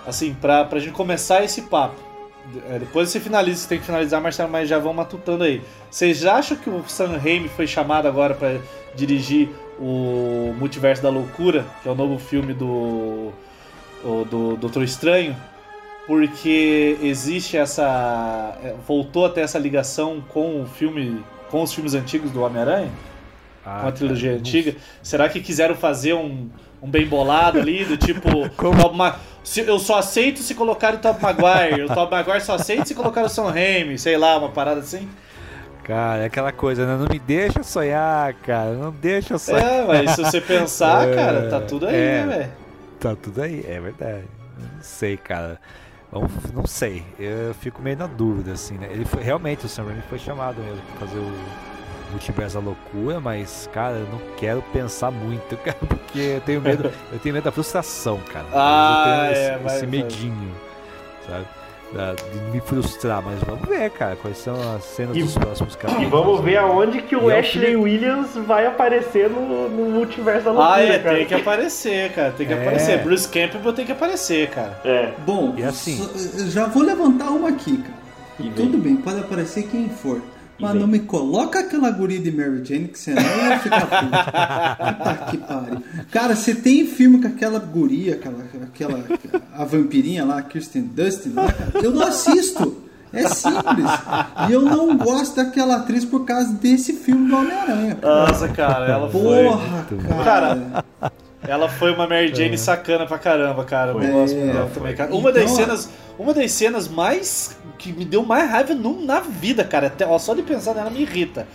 assim, 0.06 0.34
pra, 0.34 0.64
pra 0.66 0.80
gente 0.80 0.94
começar 0.94 1.44
esse 1.44 1.64
papo. 1.64 1.96
É, 2.70 2.80
depois 2.80 3.10
você 3.10 3.20
finaliza, 3.20 3.62
você 3.62 3.68
tem 3.70 3.80
que 3.80 3.86
finalizar, 3.86 4.22
Marcelo, 4.22 4.50
mas 4.50 4.70
já 4.70 4.78
vão 4.78 4.94
matutando 4.94 5.44
aí. 5.44 5.62
Vocês 5.90 6.26
acham 6.26 6.56
que 6.56 6.70
o 6.70 6.84
Sam 6.88 7.18
Raimi 7.18 7.50
foi 7.50 7.66
chamado 7.66 8.08
agora 8.08 8.34
pra 8.34 8.58
dirigir 8.96 9.50
o 9.80 10.54
Multiverso 10.58 11.02
da 11.04 11.10
Loucura, 11.10 11.66
que 11.84 11.90
é 11.90 11.92
o 11.92 11.96
novo 11.96 12.18
filme 12.18 12.54
do, 12.54 13.32
do 14.26 14.56
Doutor 14.58 14.84
Estranho? 14.84 15.36
porque 16.08 16.98
existe 17.02 17.58
essa 17.58 18.56
é, 18.64 18.76
voltou 18.88 19.26
a 19.26 19.30
ter 19.30 19.42
essa 19.42 19.58
ligação 19.58 20.24
com 20.30 20.62
o 20.62 20.66
filme 20.68 21.24
com 21.50 21.64
os 21.64 21.74
filmes 21.74 21.94
antigos 21.96 22.30
do 22.32 22.44
Homem-Aranha? 22.44 22.92
Ah, 23.66 23.80
com 23.82 23.88
a 23.88 23.92
trilogia 23.92 24.30
cara, 24.30 24.40
antiga? 24.40 24.76
será 25.02 25.28
que 25.28 25.40
quiseram 25.42 25.74
fazer 25.74 26.14
um, 26.14 26.48
um 26.80 26.88
bem 26.88 27.08
bolado 27.08 27.60
ali 27.60 27.84
do 27.84 27.98
tipo 27.98 28.30
se- 29.44 29.62
eu 29.62 29.80
só 29.80 29.98
aceito 29.98 30.42
se 30.42 30.54
colocar 30.54 30.94
o 30.94 30.98
Tobey 31.00 31.22
Maguire 31.24 31.84
o 31.84 31.88
Tobey 31.88 32.20
Maguire 32.20 32.42
só 32.42 32.54
aceita 32.54 32.86
se 32.86 32.94
colocar 32.94 33.24
o 33.24 33.30
Sam 33.30 33.50
Raimi 33.50 33.98
sei 33.98 34.16
lá 34.16 34.38
uma 34.38 34.50
parada 34.50 34.82
assim 34.82 35.10
Cara, 35.86 36.24
é 36.24 36.26
aquela 36.26 36.52
coisa, 36.52 36.86
né? 36.86 36.98
Não 36.98 37.08
me 37.08 37.20
deixa 37.20 37.62
sonhar, 37.64 38.34
cara. 38.36 38.72
Não 38.74 38.92
deixa 38.92 39.38
sonhar. 39.38 39.64
é 39.64 39.86
mas 39.86 40.12
se 40.12 40.24
você 40.24 40.42
pensar 40.42 41.08
É, 41.10 41.16
cara 41.16 41.50
tá 41.50 41.62
tudo 41.62 41.86
aí 41.88 41.96
é. 41.96 42.26
né 42.26 42.38
velho 42.38 42.52
Tá 43.00 43.16
tudo 43.16 43.42
aí, 43.42 43.64
é 43.68 43.80
verdade. 43.80 44.24
Não 44.58 44.82
sei, 44.82 45.16
cara. 45.16 45.60
Vamos- 46.12 46.32
Não 46.54 46.66
sei. 46.66 47.04
Eu 47.20 47.54
fico 47.54 47.82
meio 47.82 47.98
na 47.98 48.08
dúvida, 48.08 48.54
assim, 48.54 48.76
né? 48.78 48.88
Ele 48.90 49.06
foi, 49.06 49.22
realmente, 49.22 49.66
o 49.66 49.70
Sam 49.70 49.84
Raimi 49.86 50.02
foi 50.10 50.18
chamado 50.18 50.60
mesmo 50.62 50.82
pra 50.98 51.06
fazer 51.08 51.20
o 51.20 51.32
Multiverso 52.12 52.56
da 52.56 52.62
Loucura, 52.66 53.20
mas, 53.20 53.70
cara, 53.74 53.96
eu 53.96 54.08
não 54.08 54.20
quero 54.38 54.62
pensar 54.74 55.12
muito, 55.12 55.56
cara, 55.64 55.78
porque 55.88 56.20
eu 56.20 56.42
tenho 56.42 56.62
medo, 56.62 56.90
eu 57.12 57.20
tenho 57.20 57.34
medo 57.36 57.44
da 57.44 57.52
frustração, 57.52 58.20
cara. 58.32 58.46
Ah, 58.54 58.96
eu 58.98 59.04
tenho 59.04 59.26
é, 59.26 59.32
esse, 59.54 59.64
vai- 59.64 59.76
esse 59.76 59.86
vai. 59.86 59.98
medinho, 60.00 60.52
sabe? 61.28 61.46
Da- 61.94 62.14
de 62.14 62.40
me 62.52 62.60
frustrar, 62.60 63.22
mas 63.22 63.40
vamos 63.42 63.68
ver, 63.70 63.90
cara, 63.92 64.16
quais 64.18 64.38
são 64.38 64.56
as 64.76 64.84
cenas 64.84 65.16
E- 65.16 65.22
dos 65.24 65.38
próximos 65.38 65.76
capítulos. 65.76 66.08
E 66.08 66.10
vamos 66.10 66.42
ver 66.42 66.58
aonde 66.58 67.02
que 67.04 67.16
o 67.16 67.30
E 67.30 67.34
é 67.34 67.36
o 67.38 67.40
Ashley 67.40 67.76
Williams 67.76 68.36
vai 68.36 68.66
aparecer 68.66 69.30
no, 69.30 69.70
no 69.70 69.92
multiverso 69.92 70.46
da 70.46 70.52
loucura, 70.52 70.74
ah 70.76 70.82
é 70.84 71.00
cara. 71.00 71.16
tem 71.18 71.26
que 71.26 71.34
aparecer 71.36 72.12
cara 72.12 72.32
tem 72.32 72.48
que 72.48 72.54
É. 72.54 72.62
aparecer 72.62 73.04
Bruce 73.04 73.28
Campbell 73.30 73.72
tem 73.72 73.86
que 73.86 73.92
aparecer 73.94 74.50
cara 74.50 74.78
É. 74.84 75.14
Bom, 75.26 75.54
E 75.58 75.64
assim- 75.64 75.98
só- 75.98 76.40
eu 76.42 76.48
já 76.50 76.66
vou 76.66 76.84
levantar 76.84 77.30
uma 77.30 77.50
aqui, 77.50 77.78
cara. 77.78 77.96
E. 78.40 78.50
Tudo 78.50 78.78
bem, 78.78 78.98
pode 78.98 79.20
aparecer 79.22 79.64
quem 79.68 79.88
for. 79.88 80.22
Mas 80.60 80.72
vem. 80.72 80.82
não 80.82 80.88
me 80.88 81.00
coloca 81.00 81.60
aquela 81.60 81.92
guria 81.92 82.20
de 82.20 82.32
Mary 82.32 82.64
Jane 82.64 82.88
que 82.88 82.98
senão 83.00 83.22
eu 83.22 83.50
ia 83.50 83.60
ficar 83.60 83.86
puto. 83.88 84.12
Puta 84.98 85.32
que 85.32 85.38
pariu. 85.38 85.84
Cara, 86.12 86.36
você 86.36 86.56
tem 86.56 86.86
filme 86.86 87.22
com 87.22 87.28
aquela 87.28 87.60
guria, 87.60 88.14
aquela, 88.16 88.44
aquela 88.64 89.04
a 89.54 89.66
vampirinha 89.66 90.24
lá, 90.24 90.42
Kirsten 90.42 90.84
Dustin, 90.84 91.34
lá, 91.34 91.52
cara, 91.52 91.72
eu 91.84 91.92
não 91.92 92.08
assisto. 92.08 92.84
É 93.14 93.30
simples. 93.30 93.86
E 94.50 94.52
eu 94.52 94.62
não 94.62 94.98
gosto 94.98 95.38
daquela 95.38 95.78
atriz 95.78 96.04
por 96.04 96.26
causa 96.26 96.52
desse 96.54 96.94
filme 96.94 97.30
do 97.30 97.38
Homem-Aranha. 97.38 97.96
cara. 97.96 98.28
nossa 98.28 98.48
cara 98.50 98.86
ela 98.92 99.10
foi 99.10 99.22
Porra, 99.22 99.86
cara. 100.24 100.84
Ela 101.48 101.70
foi 101.70 101.92
uma 101.94 102.08
Mary 102.08 102.34
Jane 102.34 102.58
sacana 102.58 103.06
pra 103.06 103.18
caramba, 103.18 103.64
cara. 103.64 103.92
Eu 103.92 104.00
gosto 104.12 104.36
É, 104.38 104.46
dela 104.48 104.66
foi. 104.68 104.74
também, 104.82 104.96
cara. 104.96 105.14
Uma 105.14 105.32
das 105.32 105.44
Então, 105.44 105.56
cenas, 105.56 105.90
uma 106.18 106.34
das 106.34 106.52
cenas 106.52 106.88
mais 106.88 107.58
que 107.78 107.92
me 107.92 108.06
deu 108.06 108.24
mais 108.26 108.50
raiva 108.50 108.74
no- 108.74 109.02
na 109.06 109.20
vida, 109.20 109.64
cara. 109.64 109.88
Até, 109.88 110.06
ó, 110.06 110.18
só 110.18 110.34
de 110.34 110.42
pensar 110.42 110.74
nela 110.74 110.90
me 110.90 111.02
irrita. 111.02 111.48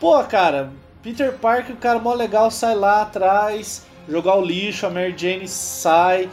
Pô, 0.00 0.22
cara, 0.24 0.70
Peter 1.02 1.32
Parker, 1.32 1.74
o 1.74 1.78
cara 1.78 1.98
mó 1.98 2.12
legal 2.14 2.50
sai 2.50 2.74
lá 2.74 3.02
atrás, 3.02 3.84
jogar 4.08 4.36
o 4.36 4.42
lixo, 4.44 4.86
a 4.86 4.90
Mary 4.90 5.14
Jane 5.16 5.48
sai. 5.48 6.28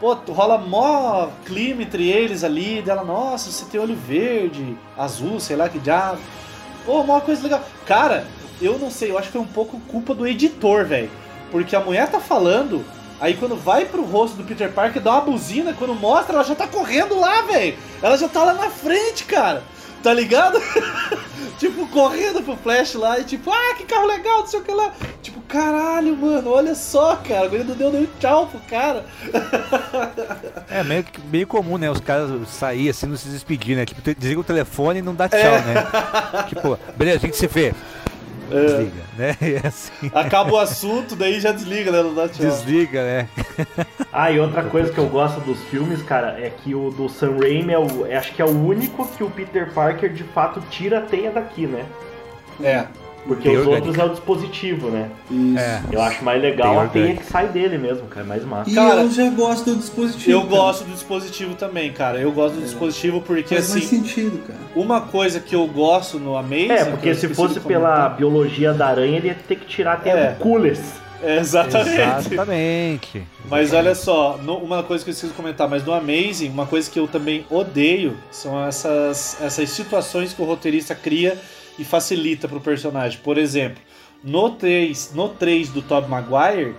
Pô, 0.00 0.12
rola 0.28 0.58
mó 0.58 1.28
clima 1.46 1.82
entre 1.82 2.08
eles 2.10 2.42
ali, 2.44 2.82
dela, 2.82 3.04
nossa, 3.04 3.50
você 3.50 3.64
tem 3.66 3.80
olho 3.80 3.94
verde, 3.96 4.76
azul, 4.98 5.38
sei 5.40 5.56
lá 5.56 5.68
que 5.68 5.78
diabo. 5.78 6.18
Pô, 6.84 7.02
mó 7.04 7.20
coisa 7.20 7.42
legal. 7.42 7.62
Cara, 7.86 8.26
eu 8.60 8.78
não 8.78 8.90
sei, 8.90 9.10
eu 9.10 9.16
acho 9.18 9.28
que 9.28 9.32
foi 9.32 9.40
um 9.40 9.46
pouco 9.46 9.80
culpa 9.88 10.14
do 10.14 10.26
editor, 10.26 10.84
velho. 10.84 11.08
Porque 11.54 11.76
a 11.76 11.80
mulher 11.80 12.08
tá 12.08 12.18
falando, 12.18 12.84
aí 13.20 13.34
quando 13.34 13.54
vai 13.54 13.84
pro 13.84 14.02
rosto 14.02 14.36
do 14.36 14.42
Peter 14.42 14.72
Parker, 14.72 15.00
dá 15.00 15.12
uma 15.12 15.20
buzina, 15.20 15.72
quando 15.72 15.94
mostra, 15.94 16.34
ela 16.34 16.42
já 16.42 16.52
tá 16.56 16.66
correndo 16.66 17.16
lá, 17.16 17.42
velho. 17.42 17.76
Ela 18.02 18.18
já 18.18 18.26
tá 18.26 18.42
lá 18.42 18.54
na 18.54 18.70
frente, 18.70 19.22
cara. 19.22 19.62
Tá 20.02 20.12
ligado? 20.12 20.60
tipo, 21.56 21.86
correndo 21.86 22.42
pro 22.42 22.56
Flash 22.56 22.94
lá 22.94 23.20
e 23.20 23.24
tipo, 23.24 23.52
ah, 23.52 23.74
que 23.76 23.84
carro 23.84 24.04
legal, 24.04 24.40
não 24.40 24.46
sei 24.48 24.58
o 24.58 24.64
que 24.64 24.72
lá. 24.72 24.92
Tipo, 25.22 25.40
caralho, 25.42 26.16
mano, 26.16 26.50
olha 26.50 26.74
só, 26.74 27.14
cara. 27.14 27.48
Mulher 27.48 27.64
não 27.64 27.76
deu 27.76 27.88
um 27.90 28.06
tchau 28.18 28.48
pro 28.48 28.58
cara. 28.68 29.04
É 30.68 30.82
meio, 30.82 31.04
meio 31.30 31.46
comum, 31.46 31.78
né? 31.78 31.88
Os 31.88 32.00
caras 32.00 32.48
saírem 32.48 32.90
assim, 32.90 33.06
não 33.06 33.16
se 33.16 33.28
despedir, 33.28 33.76
né? 33.76 33.86
Tipo, 33.86 34.02
desliga 34.02 34.40
o 34.40 34.44
telefone 34.44 34.98
e 34.98 35.02
não 35.02 35.14
dá 35.14 35.28
tchau, 35.28 35.38
É. 35.38 35.60
né? 35.60 35.86
tipo, 36.48 36.76
beleza, 36.96 37.18
a 37.18 37.20
gente 37.20 37.36
se 37.36 37.46
vê. 37.46 37.72
Desliga, 38.48 39.02
né? 39.16 39.36
É 39.62 39.66
assim. 39.66 40.10
Acaba 40.14 40.52
o 40.52 40.58
assunto, 40.58 41.14
daí 41.16 41.40
já 41.40 41.52
desliga, 41.52 41.90
né? 41.90 42.02
Não 42.02 42.14
dá 42.14 42.28
tchau. 42.28 42.46
Desliga, 42.46 43.02
né? 43.02 43.28
Ah, 44.16 44.30
e 44.30 44.38
outra 44.38 44.62
coisa 44.62 44.92
que 44.92 44.98
eu 44.98 45.08
gosto 45.08 45.40
dos 45.40 45.58
filmes, 45.64 46.00
cara, 46.00 46.38
é 46.40 46.48
que 46.48 46.72
o 46.72 46.90
do 46.90 47.08
Sam 47.08 47.36
Raimi 47.36 47.72
é 47.72 47.78
o, 47.78 48.06
é- 48.06 48.16
acho 48.16 48.32
que 48.32 48.40
é 48.40 48.44
o 48.44 48.48
único 48.64 49.04
que 49.08 49.24
o 49.24 49.30
Peter 49.30 49.72
Parker 49.72 50.12
de 50.12 50.22
fato 50.22 50.62
tira 50.70 50.98
a 50.98 51.02
teia 51.02 51.32
daqui, 51.32 51.66
né? 51.66 51.84
É. 52.62 52.84
Porque 53.26 53.48
os 53.48 53.58
orgânica. 53.66 53.86
outros 53.86 53.98
é 53.98 54.04
o 54.04 54.08
dispositivo, 54.10 54.90
né? 54.90 55.10
Isso. 55.30 55.58
É. 55.58 55.82
Eu 55.90 56.02
acho 56.02 56.22
mais 56.24 56.42
legal 56.42 56.78
a 56.80 56.86
teia 56.88 57.16
que 57.16 57.24
sai 57.24 57.48
dele 57.48 57.78
mesmo, 57.78 58.06
cara, 58.06 58.26
é 58.26 58.28
mais 58.28 58.44
massa. 58.44 58.70
E 58.70 58.74
Cara, 58.74 59.02
eu 59.02 59.10
já 59.10 59.30
gosto 59.30 59.70
do 59.70 59.76
dispositivo. 59.76 60.30
Eu 60.30 60.40
cara. 60.42 60.50
gosto 60.50 60.84
do 60.84 60.92
dispositivo 60.92 61.54
também, 61.54 61.90
cara. 61.92 62.18
Eu 62.20 62.30
gosto 62.32 62.56
do 62.56 62.62
dispositivo 62.62 63.20
porque, 63.22 63.54
Faz 63.54 63.70
mais 63.70 63.84
assim, 63.84 63.96
sentido, 64.02 64.38
cara. 64.46 64.58
uma 64.76 65.00
coisa 65.00 65.40
que 65.40 65.54
eu 65.56 65.66
gosto 65.66 66.18
no 66.18 66.36
Amazing... 66.36 66.70
É, 66.70 66.84
que 66.84 66.90
porque 66.90 67.14
se 67.14 67.28
fosse 67.34 67.60
pela 67.60 68.10
biologia 68.10 68.72
da 68.74 68.88
aranha, 68.88 69.16
ele 69.16 69.28
ia 69.28 69.34
ter 69.34 69.56
que 69.56 69.64
tirar 69.66 69.94
a 69.94 69.96
teia 69.96 70.12
É. 70.14 70.30
do 70.32 70.38
Coolers. 70.40 70.80
É, 71.22 71.38
exatamente. 71.38 72.34
Exatamente. 72.34 73.22
Mas 73.48 73.72
olha 73.72 73.94
só, 73.94 74.38
no- 74.42 74.58
uma 74.58 74.82
coisa 74.82 75.02
que 75.02 75.10
eu 75.10 75.14
de 75.14 75.34
comentar, 75.34 75.66
mas 75.68 75.82
no 75.82 75.94
Amazing, 75.94 76.50
uma 76.50 76.66
coisa 76.66 76.90
que 76.90 76.98
eu 76.98 77.06
também 77.08 77.46
odeio 77.50 78.16
são 78.30 78.62
essas, 78.66 79.38
essas 79.40 79.70
situações 79.70 80.34
que 80.34 80.42
o 80.42 80.44
roteirista 80.44 80.94
cria 80.94 81.38
e 81.78 81.84
facilita 81.84 82.48
pro 82.48 82.60
personagem. 82.60 83.18
Por 83.22 83.38
exemplo, 83.38 83.82
no 84.22 84.50
3, 84.50 85.12
no 85.14 85.28
3 85.28 85.68
do 85.70 85.82
Tobey 85.82 86.08
Maguire, 86.08 86.74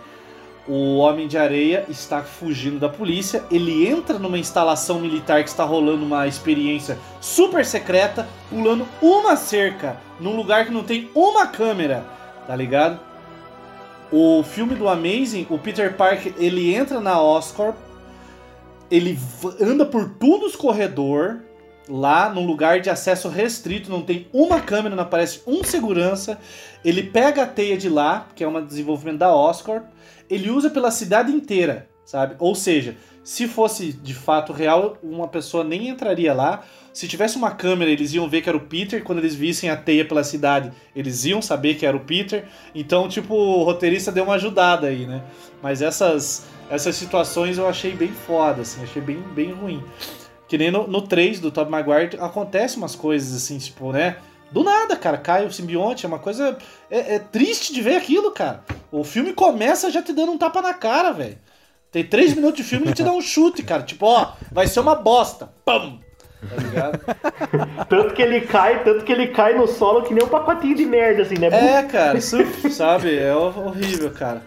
o 0.67 0.97
Homem 0.97 1.27
de 1.27 1.37
Areia 1.37 1.85
está 1.89 2.23
fugindo 2.23 2.79
da 2.79 2.89
polícia, 2.89 3.43
ele 3.51 3.87
entra 3.87 4.17
numa 4.17 4.39
instalação 4.39 4.99
militar 4.99 5.43
que 5.43 5.49
está 5.49 5.63
rolando 5.63 6.03
uma 6.03 6.27
experiência 6.27 6.97
super 7.21 7.63
secreta, 7.63 8.27
pulando 8.49 8.87
uma 9.01 9.35
cerca 9.35 9.97
num 10.19 10.35
lugar 10.35 10.65
que 10.65 10.71
não 10.71 10.83
tem 10.83 11.09
uma 11.13 11.45
câmera, 11.45 12.03
tá 12.47 12.55
ligado? 12.55 12.99
O 14.11 14.43
filme 14.43 14.75
do 14.75 14.89
Amazing, 14.89 15.45
o 15.49 15.57
Peter 15.59 15.93
Parker, 15.95 16.33
ele 16.37 16.73
entra 16.73 16.99
na 16.99 17.21
Oscorp, 17.21 17.75
ele 18.89 19.19
anda 19.61 19.85
por 19.85 20.09
todos 20.09 20.51
os 20.51 20.55
corredor, 20.55 21.41
lá 21.87 22.29
num 22.29 22.45
lugar 22.45 22.79
de 22.81 22.89
acesso 22.89 23.29
restrito, 23.29 23.89
não 23.89 24.01
tem 24.01 24.27
uma 24.33 24.59
câmera, 24.59 24.95
não 24.95 25.03
aparece 25.03 25.41
um 25.45 25.63
segurança. 25.63 26.39
Ele 26.83 27.03
pega 27.03 27.43
a 27.43 27.47
teia 27.47 27.77
de 27.77 27.89
lá, 27.89 28.27
que 28.35 28.43
é 28.43 28.47
um 28.47 28.65
desenvolvimento 28.65 29.19
da 29.19 29.35
Oscorp, 29.35 29.85
ele 30.29 30.49
usa 30.49 30.69
pela 30.69 30.91
cidade 30.91 31.31
inteira, 31.31 31.87
sabe? 32.03 32.35
Ou 32.39 32.55
seja, 32.55 32.97
se 33.23 33.47
fosse 33.47 33.91
de 33.91 34.13
fato 34.13 34.53
real, 34.53 34.97
uma 35.01 35.27
pessoa 35.27 35.63
nem 35.63 35.89
entraria 35.89 36.33
lá. 36.33 36.63
Se 36.93 37.07
tivesse 37.07 37.37
uma 37.37 37.51
câmera, 37.51 37.89
eles 37.89 38.13
iam 38.13 38.29
ver 38.29 38.41
que 38.41 38.49
era 38.49 38.57
o 38.57 38.61
Peter. 38.61 39.03
Quando 39.03 39.17
eles 39.17 39.33
vissem 39.33 39.69
a 39.69 39.75
teia 39.75 40.07
pela 40.07 40.23
cidade, 40.23 40.71
eles 40.95 41.25
iam 41.25 41.41
saber 41.41 41.73
que 41.73 41.87
era 41.87 41.97
o 41.97 42.01
Peter. 42.01 42.45
Então, 42.73 43.09
tipo, 43.09 43.33
o 43.33 43.63
roteirista 43.63 44.11
deu 44.11 44.25
uma 44.25 44.35
ajudada 44.35 44.87
aí, 44.87 45.07
né? 45.07 45.23
Mas 45.61 45.81
essas, 45.81 46.45
essas 46.69 46.95
situações 46.95 47.57
eu 47.57 47.67
achei 47.67 47.93
bem 47.93 48.11
foda, 48.11 48.61
assim, 48.61 48.83
achei 48.83 49.01
bem, 49.01 49.19
bem 49.33 49.51
ruim. 49.51 49.83
Que 50.47 50.57
nem 50.57 50.69
no, 50.69 50.87
no 50.87 51.01
3 51.01 51.39
do 51.39 51.51
Tobey 51.51 51.71
Maguire 51.71 52.17
acontece 52.19 52.77
umas 52.77 52.95
coisas 52.95 53.35
assim, 53.35 53.57
tipo, 53.57 53.91
né? 53.91 54.17
Do 54.51 54.63
nada, 54.63 54.95
cara, 54.95 55.17
cai 55.17 55.45
o 55.45 55.51
simbionte, 55.51 56.05
é 56.05 56.07
uma 56.07 56.19
coisa. 56.19 56.57
É, 56.89 57.15
é 57.15 57.19
triste 57.19 57.73
de 57.73 57.81
ver 57.81 57.95
aquilo, 57.95 58.31
cara. 58.31 58.63
O 58.91 59.03
filme 59.03 59.33
começa 59.33 59.91
já 59.91 60.01
te 60.01 60.13
dando 60.13 60.31
um 60.31 60.37
tapa 60.37 60.61
na 60.61 60.73
cara, 60.73 61.11
velho. 61.11 61.37
Tem 61.91 62.03
três 62.03 62.33
minutos 62.33 62.57
de 62.57 62.63
filme 62.63 62.89
e 62.89 62.93
te 62.93 63.03
dá 63.03 63.11
um 63.11 63.21
chute, 63.21 63.63
cara. 63.63 63.81
Tipo, 63.81 64.05
ó, 64.05 64.33
vai 64.51 64.67
ser 64.67 64.81
uma 64.81 64.95
bosta. 64.95 65.49
Pam! 65.63 65.99
Tá 66.49 66.55
ligado? 66.61 66.99
Tanto 67.89 68.13
que 68.13 68.21
ele 68.21 68.41
cai, 68.41 68.83
tanto 68.83 69.03
que 69.03 69.11
ele 69.11 69.27
cai 69.27 69.55
no 69.55 69.67
solo 69.67 70.03
que 70.03 70.13
nem 70.13 70.23
um 70.23 70.27
pacotinho 70.27 70.75
de 70.75 70.85
merda, 70.85 71.23
assim, 71.23 71.35
né? 71.39 71.47
É, 71.47 71.83
cara, 71.83 72.17
isso, 72.17 72.37
sabe? 72.69 73.17
É 73.17 73.33
horrível, 73.35 74.11
cara. 74.11 74.43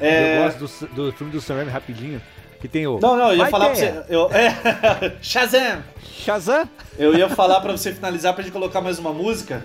É... 0.00 0.38
Eu 0.38 0.42
gosto 0.44 0.86
do, 0.86 1.06
do 1.06 1.12
filme 1.12 1.32
do 1.32 1.40
Sam 1.40 1.56
Raimi 1.56 1.70
rapidinho, 1.70 2.20
que 2.60 2.68
tem 2.68 2.86
o... 2.86 2.98
Não, 3.00 3.16
não, 3.16 3.28
eu 3.28 3.36
ia 3.36 3.42
Vai 3.42 3.50
falar 3.50 3.66
pra 3.66 3.74
você. 3.74 4.02
Eu, 4.08 4.30
é, 4.32 5.16
Shazam! 5.22 5.82
Shazam? 6.02 6.68
Eu 6.98 7.14
ia 7.16 7.28
falar 7.28 7.60
pra 7.60 7.72
você 7.72 7.92
finalizar 7.92 8.34
pra 8.34 8.42
gente 8.42 8.52
colocar 8.52 8.80
mais 8.80 8.98
uma 8.98 9.12
música. 9.12 9.64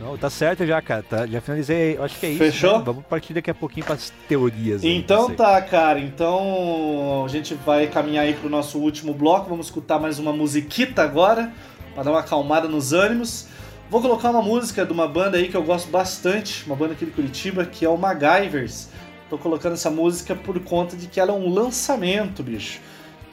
Não, 0.00 0.18
tá 0.18 0.28
certo 0.28 0.66
já, 0.66 0.82
cara. 0.82 1.02
Tá, 1.08 1.26
já 1.26 1.40
finalizei. 1.40 1.96
Eu 1.96 2.02
acho 2.02 2.18
que 2.18 2.26
é 2.26 2.30
isso. 2.30 2.38
Fechou? 2.38 2.78
né? 2.78 2.84
Vamos 2.84 3.04
partir 3.04 3.32
daqui 3.34 3.50
a 3.50 3.54
pouquinho 3.54 3.86
pras 3.86 4.12
teorias. 4.28 4.82
aí, 4.82 4.96
Então 4.96 5.26
sei. 5.26 5.36
tá, 5.36 5.60
cara. 5.62 6.00
Então 6.00 7.24
a 7.24 7.28
gente 7.28 7.54
vai 7.54 7.86
caminhar 7.86 8.24
aí 8.24 8.34
pro 8.34 8.50
nosso 8.50 8.78
último 8.78 9.14
bloco. 9.14 9.48
Vamos 9.48 9.66
escutar 9.66 10.00
mais 10.00 10.18
uma 10.18 10.32
musiquita 10.32 11.02
agora, 11.02 11.52
pra 11.94 12.02
dar 12.02 12.10
uma 12.10 12.20
acalmada 12.20 12.66
nos 12.66 12.92
ânimos. 12.92 13.46
Vou 13.88 14.00
colocar 14.00 14.30
uma 14.30 14.42
música 14.42 14.84
de 14.84 14.92
uma 14.92 15.06
banda 15.06 15.36
aí 15.36 15.48
que 15.48 15.56
eu 15.56 15.62
gosto 15.62 15.88
bastante, 15.90 16.64
uma 16.66 16.74
banda 16.74 16.94
aqui 16.94 17.04
de 17.04 17.10
Curitiba, 17.12 17.64
que 17.64 17.84
é 17.84 17.88
o 17.88 17.96
MacGyvers. 17.96 18.88
Tô 19.32 19.38
colocando 19.38 19.72
essa 19.72 19.88
música 19.88 20.34
por 20.34 20.60
conta 20.60 20.94
de 20.94 21.06
que 21.06 21.18
ela 21.18 21.30
é 21.30 21.34
um 21.34 21.48
lançamento, 21.48 22.42
bicho. 22.42 22.80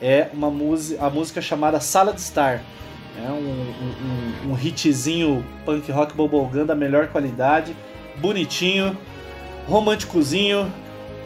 É 0.01 0.29
uma 0.31 0.49
música, 0.49 1.05
a 1.05 1.09
música 1.09 1.41
chamada 1.41 1.81
Sala 1.81 2.13
de 2.13 2.21
Estar. 2.21 2.63
É 3.21 3.29
um, 3.29 4.47
um, 4.47 4.53
um, 4.53 4.57
hitzinho 4.57 5.45
punk 5.65 5.91
rock 5.91 6.15
bubblegum 6.15 6.65
da 6.65 6.73
melhor 6.73 7.09
qualidade, 7.09 7.75
bonitinho, 8.15 8.97
românticozinho 9.67 10.73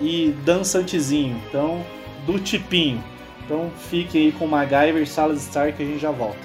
e 0.01 0.33
dançantezinho. 0.43 1.39
Então, 1.47 1.85
do 2.25 2.39
tipinho. 2.39 3.03
Então, 3.45 3.69
fique 3.91 4.17
aí 4.17 4.31
com 4.31 4.47
MacGyver 4.47 5.07
Sala 5.07 5.35
de 5.35 5.39
Estar 5.39 5.71
que 5.71 5.83
a 5.83 5.85
gente 5.85 5.99
já 5.99 6.09
volta. 6.09 6.39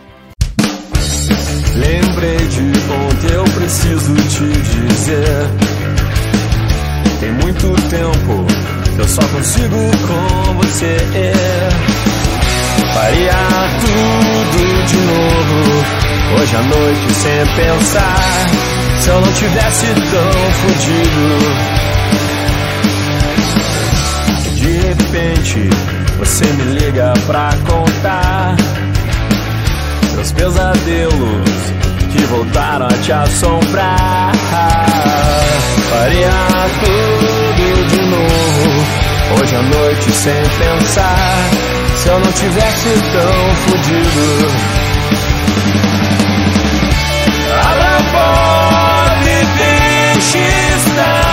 Lembrei 1.74 2.36
de 2.36 2.60
ontem, 2.92 3.34
eu 3.34 3.44
preciso 3.54 4.14
te 4.16 4.86
dizer. 4.86 5.67
Muito 7.42 7.72
tempo, 7.88 8.46
eu 8.98 9.08
só 9.08 9.22
consigo 9.28 9.76
com 10.06 10.54
você. 10.54 10.96
Faria 12.94 13.32
tudo 13.80 14.86
de 14.86 14.96
novo, 14.96 15.56
hoje 16.40 16.56
à 16.56 16.62
noite 16.62 17.14
sem 17.14 17.46
pensar. 17.54 18.46
Se 19.00 19.08
eu 19.08 19.20
não 19.20 19.32
tivesse 19.32 19.86
tão 19.86 20.32
fudido. 20.52 21.28
De 24.56 24.72
repente, 24.88 25.70
você 26.18 26.44
me 26.44 26.64
liga 26.80 27.14
pra 27.26 27.50
contar 27.64 28.56
meus 30.14 30.32
pesadelos 30.32 31.50
que 32.12 32.24
voltaram 32.26 32.86
a 32.86 32.94
te 32.98 33.12
assombrar. 33.12 34.32
Faria 35.90 36.30
tudo 36.80 37.27
de 37.88 38.00
novo, 38.06 39.40
hoje 39.40 39.56
à 39.56 39.62
noite 39.62 40.10
sem 40.12 40.42
pensar. 40.42 41.50
Se 41.96 42.08
eu 42.08 42.18
não 42.20 42.32
tivesse 42.32 42.88
tão 43.12 43.56
fudido. 43.56 44.46
Abra 47.64 47.96
a 47.96 48.02
porta 48.12 49.30
e 49.30 50.14
deixe 50.14 50.38
estar 50.38 51.27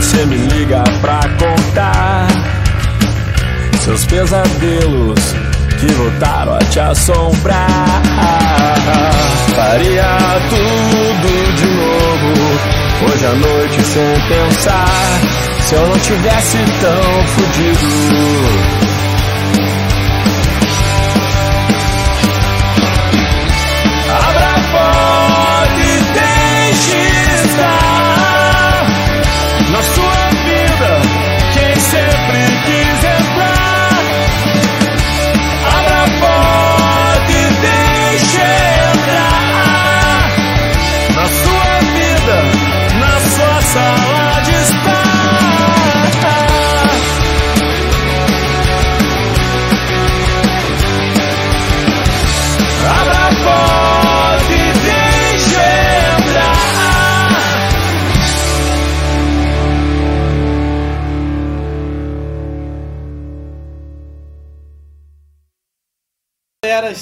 Você 0.00 0.24
me 0.24 0.36
liga 0.36 0.82
pra 1.02 1.20
contar 1.38 2.26
seus 3.80 4.06
pesadelos 4.06 5.20
que 5.78 5.86
voltaram 5.92 6.54
a 6.54 6.58
te 6.58 6.80
assombrar. 6.80 8.02
Faria 9.54 10.40
tudo 10.48 11.54
de 11.54 11.66
novo 11.66 13.12
hoje 13.12 13.26
à 13.26 13.34
noite 13.34 13.82
sem 13.82 14.20
pensar. 14.28 15.20
Se 15.60 15.74
eu 15.74 15.86
não 15.86 15.98
tivesse 15.98 16.56
tão 16.80 17.26
fudido. 17.26 19.09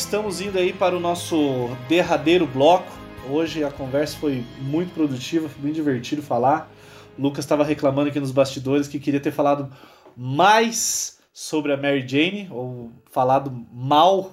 Estamos 0.09 0.41
indo 0.41 0.59
aí 0.59 0.73
para 0.73 0.97
o 0.97 1.01
nosso 1.01 1.69
derradeiro 1.87 2.47
bloco. 2.47 2.91
Hoje 3.29 3.63
a 3.63 3.71
conversa 3.71 4.17
foi 4.17 4.43
muito 4.59 4.95
produtiva, 4.95 5.51
foi 5.51 5.65
bem 5.65 5.71
divertido 5.71 6.23
falar. 6.23 6.73
O 7.19 7.21
Lucas 7.21 7.45
estava 7.45 7.63
reclamando 7.63 8.09
aqui 8.09 8.19
nos 8.19 8.31
bastidores 8.31 8.89
que 8.89 8.99
queria 8.99 9.21
ter 9.21 9.33
falado 9.33 9.71
mais 10.17 11.19
sobre 11.31 11.75
a 11.75 11.77
Mary 11.77 12.09
Jane, 12.09 12.49
ou 12.51 12.91
falado 13.11 13.53
mal 13.71 14.33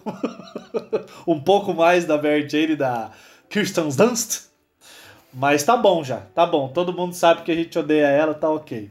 um 1.28 1.42
pouco 1.42 1.74
mais 1.74 2.06
da 2.06 2.16
Mary 2.16 2.48
Jane 2.48 2.78
da 2.78 3.12
Kirsten 3.50 3.90
Dunst. 3.90 4.46
Mas 5.34 5.62
tá 5.64 5.76
bom 5.76 6.06
já, 6.06 6.22
tá 6.34 6.46
bom. 6.46 6.70
Todo 6.70 6.94
mundo 6.94 7.14
sabe 7.14 7.42
que 7.42 7.52
a 7.52 7.56
gente 7.56 7.78
odeia 7.78 8.08
ela, 8.08 8.34
tá 8.34 8.50
ok. 8.50 8.90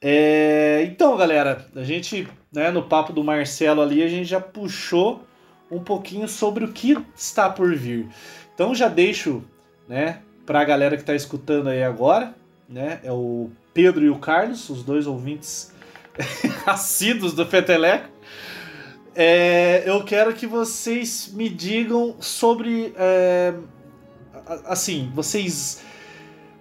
É, 0.00 0.82
então, 0.84 1.16
galera, 1.16 1.64
a 1.76 1.84
gente, 1.84 2.26
né, 2.52 2.72
no 2.72 2.82
papo 2.82 3.12
do 3.12 3.22
Marcelo 3.22 3.80
ali, 3.80 4.02
a 4.02 4.08
gente 4.08 4.24
já 4.24 4.40
puxou 4.40 5.24
um 5.76 5.80
pouquinho 5.82 6.28
sobre 6.28 6.64
o 6.64 6.72
que 6.72 6.96
está 7.16 7.48
por 7.50 7.74
vir. 7.74 8.08
Então 8.54 8.74
já 8.74 8.88
deixo, 8.88 9.42
né, 9.88 10.18
pra 10.46 10.64
galera 10.64 10.96
que 10.96 11.04
tá 11.04 11.14
escutando 11.14 11.68
aí 11.68 11.82
agora, 11.82 12.34
né, 12.68 13.00
é 13.02 13.10
o 13.12 13.50
Pedro 13.74 14.04
e 14.04 14.10
o 14.10 14.18
Carlos, 14.18 14.68
os 14.68 14.82
dois 14.84 15.06
ouvintes 15.06 15.72
assíduos 16.66 17.32
do 17.32 17.46
Peteleco. 17.46 18.08
É, 19.14 19.82
eu 19.86 20.02
quero 20.04 20.32
que 20.32 20.46
vocês 20.46 21.30
me 21.34 21.48
digam 21.48 22.16
sobre, 22.20 22.94
é, 22.96 23.52
a- 24.46 24.72
assim, 24.72 25.10
vocês 25.14 25.80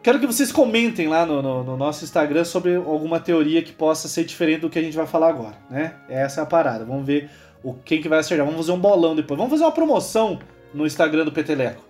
Quero 0.04 0.20
que 0.20 0.26
vocês 0.26 0.52
comentem 0.52 1.08
lá 1.08 1.28
no, 1.28 1.44
no- 1.44 1.64
no 1.64 1.78
nosso 1.78 2.04
Instagram 2.04 2.44
sobre 2.44 2.76
alguma 2.76 3.20
teoria 3.20 3.62
que 3.62 3.72
possa 3.72 4.08
ser 4.08 4.24
diferente 4.24 4.62
do 4.62 4.70
que 4.70 4.80
a 4.80 4.82
gente 4.82 4.98
vai 4.98 5.06
falar 5.06 5.30
agora, 5.30 5.56
né? 5.70 5.94
Essa 6.10 6.42
é 6.42 6.44
a 6.44 6.46
parada. 6.48 6.84
Vamos 6.84 7.06
ver 7.06 7.30
o 7.64 7.74
quem 7.74 8.02
que 8.02 8.10
vai 8.10 8.20
acertar. 8.20 8.46
Vamos 8.46 8.62
fazer 8.62 8.72
um 8.72 8.80
bolão 8.80 9.16
depois. 9.16 9.38
Vamos 9.38 9.52
fazer 9.52 9.64
uma 9.64 9.72
promoção 9.72 10.40
no 10.74 10.86
Instagram 10.86 11.26
do 11.26 11.32
Peteleco. 11.32 11.82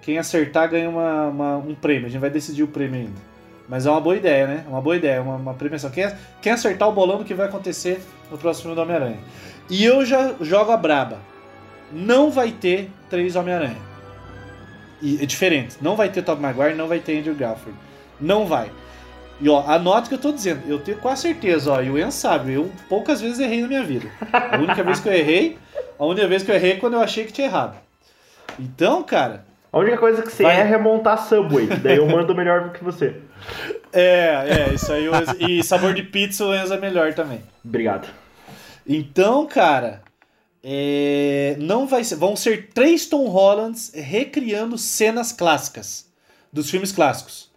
Quem 0.00 0.18
acertar 0.18 0.68
ganha 0.70 0.88
uma- 0.88 1.28
uma- 1.28 1.56
um 1.58 1.74
prêmio. 1.74 2.06
A 2.06 2.08
gente 2.08 2.20
vai 2.20 2.30
decidir 2.30 2.62
o 2.62 2.68
prêmio 2.68 3.00
ainda. 3.00 3.32
Mas 3.68 3.86
é 3.86 3.90
uma 3.90 4.00
boa 4.00 4.16
ideia, 4.16 4.46
né? 4.46 4.64
É 4.66 4.68
uma 4.68 4.80
boa 4.80 4.96
ideia, 4.96 5.22
uma, 5.22 5.36
uma 5.36 5.54
premiação. 5.54 5.90
Quem, 5.90 6.10
quem 6.40 6.52
acertar 6.52 6.88
o 6.88 6.92
bolão 6.92 7.18
do 7.18 7.24
que 7.24 7.32
vai 7.34 7.46
acontecer 7.46 8.00
no 8.30 8.36
próximo 8.36 8.62
filme 8.64 8.74
do 8.76 8.82
Homem-Aranha. 8.82 9.18
E 9.70 9.84
eu 9.84 10.04
já 10.04 10.34
jogo 10.40 10.72
a 10.72 10.76
braba. 10.76 11.18
Não 11.92 12.30
vai 12.30 12.50
ter 12.50 12.90
três 13.08 13.36
Homem-Aranha. 13.36 13.76
E 15.00 15.22
é 15.22 15.26
diferente. 15.26 15.76
Não 15.80 15.96
vai 15.96 16.08
ter 16.08 16.22
Tobey 16.22 16.42
Maguire, 16.42 16.74
não 16.74 16.88
vai 16.88 16.98
ter 16.98 17.18
Andrew 17.18 17.34
Garfield. 17.34 17.78
Não 18.20 18.46
vai. 18.46 18.70
E 19.42 19.48
ó, 19.48 19.60
anota 19.68 20.06
o 20.06 20.08
que 20.08 20.14
eu 20.14 20.18
tô 20.20 20.30
dizendo. 20.32 20.62
Eu 20.68 20.78
tenho 20.78 20.98
quase 20.98 21.22
certeza, 21.22 21.72
ó, 21.72 21.82
e 21.82 21.90
o 21.90 21.98
Ian 21.98 22.10
sabe, 22.12 22.52
eu 22.52 22.70
poucas 22.88 23.20
vezes 23.20 23.40
errei 23.40 23.60
na 23.62 23.68
minha 23.68 23.82
vida. 23.82 24.08
A 24.32 24.56
única 24.58 24.82
vez 24.84 25.00
que 25.00 25.08
eu 25.08 25.12
errei, 25.12 25.58
a 25.98 26.04
única 26.06 26.26
vez 26.28 26.42
que 26.42 26.50
eu 26.50 26.54
errei 26.54 26.72
é 26.72 26.76
quando 26.76 26.94
eu 26.94 27.00
achei 27.02 27.24
que 27.24 27.32
tinha 27.32 27.48
errado. 27.48 27.76
Então, 28.58 29.02
cara, 29.02 29.44
A 29.72 29.78
única 29.78 29.96
coisa 29.98 30.22
que 30.22 30.30
você 30.30 30.42
Vai. 30.42 30.56
erra 30.60 30.74
é 30.76 30.78
montar 30.78 31.16
Subway. 31.16 31.66
Daí 31.66 31.96
eu 31.96 32.06
mando 32.06 32.34
melhor 32.34 32.64
do 32.64 32.70
que 32.70 32.84
você. 32.84 33.16
é, 33.92 34.68
é, 34.70 34.74
isso 34.74 34.92
aí. 34.92 35.06
Enzo- 35.06 35.36
E 35.40 35.62
sabor 35.64 35.92
de 35.94 36.02
pizza 36.02 36.44
o 36.44 36.54
Enzo 36.54 36.74
é 36.74 36.78
melhor 36.78 37.12
também. 37.14 37.40
Obrigado. 37.64 38.08
Então, 38.86 39.46
cara, 39.46 40.02
é, 40.62 41.56
não 41.58 41.86
vai 41.86 42.04
ser, 42.04 42.16
vão 42.16 42.36
ser 42.36 42.68
três 42.74 43.06
Tom 43.06 43.26
Hollands 43.28 43.92
recriando 43.94 44.76
cenas 44.78 45.32
clássicas 45.32 46.06
dos 46.52 46.68
filmes 46.70 46.92
clássicos. 46.92 47.50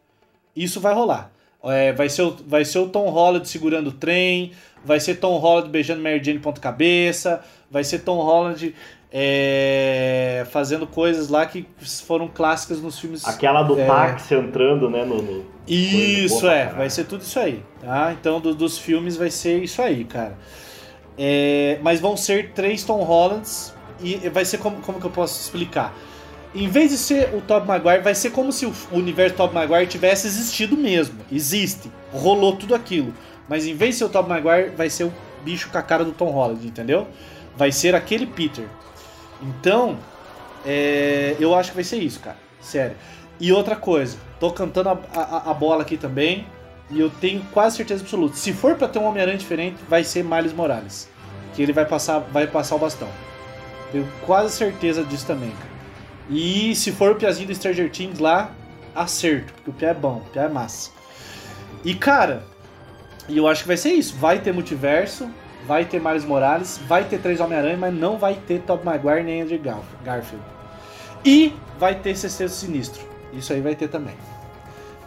Isso 0.56 0.80
vai 0.80 0.94
rolar. 0.94 1.32
É, 1.66 1.92
vai, 1.94 2.10
ser 2.10 2.22
o, 2.24 2.36
vai 2.48 2.64
ser 2.66 2.80
o 2.80 2.88
Tom 2.88 3.10
Holland 3.10 3.48
segurando 3.48 3.88
o 3.88 3.92
trem, 3.92 4.52
vai 4.84 5.00
ser 5.00 5.16
Tom 5.16 5.38
Holland 5.38 5.70
beijando 5.70 6.02
Mary 6.02 6.22
Jane 6.24 6.40
ponta 6.40 6.62
cabeça, 6.62 7.42
vai 7.72 7.84
ser 7.84 8.00
Tom 8.00 8.18
Holland 8.18 8.74
é, 9.12 10.46
fazendo 10.52 10.86
coisas 10.86 11.30
lá 11.30 11.46
que 11.46 11.66
foram 12.06 12.28
clássicas 12.28 12.82
nos 12.82 13.00
filmes. 13.00 13.26
Aquela 13.26 13.64
do 13.64 13.80
É. 13.80 13.86
táxi 13.86 14.36
entrando, 14.36 14.90
né? 14.90 15.04
No, 15.06 15.22
no- 15.22 15.46
Isso, 15.68 16.48
é. 16.48 16.68
Vai 16.68 16.90
ser 16.90 17.06
tudo 17.06 17.22
isso 17.22 17.40
aí. 17.40 17.64
Tá? 17.82 18.14
Então, 18.14 18.40
do- 18.40 18.54
dos 18.54 18.78
filmes 18.78 19.16
vai 19.18 19.32
ser 19.32 19.64
isso 19.64 19.82
aí, 19.82 20.04
cara. 20.04 20.38
É, 21.18 21.80
mas 21.82 22.00
vão 22.00 22.16
ser 22.18 22.52
três 22.52 22.84
Tom 22.84 23.02
Hollands 23.04 23.74
e 24.02 24.16
vai 24.30 24.44
ser 24.46 24.58
como, 24.58 24.78
como 24.82 25.00
que 25.00 25.06
eu 25.06 25.12
posso 25.12 25.40
explicar? 25.42 25.96
Em 26.56 26.70
vez 26.70 26.92
de 26.92 26.98
ser 26.98 27.34
o 27.36 27.42
Tobey 27.42 27.68
Maguire, 27.68 28.02
vai 28.02 28.16
ser 28.16 28.30
como 28.32 28.52
se 28.52 28.66
o 28.66 28.74
universo 28.92 29.36
Tobey 29.36 29.54
Maguire 29.56 29.88
tivesse 29.88 30.26
existido 30.28 30.78
mesmo. 30.78 31.16
Existe. 31.32 31.92
Rolou 32.14 32.56
tudo 32.56 32.74
aquilo. 32.74 33.14
Mas 33.50 33.66
em 33.68 33.76
vez 33.76 33.92
de 33.96 33.98
ser 34.00 34.06
o 34.06 34.10
Tobey 34.10 34.30
Maguire, 34.42 34.70
vai 34.76 34.90
ser 34.90 35.04
o 35.04 35.14
bicho 35.44 35.70
com 35.70 35.78
a 35.78 35.82
cara 35.82 36.06
do 36.06 36.12
Tom 36.14 36.32
Holland, 36.32 36.66
entendeu? 36.66 37.08
Vai 37.58 37.72
ser 37.72 37.94
aquele 37.94 38.26
Peter. 38.26 38.66
Então, 39.42 39.98
é, 40.66 41.36
eu 41.40 41.54
acho 41.54 41.70
que 41.72 41.76
vai 41.76 41.84
ser 41.84 41.98
isso, 41.98 42.20
cara. 42.22 42.38
Sério. 42.62 42.96
E 43.40 43.52
outra 43.52 43.76
coisa, 43.76 44.18
tô 44.40 44.50
cantando 44.52 44.90
a, 44.90 44.98
a- 45.14 45.52
a 45.52 45.54
bola 45.54 45.82
aqui 45.82 45.98
também. 45.98 46.48
E 46.90 47.00
eu 47.00 47.10
tenho 47.10 47.42
quase 47.52 47.78
certeza 47.78 48.02
absoluta. 48.04 48.36
Se 48.38 48.54
for 48.54 48.76
pra 48.76 48.88
ter 48.88 49.00
um 49.00 49.06
Homem-Aranha 49.06 49.38
diferente, 49.38 49.78
vai 49.90 50.04
ser 50.04 50.24
Miles 50.24 50.54
Morales. 50.54 51.10
Que 51.54 51.62
ele 51.64 51.74
vai 51.74 51.84
passar, 51.86 52.20
vai 52.20 52.48
passar 52.48 52.76
o 52.76 52.80
bastão. 52.80 53.08
Tenho 53.92 54.08
quase 54.26 54.56
certeza 54.56 55.04
disso 55.04 55.26
também, 55.26 55.50
cara. 55.52 55.75
E 56.30 56.76
se 56.76 56.92
for 56.92 57.12
o 57.12 57.16
Piazinho 57.16 57.48
do 57.48 57.56
Stranger 57.56 57.90
Things 57.90 58.20
lá, 58.20 58.52
acerto. 58.96 59.54
Porque 59.54 59.70
o 59.70 59.74
Pia 59.74 59.90
é 59.90 59.94
bom, 59.94 60.24
o 60.26 60.30
Pia 60.32 60.44
é 60.44 60.50
massa. 60.50 60.92
E 61.84 61.94
cara, 61.94 62.44
e 63.30 63.38
eu 63.38 63.48
acho 63.48 63.62
que 63.62 63.68
vai 63.68 63.78
ser 63.78 63.90
isso. 63.94 64.16
Vai 64.16 64.40
ter 64.40 64.52
multiverso, 64.54 65.30
vai 65.68 65.86
ter 65.86 66.02
Miles 66.02 66.26
Morales, 66.26 66.80
vai 66.88 67.04
ter 67.04 67.20
três 67.20 67.40
Homem-Aranha, 67.40 67.78
mas 67.78 67.94
não 67.94 68.18
vai 68.18 68.36
ter 68.48 68.62
Tobey 68.62 68.86
Maguire 68.86 69.24
nem 69.24 69.42
Andrew 69.42 69.60
Garf- 69.60 69.84
Garfield. 70.04 70.44
E 71.24 71.54
vai 71.80 71.96
ter 71.96 72.16
Sexteto 72.16 72.52
Sinistro. 72.52 73.04
Isso 73.34 73.52
aí 73.54 73.62
vai 73.62 73.76
ter 73.76 73.88
também. 73.88 74.16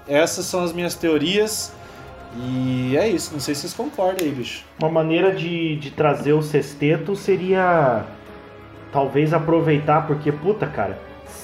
Essas 0.07 0.47
são 0.47 0.62
as 0.62 0.73
minhas 0.73 0.95
teorias. 0.95 1.73
E 2.36 2.97
é 2.97 3.09
isso. 3.09 3.32
Não 3.32 3.40
sei 3.40 3.55
se 3.55 3.62
vocês 3.62 3.74
concordam 3.74 4.27
aí, 4.27 4.32
bicho. 4.32 4.65
Uma 4.78 4.90
maneira 4.90 5.35
de, 5.35 5.77
de 5.77 5.90
trazer 5.90 6.32
o 6.32 6.43
sexteto 6.43 7.16
seria 7.16 8.05
talvez 8.93 9.32
aproveitar, 9.32 10.07
porque, 10.07 10.31
puta, 10.31 10.66
cara, 10.66 10.99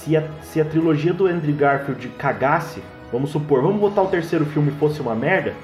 se 0.04 0.16
a, 0.16 0.22
se 0.42 0.60
a 0.60 0.64
trilogia 0.64 1.12
do 1.12 1.26
Andrew 1.26 1.54
Garfield 1.54 2.08
cagasse, 2.18 2.82
vamos 3.12 3.30
supor, 3.30 3.62
vamos 3.62 3.80
botar 3.80 4.02
o 4.02 4.06
terceiro 4.08 4.44
filme 4.46 4.70
e 4.70 4.78
fosse 4.78 5.00
uma 5.00 5.14
merda, 5.14 5.54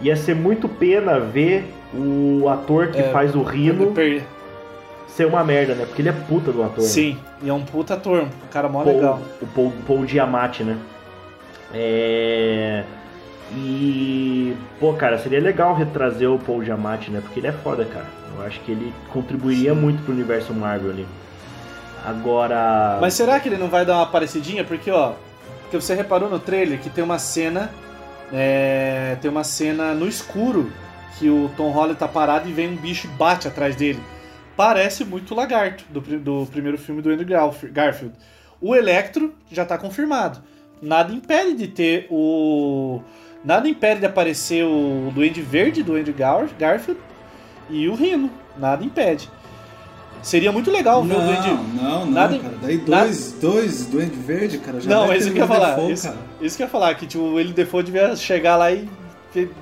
ia 0.00 0.16
ser 0.16 0.34
muito 0.34 0.68
pena 0.68 1.20
ver 1.20 1.64
o 1.94 2.48
ator 2.48 2.88
que 2.88 2.98
É, 3.00 3.10
faz 3.10 3.34
o 3.36 3.42
Rino 3.42 3.92
Per- 3.92 4.22
ser 5.06 5.26
uma 5.26 5.44
merda, 5.44 5.74
né? 5.74 5.84
Porque 5.86 6.02
ele 6.02 6.08
é 6.08 6.12
puta 6.12 6.50
do 6.50 6.62
ator. 6.62 6.82
né? 6.82 6.88
Sim, 6.88 7.16
e 7.42 7.48
é 7.48 7.52
um 7.52 7.62
puta 7.62 7.94
ator, 7.94 8.22
um 8.22 8.28
cara 8.50 8.68
mó 8.68 8.82
Paul- 8.82 8.94
legal. 8.96 9.20
O 9.40 9.46
Paul, 9.46 9.72
Paul 9.86 10.06
Giamatti, 10.06 10.64
né? 10.64 10.76
É... 11.72 12.82
E... 13.54 14.56
Pô, 14.80 14.94
cara, 14.94 15.18
seria 15.18 15.40
legal 15.40 15.74
retrazer 15.74 16.30
o 16.30 16.38
Paul 16.38 16.64
Giamatti, 16.64 17.10
né? 17.10 17.20
Porque 17.20 17.38
ele 17.40 17.46
é 17.48 17.52
foda, 17.52 17.84
cara. 17.84 18.06
Eu 18.36 18.44
acho 18.46 18.58
que 18.60 18.72
ele 18.72 18.92
contribuiria 19.12 19.74
muito 19.74 20.02
pro 20.02 20.12
universo 20.14 20.54
Marvel 20.54 20.90
ali. 20.90 21.06
Agora... 22.04 22.98
Mas 23.00 23.14
será 23.14 23.38
que 23.38 23.48
ele 23.48 23.56
não 23.58 23.68
vai 23.68 23.84
dar 23.86 23.96
uma 23.96 24.06
parecidinha? 24.06 24.64
Porque, 24.64 24.90
ó, 24.90 25.12
porque 25.62 25.76
você 25.80 25.94
reparou 25.94 26.28
no 26.28 26.38
trailer 26.38 26.78
que 26.80 26.90
tem 26.90 27.02
uma 27.04 27.18
cena. 27.18 27.70
é, 28.32 29.16
tem 29.20 29.30
uma 29.30 29.44
cena 29.44 29.94
no 29.94 30.08
escuro 30.08 30.72
que 31.18 31.28
o 31.28 31.50
Tom 31.56 31.70
Holland 31.70 31.98
tá 31.98 32.08
parado 32.08 32.48
e 32.48 32.52
vem 32.52 32.68
um 32.68 32.76
bicho 32.76 33.06
e 33.06 33.10
bate 33.10 33.46
atrás 33.46 33.76
dele. 33.76 34.00
Parece 34.56 35.04
muito 35.04 35.32
o 35.32 35.36
Lagarto 35.36 35.84
do, 35.90 36.00
do 36.00 36.46
primeiro 36.50 36.76
filme 36.78 37.00
do 37.00 37.10
Andrew 37.10 37.26
Garf- 37.28 37.64
Garfield. 37.70 38.14
O 38.60 38.74
Electro 38.74 39.34
já 39.50 39.64
tá 39.64 39.78
confirmado. 39.78 40.40
Nada 40.80 41.12
impede 41.12 41.54
de 41.54 41.68
ter 41.68 42.06
o. 42.10 43.00
Nada 43.44 43.68
impede 43.68 44.00
de 44.00 44.06
aparecer 44.06 44.64
o 44.64 45.10
Duende 45.14 45.40
Verde 45.42 45.82
do 45.82 45.94
Andrew 45.96 46.14
Gar- 46.14 46.48
Garfield 46.58 47.00
e 47.70 47.88
o 47.88 47.94
Rino. 47.94 48.30
Nada 48.56 48.84
impede. 48.84 49.28
Seria 50.22 50.52
muito 50.52 50.70
legal 50.70 51.02
ver 51.02 51.16
o 51.16 51.20
Duende. 51.20 51.48
Não, 51.48 51.64
não, 51.82 52.06
não, 52.06 52.10
Nada- 52.12 52.38
cara. 52.38 52.54
Daí 52.62 52.76
nada- 52.86 53.04
dois, 53.04 53.32
dois 53.40 53.86
Duende 53.86 54.16
Verde, 54.16 54.58
cara. 54.58 54.80
Já 54.80 54.88
Não, 54.90 55.12
é 55.12 55.16
isso 55.18 55.30
que 55.32 55.38
eu 55.38 55.42
ia 55.42 55.46
falar. 55.48 55.70
Dafoe, 55.70 55.92
Isso, 55.92 56.12
isso 56.40 56.56
que 56.56 56.62
eu 56.62 56.66
ia 56.66 56.70
falar, 56.70 56.94
que 56.94 57.06
tipo, 57.06 57.22
o 57.24 57.34
William 57.34 57.52
Defoe 57.52 57.82
devia 57.82 58.14
chegar 58.16 58.56
lá 58.56 58.70
e 58.70 58.88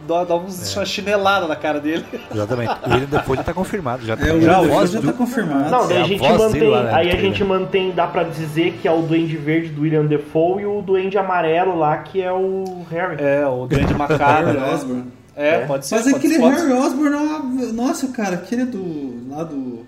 dar 0.06 0.34
uns, 0.34 0.74
uma 0.76 0.84
chinelada 0.84 1.46
na 1.46 1.54
cara 1.56 1.78
dele. 1.80 2.04
Exatamente. 2.34 2.72
O 2.86 2.90
William 2.92 3.06
Defoe 3.06 3.36
já 3.36 3.42
tá 3.44 3.54
confirmado. 3.54 4.04
Já, 4.04 4.14
É, 4.14 4.32
o 4.34 4.40
já 4.40 4.58
a 4.58 4.62
voz 4.62 4.90
já 4.90 5.00
do- 5.00 5.06
tá 5.06 5.12
confirmado. 5.12 5.70
Não, 5.70 5.86
daí 5.88 5.96
É 5.96 6.00
a 6.00 6.04
gente 6.04 6.22
mantém. 6.28 6.68
lá, 6.68 6.82
né, 6.82 6.90
aí 6.92 7.06
a 7.06 7.10
trailer. 7.12 7.20
gente 7.20 7.44
mantém, 7.44 7.90
dá 7.92 8.06
pra 8.06 8.22
dizer 8.24 8.78
que 8.82 8.88
é 8.88 8.92
o 8.92 9.00
Duende 9.02 9.36
Verde 9.36 9.68
do 9.68 9.82
William 9.82 10.04
Defoe 10.04 10.62
e 10.62 10.66
o 10.66 10.82
Duende 10.82 11.16
Amarelo 11.16 11.78
lá, 11.78 11.96
que 11.98 12.20
é 12.20 12.32
o 12.32 12.84
Harry. 12.90 13.16
É, 13.22 13.46
o 13.46 13.66
Duende 13.66 13.94
Macabro. 13.94 14.58
Harry? 14.58 14.74
Osborn. 14.74 15.04
É, 15.36 15.58
pode 15.60 15.86
ser. 15.86 15.94
Mas 15.94 16.04
pode, 16.04 16.16
aquele 16.16 16.38
pode- 16.38 16.56
Harry 16.56 16.72
Osborn, 16.72 17.16
ó, 17.16 17.72
nossa, 17.72 18.08
cara, 18.08 18.34
aquele 18.34 18.64
do. 18.64 19.30
lá 19.30 19.44
do. 19.44 19.79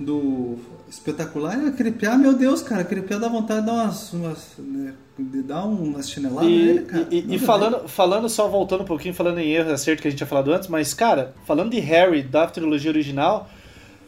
Do 0.00 0.56
espetacular, 0.88 1.58
aquele 1.66 1.92
piá, 1.92 2.16
meu 2.16 2.32
Deus, 2.32 2.62
cara, 2.62 2.80
aquele 2.80 3.02
piá 3.02 3.18
dá 3.18 3.28
vontade 3.28 3.60
de 3.60 3.66
dar 3.66 3.72
umas. 3.74 4.12
umas 4.12 4.48
né, 4.58 4.94
de 5.18 5.42
dar 5.42 5.66
umas 5.66 6.08
chineladas 6.10 6.48
E, 6.50 6.54
nele, 6.56 6.80
cara. 6.80 7.06
e- 7.10 7.34
e 7.34 7.38
falando, 7.38 7.86
falando 7.86 8.26
só 8.28 8.48
voltando 8.48 8.80
um 8.82 8.86
pouquinho, 8.86 9.12
falando 9.12 9.38
em 9.38 9.50
erro 9.52 9.68
e 9.68 9.72
acerto 9.74 10.00
que 10.00 10.08
a 10.08 10.10
gente 10.10 10.16
tinha 10.18 10.26
falado 10.26 10.50
antes, 10.52 10.66
mas, 10.68 10.94
cara, 10.94 11.34
falando 11.46 11.70
de 11.70 11.78
Harry 11.80 12.22
da 12.22 12.46
trilogia 12.46 12.90
original, 12.90 13.46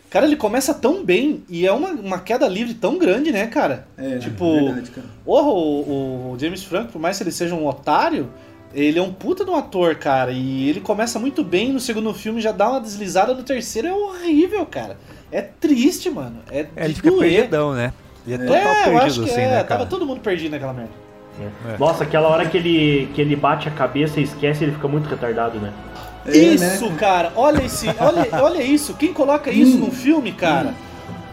cara, 0.09 0.25
ele 0.25 0.37
começa 0.37 0.73
tão 0.73 1.05
bem 1.05 1.45
e 1.51 1.67
é 1.67 1.73
uma, 1.73 1.91
uma 1.91 2.19
queda 2.19 2.49
livre 2.49 2.73
tão 2.73 2.97
grande, 2.97 3.31
né, 3.31 3.47
cara? 3.47 3.87
É, 3.99 4.17
tipo, 4.19 4.51
verdade, 4.65 4.91
cara. 4.93 5.07
Porra, 5.23 5.49
o, 5.51 6.33
o 6.33 6.37
James 6.39 6.65
Franco, 6.65 6.93
por 6.93 7.01
mais 7.01 7.19
que 7.19 7.25
ele 7.25 7.31
seja 7.33 7.55
um 7.55 7.67
otário, 7.67 8.31
ele 8.75 8.99
é 8.99 9.03
um 9.03 9.13
puta 9.13 9.45
de 9.45 9.51
um 9.51 9.55
ator, 9.57 9.97
cara. 9.97 10.33
E 10.33 10.67
ele 10.71 10.81
começa 10.81 11.19
muito 11.19 11.45
bem, 11.45 11.71
no 11.75 11.81
segundo 11.81 12.15
filme 12.15 12.41
já 12.41 12.53
dá 12.53 12.71
uma 12.71 12.81
deslizada, 12.81 13.35
no 13.35 13.43
terceiro 13.43 13.89
é 13.89 13.93
horrível, 13.93 14.65
cara. 14.65 14.97
É 15.33 15.41
triste, 15.41 16.11
mano. 16.11 16.37
É, 16.51 16.67
É, 16.77 16.85
ele 16.85 16.89
de 16.89 16.95
fica 16.95 17.11
doer. 17.11 17.31
perdidão, 17.33 17.73
né? 17.73 17.93
Ele 18.27 18.35
é 18.35 18.47
total 18.47 18.55
É, 18.63 18.69
eu 18.69 18.85
perdido 18.85 18.99
acho 19.07 19.23
que 19.25 19.31
assim, 19.31 19.41
é. 19.41 19.47
né, 19.49 19.57
Tava 19.57 19.67
cara? 19.67 19.87
todo 19.87 20.07
mundo 20.07 20.21
perdido 20.21 20.53
naquela 20.53 20.73
merda. 20.73 20.91
É. 21.41 21.79
Nossa, 21.79 22.05
aquela 22.05 22.29
hora 22.29 22.47
que 22.47 22.57
ele, 22.59 23.09
que 23.15 23.21
ele 23.21 23.35
bate 23.35 23.67
a 23.67 23.71
cabeça 23.71 24.21
e 24.21 24.23
esquece, 24.23 24.63
ele 24.65 24.73
fica 24.73 24.87
muito 24.87 25.09
retardado, 25.09 25.59
né? 25.59 25.73
É, 26.27 26.37
isso, 26.37 26.89
né, 26.91 26.97
cara, 26.99 27.33
olha 27.35 27.63
esse, 27.65 27.89
olha, 27.99 28.29
olha 28.45 28.63
isso. 28.63 28.95
Quem 28.95 29.13
coloca 29.13 29.51
isso 29.51 29.77
num 29.79 29.91
filme, 29.91 30.31
cara? 30.33 30.73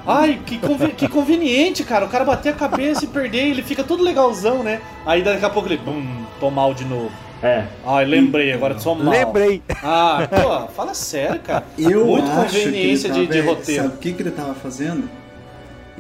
Ai, 0.08 0.40
que, 0.44 0.58
convi- 0.58 0.94
que 0.94 1.08
conveniente, 1.08 1.84
cara. 1.84 2.06
O 2.06 2.10
cara 2.10 2.26
bater 2.26 2.50
a 2.54 2.56
cabeça 2.56 3.04
e 3.04 3.08
perder, 3.08 3.50
ele 3.50 3.62
fica 3.62 3.84
todo 3.84 4.02
legalzão, 4.02 4.64
né? 4.64 4.80
Aí 5.06 5.22
daqui 5.22 5.46
a 5.46 5.50
pouco 5.50 5.68
ele, 5.68 5.78
bum, 5.78 6.24
tô 6.40 6.50
mal 6.50 6.74
de 6.74 6.86
novo. 6.86 7.12
É. 7.42 7.64
Ai, 7.86 8.06
lembrei, 8.06 8.52
agora 8.52 8.76
tô 8.76 8.94
mal. 8.96 9.14
Lembrei. 9.14 9.62
Ah, 9.84 10.28
pô, 10.30 10.68
fala 10.74 10.94
sério, 10.94 11.40
cara. 11.40 11.64
Eu 11.78 12.06
Muito 12.06 12.30
acho 12.32 12.58
conveniência 12.58 13.10
que 13.10 13.18
ele 13.20 13.28
de, 13.28 13.34
de 13.34 13.40
tava- 13.40 13.56
roteiro. 13.56 13.84
Sabe 13.84 13.96
o 13.96 13.98
que, 13.98 14.14
que 14.14 14.22
ele 14.22 14.32
tava 14.32 14.54
fazendo? 14.56 15.10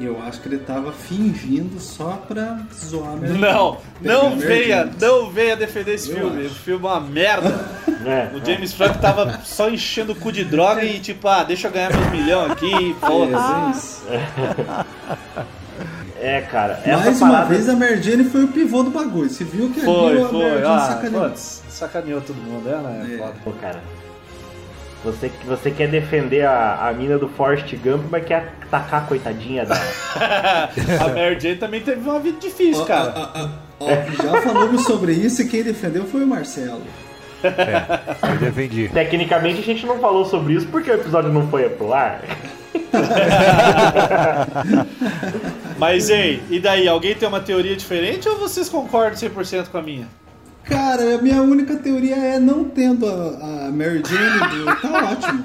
Eu 0.02 0.18
acho 0.26 0.40
que 0.40 0.48
ele 0.48 0.60
tava 0.60 0.94
fingindo 0.94 1.78
só 1.80 2.22
pra 2.26 2.60
zoar 2.74 3.12
a 3.12 3.16
minha 3.18 3.34
Não, 3.34 3.78
não 4.02 4.38
venha, 4.38 4.90
não 5.00 5.30
venha 5.30 5.58
defender 5.58 5.96
esse 5.96 6.10
Eu 6.10 6.18
filme. 6.18 6.46
acho. 6.46 6.52
O 6.52 6.56
filme 6.56 6.86
é 6.86 6.90
uma 6.90 7.00
merda. 7.02 7.70
é. 8.06 8.30
O 8.34 8.46
James 8.46 8.74
Franco 8.74 8.98
tava 9.00 9.42
só 9.44 9.70
enchendo 9.70 10.14
o 10.14 10.16
cu 10.16 10.32
de 10.32 10.46
droga 10.46 10.86
e 10.86 11.00
tipo, 11.00 11.28
ah, 11.28 11.44
deixa 11.44 11.68
eu 11.68 11.72
ganhar 11.72 11.92
meus 11.94 12.12
milhões 12.12 12.52
aqui, 12.52 12.96
É, 13.02 13.06
foda-se. 13.06 13.78
isso. 13.78 14.04
É, 16.22 16.42
cara. 16.42 16.82
Essa 16.86 16.98
Mais 16.98 17.22
uma 17.22 17.32
parada. 17.32 17.50
vez 17.54 17.70
a 17.70 17.74
Mary 17.76 18.02
Jane 18.02 18.24
foi 18.26 18.44
o 18.44 18.48
pivô 18.50 18.84
do 18.84 18.90
bagulho. 18.92 19.30
Você 19.30 19.44
viu 19.44 19.70
que 19.70 19.80
Foi, 19.82 20.22
a 20.22 20.28
foi. 20.28 20.38
Mary 20.40 20.62
Jane 20.62 20.66
Ah, 20.66 20.80
sacaneou. 20.82 21.24
putz, 21.30 21.64
sacaneou 21.70 22.22
todo 22.22 22.36
mundo, 22.38 22.68
ela 22.70 22.92
é, 22.92 23.16
É. 23.16 23.18
foda. 23.18 23.34
Pô, 23.44 23.52
cara. 23.54 23.80
Você, 25.02 25.32
você 25.46 25.72
quer 25.72 25.88
defender 25.88 26.46
a, 26.46 26.90
a 26.90 26.94
mina 26.94 27.18
do 27.18 27.30
Forrest 27.30 27.74
Gump, 27.78 28.04
mas 28.12 28.26
quer 28.26 28.54
atacar 28.64 29.04
a 29.04 29.06
coitadinha 29.06 29.66
da. 29.66 29.76
A 31.06 31.08
Mary 31.16 31.40
Jane 31.40 31.56
também 31.56 31.80
teve 31.82 32.02
uma 32.02 32.20
vida 32.20 32.38
difícil, 32.38 32.84
cara. 32.84 33.14
ó, 33.16 33.30
ó, 33.40 33.50
ó, 33.86 34.24
já 34.24 34.42
falamos 34.42 34.84
sobre 34.84 35.14
isso 35.14 35.42
e 35.42 35.48
quem 35.48 35.64
defendeu 35.64 36.04
foi 36.06 36.26
o 36.26 36.28
Marcelo. 36.28 36.82
Eu 37.44 38.38
defendi. 38.40 38.90
Tecnicamente 38.90 39.60
a 39.60 39.64
gente 39.64 39.86
não 39.86 40.00
falou 40.00 40.26
sobre 40.26 40.54
isso 40.54 40.68
porque 40.68 40.90
o 40.92 40.96
episódio 40.96 41.32
não 41.32 41.48
foi 41.50 41.68
pro 41.70 41.94
ar. 41.94 42.22
Mas 45.78 46.10
ei, 46.10 46.42
e 46.50 46.60
daí? 46.60 46.88
Alguém 46.88 47.16
tem 47.16 47.28
uma 47.28 47.40
teoria 47.40 47.76
diferente 47.76 48.28
ou 48.28 48.38
vocês 48.38 48.68
concordam 48.70 49.14
100% 49.18 49.68
com 49.70 49.78
a 49.78 49.82
minha? 49.82 50.08
Cara, 50.66 51.16
a 51.16 51.22
minha 51.22 51.42
única 51.42 51.76
teoria 51.78 52.16
é 52.16 52.40
não 52.40 52.64
tendo 52.66 53.08
a, 53.08 53.68
a 53.68 53.72
Mary 53.72 54.04
Jane, 54.06 54.66
tá 54.82 55.12
ótimo. 55.14 55.44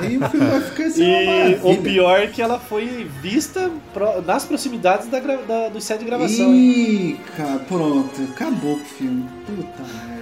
Aí 0.00 0.18
o 0.18 0.28
filme 0.28 0.46
vai 0.50 0.60
ficar 0.60 0.84
assim 0.84 1.02
E 1.04 1.24
maravilha. 1.26 1.60
o 1.62 1.76
pior 1.82 2.20
é 2.20 2.26
que 2.26 2.42
ela 2.42 2.58
foi 2.58 3.08
vista 3.22 3.70
pro- 3.94 4.20
nas 4.22 4.44
proximidades 4.44 5.06
da, 5.08 5.18
da- 5.20 5.68
do 5.70 5.80
set 5.80 6.00
de 6.00 6.04
gravação? 6.04 6.52
Ih, 6.52 7.16
cara, 7.38 7.58
pronto, 7.60 8.10
acabou 8.34 8.74
o 8.74 8.80
filme. 8.80 9.24
Puta 9.46 9.82
merda. 9.82 10.15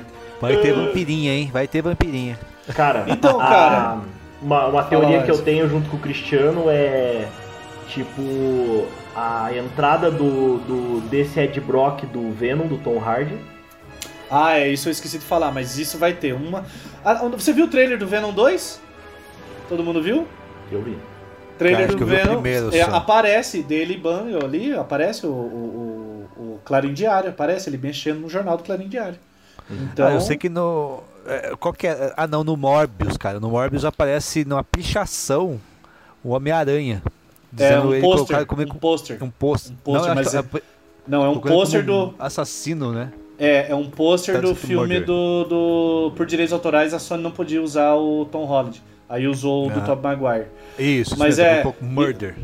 Vai 0.44 0.56
ter 0.62 0.72
vampirinha, 0.72 1.32
hein? 1.32 1.50
Vai 1.52 1.66
ter 1.68 1.82
vampirinha. 1.82 2.38
Cara, 2.74 3.04
Então, 3.08 3.40
a- 3.40 3.46
cara. 3.48 3.98
uma, 4.40 4.66
uma 4.66 4.82
teoria 4.84 5.22
que 5.22 5.30
eu 5.30 5.42
tenho 5.42 5.68
junto 5.68 5.88
com 5.90 5.96
o 5.96 6.00
Cristiano 6.00 6.64
é 6.68 7.26
tipo 7.88 8.86
a 9.14 9.50
entrada 9.54 10.10
do, 10.10 10.58
do 10.58 11.00
desse 11.08 11.38
Ed 11.40 11.60
Brock 11.60 12.04
do 12.06 12.32
Venom, 12.32 12.66
do 12.66 12.78
Tom 12.78 12.98
Hardy. 12.98 13.36
Ah, 14.30 14.58
é, 14.58 14.68
isso 14.68 14.88
eu 14.88 14.92
esqueci 14.92 15.18
de 15.18 15.24
falar, 15.24 15.52
mas 15.52 15.78
isso 15.78 15.98
vai 15.98 16.12
ter 16.14 16.32
uma. 16.34 16.64
Ah, 17.04 17.14
você 17.28 17.52
viu 17.52 17.66
o 17.66 17.68
trailer 17.68 17.98
do 17.98 18.06
Venom 18.06 18.32
2? 18.32 18.80
Todo 19.68 19.82
mundo 19.82 20.02
viu? 20.02 20.26
Eu 20.72 20.82
vi. 20.82 20.96
Trailer 21.58 21.86
Cara, 21.86 21.98
do 21.98 22.06
Venom. 22.06 22.32
primeiro 22.40 22.74
é, 22.74 22.80
aparece 22.82 23.62
dele 23.62 23.96
banho 23.96 24.44
ali, 24.44 24.72
aparece 24.74 25.24
o, 25.24 25.30
o, 25.30 26.28
o, 26.36 26.42
o 26.54 26.60
Clarim 26.64 26.92
Diário, 26.92 27.30
aparece 27.30 27.68
ele 27.70 27.78
mexendo 27.78 28.20
no 28.20 28.28
jornal 28.28 28.56
do 28.56 28.64
Clarim 28.64 28.88
Diário. 28.88 29.18
Então, 29.70 30.06
Ah, 30.06 30.12
eu 30.14 30.20
sei 30.20 30.36
que 30.36 30.48
no. 30.48 31.00
é, 31.26 31.54
Qual 31.58 31.72
que 31.72 31.86
é? 31.86 32.12
Ah, 32.16 32.26
não, 32.26 32.44
no 32.44 32.56
Morbius, 32.56 33.16
cara. 33.16 33.40
No 33.40 33.50
Morbius 33.50 33.84
aparece 33.84 34.44
numa 34.44 34.62
pichação 34.62 35.60
o 36.22 36.30
Homem-Aranha. 36.30 37.02
é 37.58 37.80
um 37.80 37.92
ele 37.92 38.00
pôster, 38.02 38.46
como 38.46 38.62
um 38.62 38.66
pôster. 38.66 39.22
um 39.22 39.30
pôster. 39.30 39.72
um 39.72 39.76
pôster, 39.76 40.08
Não, 40.08 40.14
mas 40.14 40.30
que- 40.30 40.62
Não, 41.06 41.24
é 41.24 41.28
um 41.28 41.38
pôster 41.38 41.84
do 41.84 42.14
Assassino, 42.18 42.92
né? 42.92 43.12
é, 43.38 43.70
é 43.70 43.74
um 43.74 43.88
pôster 43.90 44.40
do 44.40 44.48
That's 44.48 44.60
the 44.60 44.66
filme 44.66 45.00
do, 45.00 45.44
do 45.44 46.12
por 46.16 46.24
direitos 46.26 46.52
autorais 46.52 46.92
a 46.94 46.98
Sony 46.98 47.22
não 47.22 47.30
podia 47.30 47.62
usar 47.62 47.94
o 47.94 48.24
Tom 48.26 48.44
Holland. 48.44 48.82
Aí 49.08 49.26
usou 49.28 49.66
o 49.66 49.70
do 49.70 49.80
Ah. 49.80 49.82
Tobey 49.82 50.16
Maguire. 50.16 50.46
Isso, 50.78 51.18
Mas 51.18 51.34
isso 51.34 51.42
é- 51.42 51.60
um 51.60 51.62
pouco 51.62 51.84
Murder. 51.84 52.34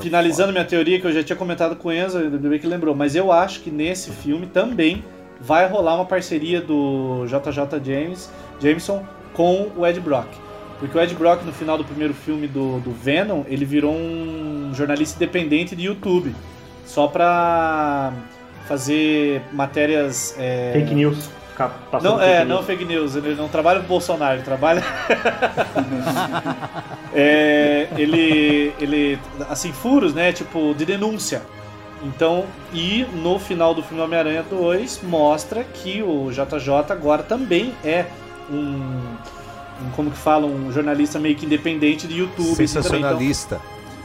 Finalizando 0.00 0.50
minha 0.52 0.64
teoria, 0.64 0.98
que 1.00 1.06
eu 1.06 1.12
já 1.12 1.22
tinha 1.22 1.36
comentado 1.36 1.76
com 1.76 1.88
o 1.88 1.92
Enzo, 1.92 2.18
ainda 2.18 2.36
bem 2.48 2.58
que 2.58 2.66
lembrou, 2.66 2.94
mas 2.94 3.14
eu 3.14 3.30
acho 3.30 3.60
que 3.60 3.70
nesse 3.70 4.10
filme 4.10 4.46
também 4.46 5.04
vai 5.40 5.68
rolar 5.68 5.96
uma 5.96 6.04
parceria 6.04 6.60
do 6.60 7.24
JJ 7.26 7.80
James, 7.84 8.30
Jameson 8.60 9.04
com 9.32 9.70
o 9.76 9.86
Ed 9.86 10.00
Brock. 10.00 10.26
Porque 10.78 10.96
o 10.96 11.00
Ed 11.00 11.14
Brock, 11.14 11.42
no 11.44 11.52
final 11.52 11.76
do 11.76 11.84
primeiro 11.84 12.14
filme 12.14 12.46
do, 12.46 12.78
do 12.80 12.92
Venom, 12.92 13.42
ele 13.48 13.64
virou 13.64 13.92
um 13.94 14.70
jornalista 14.74 15.16
independente 15.16 15.74
de 15.74 15.86
YouTube. 15.86 16.34
Só 16.86 17.08
pra 17.08 18.12
fazer 18.66 19.42
matérias. 19.52 20.34
é, 20.38 20.70
Fake 20.72 20.94
news. 20.94 21.30
Não, 22.04 22.18
fake 22.18 22.30
é, 22.30 22.38
news. 22.38 22.48
não 22.48 22.62
fake 22.62 22.84
news. 22.84 23.16
Ele 23.16 23.34
não 23.34 23.48
trabalha 23.48 23.80
pro 23.80 23.88
Bolsonaro, 23.88 24.36
ele 24.36 24.44
trabalha. 24.44 24.82
É, 27.14 27.88
ele, 27.96 28.72
ele, 28.78 29.18
assim, 29.48 29.72
furos, 29.72 30.14
né? 30.14 30.32
Tipo, 30.32 30.74
de 30.74 30.84
denúncia. 30.84 31.42
Então, 32.02 32.44
e 32.72 33.04
no 33.12 33.38
final 33.38 33.74
do 33.74 33.82
filme 33.82 34.02
Homem-Aranha 34.02 34.44
2 34.48 35.00
mostra 35.02 35.64
que 35.64 36.02
o 36.02 36.30
JJ 36.30 36.92
agora 36.92 37.22
também 37.22 37.74
é 37.84 38.06
um, 38.50 38.54
um, 38.56 39.90
como 39.94 40.10
que 40.10 40.16
fala, 40.16 40.46
um 40.46 40.70
jornalista 40.72 41.18
meio 41.18 41.34
que 41.34 41.46
independente 41.46 42.06
de 42.06 42.18
YouTube. 42.18 42.42
Então, 42.42 42.54
Sensacionalista. 42.54 43.60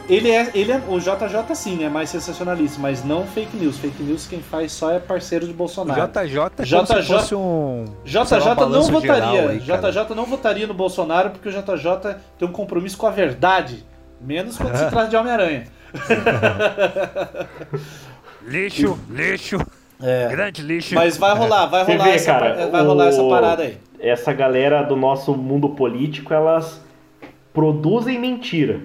ele 0.09 0.31
é, 0.31 0.49
ele 0.55 0.71
é, 0.71 0.81
o 0.87 0.99
JJ 0.99 1.55
sim, 1.55 1.83
é 1.83 1.89
mais 1.89 2.09
sensacionalista, 2.09 2.79
mas 2.81 3.03
não 3.05 3.27
fake 3.27 3.55
news. 3.55 3.77
Fake 3.77 4.01
news 4.01 4.25
quem 4.25 4.41
faz 4.41 4.71
só 4.71 4.91
é 4.91 4.99
parceiro 4.99 5.45
de 5.45 5.53
Bolsonaro. 5.53 6.07
JJ 6.07 6.39
é 6.57 6.63
JJ 6.63 6.85
se 6.85 7.03
fosse 7.03 7.35
um. 7.35 7.85
JJ 8.03 8.33
um 8.33 8.69
não 8.69 8.83
votaria. 8.83 9.49
aí. 9.49 9.59
JJ 9.59 10.15
não 10.15 10.25
votaria 10.25 10.65
no 10.65 10.73
Bolsonaro 10.73 11.29
porque 11.29 11.47
o 11.47 11.51
JJ 11.51 12.15
tem 12.39 12.47
um 12.47 12.51
compromisso 12.51 12.97
com 12.97 13.05
a 13.05 13.11
verdade. 13.11 13.85
Menos 14.19 14.57
quando 14.57 14.75
se 14.75 14.85
trata 14.89 15.09
de 15.09 15.15
Homem-Aranha. 15.15 15.65
Lixo, 18.45 18.99
lixo. 19.09 19.57
Grande 20.29 20.61
lixo. 20.61 20.95
Mas 20.95 21.15
vai 21.17 21.33
rolar, 21.35 21.65
vai 21.67 21.83
rolar, 21.85 22.03
vê, 22.03 22.09
essa, 22.11 22.33
cara, 22.33 22.67
vai 22.67 22.83
rolar 22.83 23.05
o- 23.05 23.07
essa 23.07 23.23
parada 23.29 23.63
aí. 23.63 23.77
Essa 23.99 24.33
galera 24.33 24.83
do 24.83 24.95
nosso 24.97 25.33
mundo 25.33 25.69
político, 25.69 26.33
elas 26.33 26.83
produzem 27.53 28.19
mentira. 28.19 28.81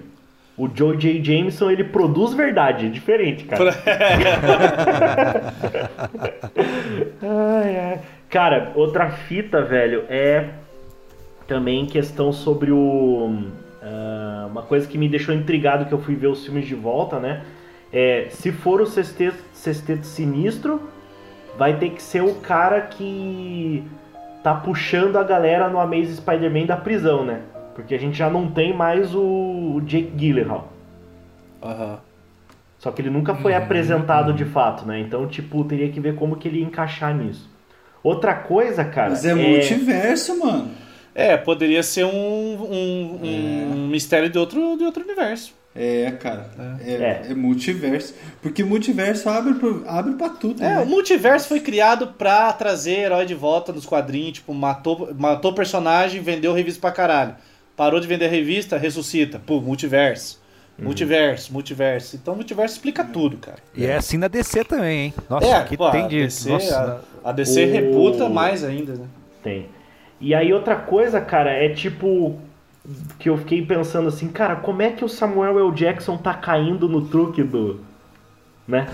O 0.57 0.69
Joe 0.73 0.95
J. 0.97 1.21
Jameson, 1.23 1.69
ele 1.71 1.83
produz 1.85 2.33
verdade, 2.33 2.85
é 2.85 2.89
diferente, 2.89 3.43
cara. 3.45 3.75
Ai, 7.21 7.77
ai. 7.77 7.99
Cara, 8.29 8.71
outra 8.75 9.09
fita, 9.09 9.61
velho, 9.61 10.03
é 10.09 10.49
também 11.47 11.85
questão 11.85 12.31
sobre 12.31 12.71
o. 12.71 13.43
ah, 13.81 14.47
uma 14.49 14.61
coisa 14.61 14.87
que 14.87 14.97
me 14.97 15.07
deixou 15.07 15.33
intrigado 15.33 15.85
que 15.85 15.93
eu 15.93 15.99
fui 15.99 16.15
ver 16.15 16.27
os 16.27 16.43
filmes 16.43 16.67
de 16.67 16.75
volta, 16.75 17.19
né? 17.19 17.43
É, 17.91 18.27
se 18.29 18.51
for 18.51 18.81
o 18.81 18.85
sexteto, 18.85 19.43
sexteto 19.53 20.05
sinistro, 20.05 20.89
vai 21.57 21.77
ter 21.77 21.89
que 21.89 22.01
ser 22.01 22.21
o 22.21 22.35
cara 22.35 22.81
que 22.81 23.83
tá 24.43 24.53
puxando 24.53 25.17
a 25.17 25.23
galera 25.23 25.69
no 25.69 25.79
Amazing 25.79 26.15
Spider-Man 26.15 26.65
da 26.65 26.77
prisão, 26.77 27.25
né? 27.25 27.41
Porque 27.73 27.95
a 27.95 27.99
gente 27.99 28.17
já 28.17 28.29
não 28.29 28.49
tem 28.49 28.75
mais 28.75 29.15
o, 29.15 29.81
Jake 29.85 30.11
Gyllenhaal. 30.15 30.71
Aham. 31.63 31.99
Só 32.77 32.91
que 32.91 33.01
ele 33.01 33.09
nunca 33.09 33.35
foi 33.35 33.53
apresentado 33.53 34.33
de 34.33 34.45
fato, 34.45 34.85
né? 34.85 34.99
Então, 34.99 35.27
tipo, 35.27 35.63
teria 35.65 35.89
que 35.89 35.99
ver 35.99 36.15
como 36.15 36.37
que 36.37 36.47
ele 36.47 36.59
ia 36.59 36.65
encaixar 36.65 37.13
nisso. 37.13 37.49
Outra 38.01 38.33
coisa, 38.33 38.85
cara. 38.85 39.09
Mas 39.09 39.25
é 39.25 39.33
multiverso, 39.35 40.39
mano. 40.39 40.69
É, 41.15 41.35
poderia 41.37 41.83
ser 41.83 42.05
um, 42.05 42.09
um, 42.11 43.19
um 43.23 43.87
mistério 43.87 44.29
de 44.29 44.37
outro, 44.37 44.77
de 44.77 44.83
outro 44.83 45.03
universo. 45.03 45.53
É, 45.75 46.11
cara. 46.11 46.49
É, 46.85 46.93
É. 46.93 47.21
é 47.29 47.35
multiverso. 47.35 48.13
Porque 48.41 48.63
multiverso 48.63 49.29
abre, 49.29 49.53
pro, 49.53 49.83
abre 49.87 50.13
pra 50.13 50.29
tudo, 50.29 50.63
É, 50.63 50.75
né? 50.75 50.79
o 50.81 50.85
multiverso 50.85 51.47
foi 51.47 51.59
criado 51.59 52.07
pra 52.07 52.51
trazer 52.53 52.99
herói 52.99 53.25
de 53.25 53.35
volta 53.35 53.71
nos 53.71 53.85
quadrinhos, 53.85 54.33
tipo, 54.33 54.53
matou, 54.53 55.09
matou 55.17 55.53
personagem, 55.53 56.21
vendeu 56.21 56.53
revista 56.53 56.81
pra 56.81 56.91
caralho. 56.91 57.35
Parou 57.75 57.99
de 57.99 58.07
vender 58.07 58.27
revista, 58.27 58.77
ressuscita. 58.77 59.39
Pô, 59.45 59.61
multiverso. 59.61 60.39
Multiverso, 60.77 61.51
multiverso. 61.51 62.15
Então, 62.15 62.35
multiverso 62.35 62.75
explica 62.75 63.03
tudo, 63.03 63.35
cara. 63.37 63.57
E 63.75 63.85
é 63.85 63.97
assim 63.97 64.17
na 64.17 64.29
DC 64.29 64.63
também, 64.63 64.99
hein? 65.07 65.13
Nossa, 65.29 65.45
é, 65.45 65.63
que 65.65 65.75
pô, 65.75 65.89
tem 65.91 66.05
a. 66.05 66.07
DC, 66.07 66.49
nossa, 66.49 67.01
a, 67.23 67.29
a 67.29 67.31
DC 67.33 67.65
O- 67.65 67.69
rebuta 67.71 68.29
mais 68.29 68.63
ainda, 68.63 68.93
né? 68.93 69.05
Tem. 69.43 69.65
E 70.19 70.35
aí 70.35 70.53
outra 70.53 70.75
coisa, 70.75 71.21
cara, 71.21 71.51
é 71.51 71.69
tipo 71.69 72.37
que 73.19 73.29
eu 73.29 73.37
fiquei 73.37 73.65
pensando 73.65 74.07
assim, 74.07 74.29
cara, 74.29 74.55
como 74.55 74.81
é 74.81 74.89
que 74.89 75.05
o 75.05 75.09
Samuel 75.09 75.59
L. 75.59 75.71
Jackson 75.71 76.17
tá 76.17 76.33
caindo 76.33 76.87
no 76.87 77.05
truque 77.05 77.43
do, 77.43 77.81
né? 78.67 78.87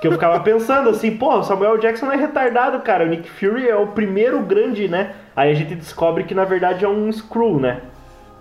Que 0.00 0.06
eu 0.06 0.12
ficava 0.12 0.38
pensando 0.40 0.90
assim, 0.90 1.16
pô, 1.16 1.38
o 1.38 1.42
Samuel 1.42 1.72
L. 1.74 1.80
Jackson 1.80 2.12
é 2.12 2.16
retardado, 2.16 2.80
cara. 2.80 3.04
O 3.04 3.08
Nick 3.08 3.28
Fury 3.28 3.68
é 3.68 3.76
o 3.76 3.88
primeiro 3.88 4.40
grande, 4.42 4.88
né? 4.88 5.14
Aí 5.34 5.50
a 5.50 5.54
gente 5.54 5.74
descobre 5.74 6.24
que 6.24 6.34
na 6.34 6.44
verdade 6.44 6.84
é 6.84 6.88
um 6.88 7.10
Screw, 7.10 7.58
né? 7.58 7.80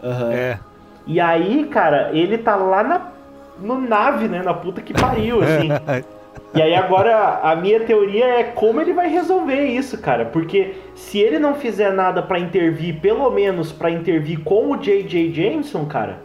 Aham. 0.04 0.34
É. 0.34 0.60
E 1.08 1.20
aí, 1.20 1.66
cara, 1.66 2.12
ele 2.14 2.38
tá 2.38 2.56
lá 2.56 2.84
na 2.84 3.12
no 3.58 3.80
nave, 3.80 4.28
né? 4.28 4.42
Na 4.44 4.54
puta 4.54 4.82
que 4.82 4.94
pariu, 4.94 5.42
assim. 5.42 5.70
E 6.54 6.62
aí 6.62 6.74
agora 6.74 7.40
a 7.44 7.56
minha 7.56 7.82
teoria 7.82 8.26
é 8.26 8.44
como 8.44 8.80
ele 8.80 8.94
vai 8.94 9.10
resolver 9.10 9.66
isso, 9.66 9.98
cara. 9.98 10.26
Porque 10.26 10.76
se 10.96 11.20
ele 11.20 11.38
não 11.38 11.56
fizer 11.56 11.92
nada 11.92 12.22
pra 12.22 12.40
intervir, 12.40 13.00
pelo 13.02 13.30
menos 13.30 13.72
pra 13.72 13.92
intervir 13.92 14.40
com 14.42 14.72
o 14.72 14.78
J.J. 14.78 15.34
Jameson, 15.34 15.86
cara. 15.86 16.24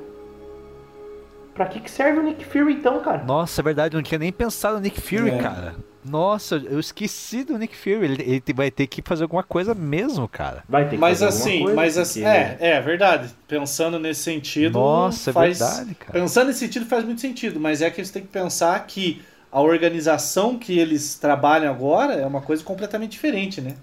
Pra 1.55 1.67
que, 1.67 1.81
que 1.81 1.91
serve 1.91 2.21
o 2.21 2.23
Nick 2.23 2.45
Fury 2.45 2.75
então, 2.75 3.01
cara? 3.01 3.23
Nossa, 3.25 3.61
é 3.61 3.65
verdade, 3.65 3.95
eu 3.95 3.99
não 3.99 4.03
tinha 4.05 4.19
nem 4.19 4.33
pensado 4.33 4.77
no 4.77 4.81
Nick 4.81 5.01
Fury, 5.01 5.31
É. 5.31 5.39
cara. 5.39 5.75
Nossa, 6.03 6.55
eu 6.57 6.81
esqueci 6.81 7.45
do 7.45 7.59
Nick 7.59 7.77
Fury. 7.77 8.05
Ele, 8.05 8.23
ele 8.23 8.43
vai 8.55 8.71
ter 8.71 8.87
que 8.87 9.03
fazer 9.05 9.25
alguma 9.25 9.43
coisa 9.43 9.75
mesmo, 9.75 10.27
cara. 10.27 10.65
Vai 10.67 10.85
ter 10.85 10.91
que 10.93 10.97
Mas 10.97 11.19
fazer 11.21 11.27
alguma 11.27 11.41
assim, 11.45 11.61
coisa, 11.61 11.77
mas 11.77 11.99
assim, 11.99 12.25
é, 12.25 12.57
é 12.59 12.81
verdade. 12.81 13.29
Pensando 13.47 13.99
nesse 13.99 14.23
sentido, 14.23 14.79
Nossa, 14.79 15.29
é 15.29 15.33
faz, 15.33 15.59
verdade, 15.59 15.95
cara. 15.97 16.13
Pensando 16.13 16.47
nesse 16.47 16.61
sentido 16.61 16.87
faz 16.87 17.05
muito 17.05 17.21
sentido, 17.21 17.61
mas 17.61 17.83
é 17.83 17.91
que 17.91 18.03
você 18.03 18.13
tem 18.13 18.23
que 18.23 18.29
pensar 18.29 18.83
que 18.87 19.21
a 19.53 19.61
organização 19.61 20.57
que 20.59 20.79
eles 20.79 21.15
trabalham 21.19 21.71
agora 21.73 22.15
é 22.15 22.27
uma 22.27 22.41
coisa 22.41 22.63
completamente 22.65 23.13
diferente, 23.13 23.61
né? 23.61 23.75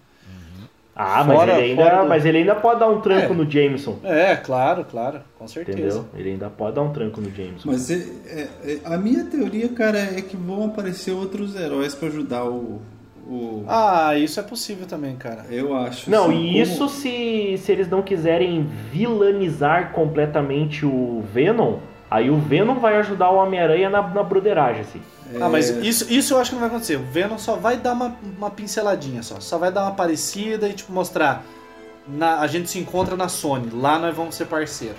Ah, 1.00 1.24
mas, 1.24 1.38
Fora- 1.38 1.60
ele 1.60 1.80
ainda, 1.82 2.02
do- 2.02 2.10
mas 2.10 2.26
ele 2.26 2.38
ainda 2.40 2.56
pode 2.56 2.80
dar 2.80 2.88
um 2.90 3.00
tranco 3.02 3.32
É. 3.32 3.36
no 3.36 3.50
Jameson. 3.50 4.00
É, 4.04 4.36
claro, 4.36 4.84
claro, 4.84 5.20
com 5.38 5.48
certeza. 5.48 5.78
Entendeu? 6.00 6.06
Ele 6.16 6.30
ainda 6.32 6.50
pode 6.50 6.76
dar 6.76 6.82
um 6.82 6.92
tranco 6.92 7.22
no 7.22 7.30
Jameson. 7.30 7.62
Mas 7.70 7.92
é- 7.92 8.06
é- 8.26 8.48
é- 8.66 8.80
a 8.84 8.98
minha 8.98 9.24
teoria, 9.26 9.70
cara, 9.70 10.00
é 10.00 10.22
que 10.24 10.36
vão 10.36 10.66
aparecer 10.66 11.12
outros 11.12 11.56
heróis 11.56 11.94
pra 11.94 12.08
ajudar 12.08 12.46
o. 12.46 12.82
o 13.30 13.64
Ah, 13.68 14.18
isso 14.18 14.40
é 14.40 14.44
possível 14.44 14.88
também, 14.88 15.16
cara. 15.18 15.46
eu 15.52 15.76
acho. 15.76 16.10
Não, 16.10 16.30
assim, 16.32 16.46
e 16.46 16.52
como- 16.54 16.64
isso 16.64 16.90
se, 16.90 17.58
se 17.60 17.72
eles 17.72 17.88
não 17.88 18.02
quiserem 18.02 18.68
vilanizar 18.92 19.92
completamente 19.92 20.84
o 20.84 21.24
Venom, 21.32 21.78
aí 22.10 22.30
o 22.30 22.38
Venom 22.38 22.76
vai 22.76 22.98
ajudar 22.98 23.30
o 23.30 23.38
Homem-Aranha 23.38 23.90
na, 23.90 24.02
na 24.02 24.24
broderagem, 24.24 24.82
assim. 24.82 25.02
Ah, 25.42 25.50
mas 25.50 25.70
isso, 25.70 26.12
isso 26.12 26.34
eu 26.34 26.40
acho 26.40 26.52
que 26.52 26.56
não 26.56 26.62
vai 26.62 26.70
acontecer. 26.70 26.96
O 26.96 27.04
Venom 27.04 27.38
só 27.38 27.56
vai 27.56 27.78
dar 27.78 27.94
uma, 27.94 28.16
uma 28.38 28.50
pinceladinha 28.50 29.22
só. 29.22 29.40
Só 29.40 29.58
vai 29.58 29.72
dar 29.72 29.84
uma 29.84 29.92
parecida 29.92 30.68
e, 30.68 30.74
tipo, 30.74 30.92
mostrar. 30.92 31.44
Na, 32.08 32.40
a 32.40 32.48
gente 32.48 32.70
se 32.70 32.80
encontra 32.80 33.18
na 33.18 33.28
Sony. 33.28 33.70
Lá 33.70 34.00
nós 34.00 34.16
vamos 34.16 34.36
ser 34.36 34.46
parceiro. 34.46 34.96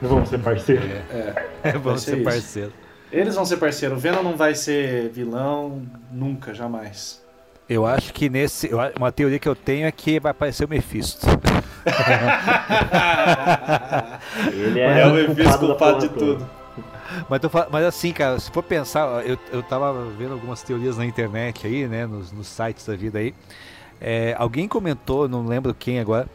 Vamos 0.00 0.28
ser 0.28 0.38
parceiros. 0.38 0.84
É, 1.64 1.72
vamos 1.72 2.02
ser 2.02 2.16
ser 2.16 2.22
parceiro. 2.22 2.72
Eles 3.10 3.34
vão 3.34 3.44
ser 3.44 3.56
parceiro. 3.56 3.94
O 3.94 3.98
Venom 3.98 4.22
não 4.22 4.36
vai 4.36 4.54
ser 4.54 5.08
vilão 5.08 5.82
nunca, 6.12 6.52
jamais. 6.52 7.23
Eu 7.68 7.86
acho 7.86 8.12
que 8.12 8.28
nesse. 8.28 8.70
Uma 8.96 9.10
teoria 9.10 9.38
que 9.38 9.48
eu 9.48 9.56
tenho 9.56 9.86
é 9.86 9.92
que 9.92 10.20
vai 10.20 10.30
aparecer 10.32 10.64
o 10.64 10.68
Mephisto. 10.68 11.26
Ele 14.52 14.80
É, 14.80 15.00
é, 15.00 15.06
o 15.06 15.14
Mephisto 15.14 15.58
culpado, 15.58 16.00
de 16.00 16.08
tudo. 16.08 16.48
Mas, 17.28 17.40
tô 17.40 17.50
mas 17.70 17.84
assim, 17.84 18.12
cara, 18.12 18.38
se 18.40 18.50
for 18.50 18.62
pensar, 18.62 19.24
eu, 19.26 19.38
eu 19.52 19.62
tava 19.62 19.92
vendo 20.18 20.32
algumas 20.32 20.62
teorias 20.62 20.96
na 20.96 21.04
internet 21.06 21.66
aí, 21.66 21.86
né, 21.86 22.06
nos, 22.06 22.32
nos 22.32 22.46
sites 22.48 22.84
da 22.86 22.96
vida 22.96 23.18
aí. 23.18 23.34
É, 24.00 24.34
alguém 24.38 24.66
comentou, 24.66 25.28
não 25.28 25.46
lembro 25.46 25.72
quem 25.72 26.00
agora, 26.00 26.26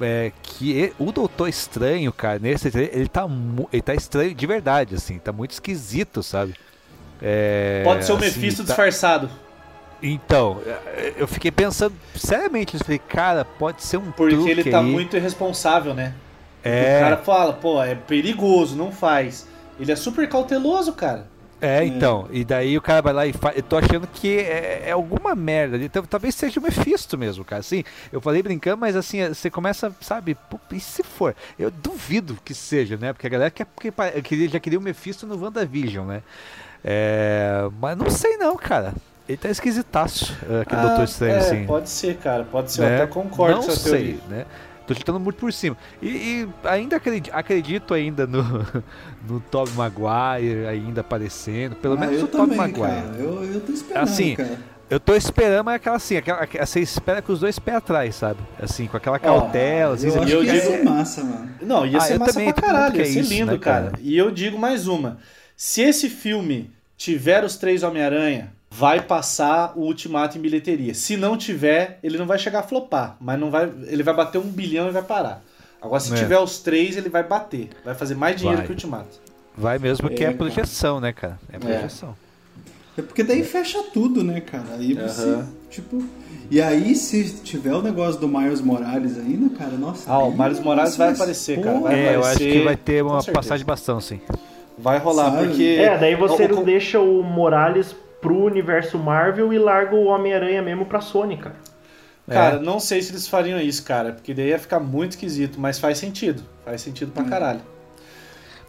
é, 0.00 0.30
que 0.42 0.72
e- 0.72 0.92
o 0.98 1.10
Doutor 1.10 1.48
Estranho, 1.48 2.12
cara, 2.12 2.38
nesse 2.38 2.68
ele 2.68 3.08
tá, 3.08 3.26
ele 3.72 3.82
tá 3.82 3.94
estranho 3.94 4.34
de 4.34 4.46
verdade, 4.46 4.94
assim, 4.96 5.18
tá 5.18 5.32
muito 5.32 5.52
esquisito, 5.52 6.22
sabe? 6.22 6.54
É, 7.22 7.82
Pode 7.84 8.04
ser 8.04 8.12
o 8.12 8.16
assim, 8.16 8.24
Mephisto 8.26 8.62
tá- 8.62 8.66
disfarçado. 8.66 9.30
Então, 10.02 10.62
eu 11.16 11.26
fiquei 11.26 11.50
pensando 11.50 11.94
seriamente, 12.14 12.74
eu 12.74 12.80
falei, 12.80 12.98
cara, 12.98 13.44
pode 13.44 13.82
ser 13.82 13.96
um 13.96 14.12
Porque 14.12 14.34
truque 14.36 14.50
ele 14.50 14.64
tá 14.64 14.80
aí. 14.80 14.84
muito 14.84 15.16
irresponsável, 15.16 15.92
né? 15.94 16.14
É. 16.62 16.96
O 16.98 17.00
cara 17.00 17.16
fala, 17.18 17.52
pô, 17.52 17.82
é 17.82 17.94
perigoso, 17.94 18.76
não 18.76 18.92
faz. 18.92 19.48
Ele 19.78 19.90
é 19.90 19.96
super 19.96 20.28
cauteloso, 20.28 20.92
cara. 20.92 21.26
É, 21.60 21.84
então. 21.84 22.28
E 22.30 22.44
daí 22.44 22.76
o 22.78 22.80
cara 22.82 23.02
vai 23.02 23.12
lá 23.12 23.26
e 23.26 23.32
faz. 23.32 23.56
Eu 23.56 23.62
tô 23.64 23.76
achando 23.76 24.06
que 24.06 24.38
é, 24.38 24.84
é 24.86 24.92
alguma 24.92 25.34
merda. 25.34 25.76
Então, 25.76 26.04
talvez 26.04 26.34
seja 26.36 26.60
o 26.60 26.62
Mephisto 26.62 27.18
mesmo, 27.18 27.44
cara. 27.44 27.60
Assim, 27.60 27.82
eu 28.12 28.20
falei 28.20 28.42
brincando, 28.42 28.78
mas 28.78 28.94
assim, 28.94 29.26
você 29.28 29.50
começa, 29.50 29.92
sabe? 30.00 30.36
pô, 30.36 30.58
E 30.70 30.78
se 30.78 31.02
for? 31.02 31.34
Eu 31.58 31.70
duvido 31.70 32.38
que 32.44 32.54
seja, 32.54 32.96
né? 32.96 33.12
Porque 33.12 33.26
a 33.26 33.30
galera 33.30 33.50
quer, 33.50 33.66
que, 33.80 33.90
que 34.22 34.48
já 34.48 34.60
queria 34.60 34.78
o 34.78 34.82
Mephisto 34.82 35.26
no 35.26 35.36
WandaVision, 35.42 36.06
né? 36.06 36.22
É, 36.84 37.68
mas 37.80 37.96
não 37.98 38.08
sei 38.08 38.36
não, 38.36 38.56
cara. 38.56 38.94
Ele 39.28 39.36
tá 39.36 39.50
esquisitaço, 39.50 40.34
é, 40.48 40.62
aquele 40.62 40.80
Doutor 40.80 41.04
Estranho, 41.04 41.34
é, 41.34 41.38
assim. 41.38 41.66
pode 41.66 41.90
ser, 41.90 42.16
cara. 42.16 42.44
Pode 42.44 42.72
ser. 42.72 42.82
Eu 42.82 42.88
né? 42.88 42.96
até 42.96 43.06
concordo 43.08 43.56
Não 43.56 43.62
com 43.62 43.70
essa 43.70 43.80
sei, 43.90 44.14
teoria. 44.14 44.20
né? 44.28 44.46
Tô 44.86 44.94
chutando 44.94 45.20
muito 45.20 45.36
por 45.36 45.52
cima. 45.52 45.76
E, 46.00 46.08
e 46.08 46.48
ainda 46.64 46.96
acredito, 46.96 47.34
acredito 47.34 47.92
ainda 47.92 48.26
no, 48.26 48.42
no 49.28 49.38
Tobey 49.38 49.74
Maguire 49.74 50.66
ainda 50.66 51.02
aparecendo. 51.02 51.76
Pelo 51.76 51.94
Ah, 51.94 52.00
menos 52.00 52.18
eu 52.20 52.24
o 52.24 52.28
Tobey 52.28 52.56
Maguire. 52.56 52.80
cara. 52.88 53.16
Eu, 53.18 53.44
eu 53.44 53.60
tô 53.60 53.70
esperando, 53.72 54.02
Assim, 54.02 54.34
cara. 54.34 54.58
Eu 54.88 54.98
tô 54.98 55.14
esperando, 55.14 55.66
mas 55.66 55.74
é 55.74 55.76
aquela 55.76 55.96
assim, 55.96 56.16
aquela, 56.16 56.38
aquela- 56.40 56.64
você 56.64 56.80
espera 56.80 57.20
com 57.20 57.30
os 57.30 57.40
dois 57.40 57.58
pés 57.58 57.76
atrás, 57.76 58.14
sabe? 58.14 58.40
Assim, 58.58 58.86
com 58.86 58.96
aquela 58.96 59.18
cautela, 59.18 59.92
assim, 59.94 60.08
Eu 60.08 60.22
acho 60.22 60.32
eu 60.32 60.40
que 60.40 60.46
ia 60.46 60.52
digo- 60.54 60.66
ser 60.72 60.82
massa, 60.84 61.22
mano. 61.22 61.50
Não, 61.60 61.84
ia 61.84 61.98
Ah, 61.98 62.00
ser 62.00 62.14
eu 62.14 62.18
massa 62.20 62.32
também, 62.32 62.50
pra 62.54 62.62
caralho, 62.62 62.96
ia 62.96 63.02
quer 63.02 63.10
ser 63.12 63.20
isso, 63.20 63.28
lindo, 63.30 63.52
né, 63.52 63.58
cara. 63.58 63.90
cara? 63.90 63.98
E 64.00 64.16
eu 64.16 64.30
digo 64.30 64.58
mais 64.58 64.86
uma. 64.88 65.18
Se 65.54 65.82
esse 65.82 66.08
filme 66.08 66.70
tiver 66.96 67.44
os 67.44 67.56
três 67.58 67.82
Homem-Aranha, 67.82 68.50
vai 68.70 69.00
passar 69.00 69.72
o 69.76 69.80
Ultimato 69.82 70.36
em 70.38 70.40
bilheteria. 70.40 70.94
Se 70.94 71.16
não 71.16 71.36
tiver, 71.36 71.98
ele 72.02 72.18
não 72.18 72.26
vai 72.26 72.38
chegar 72.38 72.60
a 72.60 72.62
flopar, 72.62 73.16
mas 73.20 73.38
não 73.38 73.50
vai, 73.50 73.70
ele 73.86 74.02
vai 74.02 74.14
bater 74.14 74.38
um 74.38 74.42
bilhão 74.50 74.88
e 74.88 74.92
vai 74.92 75.02
parar. 75.02 75.42
Agora, 75.80 76.00
se 76.00 76.12
É. 76.12 76.16
tiver 76.16 76.38
os 76.38 76.58
três, 76.60 76.96
ele 76.96 77.08
vai 77.08 77.22
bater. 77.22 77.70
Vai 77.84 77.94
fazer 77.94 78.14
mais 78.14 78.36
dinheiro 78.36 78.58
Vai. 78.58 78.66
que 78.66 78.72
o 78.72 78.74
Ultimato. 78.74 79.20
vai 79.56 79.78
mesmo 79.78 80.08
porque 80.08 80.22
É, 80.22 80.26
é, 80.28 80.32
cara. 80.32 80.36
projeção, 80.38 81.00
né, 81.00 81.12
cara? 81.12 81.38
É 81.52 81.58
projeção. 81.58 82.14
É 82.96 83.02
porque 83.02 83.22
daí 83.22 83.44
fecha 83.44 83.80
tudo, 83.94 84.24
né, 84.24 84.40
cara? 84.40 84.64
Aí 84.76 84.92
você, 84.94 85.38
tipo... 85.70 86.02
E 86.50 86.60
aí, 86.62 86.94
se 86.96 87.34
tiver 87.44 87.74
o 87.74 87.82
negócio 87.82 88.20
do 88.20 88.26
Miles 88.26 88.60
Morales 88.60 89.18
ainda, 89.18 89.50
cara, 89.56 89.72
nossa... 89.72 90.10
Ah, 90.10 90.18
o 90.24 90.32
Miles 90.36 90.58
Morales 90.60 90.96
vai 90.96 91.12
aparecer, 91.12 91.56
pô, 91.58 91.62
cara, 91.62 91.78
vai 91.80 91.94
É, 91.94 92.06
eu 92.14 92.20
acho 92.20 92.28
aparecer, 92.30 92.52
que 92.52 92.64
vai 92.64 92.76
ter 92.76 93.04
uma 93.04 93.22
passagem 93.22 93.58
de 93.58 93.64
bastão, 93.64 94.00
sim. 94.00 94.20
Vai 94.76 94.98
rolar, 94.98 95.30
Sabe? 95.32 95.48
porque... 95.48 95.76
É, 95.78 95.96
daí 95.98 96.14
você 96.16 96.44
o- 96.46 96.48
não 96.48 96.62
o- 96.62 96.64
deixa 96.64 96.98
o 96.98 97.22
Morales 97.22 97.94
pro 98.20 98.44
universo 98.44 98.98
Marvel 98.98 99.52
e 99.52 99.58
larga 99.58 99.94
o 99.94 100.06
Homem-Aranha 100.06 100.62
mesmo 100.62 100.84
pra 100.86 101.00
Sony, 101.00 101.36
cara. 101.36 101.56
Cara, 102.28 102.58
não 102.60 102.78
sei 102.78 103.00
se 103.00 103.10
eles 103.12 103.26
fariam 103.26 103.58
isso, 103.58 103.82
cara, 103.84 104.12
porque 104.12 104.34
daí 104.34 104.48
ia 104.48 104.58
ficar 104.58 104.78
muito 104.80 105.12
esquisito, 105.12 105.58
mas 105.58 105.78
faz 105.78 105.96
sentido. 105.96 106.42
Faz 106.64 106.82
sentido 106.82 107.10
pra 107.10 107.24
caralho. 107.24 107.60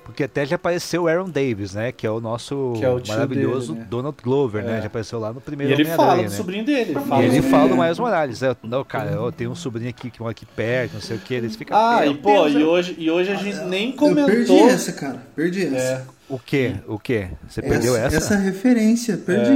Porque 0.06 0.24
até 0.24 0.44
já 0.46 0.56
apareceu 0.56 1.04
o 1.04 1.08
Aaron 1.08 1.30
Davis, 1.30 1.76
né? 1.76 1.92
Que 1.92 2.08
é 2.08 2.10
o 2.10 2.20
nosso 2.20 2.74
Que 2.78 2.84
é 2.86 2.90
o 2.90 3.00
maravilhoso 3.08 3.74
dele, 3.74 3.84
né? 3.84 3.88
Donald 3.92 4.18
Glover, 4.24 4.64
né? 4.64 4.78
É. 4.78 4.82
Já 4.82 4.88
apareceu 4.88 5.20
lá 5.20 5.32
no 5.32 5.38
E 5.40 5.42
primeiro 5.42 5.74
ele 5.74 5.86
fala 5.86 6.16
do 6.16 6.22
né? 6.24 6.30
sobrinho 6.30 6.66
dele. 6.66 6.92
E 6.98 7.08
fala 7.08 7.22
ele 7.24 7.36
sobre- 7.36 7.50
fala 7.52 7.70
do 7.70 7.78
Miles 7.78 8.00
Morales. 8.00 8.42
É, 8.42 8.56
não, 8.64 8.84
cara, 8.84 9.12
eu 9.12 9.32
tenho 9.32 9.52
um 9.52 9.56
sobrinho 9.56 9.90
aqui 9.90 10.10
que 10.10 10.20
mora 10.20 10.32
aqui 10.32 10.46
perto, 10.48 10.94
não 10.94 11.02
sei 11.02 11.18
o 11.18 11.20
que. 11.20 11.34
Eles 11.36 11.56
ficam. 11.56 11.78
Ah, 11.78 12.00
"Meu 12.02 12.14
e 12.14 12.18
pô, 12.18 12.32
Deus, 12.46 12.54
e 12.54 12.62
é- 12.62 12.66
hoje, 12.66 12.96
e 12.98 13.12
hoje 13.12 13.32
a 13.32 13.36
gente 13.36 13.58
nem 13.66 13.90
Eu 13.92 13.98
perdi 14.16 14.24
comentou. 14.48 14.70
essa, 14.70 14.94
cara. 14.94 15.22
Perdi 15.36 15.68
essa. 15.68 15.78
É, 15.78 16.02
O 16.30 16.38
quê? 16.38 16.76
O 16.88 16.99
quê? 16.99 17.30
Você 17.47 17.61
perdeu 17.61 17.95
essa? 17.95 18.18
Essa 18.18 18.35
referência, 18.35 19.18
perdi. 19.18 19.51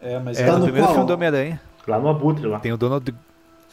é, 0.00 0.14
é, 0.14 0.18
mas 0.20 0.38
É, 0.38 0.46
Tá 0.46 0.52
no 0.52 0.58
no 0.58 0.64
primeiro 0.64 0.86
qual? 0.86 0.94
filme 0.94 1.06
do 1.08 1.14
Homem-Aranha. 1.14 1.60
Lá 1.86 1.98
no 1.98 2.08
Abutre, 2.08 2.46
lá. 2.46 2.60
Tem 2.60 2.72
o 2.72 2.76
Donald. 2.76 3.14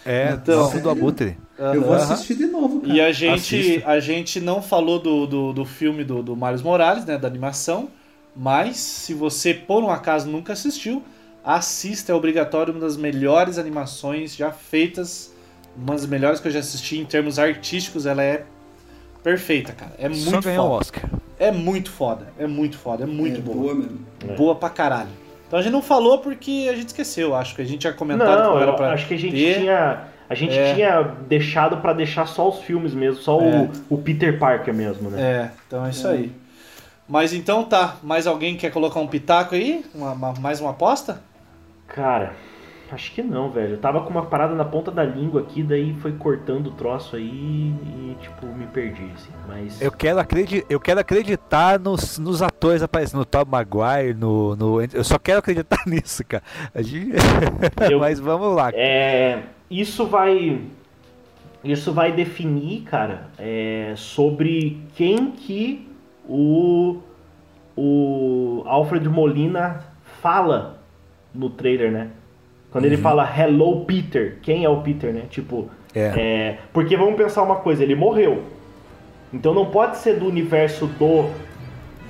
É, 0.05 0.31
Então- 0.33 0.79
do 0.81 0.89
Abutre. 0.89 1.37
Eu 1.57 1.81
vou 1.83 1.93
assistir 1.93 2.35
de 2.35 2.47
novo, 2.47 2.81
cara. 2.81 2.93
E 2.93 2.99
a 2.99 3.11
gente, 3.11 3.55
Assista. 3.55 3.87
a 3.89 3.99
gente 3.99 4.39
não 4.41 4.61
falou 4.61 4.97
do, 4.99 5.27
do, 5.27 5.53
do 5.53 5.63
filme 5.65 6.03
do, 6.03 6.23
do 6.23 6.35
Miles 6.35 6.63
Morales, 6.63 7.05
né, 7.05 7.19
da 7.19 7.27
animação, 7.27 7.87
mas 8.35 8.77
se 8.77 9.13
você 9.13 9.53
por 9.53 9.83
um 9.83 9.91
acaso 9.91 10.27
nunca 10.27 10.53
assistiu, 10.53 11.03
assista, 11.43 12.11
é 12.11 12.15
obrigatório, 12.15 12.73
uma 12.73 12.81
das 12.81 12.97
melhores 12.97 13.59
animações 13.59 14.35
já 14.35 14.51
feitas, 14.51 15.31
uma 15.77 15.93
das 15.93 16.07
melhores 16.07 16.39
que 16.39 16.47
eu 16.47 16.51
já 16.51 16.59
assisti 16.59 16.97
em 16.97 17.05
termos 17.05 17.37
artísticos, 17.37 18.07
ela 18.07 18.23
é 18.23 18.43
perfeita, 19.23 19.73
cara. 19.73 19.91
É 19.97 20.11
Só 20.13 20.31
muito 20.31 20.45
ganhou 20.45 20.65
o 20.65 20.69
foda. 20.69 20.79
Oscar. 20.81 21.03
É 21.39 21.51
muito 21.51 21.89
foda, 21.91 22.27
é 22.37 22.45
muito 22.47 22.77
foda, 22.77 23.03
é 23.03 23.07
muito 23.07 23.37
é, 23.39 23.41
boa. 23.41 23.57
boa 23.57 23.75
mesmo. 23.75 23.99
Boa 24.37 24.55
pra 24.55 24.69
caralho. 24.69 25.09
Então 25.47 25.59
a 25.59 25.61
gente 25.61 25.71
não 25.73 25.81
falou 25.81 26.19
porque 26.19 26.67
a 26.71 26.75
gente 26.75 26.87
esqueceu, 26.87 27.35
acho 27.35 27.55
que 27.55 27.61
a 27.61 27.65
gente 27.65 27.79
tinha 27.79 27.93
comentado 27.93 28.41
Não, 28.43 28.55
que 28.57 28.61
era 28.63 28.71
eu 28.71 28.75
pra 28.75 28.93
acho 28.93 29.07
que 29.07 29.13
a 29.15 29.17
gente 29.19 29.33
ter. 29.35 29.59
tinha. 29.59 30.01
A 30.29 30.33
gente 30.35 30.57
É. 30.57 30.73
tinha 30.73 31.01
deixado 31.27 31.77
pra 31.77 31.91
deixar 31.91 32.25
só 32.25 32.47
os 32.47 32.59
filmes 32.59 32.93
mesmo, 32.93 33.19
só 33.21 33.41
É. 33.41 33.69
o, 33.89 33.95
o 33.95 33.97
Peter 33.97 34.39
Parker 34.39 34.73
mesmo, 34.73 35.09
né? 35.09 35.21
É, 35.21 35.51
então 35.67 35.85
é 35.85 35.89
isso 35.89 36.07
aí. 36.07 36.31
Mas 37.09 37.33
então 37.33 37.65
tá, 37.65 37.97
mais 38.01 38.25
alguém 38.27 38.55
quer 38.55 38.71
colocar 38.71 39.01
um 39.01 39.07
pitaco 39.07 39.55
aí? 39.55 39.83
Uma- 39.93 40.13
uma- 40.13 40.33
mais 40.39 40.61
uma 40.61 40.69
aposta? 40.69 41.21
Cara, 41.87 42.33
acho 42.91 43.11
que 43.13 43.21
não, 43.21 43.49
velho. 43.49 43.73
Eu 43.73 43.77
tava 43.79 44.01
com 44.01 44.09
uma 44.09 44.25
parada 44.25 44.53
na 44.55 44.65
ponta 44.65 44.91
da 44.91 45.03
língua 45.03 45.41
aqui, 45.41 45.63
daí 45.63 45.93
foi 46.01 46.11
cortando 46.13 46.67
o 46.67 46.71
troço 46.71 47.15
aí 47.15 47.23
e, 47.25 48.17
tipo, 48.21 48.45
me 48.47 48.65
perdi, 48.67 49.09
assim. 49.15 49.31
Mas. 49.47 49.81
Eu 49.81 49.91
quero, 49.91 50.19
acredi 50.19 50.65
eu 50.69 50.79
quero 50.79 50.99
acreditar 50.99 51.79
nos, 51.79 52.17
nos 52.19 52.41
atores 52.41 52.81
aparecendo, 52.83 53.19
no 53.19 53.25
Tom 53.25 53.45
Maguire, 53.45 54.13
no, 54.13 54.55
no. 54.55 54.81
Eu 54.81 55.03
só 55.03 55.17
quero 55.17 55.39
acreditar 55.39 55.79
nisso, 55.87 56.23
cara. 56.25 56.43
Gente- 56.77 57.11
Eu- 57.91 57.99
Mas 57.99 58.19
vamos 58.19 58.55
lá. 58.55 58.71
É, 58.73 59.43
isso 59.69 60.05
vai 60.05 60.61
isso 61.63 61.93
vai 61.93 62.11
definir, 62.11 62.81
cara, 62.81 63.27
é, 63.37 63.93
sobre 63.95 64.81
quem 64.95 65.31
que 65.31 65.87
o 66.27 66.99
o 67.77 68.63
Alfred 68.65 69.07
Molina 69.07 69.79
fala 70.21 70.81
no 71.33 71.49
trailer, 71.49 71.91
né? 71.91 72.09
Quando 72.71 72.85
ele 72.85 72.97
fala 72.97 73.29
Hello 73.37 73.85
Peter, 73.85 74.37
quem 74.41 74.63
é 74.63 74.69
o 74.69 74.81
Peter, 74.81 75.13
né? 75.13 75.23
Tipo, 75.29 75.69
É. 75.93 75.99
é, 76.15 76.57
porque 76.71 76.95
vamos 76.95 77.15
pensar 77.15 77.43
uma 77.43 77.57
coisa, 77.57 77.83
ele 77.83 77.95
morreu. 77.95 78.43
Então 79.33 79.53
não 79.53 79.65
pode 79.65 79.97
ser 79.97 80.15
do 80.19 80.25
universo 80.25 80.85
do 80.87 81.29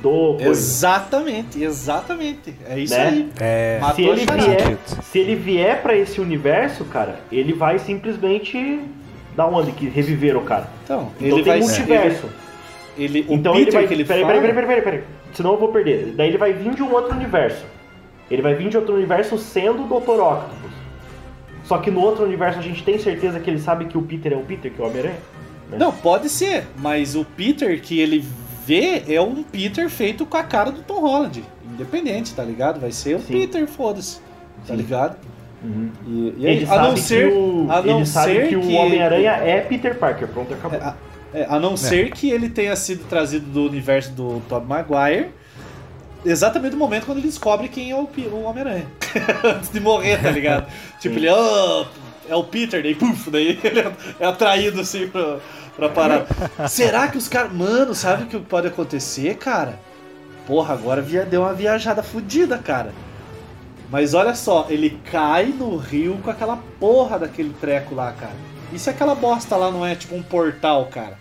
do 0.02 0.34
coisa. 0.38 0.50
Exatamente, 0.50 1.64
exatamente. 1.64 2.56
É 2.68 2.80
isso 2.80 2.96
Né? 2.96 3.08
aí. 3.08 3.30
É. 3.40 3.80
Se 3.96 4.02
ele 4.04 4.26
vier, 4.26 4.78
se 5.04 5.20
ele 5.20 5.36
vier 5.36 5.82
para 5.84 5.96
esse 5.96 6.20
universo, 6.20 6.86
cara, 6.86 7.20
ele 7.32 7.54
vai 7.54 7.78
simplesmente 7.78 8.80
da 9.36 9.46
onde 9.46 9.72
que 9.72 9.88
reviver 9.88 10.36
o 10.36 10.42
cara. 10.42 10.68
Então, 10.84 11.10
Então 11.20 11.38
ele 11.38 11.44
tem 11.44 11.54
vai 11.54 11.60
multiverso. 11.60 12.30
Ele, 12.98 13.20
ele, 13.20 13.26
o 13.30 13.34
Então 13.36 13.54
Peter 13.54 13.68
ele 13.68 13.72
vai. 13.78 13.88
que 13.88 13.94
ele 13.94 14.06
peraí, 14.06 14.22
fala, 14.24 14.34
peraí, 14.42 14.54
peraí, 14.54 14.68
peraí, 14.68 14.82
peraí. 14.82 15.04
Senão 15.34 15.54
eu 15.54 15.60
vou 15.60 15.70
perder. 15.70 16.14
Daí 16.18 16.30
ele 16.30 16.38
vai 16.40 16.52
vir 16.54 16.74
de 16.74 16.82
um 16.82 16.92
outro 16.92 17.16
universo. 17.16 17.64
Ele 18.32 18.42
vai 18.42 18.56
vir 18.56 18.70
de 18.70 18.78
outro 18.78 18.96
universo 18.96 19.38
sendo 19.38 19.84
o 19.84 19.88
Dr. 19.88 20.22
Octopus. 20.22 20.72
Só 21.66 21.78
que 21.78 21.92
no 21.92 22.00
outro 22.00 22.24
universo 22.24 22.60
a 22.60 22.62
gente 22.62 22.82
tem 22.82 22.98
certeza 22.98 23.42
que 23.42 23.50
ele 23.50 23.60
sabe 23.60 23.86
que 23.86 23.98
o 23.98 24.02
Peter 24.02 24.32
é 24.32 24.36
o 24.38 24.44
Peter, 24.44 24.72
que 24.72 24.82
é 24.82 24.84
o 24.84 24.88
Homem-Aranha? 24.88 25.20
Não, 25.78 25.92
pode 25.92 26.30
ser, 26.30 26.66
mas 26.78 27.16
o 27.16 27.26
Peter 27.26 27.82
que 27.82 28.00
ele 28.00 28.26
vê 28.66 29.04
é 29.08 29.22
um 29.22 29.44
Peter 29.44 29.90
feito 29.90 30.26
com 30.26 30.38
a 30.38 30.44
cara 30.44 30.72
do 30.72 30.82
Tom 30.82 31.02
Holland. 31.02 31.44
Independente, 31.74 32.34
tá 32.34 32.44
ligado? 32.44 32.80
Vai 32.80 32.92
ser 32.92 33.16
o 33.16 33.20
Sim. 33.20 33.34
Peter, 33.34 33.68
foda-se. 33.68 34.20
Tá 34.66 34.74
Sim. 34.74 34.76
ligado? 34.76 35.18
Uhum. 35.64 35.90
E, 36.08 36.34
e 36.38 36.48
aí, 36.48 36.56
Ele 36.56 36.66
a 36.66 36.68
sabe 36.68 36.88
não 36.88 36.98
ser, 36.98 37.30
que 37.30 37.38
o, 37.38 37.68
a 37.70 37.82
não 37.82 37.98
ele 37.98 38.06
ser 38.06 38.48
que 38.50 38.56
o 38.56 38.72
Homem-Aranha 38.72 39.32
é 39.32 39.62
Peter 39.62 39.98
Parker. 39.98 40.28
Pronto, 40.28 40.54
acabou. 40.54 40.80
É, 40.80 40.84
a, 40.84 40.96
é, 41.34 41.46
a 41.50 41.60
não 41.60 41.76
ser 41.76 42.12
que 42.12 42.30
ele 42.30 42.50
tenha 42.50 42.76
sido 42.76 43.06
trazido 43.08 43.46
do 43.46 43.66
universo 43.66 44.12
do 44.14 44.42
Tobey 44.48 44.68
Maguire 44.68 45.30
exatamente 46.26 46.74
no 46.74 46.80
momento 46.80 47.06
quando 47.06 47.20
ele 47.20 47.28
descobre 47.28 47.68
quem 47.68 47.92
é 47.92 47.96
o, 47.96 48.08
o 48.08 48.44
Homem-Aranha. 48.44 48.88
Antes 49.44 49.72
de 49.72 49.80
morrer, 49.80 50.22
tá 50.22 50.32
ligado? 50.32 50.68
tipo, 51.00 51.16
ele, 51.18 51.30
"Ah, 51.30 51.86
é 52.30 52.36
o 52.36 52.44
Peter, 52.44 52.82
daí, 52.82 52.96
puf, 52.96 53.30
daí 53.30 53.60
ele 53.64 53.80
é 54.20 54.26
atraído 54.26 54.82
assim 54.82 55.08
pra, 55.08 55.40
pra 55.76 55.90
parar. 55.90 56.26
Será 56.68 57.08
que 57.08 57.18
os 57.18 57.28
caras. 57.28 57.52
Mano, 57.52 57.94
sabe 57.94 58.24
o 58.24 58.28
que 58.28 58.40
pode 58.40 58.68
acontecer, 58.68 59.36
cara? 59.36 59.80
Porra, 60.48 60.74
agora 60.74 61.02
via, 61.02 61.26
deu 61.26 61.42
uma 61.42 61.54
viajada 61.54 62.02
fodida, 62.02 62.58
cara. 62.58 62.94
Mas 63.90 64.14
olha 64.14 64.34
só, 64.34 64.68
ele 64.70 65.02
cai 65.12 65.48
no 65.48 65.76
rio 65.76 66.18
com 66.24 66.32
aquela 66.32 66.58
porra 66.80 67.20
daquele 67.20 67.54
treco 67.60 67.94
lá, 67.94 68.12
cara. 68.14 68.36
E 68.72 68.80
se 68.80 68.90
aquela 68.90 69.14
bosta 69.14 69.58
lá 69.58 69.70
não 69.70 69.86
é 69.86 69.96
tipo 69.96 70.16
um 70.16 70.24
portal, 70.24 70.86
cara? 70.86 71.18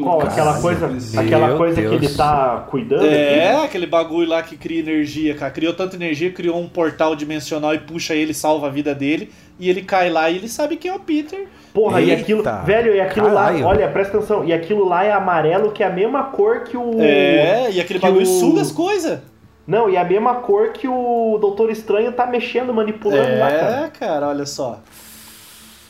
Qual? 0.00 0.20
Aquela 0.22 0.46
Nossa, 0.52 0.62
coisa, 0.62 1.20
aquela 1.20 1.56
coisa 1.56 1.82
que 1.82 1.94
ele 1.94 2.08
tá 2.08 2.66
cuidando? 2.70 3.04
É, 3.06 3.64
aquele 3.64 3.86
bagulho 3.86 4.28
lá 4.28 4.42
que 4.42 4.56
cria 4.56 4.80
energia, 4.80 5.34
cara. 5.34 5.50
Criou 5.50 5.74
tanta 5.74 5.96
energia, 5.96 6.30
criou 6.32 6.58
um 6.60 6.68
portal 6.68 7.14
dimensional 7.16 7.74
e 7.74 7.78
puxa 7.78 8.14
ele, 8.14 8.32
salva 8.32 8.68
a 8.68 8.70
vida 8.70 8.94
dele. 8.94 9.30
E 9.58 9.68
ele 9.68 9.82
cai 9.82 10.08
lá 10.10 10.30
e 10.30 10.36
ele 10.36 10.48
sabe 10.48 10.76
quem 10.76 10.90
é 10.90 10.94
o 10.94 11.00
Peter. 11.00 11.46
Porra, 11.74 12.00
e 12.00 12.10
Eita, 12.10 12.22
aquilo. 12.22 12.42
Velho, 12.64 12.94
e 12.94 13.00
aquilo 13.00 13.26
caralho. 13.26 13.60
lá. 13.60 13.68
Olha, 13.68 13.88
presta 13.88 14.16
atenção. 14.18 14.44
E 14.44 14.52
aquilo 14.52 14.86
lá 14.88 15.04
é 15.04 15.12
amarelo, 15.12 15.72
que 15.72 15.82
é 15.82 15.86
a 15.86 15.90
mesma 15.90 16.24
cor 16.24 16.64
que 16.64 16.76
o. 16.76 17.00
É, 17.00 17.70
e 17.70 17.80
aquele 17.80 17.98
que 17.98 18.06
bagulho 18.06 18.22
o- 18.24 18.40
suga 18.40 18.60
as 18.60 18.70
coisas. 18.72 19.20
Não, 19.66 19.88
e 19.88 19.94
é 19.96 20.00
a 20.00 20.04
mesma 20.04 20.36
cor 20.36 20.70
que 20.72 20.88
o 20.88 21.38
Doutor 21.40 21.70
Estranho 21.70 22.12
tá 22.12 22.26
mexendo, 22.26 22.74
manipulando 22.74 23.38
lá, 23.38 23.50
cara. 23.50 23.84
É, 23.86 23.88
cara, 23.90 24.28
olha 24.28 24.44
só. 24.46 24.80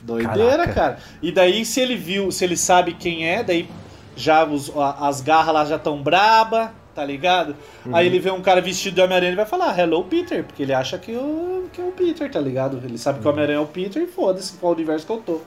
Doideira, 0.03 0.51
Caraca. 0.67 0.73
cara. 0.73 0.99
E 1.23 1.31
daí, 1.31 1.65
se 1.65 1.81
ele 1.81 1.95
viu, 1.97 2.31
se 2.33 2.45
ele 2.45 2.57
sabe 2.57 2.93
quem 2.95 3.27
é, 3.29 3.43
daí 3.43 3.69
já 4.17 4.45
os- 4.45 4.73
as 5.01 5.21
garras 5.21 5.55
lá 5.55 5.65
já 5.65 5.79
tão 5.79 6.03
braba, 6.03 6.73
tá 6.95 7.05
ligado? 7.05 7.57
Uhum. 7.87 7.95
Aí 7.97 8.07
ele 8.07 8.19
vê 8.21 8.31
um 8.31 8.43
cara 8.43 8.61
vestido 8.61 8.95
de 8.95 9.01
Homem-Aranha 9.01 9.33
e 9.33 9.37
vai 9.37 9.47
falar, 9.47 9.79
Hello 9.79 10.05
Peter, 10.05 10.45
porque 10.45 10.63
ele 10.63 10.75
acha 10.75 10.99
que, 10.99 11.13
o, 11.13 11.69
que 11.73 11.81
é 11.81 11.85
o 11.85 11.93
Peter, 11.93 12.31
tá 12.31 12.41
ligado? 12.41 12.81
Ele 12.85 12.99
sabe 12.99 13.21
que 13.21 13.27
o 13.27 13.31
Homem-Aranha 13.31 13.59
é 13.59 13.63
o 13.63 13.67
Peter 13.67 14.03
e 14.03 14.07
foda-se 14.07 14.55
qual 14.55 14.73
universo 14.73 15.07
que 15.07 15.13
eu 15.13 15.19
tô. 15.19 15.41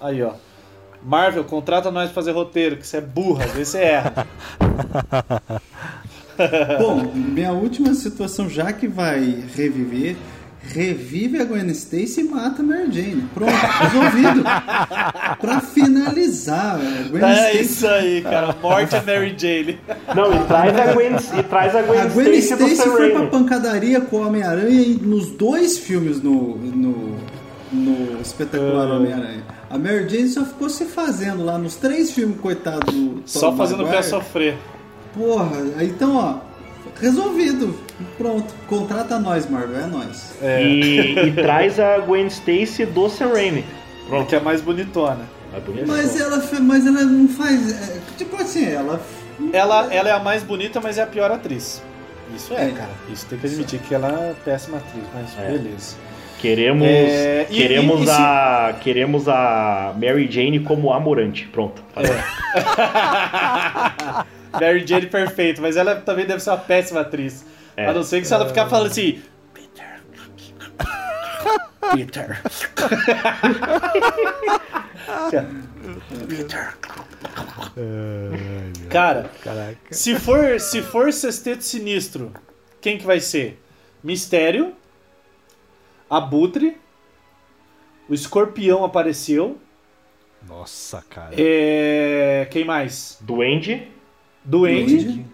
Aí, 0.00 0.22
ó. 0.22 0.32
Marvel, 1.02 1.44
contrata 1.44 1.90
nós 1.90 2.06
pra 2.06 2.14
fazer 2.14 2.32
roteiro, 2.32 2.76
que 2.78 2.86
você 2.86 2.96
é 2.96 3.00
burra, 3.00 3.44
às 3.44 3.52
vezes 3.52 3.68
você 3.68 3.78
erra. 3.78 4.26
Bom, 6.78 7.02
minha 7.14 7.52
última 7.52 7.94
situação, 7.94 8.48
já 8.48 8.72
que 8.72 8.86
vai 8.86 9.44
reviver, 9.54 10.16
revive 10.72 11.40
a 11.40 11.44
Gwen 11.44 11.68
Stacy 11.70 12.20
e 12.20 12.24
mata 12.24 12.62
a 12.62 12.64
Mary 12.64 12.90
Jane. 12.92 13.28
Pronto, 13.34 13.52
resolvido. 13.52 14.42
pra 15.40 15.60
finalizar, 15.60 16.76
a 16.80 17.08
Gwen 17.08 17.22
É 17.24 17.50
Stacy. 17.52 17.60
isso 17.62 17.86
aí, 17.88 18.22
cara. 18.22 18.54
Morte 18.62 18.94
é 18.96 19.00
Mary 19.02 19.34
Jane. 19.36 19.78
Não, 20.14 20.34
e 20.34 20.46
traz 20.46 20.78
a 20.78 20.92
Gwen, 20.92 21.16
e 21.38 21.42
traz 21.44 21.76
a 21.76 21.82
Gwen, 21.82 22.00
A 22.00 22.04
Gwen 22.06 22.34
Stacy 22.38 22.64
Stacy 22.74 22.88
foi 22.90 23.10
pra 23.10 23.26
pancadaria 23.26 24.00
com 24.00 24.16
o 24.16 24.26
Homem-Aranha 24.26 24.96
nos 25.02 25.30
dois 25.30 25.78
filmes 25.78 26.22
no, 26.22 26.56
no, 26.56 27.16
no 27.72 28.20
espetacular 28.20 28.88
Ah. 28.90 28.96
Homem-Aranha. 28.96 29.44
A 29.68 29.78
Mary 29.78 30.08
Jane 30.08 30.28
só 30.28 30.44
ficou 30.44 30.68
se 30.68 30.84
fazendo 30.84 31.44
lá 31.44 31.58
nos 31.58 31.74
três 31.76 32.12
filmes, 32.12 32.38
coitado 32.40 32.90
do 32.92 33.22
Só 33.26 33.50
Tom 33.50 33.56
fazendo 33.56 33.84
o 33.84 33.88
pé 33.88 34.00
sofrer. 34.02 34.56
Porra, 35.12 35.56
aí 35.76 35.88
então, 35.88 36.14
ó, 36.16 36.34
resolvido. 37.00 37.78
Pronto, 38.18 38.52
contrata 38.66 39.18
nós, 39.18 39.48
Marvel, 39.48 39.80
é 39.80 39.86
nós. 39.86 40.34
E, 40.42 41.14
e 41.28 41.32
traz 41.32 41.78
a 41.80 41.98
Gwen 41.98 42.26
Stacy 42.26 42.84
do 42.86 43.08
Sam 43.08 43.28
Raimi. 43.32 43.64
Pronto. 44.08 44.28
Que 44.28 44.36
é 44.36 44.40
mais 44.40 44.60
bonitona. 44.60 45.26
É 45.54 45.60
bonito. 45.60 45.86
Mas 45.86 46.18
ela, 46.20 46.42
mas 46.60 46.86
ela 46.86 47.02
não 47.02 47.28
faz. 47.28 47.72
é, 47.72 48.00
tipo 48.16 48.36
assim, 48.36 48.66
ela. 48.66 49.00
Ela, 49.52 49.92
ela 49.92 50.08
é 50.08 50.12
a 50.12 50.18
mais 50.20 50.42
bonita, 50.42 50.80
mas 50.80 50.98
é 50.98 51.02
a 51.02 51.06
pior 51.06 51.30
atriz. 51.30 51.82
Isso 52.34 52.52
é, 52.54 52.68
É. 52.68 52.72
cara. 52.72 52.90
Isso 53.12 53.26
tem 53.26 53.38
que 53.38 53.46
admitir 53.46 53.78
que 53.80 53.94
ela 53.94 54.08
é 54.08 54.34
péssima 54.44 54.78
atriz, 54.78 55.04
mas 55.14 55.26
É. 55.38 55.50
beleza. 55.52 55.96
Queremos, 56.40 56.86
É, 56.86 57.46
e- 57.48 57.54
queremos, 57.54 58.00
e- 58.00 58.02
e 58.02 58.06
se- 58.06 58.12
a, 58.12 58.74
queremos 58.80 59.28
a 59.28 59.94
Mary 59.96 60.28
Jane 60.30 60.60
como 60.60 60.92
amorante. 60.92 61.48
Pronto. 61.52 61.82
Falei. 61.94 62.12
Mary 64.60 64.86
Jane 64.86 65.06
perfeito, 65.06 65.60
mas 65.62 65.76
ela 65.76 65.96
também 65.96 66.26
deve 66.26 66.40
ser 66.40 66.50
uma 66.50 66.58
péssima 66.58 67.00
atriz. 67.00 67.44
É. 67.76 67.86
A 67.86 67.92
não 67.92 68.02
ser 68.02 68.20
que 68.20 68.26
se 68.26 68.34
ela 68.34 68.46
ficar 68.46 68.68
falando 68.68 68.90
assim. 68.90 69.22
Peter. 69.52 70.00
Peter. 71.92 72.42
Peter. 76.28 76.74
Cara, 78.90 79.30
Caraca. 79.42 79.76
se 79.90 80.18
for, 80.18 80.58
se 80.60 80.82
for 80.82 81.12
Sexteto 81.12 81.62
Sinistro, 81.62 82.32
quem 82.80 82.96
que 82.98 83.04
vai 83.04 83.20
ser? 83.20 83.62
Mistério, 84.02 84.74
Abutre, 86.08 86.78
o 88.08 88.14
Escorpião 88.14 88.84
apareceu, 88.84 89.58
Nossa, 90.46 91.04
cara. 91.10 91.34
é... 91.36 92.46
quem 92.50 92.64
mais? 92.64 93.18
Duende, 93.20 93.88
Duende, 94.46 95.24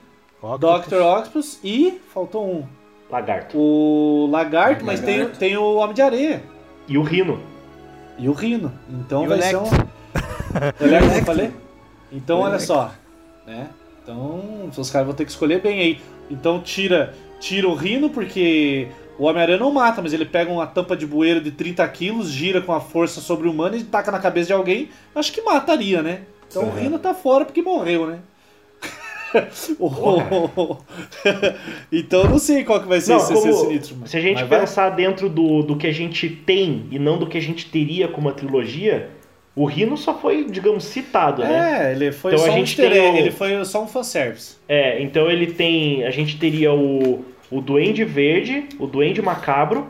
Octopus. 0.40 0.86
Dr. 0.89 1.01
Octopus 1.02 1.60
e 1.62 2.01
faltou 2.12 2.48
um. 2.51 2.64
lagarto. 3.10 3.56
O 3.59 4.28
Lagarto, 4.30 4.84
mas 4.84 5.01
tem, 5.01 5.28
tem 5.28 5.56
o 5.56 5.74
Homem 5.76 5.94
de 5.94 6.02
Areia 6.02 6.43
E 6.89 6.97
o 6.98 7.02
Rino. 7.02 7.40
e 8.18 8.28
o 8.28 8.32
Rino. 8.32 8.72
Então 8.90 9.22
E 9.22 9.26
o 9.26 9.28
vai 9.28 9.43
ser 9.43 9.56
um. 9.56 9.64
O 10.80 10.84
Electro 10.84 11.16
eu 11.18 11.24
falei? 11.24 11.51
Então 12.10 12.40
O 12.40 12.43
olha 12.43 12.59
só. 12.59 12.93
Né? 13.47 13.68
Então 14.02 14.70
os 14.76 14.90
caras 14.90 15.06
vão 15.06 15.14
ter 15.16 15.24
que 15.24 15.30
escolher 15.30 15.60
bem 15.62 15.78
aí. 15.80 16.01
Então 16.30 16.60
tira, 16.60 17.14
tira 17.40 17.68
o 17.68 17.74
Rino, 17.74 18.10
porque 18.10 18.89
o 19.18 19.24
Homem-Aranha 19.24 19.59
não 19.59 19.70
mata, 19.70 20.02
mas 20.02 20.12
ele 20.12 20.24
pega 20.24 20.51
uma 20.51 20.66
tampa 20.66 20.97
de 20.97 21.06
bueiro 21.06 21.40
de 21.40 21.51
30 21.52 21.86
quilos, 21.89 22.28
gira 22.30 22.60
com 22.60 22.72
a 22.72 22.80
força 22.80 23.20
sobre-humana 23.20 23.76
e 23.76 23.84
taca 23.84 24.10
na 24.10 24.18
cabeça 24.18 24.48
de 24.48 24.52
alguém. 24.52 24.89
Acho 25.14 25.32
que 25.32 25.40
mataria, 25.43 26.02
né? 26.02 26.22
Então 26.48 26.64
o 26.64 26.66
Uhum. 26.66 26.72
Rino 26.80 26.98
tá 26.98 27.14
fora 27.14 27.44
porque 27.44 27.62
morreu, 27.62 28.06
né? 28.06 28.18
Então 31.91 32.23
eu 32.23 32.31
não 32.31 32.39
sei 32.39 32.65
qual 32.65 32.81
que 32.81 32.89
vai 32.89 33.01
ser 33.01 33.13
Não, 33.13 33.19
esse 33.19 33.33
como- 33.33 33.53
sinistro. 33.53 33.97
mas- 34.01 34.11
se 34.11 34.17
a 34.17 34.21
gente 34.21 34.41
mas 34.41 34.49
vai. 34.49 34.61
pensar 34.61 34.91
dentro 34.91 35.29
do, 35.29 35.63
do 35.63 35.77
que 35.77 35.87
a 35.87 35.93
gente 35.93 36.29
tem 36.29 36.87
e 36.91 36.99
não 36.99 37.19
do 37.19 37.27
que 37.27 37.39
a 37.39 37.43
gente 37.43 37.67
teria 37.71 38.09
como 38.09 38.29
uma 38.29 38.35
trilogia, 38.35 39.11
o 39.55 39.65
Rino 39.67 39.97
só 39.97 40.19
foi, 40.19 40.45
digamos, 40.45 40.85
citado, 40.85 41.43
né? 41.43 41.89
É, 41.89 41.93
ele 41.93 42.13
foi 42.13 42.33
Então 42.33 42.45
a 42.45 42.49
só 42.49 42.55
um 42.55 42.59
gente 42.59 42.77
tem 42.77 42.87
egg, 42.87 43.17
o- 43.17 43.19
ele 43.19 43.31
foi 43.31 43.65
só 43.65 43.83
um 43.83 43.87
fanservice. 43.87 44.57
É, 44.69 45.03
então 45.03 45.31
ele 45.31 45.47
tem. 45.49 46.05
A 46.05 46.11
gente 46.11 46.39
teria 46.39 46.73
o, 46.73 47.25
o 47.51 47.61
Duende 47.61 48.05
Verde, 48.05 48.65
o 48.79 48.87
Duende 48.87 49.21
Macabro, 49.21 49.87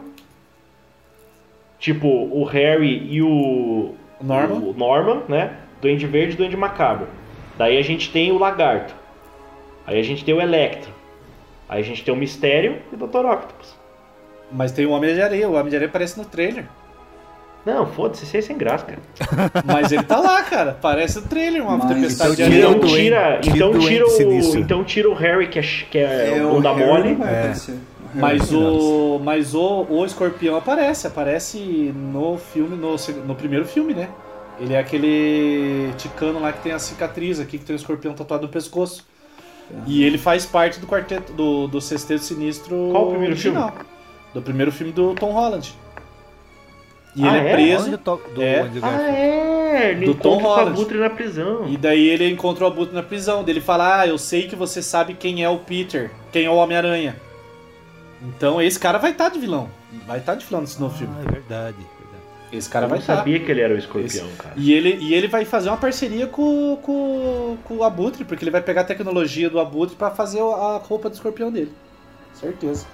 tipo 1.78 2.06
o 2.09 2.44
Harry 2.44 3.06
e 3.10 3.23
o 3.23 3.94
Norman. 4.20 4.55
o 4.56 4.73
Norman, 4.73 5.23
né? 5.28 5.52
Duende 5.81 6.06
Verde 6.06 6.35
e 6.35 6.36
Duende 6.36 6.56
Macabro. 6.56 7.06
Daí 7.59 7.77
a 7.78 7.82
gente 7.82 8.10
tem 8.10 8.32
o 8.32 8.39
Lagarto. 8.39 8.94
Aí 9.86 9.98
a 9.98 10.02
gente 10.02 10.24
tem 10.24 10.34
o 10.34 10.40
Electro. 10.40 10.90
Aí 11.68 11.80
a 11.80 11.84
gente 11.84 12.04
tem 12.04 12.12
o 12.12 12.16
Mistério 12.16 12.78
e 12.92 12.94
o 12.94 12.98
Dr. 13.06 13.24
Octopus. 13.24 13.74
Mas 14.50 14.70
tem 14.72 14.84
o 14.86 14.90
Homem 14.90 15.14
de 15.14 15.22
Areia, 15.22 15.48
o 15.48 15.54
Homem 15.54 15.70
de 15.70 15.76
Areia 15.76 15.88
aparece 15.88 16.18
no 16.18 16.24
trailer. 16.24 16.66
Não, 17.64 17.86
foda-se, 17.86 18.24
isso 18.24 18.36
aí 18.36 18.40
é 18.40 18.42
sem 18.44 18.59
graça, 18.59 18.84
cara. 18.84 19.00
Mas 19.64 19.92
ele 19.92 20.02
tá 20.02 20.18
lá, 20.18 20.42
cara. 20.42 20.76
Parece 20.82 21.20
no 21.20 21.26
trailer, 21.28 21.62
uma 21.62 21.76
Mas- 21.78 21.88
tempestade 21.94 22.36
de 22.36 22.42
Então 22.42 22.70
areia. 22.72 22.86
tira 22.86 22.86
Então 22.86 22.90
o 22.90 22.92
tira, 22.92 23.40
então 23.44 23.70
o 23.70 23.78
tira 23.78 24.06
o, 24.06 24.56
então 24.59 24.84
tira 24.84 25.09
o 25.10 25.14
Harry 25.14 25.46
que 25.48 25.59
é, 25.60 25.62
que 25.62 25.98
é, 25.98 26.38
É, 26.38 26.44
o 26.44 26.60
da 26.60 26.72
Harry 26.74 27.14
mole. 27.14 27.18
É. 27.22 27.52
O 28.14 28.18
Mas 28.18 28.52
o. 28.52 29.20
Mas 29.24 29.54
o, 29.54 29.86
o 29.88 30.04
escorpião 30.04 30.56
aparece, 30.56 31.06
aparece 31.06 31.59
no 31.94 32.36
filme, 32.36 32.76
no, 32.76 32.96
no 33.24 33.34
primeiro 33.36 33.64
filme, 33.64 33.94
né? 33.94 34.09
Ele 34.60 34.74
é 34.74 34.78
aquele 34.80 35.92
ticano 35.96 36.40
lá 36.40 36.52
que 36.52 36.60
tem 36.62 36.72
a 36.72 36.78
cicatriz 36.78 37.40
aqui, 37.40 37.59
que 37.59 37.64
tem 37.64 37.74
o 37.74 37.78
escorpião 37.78 38.12
tatuado 38.12 38.42
no 38.42 38.52
pescoço. 38.52 39.06
E 39.86 40.02
ele 40.05 40.18
faz 40.18 40.44
parte 40.44 40.78
do 40.80 40.86
quarteto 40.86 41.32
do, 41.32 41.66
do 41.66 41.80
Sexteto 41.80 42.22
Sinistro. 42.22 42.89
Qual 42.93 43.05
o 43.06 43.10
primeiro 43.10 43.32
original. 43.34 43.72
Do 44.34 44.43
primeiro 44.43 44.70
filme 44.72 44.93
do 44.93 45.14
Tom 45.14 45.32
Holland. 45.32 45.74
E 47.14 47.24
Ah, 47.26 47.36
ele 47.36 47.47
é, 47.47 47.51
é? 47.51 47.55
preso. 47.55 47.86
Onde 47.89 47.97
tô- 47.98 48.16
do 48.16 48.43
É. 48.43 48.70
Ah, 48.82 49.02
é! 49.02 49.90
Ele 49.93 50.06
Do 50.06 50.14
Tom 50.14 50.36
encontra 50.40 50.43
com 50.43 50.47
o 50.47 50.55
Holland. 50.56 50.70
Abutre 50.80 50.98
na 50.98 51.10
prisão. 51.10 51.68
E 51.68 51.76
daí 51.76 52.09
ele 52.09 52.28
encontrou 52.30 52.68
o 52.68 52.72
Abutre 52.72 52.94
na 52.94 53.02
prisão. 53.02 53.44
Ele 53.47 53.60
fala: 53.60 54.01
Ah, 54.01 54.06
eu 54.06 54.16
sei 54.18 54.47
que 54.48 54.56
você 54.56 54.82
sabe 54.82 55.14
quem 55.14 55.43
é 55.43 55.48
o 55.48 55.59
Peter, 55.59 56.10
quem 56.30 56.44
é 56.44 56.51
o 56.51 56.55
Homem-Aranha. 56.56 57.16
Então 58.22 58.60
esse 58.62 58.78
cara 58.78 58.98
vai 58.98 59.10
estar 59.10 59.28
de 59.30 59.39
vilão. 59.39 59.68
Vai 60.06 60.18
estar 60.18 60.34
de 60.36 60.44
vilão 60.44 60.60
nesse 60.62 60.80
novo 60.80 60.97
filme. 60.97 61.12
Ah, 61.18 61.20
é 61.28 61.32
verdade, 61.32 61.76
verdade. 61.76 61.91
Esse 62.52 62.68
cara 62.68 62.84
eu 62.84 62.90
vai 62.90 62.98
não 62.98 63.02
estar. 63.02 63.16
sabia 63.16 63.40
que 63.40 63.50
ele 63.50 63.62
era 63.62 63.74
o 63.74 63.78
escorpião, 63.78 64.28
cara. 64.36 64.54
E 64.58 64.72
ele, 64.72 64.98
e 65.00 65.14
ele 65.14 65.26
vai 65.26 65.44
fazer 65.46 65.70
uma 65.70 65.78
parceria 65.78 66.26
com, 66.26 66.76
com, 66.82 67.56
com 67.64 67.76
o 67.78 67.82
Abutre, 67.82 68.24
porque 68.24 68.44
ele 68.44 68.50
vai 68.50 68.60
pegar 68.60 68.82
a 68.82 68.84
tecnologia 68.84 69.48
do 69.48 69.58
Abutre 69.58 69.96
pra 69.96 70.10
fazer 70.10 70.40
a 70.40 70.76
roupa 70.76 71.08
do 71.08 71.14
escorpião 71.14 71.50
dele. 71.50 71.72
Certeza. 72.34 72.86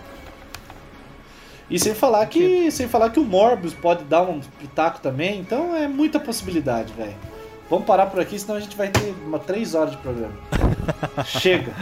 E 1.68 1.78
sem 1.78 1.94
falar 1.94 2.24
que 2.26 2.70
sem 2.70 2.88
falar 2.88 3.10
que 3.10 3.20
o 3.20 3.24
Morbius 3.24 3.74
pode 3.74 4.04
dar 4.04 4.22
um 4.22 4.40
pitaco 4.40 5.00
também, 5.00 5.40
então 5.40 5.76
é 5.76 5.86
muita 5.86 6.18
possibilidade, 6.18 6.92
velho. 6.94 7.16
Vamos 7.68 7.84
parar 7.84 8.06
por 8.06 8.20
aqui, 8.20 8.38
senão 8.38 8.56
a 8.56 8.60
gente 8.60 8.76
vai 8.76 8.88
ter 8.88 9.14
uma 9.26 9.38
três 9.38 9.74
horas 9.74 9.90
de 9.90 9.98
programa. 9.98 10.32
Chega. 11.26 11.72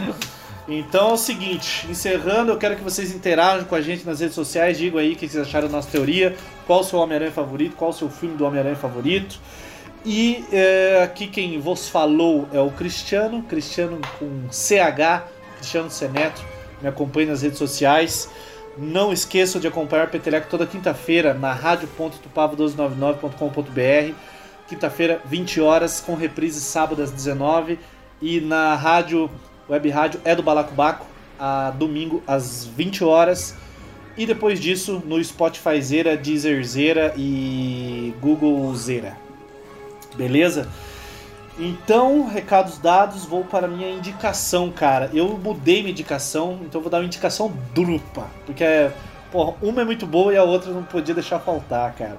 Então 0.67 1.11
é 1.11 1.13
o 1.13 1.17
seguinte, 1.17 1.87
encerrando, 1.89 2.51
eu 2.51 2.57
quero 2.57 2.75
que 2.75 2.83
vocês 2.83 3.15
interajam 3.15 3.65
com 3.65 3.73
a 3.73 3.79
gente 3.79 4.05
nas 4.05 4.19
redes 4.19 4.35
sociais, 4.35 4.77
digam 4.77 4.99
aí 4.99 5.13
o 5.13 5.15
que 5.15 5.25
vocês 5.27 5.47
acharam 5.47 5.67
da 5.67 5.77
nossa 5.77 5.89
teoria, 5.89 6.35
qual 6.65 6.81
o 6.81 6.83
seu 6.83 6.99
Homem-Aranha 6.99 7.31
favorito, 7.31 7.77
qual 7.77 7.91
o 7.91 7.93
seu 7.93 8.09
filme 8.09 8.35
do 8.35 8.45
Homem-Aranha 8.45 8.75
favorito. 8.75 9.39
E 10.05 10.43
é, 10.51 11.01
aqui 11.03 11.27
quem 11.27 11.57
vos 11.59 11.87
falou 11.87 12.49
é 12.51 12.59
o 12.59 12.69
Cristiano, 12.69 13.41
Cristiano 13.43 14.01
com 14.19 14.51
CH, 14.51 15.23
Cristiano 15.57 15.89
Seneto, 15.89 16.43
me 16.81 16.89
acompanhe 16.89 17.27
nas 17.27 17.41
redes 17.41 17.57
sociais. 17.57 18.29
Não 18.77 19.13
esqueçam 19.13 19.59
de 19.59 19.67
acompanhar 19.67 20.07
o 20.07 20.09
Peteleco 20.09 20.47
toda 20.49 20.65
quinta-feira 20.67 21.33
na 21.33 21.53
rádio.tupavo1299.com.br. 21.53 24.13
Quinta-feira, 24.67 25.19
20 25.25 25.61
horas, 25.61 25.99
com 25.99 26.13
reprise 26.13 26.61
sábado 26.61 27.01
às 27.01 27.09
19 27.09 27.79
e 28.21 28.39
na 28.41 28.75
rádio, 28.75 29.31
web 29.69 29.89
rádio 29.89 30.21
é 30.23 30.35
do 30.35 30.43
Balacobaco, 30.43 31.05
a 31.39 31.71
domingo 31.71 32.23
às 32.25 32.65
20 32.65 33.03
horas. 33.03 33.55
E 34.17 34.25
depois 34.25 34.59
disso, 34.59 35.01
no 35.05 35.23
Spotify 35.23 35.79
Zera, 35.81 36.17
Deezer 36.17 36.63
Zera 36.63 37.13
e 37.15 38.13
Google 38.19 38.75
Zera. 38.75 39.15
Beleza? 40.15 40.67
Então, 41.59 42.27
recados 42.27 42.77
dados, 42.77 43.25
vou 43.25 43.43
para 43.43 43.65
a 43.65 43.69
minha 43.69 43.89
indicação, 43.89 44.71
cara. 44.71 45.09
Eu 45.13 45.37
mudei 45.37 45.81
minha 45.81 45.91
indicação, 45.91 46.59
então 46.63 46.81
vou 46.81 46.89
dar 46.89 46.97
uma 46.97 47.05
indicação 47.05 47.51
dupla. 47.73 48.27
Porque, 48.45 48.63
porra, 49.31 49.55
uma 49.61 49.81
é 49.81 49.85
muito 49.85 50.05
boa 50.07 50.33
e 50.33 50.37
a 50.37 50.43
outra 50.43 50.71
não 50.71 50.83
podia 50.83 51.13
deixar 51.13 51.39
faltar, 51.39 51.93
cara. 51.93 52.17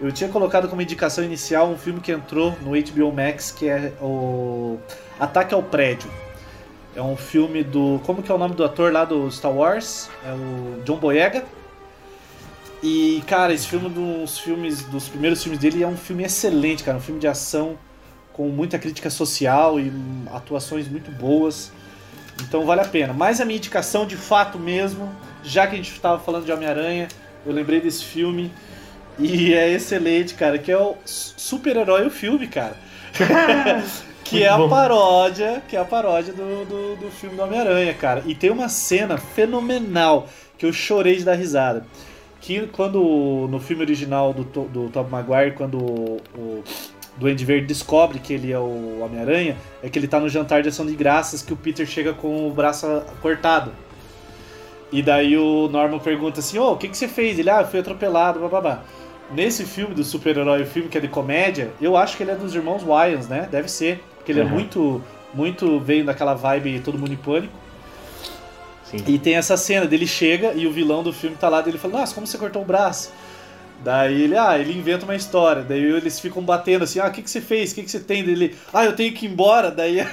Eu 0.00 0.12
tinha 0.12 0.28
colocado 0.28 0.68
como 0.68 0.82
indicação 0.82 1.24
inicial 1.24 1.68
um 1.68 1.78
filme 1.78 2.00
que 2.00 2.12
entrou 2.12 2.54
no 2.60 2.72
HBO 2.72 3.12
Max, 3.12 3.50
que 3.50 3.68
é 3.68 3.92
o 4.00 4.78
Ataque 5.18 5.54
ao 5.54 5.62
Prédio. 5.62 6.10
É 6.96 7.02
um 7.02 7.14
filme 7.14 7.62
do. 7.62 8.00
Como 8.06 8.22
que 8.22 8.32
é 8.32 8.34
o 8.34 8.38
nome 8.38 8.54
do 8.54 8.64
ator 8.64 8.90
lá 8.90 9.04
do 9.04 9.30
Star 9.30 9.52
Wars? 9.52 10.08
É 10.24 10.32
o 10.32 10.82
John 10.82 10.96
Boyega. 10.96 11.44
E, 12.82 13.22
cara, 13.26 13.52
esse 13.52 13.66
filme 13.66 13.90
dos 13.90 14.38
filmes, 14.38 14.82
dos 14.84 15.06
primeiros 15.06 15.42
filmes 15.42 15.60
dele 15.60 15.82
é 15.82 15.86
um 15.86 15.96
filme 15.96 16.24
excelente, 16.24 16.82
cara. 16.82 16.96
Um 16.96 17.00
filme 17.00 17.20
de 17.20 17.28
ação 17.28 17.78
com 18.32 18.48
muita 18.48 18.78
crítica 18.78 19.10
social 19.10 19.78
e 19.78 19.92
atuações 20.32 20.88
muito 20.88 21.10
boas. 21.10 21.70
Então 22.42 22.64
vale 22.64 22.80
a 22.80 22.86
pena. 22.86 23.12
Mas 23.12 23.42
a 23.42 23.44
minha 23.44 23.58
indicação 23.58 24.06
de 24.06 24.16
fato 24.16 24.58
mesmo, 24.58 25.14
já 25.44 25.66
que 25.66 25.74
a 25.74 25.76
gente 25.76 25.92
estava 25.92 26.18
falando 26.18 26.46
de 26.46 26.52
Homem-Aranha, 26.52 27.08
eu 27.44 27.52
lembrei 27.52 27.78
desse 27.78 28.04
filme. 28.04 28.50
E 29.18 29.52
é 29.52 29.70
excelente, 29.70 30.34
cara, 30.34 30.58
que 30.58 30.72
é 30.72 30.78
o 30.78 30.96
super-herói 31.04 32.06
o 32.06 32.10
filme, 32.10 32.46
cara. 32.46 32.76
que 34.28 34.42
é 34.42 34.48
a 34.48 34.68
paródia, 34.68 35.62
que 35.68 35.76
é 35.76 35.80
a 35.80 35.84
paródia 35.84 36.32
do, 36.32 36.64
do, 36.64 36.96
do 36.96 37.10
filme 37.10 37.36
do 37.36 37.42
Homem-Aranha, 37.42 37.94
cara. 37.94 38.22
E 38.26 38.34
tem 38.34 38.50
uma 38.50 38.68
cena 38.68 39.16
fenomenal 39.16 40.28
que 40.58 40.66
eu 40.66 40.72
chorei 40.72 41.16
de 41.16 41.24
dar 41.24 41.34
risada. 41.34 41.86
Que 42.40 42.66
quando 42.68 43.48
no 43.50 43.58
filme 43.58 43.82
original 43.82 44.32
do, 44.32 44.44
do 44.44 44.88
Tobey 44.88 45.10
Maguire, 45.10 45.52
quando 45.52 45.78
o, 45.78 46.20
o 46.36 46.64
Duende 47.16 47.44
Verde 47.44 47.66
descobre 47.66 48.18
que 48.18 48.32
ele 48.32 48.52
é 48.52 48.58
o 48.58 49.00
Homem-Aranha, 49.00 49.56
é 49.82 49.88
que 49.88 49.98
ele 49.98 50.08
tá 50.08 50.20
no 50.20 50.28
jantar 50.28 50.62
de 50.62 50.68
ação 50.68 50.86
de 50.86 50.94
graças 50.94 51.42
que 51.42 51.52
o 51.52 51.56
Peter 51.56 51.86
chega 51.86 52.12
com 52.12 52.46
o 52.48 52.52
braço 52.52 52.86
cortado. 53.22 53.72
E 54.92 55.02
daí 55.02 55.36
o 55.36 55.68
Norman 55.68 55.98
pergunta 55.98 56.40
assim, 56.40 56.58
ô, 56.58 56.72
o 56.72 56.76
que, 56.76 56.88
que 56.88 56.96
você 56.96 57.08
fez? 57.08 57.38
Ele, 57.38 57.50
ah, 57.50 57.60
eu 57.60 57.66
fui 57.66 57.80
atropelado, 57.80 58.38
blá. 58.48 58.82
Nesse 59.32 59.64
filme 59.64 59.94
do 59.94 60.04
super-herói, 60.04 60.62
o 60.62 60.66
filme 60.66 60.88
que 60.88 60.96
é 60.96 61.00
de 61.00 61.08
comédia, 61.08 61.72
eu 61.80 61.96
acho 61.96 62.16
que 62.16 62.22
ele 62.22 62.30
é 62.30 62.36
dos 62.36 62.54
irmãos 62.54 62.84
Wayans, 62.84 63.26
né? 63.26 63.48
Deve 63.50 63.68
ser. 63.68 64.00
Porque 64.26 64.32
ele 64.32 64.40
é 64.40 64.42
Uhum. 64.42 64.50
muito, 64.50 65.02
muito, 65.32 65.78
veio 65.78 66.04
daquela 66.04 66.34
vibe 66.34 66.80
todo 66.80 66.98
mundo 66.98 67.12
em 67.12 67.16
pânico. 67.16 67.52
Sim. 68.82 68.96
E 69.06 69.20
tem 69.20 69.36
essa 69.36 69.56
cena 69.56 69.86
dele 69.86 70.04
chega 70.04 70.52
e 70.52 70.66
o 70.66 70.72
vilão 70.72 71.04
do 71.04 71.12
filme 71.12 71.36
tá 71.36 71.48
lá 71.48 71.60
dele 71.60 71.78
fala, 71.78 72.00
nossa, 72.00 72.12
como 72.12 72.26
você 72.26 72.36
cortou 72.36 72.62
o 72.62 72.64
braço? 72.64 73.12
Daí 73.84 74.22
ele, 74.22 74.36
ah, 74.36 74.58
ele 74.58 74.76
inventa 74.76 75.04
uma 75.04 75.14
história. 75.14 75.62
Daí 75.62 75.80
eles 75.80 76.18
ficam 76.18 76.42
batendo 76.42 76.82
assim, 76.82 76.98
ah, 76.98 77.06
o 77.06 77.12
que, 77.12 77.22
que 77.22 77.30
você 77.30 77.40
fez? 77.40 77.70
O 77.70 77.76
que, 77.76 77.84
que 77.84 77.90
você 77.90 78.00
tem? 78.00 78.24
Daí 78.24 78.32
ele, 78.32 78.56
ah, 78.74 78.84
eu 78.84 78.94
tenho 78.94 79.14
que 79.14 79.26
ir 79.26 79.30
embora. 79.30 79.70
Daí 79.70 80.04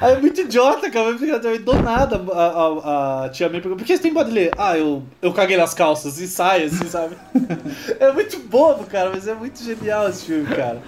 Aí 0.00 0.14
é 0.14 0.18
muito 0.18 0.40
idiota, 0.40 0.90
cara. 0.90 1.12
Porque 1.14 1.58
do 1.58 1.82
nada 1.82 2.16
a, 2.32 2.44
a, 2.44 3.24
a 3.24 3.28
tia 3.28 3.50
May 3.50 3.60
pergunta: 3.60 3.82
por 3.82 3.86
que 3.86 3.94
você 3.94 4.02
tem 4.02 4.14
pode 4.14 4.30
ler? 4.30 4.50
Ah, 4.56 4.78
eu, 4.78 5.02
eu 5.20 5.32
caguei 5.34 5.58
nas 5.58 5.74
calças 5.74 6.18
e 6.18 6.26
sai, 6.26 6.64
assim, 6.64 6.88
sabe? 6.88 7.14
é 8.00 8.10
muito 8.10 8.38
bobo, 8.38 8.84
cara, 8.84 9.10
mas 9.10 9.28
é 9.28 9.34
muito 9.34 9.62
genial 9.62 10.08
esse 10.08 10.24
filme, 10.24 10.46
cara. 10.54 10.80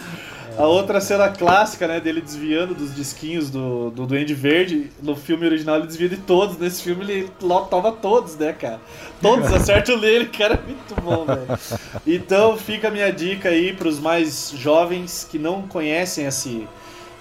A 0.58 0.66
outra 0.66 1.00
cena 1.00 1.28
clássica, 1.30 1.88
né, 1.88 1.98
dele 1.98 2.20
desviando 2.20 2.74
dos 2.74 2.94
disquinhos 2.94 3.50
do, 3.50 3.90
do 3.90 4.06
Duende 4.06 4.34
Verde. 4.34 4.90
No 5.02 5.16
filme 5.16 5.46
original 5.46 5.76
ele 5.76 5.86
desvia 5.86 6.08
de 6.08 6.18
todos. 6.18 6.58
Nesse 6.58 6.82
filme 6.82 7.04
ele 7.04 7.30
toma 7.70 7.92
todos, 7.92 8.36
né, 8.36 8.52
cara? 8.52 8.80
Todos 9.20 9.50
acertam 9.52 9.98
nele, 9.98 10.26
cara. 10.26 10.54
É 10.54 10.66
muito 10.66 11.00
bom, 11.00 11.24
velho. 11.24 11.58
Então 12.06 12.56
fica 12.56 12.88
a 12.88 12.90
minha 12.90 13.10
dica 13.10 13.48
aí 13.48 13.72
pros 13.72 13.98
mais 13.98 14.52
jovens 14.56 15.26
que 15.28 15.38
não 15.38 15.62
conhecem 15.62 16.26
esse, 16.26 16.68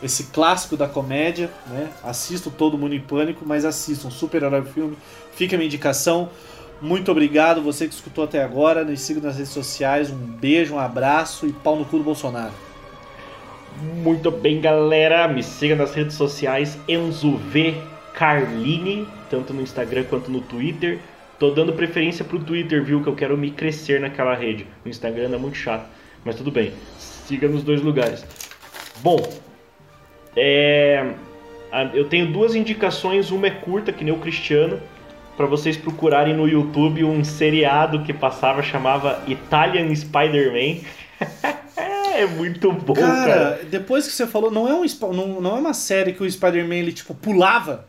esse 0.04 0.26
clássico 0.26 0.76
da 0.76 0.88
comédia, 0.88 1.50
né? 1.68 1.90
Assistam 2.04 2.50
Todo 2.50 2.78
Mundo 2.78 2.96
em 2.96 3.02
Pânico, 3.02 3.46
mas 3.46 3.64
assistam 3.64 4.10
Super-Herói 4.10 4.66
Filme. 4.66 4.98
Fica 5.34 5.56
a 5.56 5.58
minha 5.58 5.68
indicação. 5.68 6.30
Muito 6.82 7.12
obrigado, 7.12 7.62
você 7.62 7.88
que 7.88 7.94
escutou 7.94 8.26
até 8.26 8.44
agora. 8.44 8.84
Nos 8.84 9.00
siga 9.02 9.22
nas 9.22 9.38
redes 9.38 9.52
sociais. 9.52 10.10
Um 10.10 10.18
beijo, 10.18 10.74
um 10.74 10.80
abraço 10.80 11.48
e 11.48 11.54
pau 11.54 11.78
no 11.78 11.86
cu 11.86 11.98
do 11.98 12.04
Bolsonaro. 12.04 12.71
Muito 13.80 14.30
bem, 14.30 14.60
galera. 14.60 15.28
Me 15.28 15.42
siga 15.42 15.76
nas 15.76 15.94
redes 15.94 16.16
sociais 16.16 16.78
Enzo 16.88 17.38
V 17.38 17.76
Carlini, 18.14 19.08
tanto 19.30 19.54
no 19.54 19.62
Instagram 19.62 20.04
quanto 20.04 20.30
no 20.30 20.42
Twitter. 20.42 21.00
Tô 21.40 21.50
dando 21.52 21.74
preferência 21.74 22.24
pro 22.24 22.40
Twitter, 22.40 22.84
viu? 22.84 23.02
Que 23.02 23.08
eu 23.08 23.16
quero 23.16 23.38
me 23.38 23.52
crescer 23.52 24.00
naquela 24.00 24.36
rede. 24.36 24.68
O 24.86 24.90
Instagram 24.90 25.34
é 25.34 25.38
muito 25.38 25.58
chato, 25.58 25.88
mas 26.24 26.36
tudo 26.36 26.52
bem. 26.52 26.72
Siga 27.00 27.48
nos 27.48 27.64
dois 27.64 27.82
lugares. 27.82 28.24
Bom, 29.02 29.18
é, 30.36 31.14
eu 31.94 32.08
tenho 32.08 32.32
duas 32.32 32.54
indicações. 32.54 33.32
Uma 33.32 33.48
é 33.48 33.52
curta, 33.52 33.92
que 33.92 34.04
nem 34.04 34.14
o 34.14 34.20
Cristiano, 34.20 34.80
para 35.36 35.46
vocês 35.46 35.76
procurarem 35.78 36.36
no 36.36 36.48
YouTube 36.48 37.04
um 37.04 37.24
seriado 37.24 38.04
que 38.04 38.14
passava 38.14 38.62
chamava 38.62 39.24
Italian 39.28 39.94
Spider-Man. 39.96 40.82
é 42.20 42.26
muito 42.26 42.72
bom, 42.72 42.94
cara. 42.94 43.34
Cara, 43.34 43.60
depois 43.70 44.08
que 44.08 44.14
você 44.14 44.28
falou, 44.28 44.52
não 44.52 44.68
é, 44.68 44.74
um, 44.74 44.86
não, 45.14 45.42
não 45.42 45.58
é 45.58 45.60
uma 45.60 45.74
série 45.74 46.14
que 46.14 46.24
o 46.24 46.30
Spider-Man 46.30 46.76
ele, 46.76 46.94
tipo, 46.94 47.14
pulava. 47.14 47.86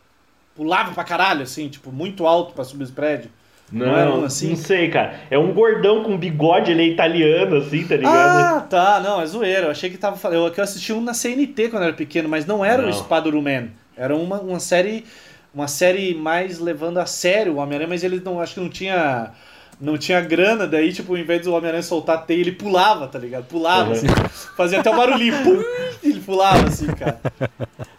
Pulava 0.55 0.93
pra 0.93 1.03
caralho, 1.05 1.43
assim, 1.43 1.69
tipo, 1.69 1.91
muito 1.91 2.27
alto 2.27 2.53
pra 2.53 2.63
subir 2.65 2.85
os 2.85 2.91
prédios. 2.91 3.31
Não, 3.73 3.87
Não 3.87 3.97
era 3.97 4.11
um 4.11 4.19
não 4.19 4.25
assim? 4.25 4.55
sei, 4.55 4.91
cara. 4.91 5.21
É 5.31 5.39
um 5.39 5.55
gordão 5.55 6.03
com 6.05 6.19
bigode, 6.19 6.71
ele 6.71 6.83
é 6.83 6.87
italiano, 6.89 7.57
assim, 7.57 7.87
tá 7.87 7.97
ligado? 7.97 8.57
Ah, 8.57 8.61
tá, 8.61 9.01
não, 9.01 9.19
é 9.19 9.25
zoeira. 9.25 9.69
Eu 9.69 9.71
achei 9.71 9.89
que 9.89 9.97
tava 9.97 10.15
falando. 10.17 10.47
Eu, 10.47 10.53
que 10.53 10.61
eu 10.61 10.65
assisti 10.65 10.93
um 10.93 11.01
na 11.01 11.15
CNT 11.15 11.71
quando 11.71 11.85
era 11.85 11.93
pequeno, 11.95 12.29
mas 12.29 12.45
não 12.45 12.63
era 12.63 12.83
Não. 12.83 12.91
o 12.91 12.93
Spider-Man. 12.93 13.69
Era 13.97 14.15
uma, 14.15 14.41
uma 14.41 14.61
série. 14.61 15.07
Uma 15.55 15.69
série 15.69 16.15
mais 16.15 16.59
levando 16.59 16.99
a 16.99 17.05
sério 17.07 17.55
o 17.55 17.57
Homem-Aranha, 17.57 17.89
mas 17.89 18.05
ele 18.05 18.21
não. 18.23 18.41
Acho 18.41 18.55
que 18.55 18.61
não 18.61 18.69
tinha. 18.69 19.31
Não 19.83 19.99
tinha 19.99 20.21
grana, 20.21 20.65
daí, 20.65 20.93
tipo, 20.93 21.17
em 21.17 21.25
vez 21.25 21.43
do 21.43 21.53
Homem-Aranha 21.53 21.83
soltar 21.83 22.15
a 22.15 22.21
teia, 22.21 22.41
ele 22.41 22.53
pulava, 22.53 23.09
tá 23.09 23.19
ligado? 23.19 23.47
Pulava, 23.47 23.87
Uhum. 23.89 23.93
assim. 23.93 24.07
Fazia 24.57 24.79
até 24.79 24.89
o 24.89 24.97
barulhinho. 24.97 25.35
Pum, 25.43 25.61
e 26.05 26.11
ele 26.11 26.21
pulava, 26.21 26.69
assim, 26.69 26.87
cara. 26.87 27.21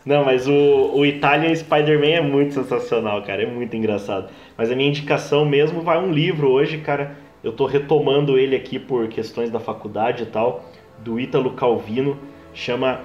Não, 0.06 0.24
mas 0.24 0.48
o, 0.48 0.92
o 0.96 1.06
Italian 1.06 1.54
Spider-Man 1.54 2.08
é 2.08 2.22
muito 2.22 2.54
sensacional, 2.54 3.22
cara. 3.24 3.44
É 3.44 3.46
muito 3.46 3.76
engraçado. 3.76 4.30
Mas 4.58 4.72
a 4.72 4.76
minha 4.78 4.88
indicação 4.88 5.46
mesmo 5.46 5.82
vai 5.82 5.98
um 6.00 6.10
livro 6.12 6.50
hoje, 6.50 6.78
cara. 6.78 7.18
Eu 7.44 7.52
tô 7.52 7.66
retomando 7.66 8.38
ele 8.38 8.56
aqui 8.56 8.80
por 8.80 9.10
questões 9.10 9.50
da 9.52 9.60
faculdade 9.60 10.24
e 10.24 10.28
tal. 10.28 10.64
Do 11.00 11.20
Ítalo 11.20 11.52
Calvino. 11.52 12.18
Chama 12.54 13.02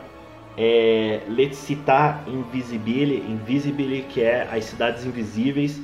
é, 0.56 1.20
Let's 1.28 1.56
Citar 1.58 2.22
Invisibile, 2.28 3.24
Invisibile, 3.28 4.04
que 4.08 4.22
é 4.22 4.46
As 4.52 4.64
Cidades 4.66 5.04
Invisíveis. 5.04 5.80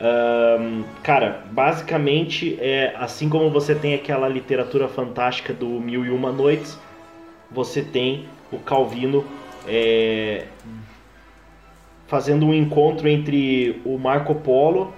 Ahn, 0.00 0.82
cara, 1.02 1.44
basicamente, 1.52 2.58
é, 2.60 2.94
assim 2.98 3.28
como 3.28 3.50
você 3.50 3.74
tem 3.74 3.94
aquela 3.94 4.28
literatura 4.28 4.88
fantástica 4.88 5.52
do 5.52 5.66
Mil 5.66 6.04
e 6.04 6.10
Uma 6.10 6.32
Noites, 6.32 6.78
você 7.50 7.82
tem 7.82 8.26
o 8.52 8.58
Calvino 8.58 9.24
é, 9.66 10.46
fazendo 12.08 12.46
um 12.46 12.54
encontro 12.54 13.08
entre 13.08 13.80
o 13.84 13.96
Marco 13.96 14.34
Polo 14.34 14.92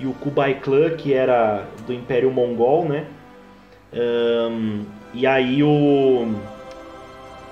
e 0.00 0.06
o 0.06 0.12
Kublai 0.12 0.54
Khan, 0.54 0.90
que 0.96 1.12
era 1.12 1.64
do 1.86 1.92
Império 1.92 2.30
Mongol, 2.30 2.84
né? 2.84 3.06
Ahn, 3.92 4.84
e 5.14 5.26
aí 5.26 5.62
o 5.62 6.34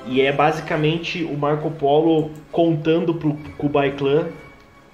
e 0.08 0.20
é 0.20 0.30
basicamente 0.30 1.24
o 1.24 1.36
Marco 1.36 1.70
Polo 1.70 2.30
contando 2.52 3.14
pro 3.14 3.34
Kublai 3.56 3.92
Khan 3.92 4.28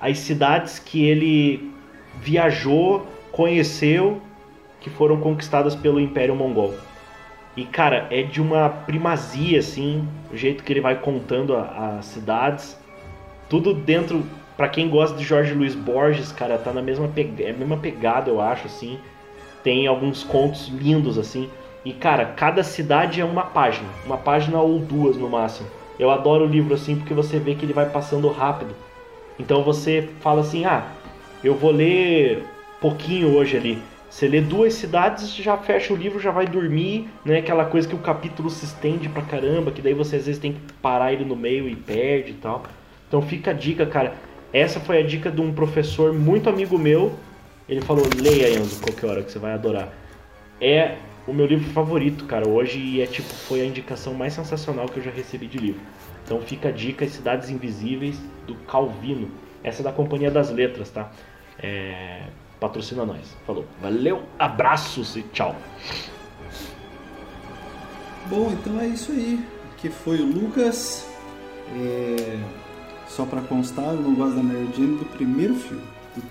as 0.02 0.18
cidades 0.18 0.78
que 0.78 1.04
ele 1.04 1.72
viajou, 2.20 3.06
conheceu, 3.30 4.20
que 4.80 4.90
foram 4.90 5.18
conquistadas 5.18 5.74
pelo 5.74 5.98
Império 5.98 6.34
Mongol. 6.34 6.74
E 7.56 7.64
cara, 7.64 8.06
é 8.10 8.22
de 8.22 8.42
uma 8.42 8.68
primazia 8.68 9.58
assim, 9.58 10.06
o 10.30 10.36
jeito 10.36 10.62
que 10.62 10.72
ele 10.72 10.80
vai 10.80 10.96
contando 10.96 11.56
as 11.56 12.04
cidades, 12.04 12.76
tudo 13.48 13.72
dentro 13.72 14.22
Pra 14.56 14.68
quem 14.68 14.88
gosta 14.88 15.16
de 15.16 15.24
Jorge 15.24 15.54
Luiz 15.54 15.74
Borges, 15.74 16.30
cara, 16.30 16.58
tá 16.58 16.72
na 16.72 16.82
mesma, 16.82 17.08
pega- 17.08 17.44
é 17.44 17.52
mesma 17.52 17.76
pegada, 17.76 18.30
eu 18.30 18.40
acho, 18.40 18.66
assim. 18.66 18.98
Tem 19.64 19.86
alguns 19.86 20.22
contos 20.22 20.68
lindos, 20.68 21.18
assim. 21.18 21.48
E, 21.84 21.92
cara, 21.92 22.26
cada 22.26 22.62
cidade 22.62 23.20
é 23.20 23.24
uma 23.24 23.42
página. 23.42 23.88
Uma 24.04 24.18
página 24.18 24.60
ou 24.60 24.78
duas, 24.78 25.16
no 25.16 25.28
máximo. 25.28 25.68
Eu 25.98 26.10
adoro 26.10 26.44
o 26.44 26.48
livro, 26.48 26.74
assim, 26.74 26.96
porque 26.96 27.14
você 27.14 27.38
vê 27.38 27.54
que 27.54 27.64
ele 27.64 27.72
vai 27.72 27.88
passando 27.88 28.28
rápido. 28.28 28.74
Então 29.38 29.62
você 29.62 30.08
fala 30.20 30.40
assim, 30.40 30.64
ah, 30.64 30.86
eu 31.42 31.54
vou 31.54 31.70
ler 31.70 32.44
pouquinho 32.80 33.34
hoje 33.36 33.56
ali. 33.56 33.78
Você 34.08 34.28
lê 34.28 34.42
duas 34.42 34.74
cidades, 34.74 35.34
já 35.34 35.56
fecha 35.56 35.94
o 35.94 35.96
livro, 35.96 36.20
já 36.20 36.30
vai 36.30 36.46
dormir, 36.46 37.08
né? 37.24 37.38
Aquela 37.38 37.64
coisa 37.64 37.88
que 37.88 37.94
o 37.94 37.98
capítulo 37.98 38.50
se 38.50 38.66
estende 38.66 39.08
pra 39.08 39.22
caramba, 39.22 39.70
que 39.70 39.80
daí 39.80 39.94
você 39.94 40.16
às 40.16 40.26
vezes 40.26 40.38
tem 40.40 40.52
que 40.52 40.60
parar 40.82 41.14
ele 41.14 41.24
no 41.24 41.34
meio 41.34 41.66
e 41.66 41.74
perde 41.74 42.32
e 42.32 42.34
tal. 42.34 42.62
Então 43.08 43.22
fica 43.22 43.52
a 43.52 43.54
dica, 43.54 43.86
cara. 43.86 44.14
Essa 44.52 44.78
foi 44.80 44.98
a 44.98 45.02
dica 45.02 45.30
de 45.30 45.40
um 45.40 45.50
professor 45.52 46.12
muito 46.12 46.50
amigo 46.50 46.78
meu. 46.78 47.14
Ele 47.66 47.80
falou: 47.80 48.04
leia, 48.20 48.50
Enzo, 48.50 48.82
qualquer 48.82 49.06
hora 49.06 49.22
que 49.22 49.32
você 49.32 49.38
vai 49.38 49.54
adorar. 49.54 49.88
É 50.60 50.96
o 51.26 51.32
meu 51.32 51.46
livro 51.46 51.70
favorito, 51.72 52.24
cara, 52.26 52.48
hoje 52.48 52.78
e 52.78 53.00
é 53.00 53.06
tipo, 53.06 53.28
foi 53.28 53.60
a 53.60 53.64
indicação 53.64 54.14
mais 54.14 54.32
sensacional 54.32 54.86
que 54.86 54.98
eu 54.98 55.02
já 55.02 55.10
recebi 55.10 55.46
de 55.46 55.58
livro. 55.58 55.80
Então 56.24 56.40
fica 56.40 56.68
a 56.68 56.72
dica: 56.72 57.06
Cidades 57.06 57.50
Invisíveis 57.50 58.16
do 58.46 58.54
Calvino. 58.66 59.30
Essa 59.62 59.82
é 59.82 59.84
da 59.84 59.92
Companhia 59.92 60.30
das 60.30 60.50
Letras, 60.50 60.90
tá? 60.90 61.12
É, 61.58 62.22
patrocina 62.58 63.04
nós. 63.04 63.36
Falou. 63.46 63.64
Valeu, 63.80 64.22
abraços 64.38 65.16
e 65.16 65.22
tchau. 65.22 65.54
Bom, 68.26 68.50
então 68.52 68.80
é 68.80 68.86
isso 68.86 69.12
aí. 69.12 69.44
Que 69.76 69.88
foi 69.88 70.18
o 70.18 70.26
Lucas. 70.26 71.08
É, 71.74 72.38
Só 73.06 73.24
pra 73.24 73.40
constar, 73.42 73.86
eu 73.86 74.00
não 74.00 74.14
gosto 74.14 74.36
da 74.36 74.42
Mary 74.42 74.68
Jane 74.76 74.98
do 74.98 75.04
primeiro 75.04 75.54
filme. 75.54 75.82
Do 76.14 76.22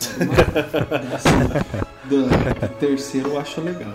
do, 2.10 2.28
do 2.68 2.68
terceiro 2.80 3.30
eu 3.30 3.40
acho 3.40 3.62
legal. 3.62 3.92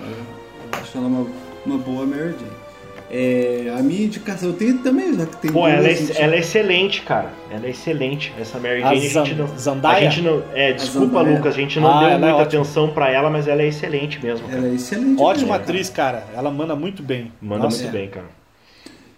Acho 0.86 0.98
ela 0.98 1.06
uma, 1.08 1.26
uma 1.64 1.78
boa 1.78 2.06
Mary 2.06 2.32
Jane. 2.38 2.66
É, 3.08 3.72
a 3.78 3.82
minha 3.82 4.04
indicação, 4.06 4.48
eu 4.48 4.54
tenho 4.56 4.78
também, 4.78 5.14
já 5.14 5.26
que 5.26 5.36
tem 5.36 5.52
Pô, 5.52 5.66
ela 5.68 5.86
é, 5.86 5.94
gente- 5.94 6.16
ela 6.20 6.34
é 6.34 6.40
excelente, 6.40 7.02
cara. 7.02 7.32
Não 7.50 7.68
excelente. 7.68 8.32
Essa 8.38 8.58
Mary 8.58 8.82
A 8.82 8.88
Jane, 8.94 8.96
a 8.96 9.00
gente 9.00 9.12
Zan- 9.12 9.34
não. 9.36 9.58
Zandaia? 9.58 10.08
A 10.08 10.10
gente 10.10 10.22
não. 10.24 10.42
É, 10.52 10.72
desculpa. 10.72 11.20
Lucas, 11.22 11.54
a 11.54 11.56
gente 11.56 11.78
não 11.78 11.88
Ah, 11.88 11.98
deu 12.00 12.08
ela 12.08 12.14
é 12.16 12.18
muita 12.30 12.42
ótima. 12.42 12.62
atenção 12.62 12.88
pra 12.90 13.10
ela, 13.10 13.30
mas 13.30 13.46
ela 13.46 13.62
é 13.62 13.68
excelente 13.68 14.20
mesmo. 14.22 14.46
Cara. 14.48 14.58
Ela 14.58 14.68
é 14.68 14.74
excelente. 14.74 15.20
Ótima 15.22 15.40
mesmo, 15.48 15.54
atriz, 15.54 15.88
cara. 15.88 16.24
Ela 16.34 16.50
manda 16.50 16.74
muito 16.74 17.02
bem. 17.02 17.32
Manda 17.40 17.64
Nossa. 17.64 17.82
muito 17.82 17.96
é. 17.96 18.00
bem, 18.00 18.08
cara. 18.08 18.26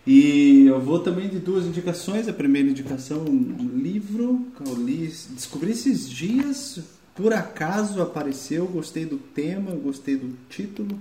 E 0.07 0.67
eu 0.67 0.81
vou 0.81 0.99
também 1.01 1.29
de 1.29 1.39
duas 1.39 1.67
indicações. 1.67 2.29
A 2.29 2.33
primeira 2.33 2.69
indicação, 2.69 3.19
um 3.21 3.71
livro 3.75 4.47
que 4.57 4.69
eu 4.71 4.75
li, 4.75 5.11
descobri 5.31 5.71
esses 5.73 6.09
dias, 6.09 6.81
por 7.15 7.33
acaso 7.33 8.01
apareceu, 8.03 8.67
gostei 8.67 9.05
do 9.07 9.17
tema, 9.17 9.71
gostei 9.73 10.17
do 10.17 10.35
título, 10.49 10.99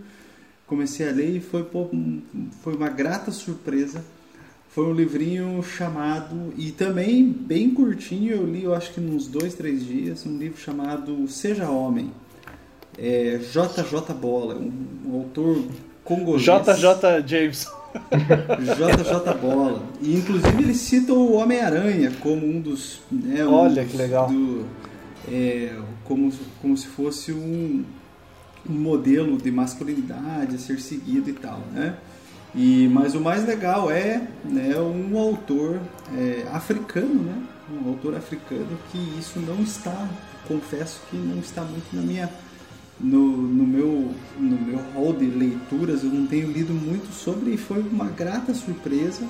comecei 0.68 1.08
a 1.08 1.12
ler 1.12 1.38
e 1.38 1.40
foi, 1.40 1.64
pô, 1.64 1.88
um- 1.94 2.22
foi 2.62 2.76
uma 2.76 2.90
grata 2.90 3.32
surpresa. 3.32 4.04
Foi 4.70 4.86
um 4.86 4.94
livrinho 4.94 5.64
chamado, 5.64 6.54
e 6.56 6.70
também 6.72 7.26
bem 7.28 7.72
curtinho, 7.72 8.34
eu 8.36 8.46
li 8.46 8.64
eu 8.64 8.76
acho 8.76 8.94
que 8.94 9.02
nos 9.02 9.26
dois, 9.26 9.56
três 9.56 9.84
dias, 9.84 10.24
um 10.26 10.38
livro 10.38 10.60
chamado 10.60 11.28
Seja 11.28 11.68
Homem. 11.70 12.12
É, 12.96 13.40
JJ 13.40 14.14
Bola, 14.20 14.56
um, 14.56 14.72
um 15.08 15.16
autor 15.20 15.64
congolês. 16.04 16.44
JJ 16.44 17.24
James. 17.26 17.68
JJ 18.12 19.34
Bola. 19.42 19.82
E 20.02 20.16
inclusive 20.16 20.62
ele 20.64 20.74
cita 20.76 21.14
o 21.14 21.34
Homem-Aranha 21.34 22.12
como 22.20 22.46
um 22.46 22.60
dos. 22.60 23.00
Né, 23.12 23.46
um 23.46 23.54
Olha 23.54 23.82
dos- 23.84 23.92
que 23.92 23.98
legal. 23.98 24.28
do- 24.30 24.66
é, 25.28 25.74
como, 26.04 26.32
como 26.62 26.78
se 26.78 26.88
fosse 26.88 27.32
um, 27.32 27.84
um 28.70 28.74
modelo 28.74 29.38
de 29.38 29.52
masculinidade 29.52 30.56
a 30.56 30.60
ser 30.60 30.80
seguido 30.80 31.30
e 31.30 31.34
tal, 31.34 31.60
né? 31.74 31.98
E, 32.56 32.88
mas 32.88 33.14
o 33.14 33.20
mais 33.20 33.46
legal 33.46 33.92
é 33.92 34.28
né, 34.46 34.76
um 34.80 35.18
autor 35.18 35.80
é, 36.16 36.48
africano, 36.52 37.24
né? 37.24 37.44
Um 37.72 37.90
autor 37.90 38.16
africano 38.16 38.78
que 38.92 38.98
isso 39.20 39.40
não 39.40 39.62
está, 39.62 40.08
confesso 40.48 41.02
que 41.10 41.18
não 41.18 41.40
está 41.40 41.62
muito 41.64 41.94
na 41.94 42.02
minha 42.02 42.30
no, 43.00 43.38
no 43.38 43.68
meu 43.68 44.12
no 44.40 44.58
meu 44.60 44.80
hall 44.94 45.14
de 45.14 45.26
leituras. 45.26 46.04
Eu 46.04 46.10
não 46.10 46.26
tenho 46.26 46.52
lido 46.52 46.74
muito 46.74 47.14
sobre 47.14 47.52
e 47.52 47.58
foi 47.58 47.82
uma 47.82 48.06
grata 48.06 48.54
surpresa. 48.54 49.28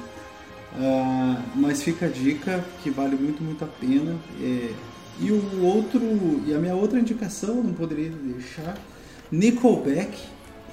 Ah, 0.76 1.42
mas 1.56 1.82
fica 1.82 2.06
a 2.06 2.10
dica 2.10 2.64
que 2.84 2.90
vale 2.90 3.16
muito 3.16 3.44
muito 3.44 3.64
a 3.64 3.68
pena. 3.68 4.16
É, 4.40 4.72
e 5.20 5.32
o 5.32 5.64
outro 5.64 6.00
e 6.46 6.54
a 6.54 6.60
minha 6.60 6.76
outra 6.76 7.00
indicação 7.00 7.64
não 7.64 7.74
poderia 7.74 8.12
deixar 8.12 8.78
Nickelback 9.32 10.18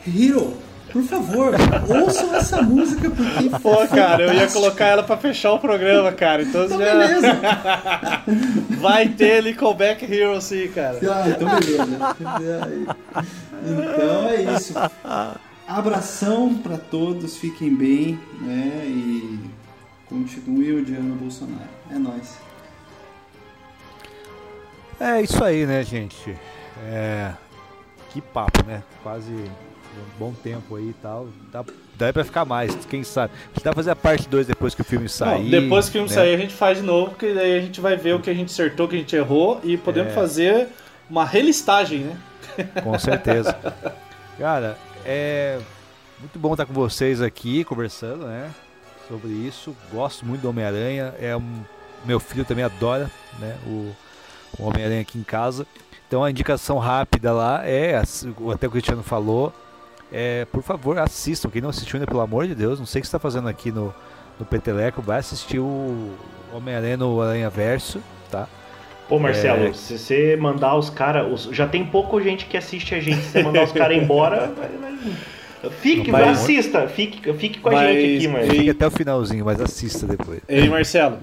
Hero. 0.06 0.54
Por 0.92 1.02
favor, 1.02 1.52
ouçam 1.88 2.36
essa 2.36 2.62
música 2.62 3.10
porque 3.10 3.50
Pô, 3.60 3.82
é 3.82 3.86
cara, 3.88 4.22
eu 4.22 4.28
ia 4.28 4.34
fantástico. 4.34 4.60
colocar 4.62 4.84
ela 4.86 5.02
pra 5.02 5.16
fechar 5.16 5.52
o 5.52 5.58
programa, 5.58 6.12
cara. 6.12 6.42
Então, 6.42 6.66
Então, 6.66 6.78
já 6.78 6.84
beleza. 6.84 7.28
vai 8.80 9.08
ter 9.08 9.42
Nickelback 9.42 10.04
Hero 10.04 10.40
sim, 10.40 10.68
cara. 10.68 10.98
Ah, 11.02 11.28
então 11.28 11.48
beleza. 11.48 12.16
Então 13.66 14.28
é 14.28 14.42
isso. 14.56 14.74
Abração 15.66 16.54
pra 16.58 16.76
todos, 16.78 17.38
fiquem 17.38 17.74
bem, 17.74 18.20
né? 18.40 18.70
E 18.86 19.40
continue 20.08 20.78
odiando 20.78 21.14
o 21.14 21.16
Bolsonaro. 21.16 21.62
É 21.90 21.98
nóis. 21.98 22.38
É 25.00 25.20
isso 25.22 25.42
aí, 25.42 25.66
né, 25.66 25.82
gente? 25.82 26.36
É, 26.86 27.32
que 28.14 28.20
papo, 28.20 28.64
né? 28.64 28.82
Quase 29.02 29.30
um 29.32 30.18
bom 30.18 30.32
tempo 30.32 30.76
aí 30.76 30.88
e 30.90 30.94
tal. 31.02 31.28
Dá, 31.52 31.64
dá 31.96 32.12
pra 32.12 32.24
ficar 32.24 32.44
mais, 32.44 32.74
quem 32.86 33.02
sabe. 33.04 33.32
Dá 33.56 33.60
pra 33.64 33.72
fazer 33.74 33.90
a 33.90 33.96
parte 33.96 34.28
2 34.28 34.46
depois 34.46 34.74
que 34.74 34.80
o 34.80 34.84
filme 34.84 35.04
Não, 35.04 35.08
sair. 35.10 35.50
depois 35.50 35.84
que 35.86 35.90
o 35.90 35.92
filme 35.92 36.08
né? 36.08 36.14
sair, 36.14 36.34
a 36.34 36.38
gente 36.38 36.54
faz 36.54 36.78
de 36.78 36.84
novo, 36.84 37.10
porque 37.10 37.34
daí 37.34 37.58
a 37.58 37.60
gente 37.60 37.80
vai 37.80 37.96
ver 37.96 38.14
o 38.14 38.20
que 38.20 38.30
a 38.30 38.34
gente 38.34 38.50
acertou, 38.52 38.86
o 38.86 38.88
que 38.88 38.96
a 38.96 38.98
gente 38.98 39.14
errou 39.14 39.60
e 39.62 39.76
podemos 39.76 40.12
É. 40.12 40.14
fazer 40.14 40.68
uma 41.10 41.24
relistagem, 41.24 42.00
né? 42.00 42.16
Com 42.82 42.98
certeza. 42.98 43.56
Cara, 44.38 44.78
é 45.04 45.58
muito 46.20 46.38
bom 46.38 46.52
estar 46.54 46.66
com 46.66 46.72
vocês 46.72 47.20
aqui 47.20 47.64
conversando, 47.64 48.26
né? 48.26 48.50
Sobre 49.08 49.28
isso. 49.28 49.76
Gosto 49.92 50.24
muito 50.24 50.40
do 50.42 50.48
Homem-Aranha. 50.50 51.12
É 51.20 51.36
um... 51.36 51.62
Meu 52.04 52.18
filho 52.20 52.44
também 52.44 52.64
adora, 52.64 53.10
né? 53.38 53.56
O, 53.66 53.92
o 54.58 54.66
Homem-Aranha 54.66 55.00
aqui 55.02 55.18
em 55.18 55.22
casa. 55.22 55.66
Então 56.06 56.22
a 56.22 56.30
indicação 56.30 56.78
rápida 56.78 57.32
lá 57.32 57.66
é, 57.66 58.00
até 58.52 58.66
o 58.66 58.70
Cristiano 58.70 59.02
falou, 59.02 59.52
é, 60.12 60.44
por 60.46 60.62
favor, 60.62 60.98
assistam. 60.98 61.50
Quem 61.50 61.62
não 61.62 61.70
assistiu 61.70 61.96
ainda, 61.96 62.06
pelo 62.06 62.20
amor 62.20 62.46
de 62.46 62.54
Deus, 62.54 62.78
não 62.78 62.86
sei 62.86 63.00
o 63.00 63.02
que 63.02 63.06
você 63.08 63.16
está 63.16 63.18
fazendo 63.18 63.48
aqui 63.48 63.72
no, 63.72 63.92
no 64.38 64.46
Peteleco, 64.46 65.02
vai 65.02 65.18
assistir 65.18 65.58
o 65.58 66.10
Homem-Aranha 66.52 66.96
no 66.96 67.20
Aranha 67.20 67.50
Verso, 67.50 68.00
tá? 68.30 68.46
Pô, 69.08 69.18
Marcelo, 69.18 69.66
É. 69.66 69.72
se 69.72 69.98
você 69.98 70.36
mandar 70.36 70.76
os 70.76 70.88
caras. 70.88 71.42
Já 71.52 71.66
tem 71.66 71.84
pouca 71.84 72.18
gente 72.22 72.46
que 72.46 72.56
assiste 72.56 72.94
a 72.94 73.00
gente. 73.00 73.20
Se 73.22 73.32
você 73.32 73.42
mandar 73.42 73.64
os 73.64 73.72
caras 73.72 73.96
embora, 74.02 74.52
Fique, 75.80 76.10
Mas- 76.12 76.40
assista, 76.40 76.86
fique, 76.88 77.32
fique 77.34 77.58
com 77.58 77.70
a 77.70 77.72
Mas- 77.72 77.96
gente 77.96 78.16
aqui, 78.16 78.28
mano. 78.28 78.50
Fique 78.50 78.70
até 78.70 78.86
o 78.86 78.90
finalzinho, 78.90 79.44
mas 79.46 79.58
assista 79.60 80.06
depois. 80.06 80.40
Ei, 80.46 80.68
Marcelo, 80.68 81.18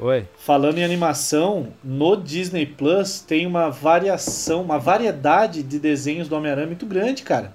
Oi? 0.00 0.24
falando 0.38 0.78
em 0.78 0.84
animação, 0.84 1.68
no 1.84 2.16
Disney 2.16 2.66
Plus 2.66 3.20
tem 3.20 3.46
uma 3.46 3.70
variação, 3.70 4.62
uma 4.62 4.78
variedade 4.78 5.62
de 5.62 5.78
desenhos 5.78 6.28
do 6.28 6.36
Homem-Aranha 6.36 6.66
muito 6.68 6.86
grande, 6.86 7.22
cara. 7.22 7.52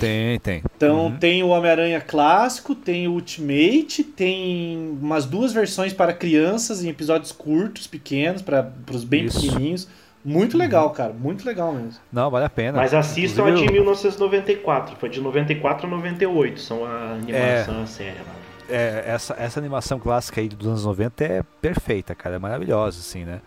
Tem, 0.00 0.40
tem. 0.40 0.62
Então 0.76 1.06
Uhum. 1.06 1.16
tem 1.18 1.42
o 1.44 1.48
Homem-Aranha 1.48 2.00
clássico, 2.00 2.74
tem 2.74 3.06
o 3.06 3.12
Ultimate, 3.12 4.02
tem 4.02 4.98
umas 5.00 5.24
duas 5.24 5.52
versões 5.52 5.92
para 5.92 6.12
crianças 6.12 6.82
em 6.82 6.88
episódios 6.88 7.30
curtos, 7.30 7.86
pequenos, 7.86 8.42
para 8.42 8.72
os 8.92 9.04
bem 9.04 9.26
Isso. 9.26 9.36
Uhum. 9.38 9.42
pequenininhos. 9.44 9.88
Muito 10.24 10.56
legal, 10.56 10.90
cara. 10.90 11.12
Muito 11.12 11.44
legal 11.46 11.72
mesmo. 11.72 12.00
Não, 12.10 12.30
vale 12.30 12.46
a 12.46 12.50
pena. 12.50 12.78
Mas 12.78 12.94
assistam 12.94 13.46
a 13.46 13.50
de 13.50 13.70
1994. 13.70 14.96
Foi 14.96 15.08
de 15.10 15.20
94 15.20 15.86
a 15.86 15.90
98. 15.90 16.60
São 16.60 16.84
a 16.84 17.12
animação, 17.12 17.82
a 17.82 17.86
série. 17.86 18.16
lá. 18.18 18.43
É, 18.68 19.04
essa, 19.06 19.34
essa 19.34 19.60
animação 19.60 19.98
clássica 19.98 20.40
aí 20.40 20.48
dos 20.48 20.66
anos 20.66 20.84
90 20.84 21.24
é 21.24 21.42
perfeita, 21.60 22.14
cara. 22.14 22.36
É 22.36 22.38
maravilhosa, 22.38 23.00
assim, 23.00 23.24
né? 23.24 23.40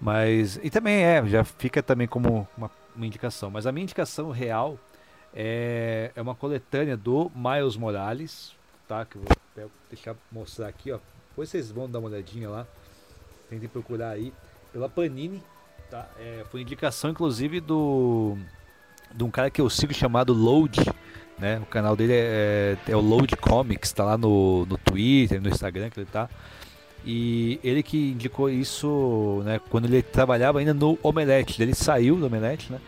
Mas. 0.00 0.58
E 0.62 0.70
também 0.70 1.04
é, 1.04 1.24
já 1.26 1.44
fica 1.44 1.82
também 1.82 2.06
como 2.06 2.46
uma, 2.56 2.70
uma 2.94 3.06
indicação. 3.06 3.50
Mas 3.50 3.66
a 3.66 3.72
minha 3.72 3.84
indicação 3.84 4.30
real 4.30 4.78
é, 5.34 6.10
é 6.14 6.22
uma 6.22 6.34
coletânea 6.34 6.96
do 6.96 7.30
Miles 7.34 7.76
Morales, 7.76 8.54
tá? 8.88 9.04
Que 9.04 9.16
eu 9.16 9.22
vou 9.22 9.70
deixar 9.90 10.16
mostrar 10.30 10.68
aqui, 10.68 10.92
ó. 10.92 10.98
Depois 11.30 11.48
vocês 11.48 11.70
vão 11.70 11.88
dar 11.88 11.98
uma 11.98 12.08
olhadinha 12.08 12.48
lá. 12.48 12.66
Tentem 13.48 13.68
procurar 13.68 14.10
aí. 14.10 14.32
Pela 14.72 14.88
Panini, 14.88 15.42
tá? 15.90 16.08
É, 16.18 16.44
foi 16.50 16.62
indicação, 16.62 17.10
inclusive, 17.10 17.60
do. 17.60 18.36
De 19.14 19.22
um 19.22 19.30
cara 19.30 19.50
que 19.50 19.60
eu 19.60 19.70
sigo 19.70 19.94
chamado 19.94 20.32
Load, 20.32 20.80
né? 21.38 21.58
O 21.58 21.66
canal 21.66 21.94
dele 21.96 22.12
é, 22.14 22.76
é 22.88 22.96
o 22.96 23.00
Load 23.00 23.36
Comics, 23.36 23.92
tá 23.92 24.04
lá 24.04 24.16
no, 24.18 24.66
no 24.66 24.76
Twitter, 24.78 25.40
no 25.40 25.48
Instagram 25.48 25.90
que 25.90 26.00
ele 26.00 26.08
tá. 26.10 26.28
E 27.04 27.60
ele 27.62 27.82
que 27.82 28.10
indicou 28.12 28.50
isso, 28.50 29.40
né, 29.44 29.60
quando 29.70 29.84
ele 29.84 30.02
trabalhava 30.02 30.58
ainda 30.58 30.74
no 30.74 30.98
Omelete. 31.02 31.62
Ele 31.62 31.74
saiu 31.74 32.16
do 32.16 32.26
Omelete, 32.26 32.72
né? 32.72 32.80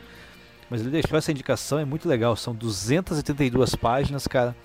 Mas 0.68 0.80
ele 0.80 0.90
deixou 0.90 1.16
essa 1.16 1.30
indicação, 1.30 1.78
é 1.78 1.84
muito 1.84 2.08
legal. 2.08 2.34
São 2.36 2.54
232 2.54 3.74
páginas, 3.76 4.26
cara. 4.26 4.56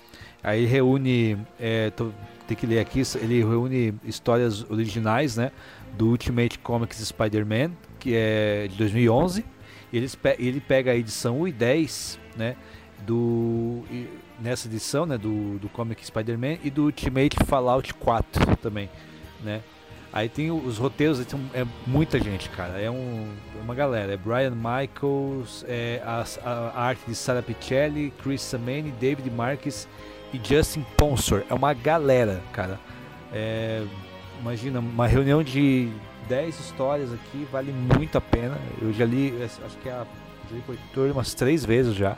Aí 0.42 0.66
reúne, 0.66 1.38
é, 1.58 1.90
tô- 1.90 2.10
tem 2.46 2.56
que 2.56 2.66
ler 2.66 2.78
aqui, 2.80 3.02
ele 3.16 3.38
reúne 3.38 3.94
histórias 4.04 4.68
originais, 4.70 5.36
né? 5.36 5.50
Do 5.96 6.08
Ultimate 6.08 6.58
Comics 6.58 6.98
Spider-Man, 6.98 7.70
que 7.98 8.12
é 8.14 8.66
de 8.68 8.76
2011. 8.76 9.44
E 9.92 9.96
eles 9.96 10.14
pe- 10.14 10.36
ele 10.38 10.60
pega 10.60 10.90
a 10.90 10.96
edição 10.96 11.40
1 11.40 11.48
e 11.48 11.52
10, 11.52 12.18
né? 12.36 12.56
Do, 13.02 13.82
nessa 14.40 14.66
edição, 14.68 15.04
né? 15.06 15.18
Do, 15.18 15.58
do 15.58 15.68
Comic 15.68 16.04
Spider-Man 16.06 16.58
e 16.62 16.70
do 16.70 16.84
Ultimate 16.84 17.36
Fallout 17.46 17.92
4 17.94 18.56
também, 18.56 18.88
né? 19.42 19.60
Aí 20.12 20.28
tem 20.28 20.50
os 20.52 20.78
roteiros, 20.78 21.18
tem 21.26 21.40
é 21.52 21.66
muita 21.86 22.20
gente, 22.20 22.48
cara. 22.50 22.80
É 22.80 22.88
um, 22.88 23.28
uma 23.62 23.74
galera. 23.74 24.12
É 24.12 24.16
Brian 24.16 24.52
Michaels, 24.52 25.64
é 25.66 26.00
a, 26.06 26.24
a- 26.44 26.80
arte 26.86 27.02
de 27.08 27.16
Sarah 27.16 27.42
Pichelli, 27.42 28.12
Chris 28.22 28.40
Samani, 28.40 28.92
David 28.92 29.28
Marques 29.28 29.88
e 30.32 30.40
Justin 30.42 30.86
Ponsor. 30.96 31.42
É 31.50 31.54
uma 31.54 31.74
galera, 31.74 32.40
cara. 32.52 32.78
É, 33.32 33.84
imagina, 34.40 34.78
uma 34.78 35.08
reunião 35.08 35.42
de 35.42 35.90
10 36.28 36.60
histórias 36.60 37.12
aqui 37.12 37.44
vale 37.50 37.72
muito 37.72 38.16
a 38.16 38.20
pena. 38.20 38.56
Eu 38.80 38.92
já 38.92 39.04
li, 39.04 39.34
acho 39.42 39.76
que 39.82 39.88
é 39.88 39.92
a, 39.92 40.06
já 40.48 40.56
li 40.56 40.62
por 40.62 41.10
umas 41.10 41.34
três 41.34 41.64
vezes 41.64 41.92
já. 41.92 42.16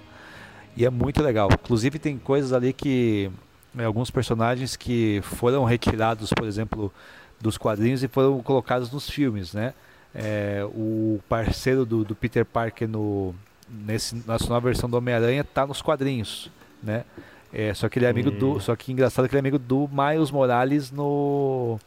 E 0.76 0.84
é 0.84 0.90
muito 0.90 1.22
legal. 1.22 1.48
Inclusive 1.52 1.98
tem 1.98 2.18
coisas 2.18 2.52
ali 2.52 2.72
que. 2.72 3.30
né, 3.74 3.84
alguns 3.84 4.10
personagens 4.10 4.76
que 4.76 5.20
foram 5.22 5.64
retirados, 5.64 6.32
por 6.32 6.46
exemplo, 6.46 6.92
dos 7.40 7.56
quadrinhos 7.56 8.02
e 8.02 8.08
foram 8.08 8.42
colocados 8.42 8.90
nos 8.92 9.08
filmes, 9.08 9.54
né? 9.54 9.72
É, 10.14 10.66
o 10.74 11.20
parceiro 11.28 11.84
do, 11.84 12.04
do 12.04 12.14
Peter 12.14 12.44
Parker 12.44 12.88
no, 12.88 13.34
nesse, 13.68 14.14
nessa 14.26 14.48
nova 14.48 14.60
versão 14.60 14.88
do 14.88 14.96
Homem-Aranha 14.96 15.44
tá 15.44 15.66
nos 15.66 15.82
quadrinhos, 15.82 16.50
né? 16.82 17.04
É, 17.52 17.72
só 17.74 17.88
que 17.88 17.98
ele 17.98 18.06
é 18.06 18.10
amigo 18.10 18.30
do. 18.30 18.60
Só 18.60 18.74
que 18.76 18.92
engraçado 18.92 19.28
que 19.28 19.34
ele 19.34 19.38
é 19.38 19.40
amigo 19.40 19.58
do 19.58 19.88
Miles 19.90 20.30
Morales 20.30 20.90
no, 20.90 21.78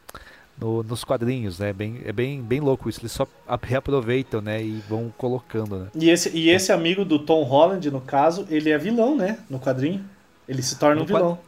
no- 0.60 0.82
nos 0.82 1.02
quadrinhos, 1.04 1.58
né? 1.58 1.72
Bem, 1.72 2.00
é 2.04 2.12
bem, 2.12 2.40
bem 2.42 2.60
louco 2.60 2.88
isso. 2.88 3.00
Eles 3.00 3.12
só 3.12 3.26
reaproveitam, 3.62 4.40
né? 4.40 4.62
E 4.62 4.82
vão 4.88 5.12
colocando, 5.16 5.76
né? 5.78 5.86
E 5.94 6.10
esse, 6.10 6.36
e 6.36 6.50
esse 6.50 6.70
amigo 6.72 7.04
do 7.04 7.18
Tom 7.18 7.42
Holland, 7.42 7.90
no 7.90 8.00
caso, 8.00 8.46
ele 8.50 8.70
é 8.70 8.78
vilão, 8.78 9.16
né? 9.16 9.38
No 9.48 9.58
quadrinho. 9.58 10.04
Ele 10.48 10.62
se 10.62 10.78
torna 10.78 11.00
um 11.02 11.04
No 11.04 11.10
quad- 11.10 11.22
vilão. 11.22 11.38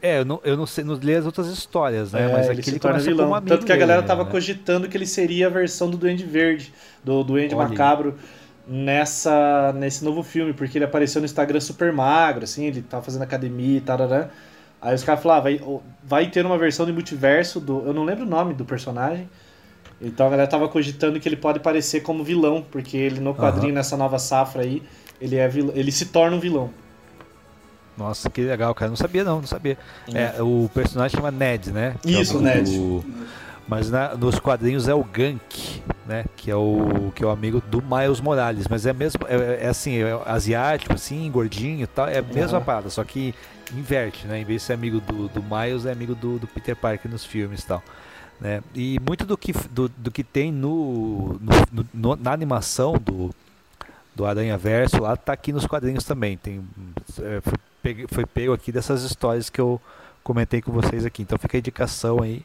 É, 0.00 0.20
eu 0.20 0.24
não, 0.24 0.40
eu 0.44 0.56
não 0.56 0.64
sei, 0.64 0.84
não 0.84 0.94
li 0.94 1.12
as 1.12 1.26
outras 1.26 1.48
histórias, 1.48 2.12
né? 2.12 2.30
É, 2.30 2.32
Mas 2.32 2.46
ele 2.46 2.60
aqui 2.60 2.64
se 2.64 2.70
ele 2.70 2.78
torna 2.78 3.00
vilão. 3.00 3.42
Tanto 3.42 3.66
que 3.66 3.72
a 3.72 3.76
galera 3.76 4.00
tava 4.02 4.22
né? 4.24 4.30
cogitando 4.30 4.88
que 4.88 4.96
ele 4.96 5.06
seria 5.06 5.48
a 5.48 5.50
versão 5.50 5.90
do 5.90 5.96
Duende 5.96 6.24
Verde, 6.24 6.72
do 7.02 7.24
Duende 7.24 7.52
Olha. 7.54 7.68
Macabro, 7.68 8.14
nessa, 8.66 9.72
nesse 9.76 10.04
novo 10.04 10.22
filme, 10.22 10.52
porque 10.52 10.78
ele 10.78 10.84
apareceu 10.84 11.20
no 11.20 11.24
Instagram 11.24 11.58
super 11.60 11.92
magro, 11.92 12.44
assim, 12.44 12.66
ele 12.66 12.82
tava 12.82 13.02
fazendo 13.02 13.22
academia 13.22 13.78
e 13.78 13.80
tal. 13.80 13.98
Aí 14.80 14.94
os 14.94 15.02
caras 15.02 15.22
falaram, 15.22 15.40
ah, 15.40 15.42
vai, 15.42 15.60
vai 16.04 16.30
ter 16.30 16.46
uma 16.46 16.56
versão 16.56 16.86
de 16.86 16.92
multiverso 16.92 17.58
do. 17.60 17.84
Eu 17.86 17.92
não 17.92 18.04
lembro 18.04 18.24
o 18.24 18.28
nome 18.28 18.54
do 18.54 18.64
personagem. 18.64 19.28
Então 20.00 20.26
a 20.26 20.30
galera 20.30 20.48
tava 20.48 20.68
cogitando 20.68 21.18
que 21.18 21.28
ele 21.28 21.36
pode 21.36 21.58
parecer 21.58 22.00
como 22.02 22.22
vilão, 22.22 22.64
porque 22.70 22.96
ele 22.96 23.18
no 23.20 23.34
quadrinho, 23.34 23.74
nessa 23.74 23.96
nova 23.96 24.16
safra 24.18 24.62
aí, 24.62 24.80
ele, 25.20 25.34
é 25.34 25.48
vilão, 25.48 25.72
ele 25.74 25.90
se 25.90 26.06
torna 26.06 26.36
um 26.36 26.40
vilão. 26.40 26.70
Nossa, 27.96 28.30
que 28.30 28.40
legal, 28.42 28.72
cara. 28.76 28.88
Não 28.88 28.96
sabia 28.96 29.24
não, 29.24 29.40
não 29.40 29.46
sabia. 29.46 29.76
É, 30.14 30.40
o 30.40 30.70
personagem 30.72 31.16
chama 31.16 31.32
Ned, 31.32 31.72
né? 31.72 31.96
Que 32.00 32.14
é 32.14 32.18
o 32.18 32.22
Isso, 32.22 32.34
nome 32.34 32.44
Ned. 32.46 32.78
do- 32.78 33.04
Mas 33.66 33.90
na- 33.90 34.14
nos 34.14 34.38
quadrinhos 34.38 34.86
é 34.88 34.94
o 34.94 35.02
Gank, 35.02 35.82
né? 36.06 36.24
Que 36.36 36.48
é 36.50 36.54
o 36.56 37.12
que 37.14 37.22
é 37.24 37.26
o 37.26 37.30
amigo 37.30 37.60
do 37.60 37.82
Miles 37.82 38.20
Morales, 38.20 38.66
mas 38.68 38.86
é 38.86 38.92
mesmo 38.92 39.20
é, 39.28 39.64
é 39.64 39.68
assim, 39.68 39.98
é 40.00 40.18
asiático 40.24 40.94
assim, 40.94 41.28
gordinho 41.30 41.82
e 41.82 41.86
tal, 41.86 42.06
é 42.08 42.18
a 42.18 42.22
mesma 42.22 42.58
Aham. 42.58 42.64
parada, 42.64 42.88
só 42.88 43.02
que 43.04 43.34
inverte, 43.74 44.26
né? 44.26 44.40
Em 44.40 44.44
vez 44.44 44.62
de 44.62 44.66
ser 44.66 44.72
amigo 44.74 45.00
do, 45.00 45.28
do 45.28 45.42
Miles, 45.42 45.84
é 45.86 45.92
amigo 45.92 46.14
do, 46.14 46.38
do 46.38 46.46
Peter 46.46 46.74
Parker 46.76 47.10
nos 47.10 47.24
filmes 47.24 47.60
e 47.62 47.66
tal. 47.66 47.82
Né? 48.40 48.62
E 48.74 49.00
muito 49.06 49.26
do 49.26 49.36
que, 49.36 49.52
do, 49.70 49.88
do 49.88 50.10
que 50.10 50.22
tem 50.22 50.52
no, 50.52 51.38
no- 51.72 51.88
no- 51.92 52.16
na 52.16 52.32
animação 52.32 52.92
do, 52.94 53.34
do 54.14 54.24
Aranha 54.24 54.56
Verso 54.56 55.00
lá 55.02 55.16
tá 55.16 55.32
aqui 55.32 55.52
nos 55.52 55.66
quadrinhos 55.66 56.04
também. 56.04 56.36
Tem, 56.36 56.62
é, 57.20 57.40
foi, 57.40 57.54
pegue- 57.82 58.06
foi 58.08 58.24
pego 58.26 58.52
aqui 58.52 58.70
dessas 58.70 59.02
histórias 59.02 59.50
que 59.50 59.60
eu 59.60 59.80
comentei 60.22 60.62
com 60.62 60.70
vocês 60.72 61.04
aqui. 61.04 61.22
Então 61.22 61.38
fica 61.38 61.56
a 61.56 61.60
indicação 61.60 62.22
aí, 62.22 62.44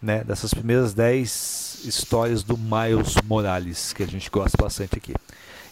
né, 0.00 0.22
dessas 0.22 0.52
primeiras 0.54 0.94
10 0.94 1.80
histórias 1.84 2.42
do 2.44 2.56
Miles 2.56 3.16
Morales, 3.26 3.92
que 3.92 4.02
a 4.02 4.06
gente 4.06 4.30
gosta 4.30 4.56
bastante 4.62 4.96
aqui. 4.96 5.14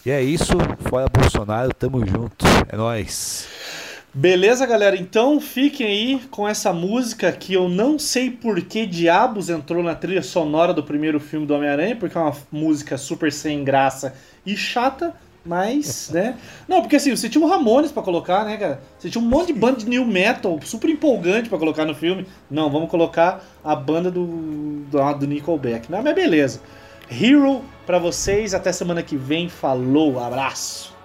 E 0.04 0.10
é 0.10 0.22
isso, 0.22 0.54
fora 0.88 1.08
Bolsonaro, 1.08 1.72
tamo 1.74 2.04
junto. 2.06 2.44
É 2.68 2.76
nóis. 2.76 3.46
Beleza, 4.12 4.66
galera? 4.66 4.96
Então 4.96 5.40
fiquem 5.40 5.86
aí 5.86 6.20
com 6.32 6.48
essa 6.48 6.72
música 6.72 7.30
que 7.30 7.54
eu 7.54 7.68
não 7.68 7.96
sei 7.96 8.28
por 8.28 8.60
que 8.60 8.84
diabos 8.84 9.48
entrou 9.48 9.84
na 9.84 9.94
trilha 9.94 10.20
sonora 10.22 10.74
do 10.74 10.82
primeiro 10.82 11.20
filme 11.20 11.46
do 11.46 11.54
Homem-Aranha, 11.54 11.94
porque 11.94 12.18
é 12.18 12.20
uma 12.20 12.36
música 12.50 12.98
super 12.98 13.32
sem 13.32 13.62
graça 13.62 14.12
e 14.44 14.56
chata, 14.56 15.14
mas, 15.46 16.10
né? 16.12 16.36
Não, 16.66 16.80
porque 16.80 16.96
assim, 16.96 17.14
você 17.14 17.28
tinha 17.28 17.44
o 17.44 17.48
Ramones 17.48 17.92
pra 17.92 18.02
colocar, 18.02 18.44
né, 18.44 18.56
cara? 18.56 18.80
Você 18.98 19.08
tinha 19.08 19.22
um 19.22 19.28
monte 19.28 19.52
de 19.52 19.58
banda 19.60 19.78
de 19.78 19.88
new 19.88 20.04
metal 20.04 20.58
super 20.64 20.90
empolgante 20.90 21.48
pra 21.48 21.56
colocar 21.56 21.84
no 21.84 21.94
filme. 21.94 22.26
Não, 22.50 22.68
vamos 22.68 22.90
colocar 22.90 23.44
a 23.62 23.76
banda 23.76 24.10
do, 24.10 24.26
do, 24.90 25.14
do 25.14 25.26
Nickelback. 25.28 25.88
Não, 25.88 26.02
mas 26.02 26.14
beleza. 26.16 26.60
Hero 27.08 27.62
pra 27.86 28.00
vocês, 28.00 28.54
até 28.54 28.72
semana 28.72 29.04
que 29.04 29.16
vem. 29.16 29.48
Falou, 29.48 30.18
abraço. 30.18 30.98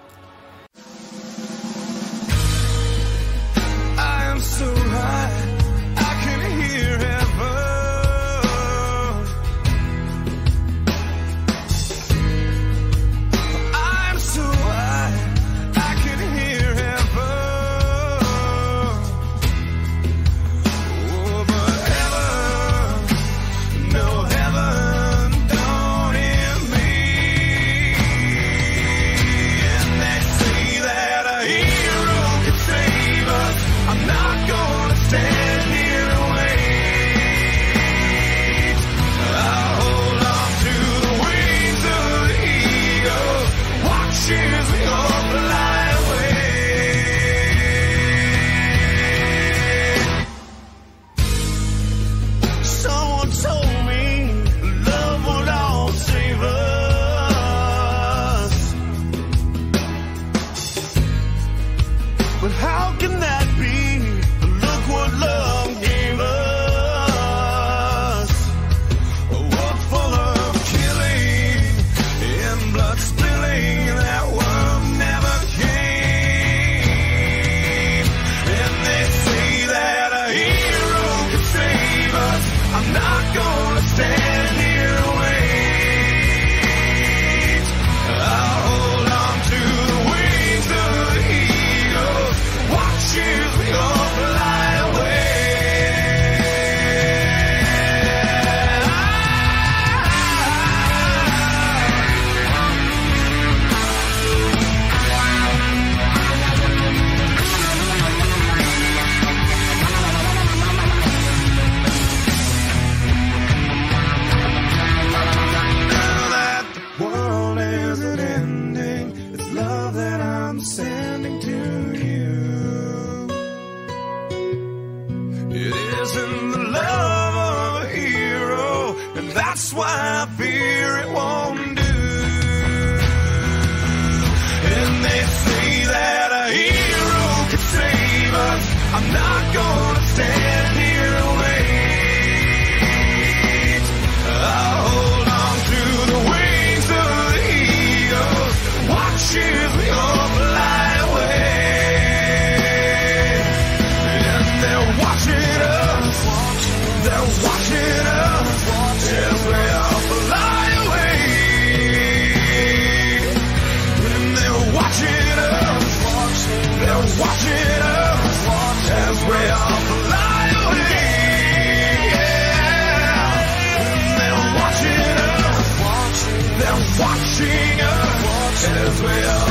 As 178.87 179.01
we 179.01 179.23
all 179.25 179.44